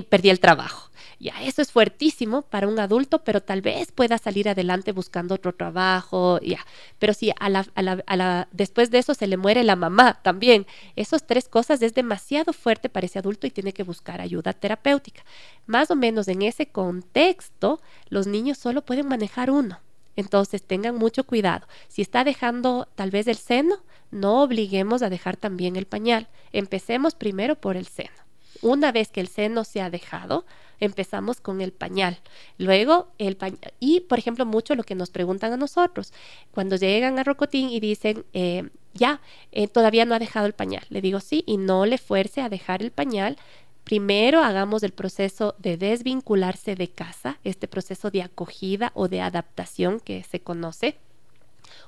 perdí 0.10 0.30
el 0.30 0.40
trabajo. 0.40 0.90
Ya, 1.20 1.34
eso 1.44 1.62
es 1.62 1.72
fuertísimo 1.72 2.44
para 2.44 2.68
un 2.68 2.80
adulto, 2.80 3.24
pero 3.24 3.42
tal 3.42 3.62
vez 3.62 3.92
pueda 3.92 4.18
salir 4.18 4.48
adelante 4.48 4.92
buscando 4.94 5.36
otro 5.36 5.54
trabajo, 5.54 6.40
ya. 6.42 6.66
Pero 6.98 7.14
si 7.14 7.32
a 7.38 7.50
la, 7.50 7.66
a 7.76 7.82
la, 7.82 8.04
a 8.06 8.16
la, 8.16 8.48
después 8.52 8.90
de 8.90 9.00
eso 9.00 9.14
se 9.14 9.28
le 9.28 9.38
muere 9.38 9.64
la 9.64 9.76
mamá 9.76 10.20
también, 10.24 10.66
esas 10.96 11.28
tres 11.28 11.50
cosas 11.50 11.82
es 11.82 11.94
demasiado 11.94 12.54
fuerte 12.54 12.90
para 12.90 13.06
ese 13.06 13.20
adulto 13.20 13.48
y 13.48 13.52
tiene 13.52 13.74
que 13.74 13.84
buscar 13.84 14.22
ayuda 14.22 14.54
terapéutica. 14.54 15.24
Más 15.66 15.92
o 15.92 15.96
menos 15.96 16.28
en 16.28 16.42
ese 16.42 16.68
contexto, 16.68 17.82
los 18.10 18.28
niños 18.28 18.58
solo 18.58 18.86
pueden 18.86 19.08
manejar 19.08 19.52
uno. 19.52 19.80
Entonces 20.16 20.64
tengan 20.64 20.96
mucho 20.96 21.26
cuidado. 21.26 21.68
Si 21.88 22.02
está 22.02 22.24
dejando 22.24 22.88
tal 22.96 23.12
vez 23.12 23.28
el 23.28 23.36
seno, 23.36 23.78
no 24.12 24.44
obliguemos 24.44 25.02
a 25.02 25.10
dejar 25.10 25.38
también 25.38 25.76
el 25.76 25.86
pañal. 25.86 26.28
Empecemos 26.54 27.16
primero 27.16 27.56
por 27.56 27.78
el 27.78 27.88
seno. 27.88 28.26
Una 28.62 28.92
vez 28.92 29.10
que 29.10 29.22
el 29.22 29.28
seno 29.28 29.64
se 29.64 29.82
ha 29.82 29.90
dejado, 29.90 30.46
empezamos 30.80 31.42
con 31.42 31.62
el 31.62 31.72
pañal. 31.72 32.20
Luego, 32.58 33.10
el 33.18 33.36
pañal. 33.36 33.74
Y, 33.80 34.02
por 34.02 34.20
ejemplo, 34.20 34.46
mucho 34.46 34.76
lo 34.76 34.84
que 34.84 34.96
nos 34.96 35.10
preguntan 35.10 35.54
a 35.54 35.58
nosotros, 35.58 36.14
cuando 36.52 36.76
llegan 36.76 37.20
a 37.20 37.24
Rocotín 37.24 37.70
y 37.70 37.80
dicen, 37.80 38.26
eh, 38.34 38.70
ya, 38.94 39.22
eh, 39.52 39.68
todavía 39.68 40.06
no 40.06 40.16
ha 40.16 40.20
dejado 40.20 40.46
el 40.46 40.54
pañal. 40.54 40.84
Le 40.90 41.02
digo 41.02 41.20
sí 41.20 41.44
y 41.46 41.58
no 41.58 41.86
le 41.86 41.98
fuerce 41.98 42.42
a 42.42 42.50
dejar 42.50 42.82
el 42.82 42.92
pañal. 42.92 43.38
Primero 43.86 44.44
hagamos 44.44 44.82
el 44.82 44.94
proceso 44.94 45.53
de 45.60 45.78
desvincularse 45.78 46.76
de 46.76 46.90
casa, 46.90 47.38
este 47.44 47.68
proceso 47.68 48.10
de 48.10 48.24
acogida 48.24 48.91
o 48.95 49.07
de 49.07 49.22
adaptación 49.22 49.99
que 49.99 50.24
se 50.24 50.40
conoce. 50.40 50.98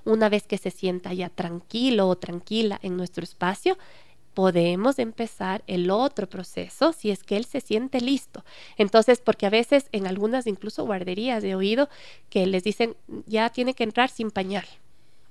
Una 0.06 0.30
vez 0.30 0.44
que 0.44 0.60
se 0.60 0.69
sienta 0.69 1.11
ya 1.14 1.30
tranquilo 1.30 2.07
o 2.07 2.15
tranquila 2.15 2.80
en 2.84 2.98
nuestro 2.98 3.24
espacio, 3.24 3.80
podemos 4.36 4.99
empezar 4.99 5.64
el 5.65 5.90
otro 5.90 6.30
proceso 6.30 6.94
si 6.94 7.10
es 7.10 7.24
que 7.24 7.36
él 7.36 7.45
se 7.45 7.61
siente 7.61 7.99
listo. 7.99 8.45
Entonces, 8.78 9.19
porque 9.19 9.48
a 9.48 9.49
veces 9.49 9.88
en 9.91 10.06
algunas 10.06 10.45
incluso 10.45 10.86
guarderías 10.86 11.44
he 11.44 11.56
oído 11.56 11.90
que 12.30 12.45
les 12.45 12.64
dicen 12.64 12.95
ya 13.26 13.49
tiene 13.49 13.74
que 13.74 13.84
entrar 13.84 14.11
sin 14.11 14.30
pañal. 14.30 14.65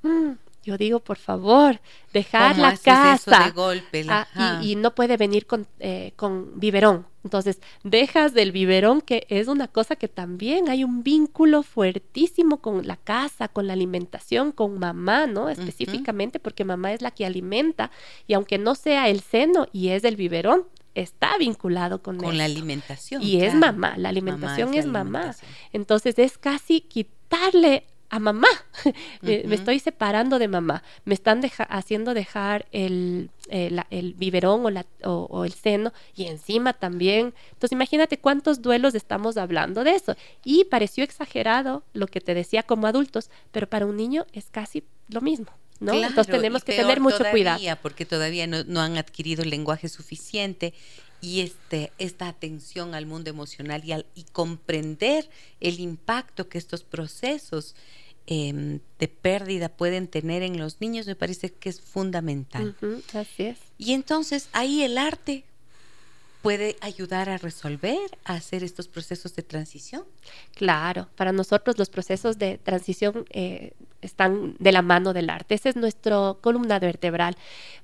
Mm, 0.02 0.32
yo 0.66 0.76
digo, 0.76 0.98
por 0.98 1.16
favor, 1.16 1.80
dejar 2.12 2.58
la 2.58 2.76
casa. 2.76 3.44
de 3.44 3.50
golpe, 3.52 4.04
ah, 4.08 4.60
y, 4.64 4.74
no 4.74 4.96
puede 4.96 5.16
venir 5.16 5.46
con, 5.46 5.68
eh, 5.78 6.12
con 6.16 6.58
biberón. 6.58 7.06
Entonces, 7.22 7.60
dejas 7.84 8.34
del 8.34 8.50
biberón, 8.50 9.00
que 9.00 9.28
es 9.28 9.46
una 9.46 9.68
cosa 9.68 9.94
que 9.94 10.08
también 10.08 10.68
hay 10.68 10.82
un 10.82 11.04
vínculo 11.04 11.62
fuertísimo 11.62 12.56
con 12.56 12.84
la 12.84 12.96
casa, 12.96 13.46
con 13.46 13.68
la 13.68 13.74
alimentación, 13.74 14.50
con 14.50 14.80
mamá, 14.80 15.28
¿no? 15.28 15.48
Específicamente 15.48 16.40
porque 16.40 16.64
mamá 16.64 16.92
es 16.92 17.00
la 17.00 17.12
que 17.12 17.24
alimenta 17.24 17.92
y 18.26 18.34
aunque 18.34 18.58
no 18.58 18.74
sea 18.74 19.08
el 19.08 19.20
seno 19.20 19.68
y 19.72 19.90
es 19.90 20.02
el 20.02 20.16
biberón, 20.16 20.64
está 20.94 21.38
vinculado 21.38 22.02
con, 22.02 22.16
con 22.16 22.36
la 22.36 22.44
alimentación. 22.44 23.22
Y 23.22 23.42
es 23.42 23.54
mamá, 23.54 23.96
la 23.98 24.08
alimentación 24.08 24.74
es, 24.74 24.86
mamá. 24.86 25.36
Entonces 25.72 26.18
es 26.18 26.38
casi 26.38 26.80
quitarle 26.80 27.84
a 28.10 28.18
mamá. 28.18 28.48
me, 29.22 29.54
estoy 29.54 29.78
separando 29.78 30.38
de 30.38 30.48
mamá. 30.48 30.82
Me 31.04 31.14
están 31.14 31.42
haciendo 31.68 32.14
dejar 32.14 32.66
el, 32.72 33.30
eh, 33.48 33.76
el 33.90 34.14
biberón 34.14 34.64
o, 34.64 34.70
la, 34.70 34.86
o, 35.04 35.44
el 35.44 35.52
seno 35.52 35.92
y 36.14 36.26
encima 36.26 36.72
también. 36.72 37.34
Entonces 37.48 37.72
imagínate 37.72 38.18
cuántos 38.18 38.62
duelos 38.62 38.94
estamos 38.94 39.36
hablando 39.36 39.84
de 39.84 39.94
eso. 39.94 40.16
Y 40.44 40.64
pareció 40.64 41.04
exagerado 41.04 41.84
lo 41.92 42.06
que 42.06 42.20
te 42.20 42.34
decía 42.34 42.62
como 42.62 42.86
adultos, 42.86 43.30
pero 43.52 43.68
para 43.68 43.86
un 43.86 43.96
niño 43.96 44.26
es 44.32 44.46
casi 44.50 44.84
lo 45.08 45.20
mismo. 45.20 45.52
¿no? 45.80 45.92
Entonces 45.92 46.28
tenemos 46.28 46.64
que 46.64 46.74
tener 46.74 47.00
mucho 47.00 47.24
cuidado. 47.30 47.60
Porque 47.82 48.06
todavía 48.06 48.46
no, 48.46 48.64
no 48.64 48.80
han 48.80 48.96
adquirido 48.96 49.42
el 49.42 49.50
lenguaje 49.50 49.88
suficiente 49.88 50.72
y 51.20 51.40
este, 51.40 51.92
esta 51.98 52.28
atención 52.28 52.94
al 52.94 53.06
mundo 53.06 53.30
emocional 53.30 53.84
y, 53.84 53.92
al, 53.92 54.06
y 54.14 54.24
comprender 54.24 55.28
el 55.60 55.80
impacto 55.80 56.48
que 56.48 56.58
estos 56.58 56.84
procesos 56.84 57.74
em, 58.26 58.80
de 58.98 59.08
pérdida 59.08 59.68
pueden 59.68 60.08
tener 60.08 60.42
en 60.42 60.58
los 60.58 60.80
niños, 60.80 61.06
me 61.06 61.16
parece 61.16 61.52
que 61.52 61.68
es 61.68 61.80
fundamental. 61.80 62.76
así 63.14 63.44
es. 63.44 63.58
Y 63.78 63.92
entonces 63.92 64.48
ahí 64.52 64.82
el 64.82 64.98
arte 64.98 65.44
puede 66.46 66.76
ayudar 66.80 67.28
a 67.28 67.38
resolver, 67.38 67.98
a 68.24 68.34
hacer 68.34 68.62
estos 68.62 68.86
procesos 68.86 69.34
de 69.34 69.42
transición. 69.42 70.04
Claro, 70.54 71.08
para 71.16 71.32
nosotros 71.32 71.76
los 71.76 71.90
procesos 71.90 72.38
de 72.38 72.58
transición 72.58 73.24
eh, 73.30 73.72
están 74.00 74.54
de 74.60 74.70
la 74.70 74.80
mano 74.80 75.12
del 75.12 75.28
arte. 75.28 75.56
Ese 75.56 75.70
es 75.70 75.74
nuestro 75.74 76.38
columna 76.40 76.78
vertebral, 76.78 77.36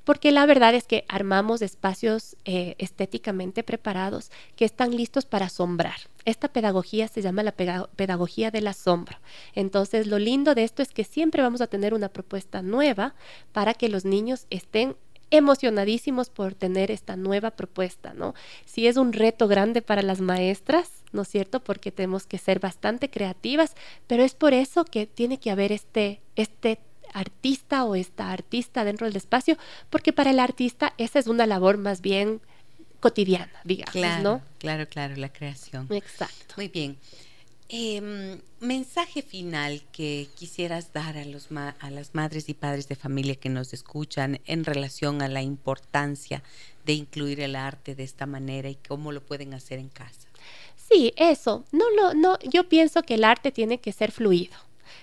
porque 0.05 0.30
la 0.30 0.47
verdad 0.47 0.76
es 0.76 0.84
que 0.84 1.05
armamos 1.09 1.60
espacios 1.60 2.36
eh, 2.44 2.76
estéticamente 2.78 3.64
preparados 3.64 4.30
que 4.55 4.64
están 4.64 4.94
listos 4.94 5.26
para 5.26 5.47
asombrar. 5.47 5.97
Esta 6.24 6.47
pedagogía 6.47 7.09
se 7.09 7.20
llama 7.20 7.43
la 7.43 7.56
pedagogía 7.97 8.52
del 8.52 8.68
asombro. 8.68 9.18
Entonces, 9.56 10.06
lo 10.06 10.20
lindo 10.20 10.55
de 10.55 10.62
esto 10.62 10.82
es 10.82 10.93
que 10.93 11.02
siempre 11.02 11.43
vamos 11.43 11.62
a 11.62 11.66
tener 11.66 11.94
una 11.94 12.10
propuesta 12.10 12.62
nueva 12.62 13.16
para 13.51 13.74
que 13.74 13.89
los 13.89 14.05
niños 14.05 14.47
estén 14.51 14.94
emocionadísimos 15.32 16.28
por 16.28 16.54
tener 16.54 16.90
esta 16.90 17.16
nueva 17.16 17.50
propuesta, 17.50 18.12
¿no? 18.12 18.34
Sí 18.66 18.86
es 18.86 18.96
un 18.96 19.12
reto 19.12 19.48
grande 19.48 19.80
para 19.80 20.02
las 20.02 20.20
maestras, 20.20 21.02
¿no 21.10 21.22
es 21.22 21.28
cierto? 21.28 21.60
Porque 21.64 21.90
tenemos 21.90 22.26
que 22.26 22.38
ser 22.38 22.60
bastante 22.60 23.10
creativas, 23.10 23.74
pero 24.06 24.22
es 24.22 24.34
por 24.34 24.52
eso 24.52 24.84
que 24.84 25.06
tiene 25.06 25.40
que 25.40 25.50
haber 25.50 25.72
este, 25.72 26.20
este 26.36 26.78
artista 27.14 27.84
o 27.84 27.94
esta 27.94 28.30
artista 28.30 28.84
dentro 28.84 29.06
del 29.06 29.16
espacio, 29.16 29.56
porque 29.88 30.12
para 30.12 30.30
el 30.30 30.38
artista 30.38 30.92
esa 30.98 31.18
es 31.18 31.26
una 31.26 31.46
labor 31.46 31.78
más 31.78 32.02
bien 32.02 32.42
cotidiana, 33.00 33.60
digamos, 33.64 34.22
¿no? 34.22 34.42
Claro, 34.59 34.86
claro, 34.86 35.16
la 35.16 35.32
creación. 35.32 35.88
Exacto. 35.90 36.54
Muy 36.56 36.68
bien. 36.68 36.98
Eh, 37.74 38.38
mensaje 38.60 39.22
final 39.22 39.82
que 39.92 40.28
quisieras 40.34 40.92
dar 40.92 41.16
a, 41.16 41.24
los 41.24 41.48
a 41.50 41.90
las 41.90 42.14
madres 42.14 42.50
y 42.50 42.54
padres 42.54 42.86
de 42.86 42.96
familia 42.96 43.34
que 43.34 43.48
nos 43.48 43.72
escuchan 43.72 44.40
en 44.44 44.64
relación 44.66 45.22
a 45.22 45.28
la 45.28 45.40
importancia 45.40 46.42
de 46.84 46.92
incluir 46.92 47.40
el 47.40 47.56
arte 47.56 47.94
de 47.94 48.02
esta 48.02 48.26
manera 48.26 48.68
y 48.68 48.74
cómo 48.74 49.10
lo 49.10 49.22
pueden 49.22 49.54
hacer 49.54 49.78
en 49.78 49.88
casa. 49.88 50.28
Sí, 50.76 51.14
eso. 51.16 51.64
No 51.72 51.88
lo, 51.96 52.12
no, 52.12 52.38
yo 52.40 52.68
pienso 52.68 53.04
que 53.04 53.14
el 53.14 53.24
arte 53.24 53.50
tiene 53.52 53.78
que 53.78 53.92
ser 53.92 54.12
fluido 54.12 54.54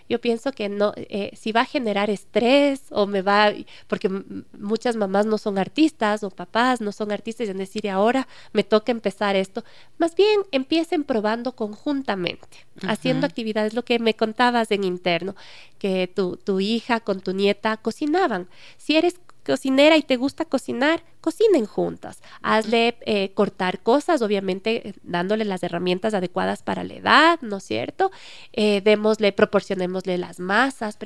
yo 0.07 0.19
pienso 0.19 0.51
que 0.51 0.69
no, 0.69 0.93
eh, 0.95 1.31
si 1.35 1.51
va 1.51 1.61
a 1.61 1.65
generar 1.65 2.09
estrés 2.09 2.83
o 2.89 3.07
me 3.07 3.21
va, 3.21 3.53
porque 3.87 4.09
muchas 4.57 4.95
mamás 4.95 5.25
no 5.25 5.37
son 5.37 5.57
artistas 5.57 6.23
o 6.23 6.29
papás 6.29 6.81
no 6.81 6.91
son 6.91 7.11
artistas 7.11 7.47
y 7.47 7.51
en 7.51 7.57
decir, 7.57 7.89
ahora 7.89 8.27
me 8.53 8.63
toca 8.63 8.91
empezar 8.91 9.35
esto, 9.35 9.63
más 9.97 10.15
bien 10.15 10.41
empiecen 10.51 11.03
probando 11.03 11.55
conjuntamente, 11.55 12.65
haciendo 12.87 13.25
actividades, 13.25 13.73
lo 13.73 13.83
que 13.83 13.99
me 13.99 14.15
contabas 14.15 14.71
en 14.71 14.83
interno, 14.83 15.35
que 15.77 16.07
tu, 16.07 16.37
tu 16.37 16.59
hija 16.59 16.99
con 16.99 17.21
tu 17.21 17.33
nieta 17.33 17.77
cocinaban. 17.77 18.47
Si 18.77 18.95
eres 18.95 19.19
cocinera 19.45 19.97
y 19.97 20.03
te 20.03 20.17
gusta 20.17 20.45
cocinar, 20.45 21.03
cocinen 21.21 21.65
juntas. 21.65 22.21
Hazle 22.41 22.97
eh, 23.01 23.31
cortar 23.33 23.79
cosas, 23.79 24.21
obviamente 24.21 24.89
eh, 24.89 24.93
dándole 25.03 25.45
las 25.45 25.63
herramientas 25.63 26.13
adecuadas 26.13 26.63
para 26.63 26.83
la 26.83 26.93
edad, 26.93 27.39
¿no 27.41 27.57
es 27.57 27.63
cierto? 27.63 28.11
Eh, 28.53 28.81
démosle, 28.81 29.31
proporcionémosle 29.31 30.17
las 30.17 30.39
masas, 30.39 30.97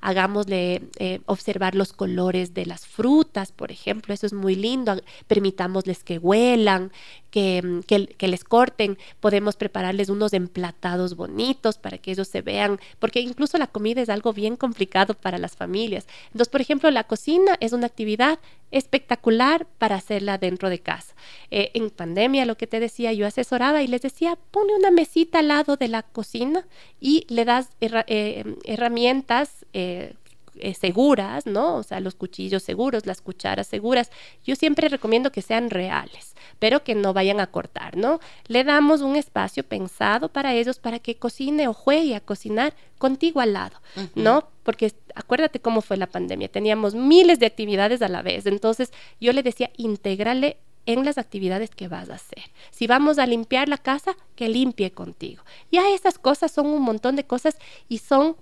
hagámosle 0.00 0.82
observar 1.26 1.74
los 1.74 1.92
colores 1.92 2.54
de 2.54 2.66
las 2.66 2.86
frutas, 2.86 3.52
por 3.52 3.72
ejemplo, 3.72 4.14
eso 4.14 4.26
es 4.26 4.32
muy 4.32 4.54
lindo. 4.54 4.96
Permitámosles 5.26 6.04
que 6.04 6.18
huelan, 6.18 6.84
mm, 6.84 7.80
que, 7.80 8.14
que, 8.18 8.28
les 8.28 8.44
corten, 8.44 8.98
podemos 9.20 9.56
prepararles 9.56 10.08
unos 10.08 10.32
emplatados 10.32 11.16
bonitos 11.16 11.78
para 11.78 11.98
que 11.98 12.12
ellos 12.12 12.28
se 12.28 12.42
vean, 12.42 12.78
porque 12.98 13.20
incluso 13.20 13.58
la 13.58 13.66
comida 13.66 14.02
es 14.02 14.08
algo 14.08 14.32
bien 14.32 14.56
complicado 14.56 15.14
para 15.14 15.38
las 15.38 15.56
familias. 15.56 16.06
Entonces, 16.26 16.48
por 16.48 16.60
ejemplo, 16.60 16.90
la 16.90 17.04
cocina 17.04 17.56
es 17.60 17.72
una 17.72 17.86
actividad 17.86 18.38
espectacular 18.70 19.66
para 19.78 19.96
hacerla 19.96 20.38
dentro 20.38 20.70
de 20.70 20.80
casa. 20.80 21.14
Eh, 21.50 21.70
en 21.74 21.90
pandemia, 21.90 22.46
lo 22.46 22.56
que 22.56 22.66
te 22.66 22.80
decía, 22.80 23.12
yo 23.12 23.26
asesoraba 23.26 23.82
y 23.82 23.86
les 23.86 24.02
decía, 24.02 24.38
pone 24.50 24.74
una 24.74 24.90
mesita 24.90 25.40
al 25.40 25.48
lado 25.48 25.76
de 25.76 25.88
la 25.88 26.02
cocina 26.02 26.66
y 27.00 27.26
le 27.28 27.44
das 27.44 27.70
eh, 27.80 28.44
herramientas 28.64 29.66
eh, 29.72 30.14
eh, 30.56 30.74
seguras, 30.74 31.46
¿no? 31.46 31.76
O 31.76 31.82
sea, 31.82 32.00
los 32.00 32.14
cuchillos 32.14 32.62
seguros, 32.62 33.06
las 33.06 33.20
cucharas 33.20 33.66
seguras. 33.66 34.10
Yo 34.44 34.54
siempre 34.54 34.88
recomiendo 34.88 35.32
que 35.32 35.40
sean 35.40 35.70
reales, 35.70 36.34
pero 36.58 36.84
que 36.84 36.94
no 36.94 37.12
vayan 37.14 37.40
a 37.40 37.46
cortar, 37.46 37.96
¿no? 37.96 38.20
Le 38.48 38.62
damos 38.62 39.00
un 39.00 39.16
espacio 39.16 39.64
pensado 39.64 40.28
para 40.28 40.54
ellos 40.54 40.78
para 40.78 40.98
que 40.98 41.16
cocine 41.16 41.68
o 41.68 41.72
juegue 41.72 42.14
a 42.14 42.20
cocinar 42.20 42.74
contigo 42.98 43.40
al 43.40 43.54
lado, 43.54 43.80
¿no? 44.14 44.48
Porque 44.62 44.92
acuérdate 45.14 45.60
cómo 45.60 45.80
fue 45.80 45.96
la 45.96 46.06
pandemia, 46.06 46.48
teníamos 46.48 46.94
miles 46.94 47.38
de 47.38 47.46
actividades 47.46 48.02
a 48.02 48.08
la 48.08 48.22
vez, 48.22 48.46
entonces 48.46 48.92
yo 49.20 49.32
le 49.32 49.42
decía, 49.42 49.70
intégrale 49.76 50.58
en 50.86 51.04
las 51.04 51.18
actividades 51.18 51.70
que 51.70 51.88
vas 51.88 52.10
a 52.10 52.14
hacer. 52.14 52.42
Si 52.70 52.86
vamos 52.86 53.18
a 53.18 53.26
limpiar 53.26 53.68
la 53.68 53.78
casa, 53.78 54.16
que 54.34 54.48
limpie 54.48 54.92
contigo. 54.92 55.42
Ya 55.70 55.88
esas 55.90 56.18
cosas 56.18 56.50
son 56.50 56.66
un 56.66 56.82
montón 56.82 57.16
de 57.16 57.24
cosas 57.24 57.56
y 57.88 57.98
son 57.98 58.36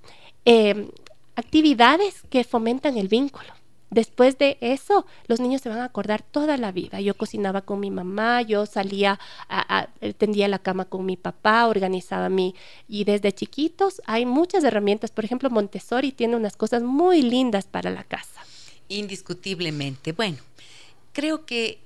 eh, 0.45 0.91
actividades 1.41 2.23
que 2.31 2.45
fomentan 2.45 2.97
el 2.97 3.09
vínculo. 3.09 3.53
Después 3.91 4.39
de 4.39 4.57
eso, 4.61 5.05
los 5.27 5.41
niños 5.41 5.63
se 5.63 5.69
van 5.69 5.81
a 5.81 5.85
acordar 5.85 6.23
toda 6.23 6.57
la 6.57 6.71
vida. 6.71 7.01
Yo 7.01 7.17
cocinaba 7.17 7.63
con 7.63 7.81
mi 7.81 7.91
mamá, 7.91 8.41
yo 8.41 8.65
salía, 8.65 9.19
a, 9.49 9.89
tendía 10.17 10.47
la 10.47 10.61
cama 10.61 10.85
con 10.85 11.05
mi 11.05 11.17
papá, 11.17 11.67
organizaba 11.67 12.29
mi... 12.29 12.55
Y 12.87 13.03
desde 13.03 13.33
chiquitos 13.33 14.01
hay 14.07 14.27
muchas 14.27 14.63
herramientas. 14.63 15.11
Por 15.11 15.25
ejemplo, 15.25 15.51
Montessori 15.51 16.13
tiene 16.13 16.37
unas 16.37 16.57
cosas 16.57 16.85
muy 16.85 17.21
lindas 17.23 17.67
para 17.67 17.91
la 17.91 18.05
casa. 18.05 18.41
Indiscutiblemente. 18.87 20.13
Bueno, 20.13 20.39
creo 21.13 21.45
que 21.45 21.81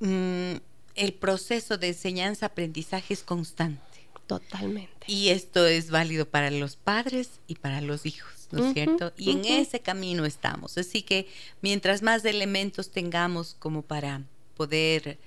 mm, 0.00 0.54
el 0.94 1.12
proceso 1.12 1.76
de 1.76 1.88
enseñanza-aprendizaje 1.88 3.12
es 3.12 3.22
constante. 3.22 3.89
Totalmente. 4.30 5.06
Y 5.08 5.30
esto 5.30 5.66
es 5.66 5.90
válido 5.90 6.24
para 6.24 6.52
los 6.52 6.76
padres 6.76 7.40
y 7.48 7.56
para 7.56 7.80
los 7.80 8.06
hijos, 8.06 8.46
¿no 8.52 8.64
es 8.64 8.74
cierto? 8.74 9.12
Y 9.16 9.32
en 9.32 9.44
ese 9.44 9.80
camino 9.80 10.24
estamos. 10.24 10.78
Así 10.78 11.02
que 11.02 11.26
mientras 11.62 12.00
más 12.02 12.24
elementos 12.24 12.92
tengamos 12.92 13.56
como 13.58 13.82
para 13.82 14.22
poder 14.56 15.18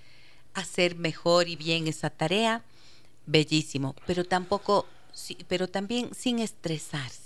hacer 0.53 0.95
mejor 0.95 1.49
y 1.49 1.57
bien 1.57 1.89
esa 1.89 2.09
tarea, 2.11 2.63
bellísimo, 3.25 3.93
pero 4.07 4.23
tampoco, 4.23 4.88
pero 5.49 5.67
también 5.67 6.15
sin 6.15 6.39
estresarse 6.39 7.23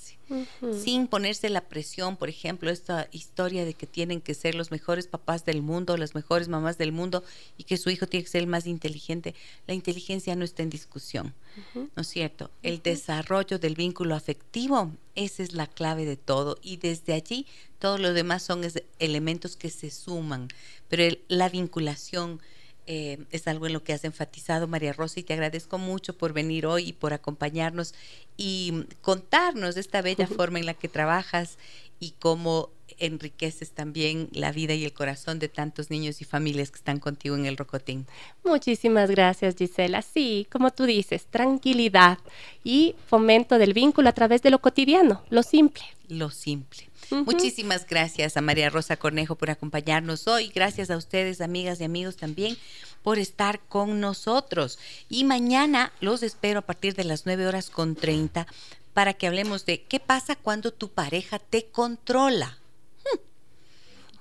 sin 0.82 1.08
ponerse 1.08 1.50
la 1.50 1.62
presión, 1.62 2.18
por 2.18 2.30
ejemplo, 2.30 2.70
esta 2.70 3.08
historia 3.12 3.66
de 3.66 3.74
que 3.74 3.88
tienen 3.88 4.22
que 4.22 4.34
ser 4.34 4.56
los 4.56 4.72
mejores 4.72 5.08
papás 5.08 5.46
del 5.46 5.62
mundo, 5.62 5.98
las 5.98 6.16
mejores 6.16 6.48
mamás 6.48 6.78
del 6.78 6.92
mundo 6.92 7.24
y 7.58 7.64
que 7.64 7.78
su 7.78 7.90
hijo 7.90 8.08
tiene 8.08 8.24
que 8.24 8.32
ser 8.32 8.42
el 8.42 8.48
más 8.48 8.68
inteligente. 8.68 9.36
La 9.68 9.74
inteligencia 9.74 10.36
no 10.36 10.44
está 10.44 10.64
en 10.64 10.70
discusión, 10.70 11.34
¿no 11.74 12.02
es 12.02 12.08
cierto? 12.08 12.52
El 12.64 12.82
desarrollo 12.82 13.60
del 13.60 13.76
vínculo 13.76 14.16
afectivo, 14.16 14.92
esa 15.16 15.44
es 15.44 15.54
la 15.54 15.68
clave 15.68 16.06
de 16.06 16.18
todo 16.18 16.58
y 16.62 16.78
desde 16.78 17.14
allí 17.14 17.46
todos 17.80 18.00
los 18.00 18.14
demás 18.14 18.44
son 18.44 18.62
elementos 19.00 19.56
que 19.56 19.70
se 19.70 19.92
suman, 19.92 20.48
pero 20.90 21.18
la 21.28 21.50
vinculación 21.50 22.42
eh, 22.88 23.20
es 23.32 23.48
algo 23.48 23.68
en 23.68 23.74
lo 23.74 23.84
que 23.84 23.94
has 23.94 24.06
enfatizado, 24.06 24.68
María 24.68 24.94
Rosa, 24.94 25.20
y 25.20 25.24
te 25.24 25.34
agradezco 25.34 25.78
mucho 25.78 26.18
por 26.18 26.32
venir 26.32 26.66
hoy 26.66 26.90
y 26.90 26.94
por 26.94 27.14
acompañarnos 27.14 27.94
y 28.38 28.86
contarnos 29.02 29.76
de 29.76 29.82
esta 29.82 30.02
bella 30.02 30.26
forma 30.26 30.60
en 30.60 30.66
la 30.66 30.74
que 30.74 30.88
trabajas 30.88 31.58
y 32.00 32.12
cómo 32.20 32.70
enriqueces 33.00 33.72
también 33.72 34.30
la 34.32 34.52
vida 34.52 34.74
y 34.74 34.86
el 34.86 34.94
corazón 34.94 35.40
de 35.40 35.50
tantos 35.50 35.90
niños 35.90 36.22
y 36.22 36.26
familias 36.26 36.72
que 36.72 36.78
están 36.78 37.00
contigo 37.00 37.36
en 37.36 37.46
el 37.46 37.58
Rocotín. 37.58 38.08
Muchísimas 38.44 39.12
gracias, 39.12 39.56
Gisela. 39.56 40.02
Sí, 40.02 40.48
como 40.52 40.72
tú 40.72 40.86
dices, 40.86 41.26
tranquilidad 41.26 42.20
y 42.64 42.96
fomento 43.08 43.58
del 43.58 43.74
vínculo 43.74 44.10
a 44.10 44.14
través 44.14 44.42
de 44.42 44.50
lo 44.50 44.60
cotidiano, 44.60 45.24
lo 45.30 45.44
simple. 45.44 45.84
Lo 46.08 46.30
simple. 46.30 46.87
Muchísimas 47.10 47.86
gracias 47.88 48.36
a 48.38 48.42
María 48.42 48.70
Rosa 48.70 48.98
Cornejo 48.98 49.36
por 49.36 49.50
acompañarnos 49.50 50.28
hoy. 50.28 50.52
Gracias 50.54 50.90
a 50.90 50.98
ustedes, 50.98 51.42
amigas 51.42 51.80
y 51.80 51.86
amigos, 51.86 52.18
también 52.18 52.58
por 53.04 53.20
estar 53.20 53.60
con 53.62 54.00
nosotros. 54.00 54.80
Y 55.10 55.24
mañana 55.24 55.94
los 56.02 56.24
espero 56.24 56.60
a 56.60 56.64
partir 56.64 56.96
de 56.96 57.06
las 57.06 57.26
9 57.26 57.48
horas 57.48 57.70
con 57.70 57.96
30 57.96 58.48
para 58.94 59.14
que 59.14 59.28
hablemos 59.28 59.66
de 59.66 59.84
qué 59.84 60.00
pasa 60.00 60.36
cuando 60.36 60.74
tu 60.74 60.90
pareja 60.90 61.40
te 61.40 61.68
controla. 61.68 62.58
Hmm. 63.04 63.20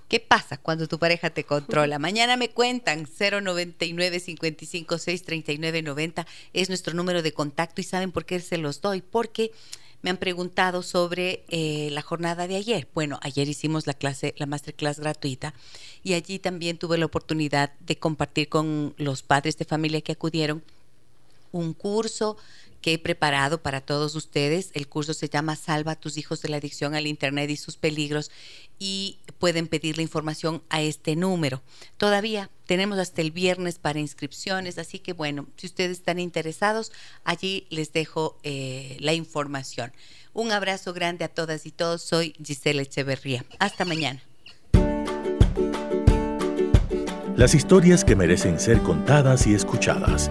¿Qué 0.08 0.20
pasa 0.20 0.56
cuando 0.56 0.86
tu 0.86 0.98
pareja 0.98 1.30
te 1.30 1.44
controla? 1.44 1.98
Mañana 1.98 2.36
me 2.36 2.50
cuentan 2.50 3.08
099 3.18 4.20
55 4.20 4.98
639 4.98 5.82
90 5.82 6.26
es 6.52 6.68
nuestro 6.68 6.94
número 6.94 7.22
de 7.22 7.32
contacto 7.32 7.80
y 7.80 7.84
saben 7.84 8.12
por 8.12 8.26
qué 8.26 8.38
se 8.38 8.58
los 8.58 8.80
doy, 8.80 9.00
porque 9.00 9.50
me 10.02 10.10
han 10.10 10.16
preguntado 10.16 10.82
sobre 10.82 11.44
eh, 11.48 11.88
la 11.92 12.02
jornada 12.02 12.46
de 12.46 12.56
ayer. 12.56 12.88
Bueno, 12.94 13.18
ayer 13.22 13.48
hicimos 13.48 13.86
la 13.86 13.94
clase, 13.94 14.34
la 14.38 14.46
masterclass 14.46 15.00
gratuita 15.00 15.54
y 16.02 16.14
allí 16.14 16.38
también 16.38 16.78
tuve 16.78 16.98
la 16.98 17.06
oportunidad 17.06 17.72
de 17.80 17.98
compartir 17.98 18.48
con 18.48 18.94
los 18.98 19.22
padres 19.22 19.56
de 19.58 19.64
familia 19.64 20.00
que 20.00 20.12
acudieron 20.12 20.62
un 21.52 21.72
curso 21.72 22.36
que 22.80 22.94
he 22.94 22.98
preparado 22.98 23.62
para 23.62 23.80
todos 23.80 24.14
ustedes. 24.14 24.70
El 24.74 24.88
curso 24.88 25.14
se 25.14 25.28
llama 25.28 25.56
Salva 25.56 25.92
a 25.92 26.00
tus 26.00 26.16
hijos 26.16 26.42
de 26.42 26.48
la 26.48 26.58
adicción 26.58 26.94
al 26.94 27.06
Internet 27.06 27.50
y 27.50 27.56
sus 27.56 27.76
peligros 27.76 28.30
y 28.78 29.18
pueden 29.38 29.66
pedir 29.68 29.96
la 29.96 30.02
información 30.02 30.62
a 30.68 30.82
este 30.82 31.16
número. 31.16 31.62
Todavía 31.96 32.50
tenemos 32.66 32.98
hasta 32.98 33.22
el 33.22 33.30
viernes 33.30 33.78
para 33.78 34.00
inscripciones, 34.00 34.78
así 34.78 34.98
que 34.98 35.12
bueno, 35.12 35.46
si 35.56 35.66
ustedes 35.66 35.98
están 35.98 36.18
interesados, 36.18 36.92
allí 37.24 37.66
les 37.70 37.92
dejo 37.92 38.38
eh, 38.42 38.96
la 39.00 39.14
información. 39.14 39.92
Un 40.32 40.52
abrazo 40.52 40.92
grande 40.92 41.24
a 41.24 41.28
todas 41.28 41.64
y 41.64 41.70
todos. 41.70 42.02
Soy 42.02 42.34
Gisela 42.44 42.82
Echeverría. 42.82 43.44
Hasta 43.58 43.84
mañana. 43.84 44.22
Las 47.36 47.54
historias 47.54 48.04
que 48.04 48.16
merecen 48.16 48.58
ser 48.58 48.80
contadas 48.80 49.46
y 49.46 49.54
escuchadas. 49.54 50.30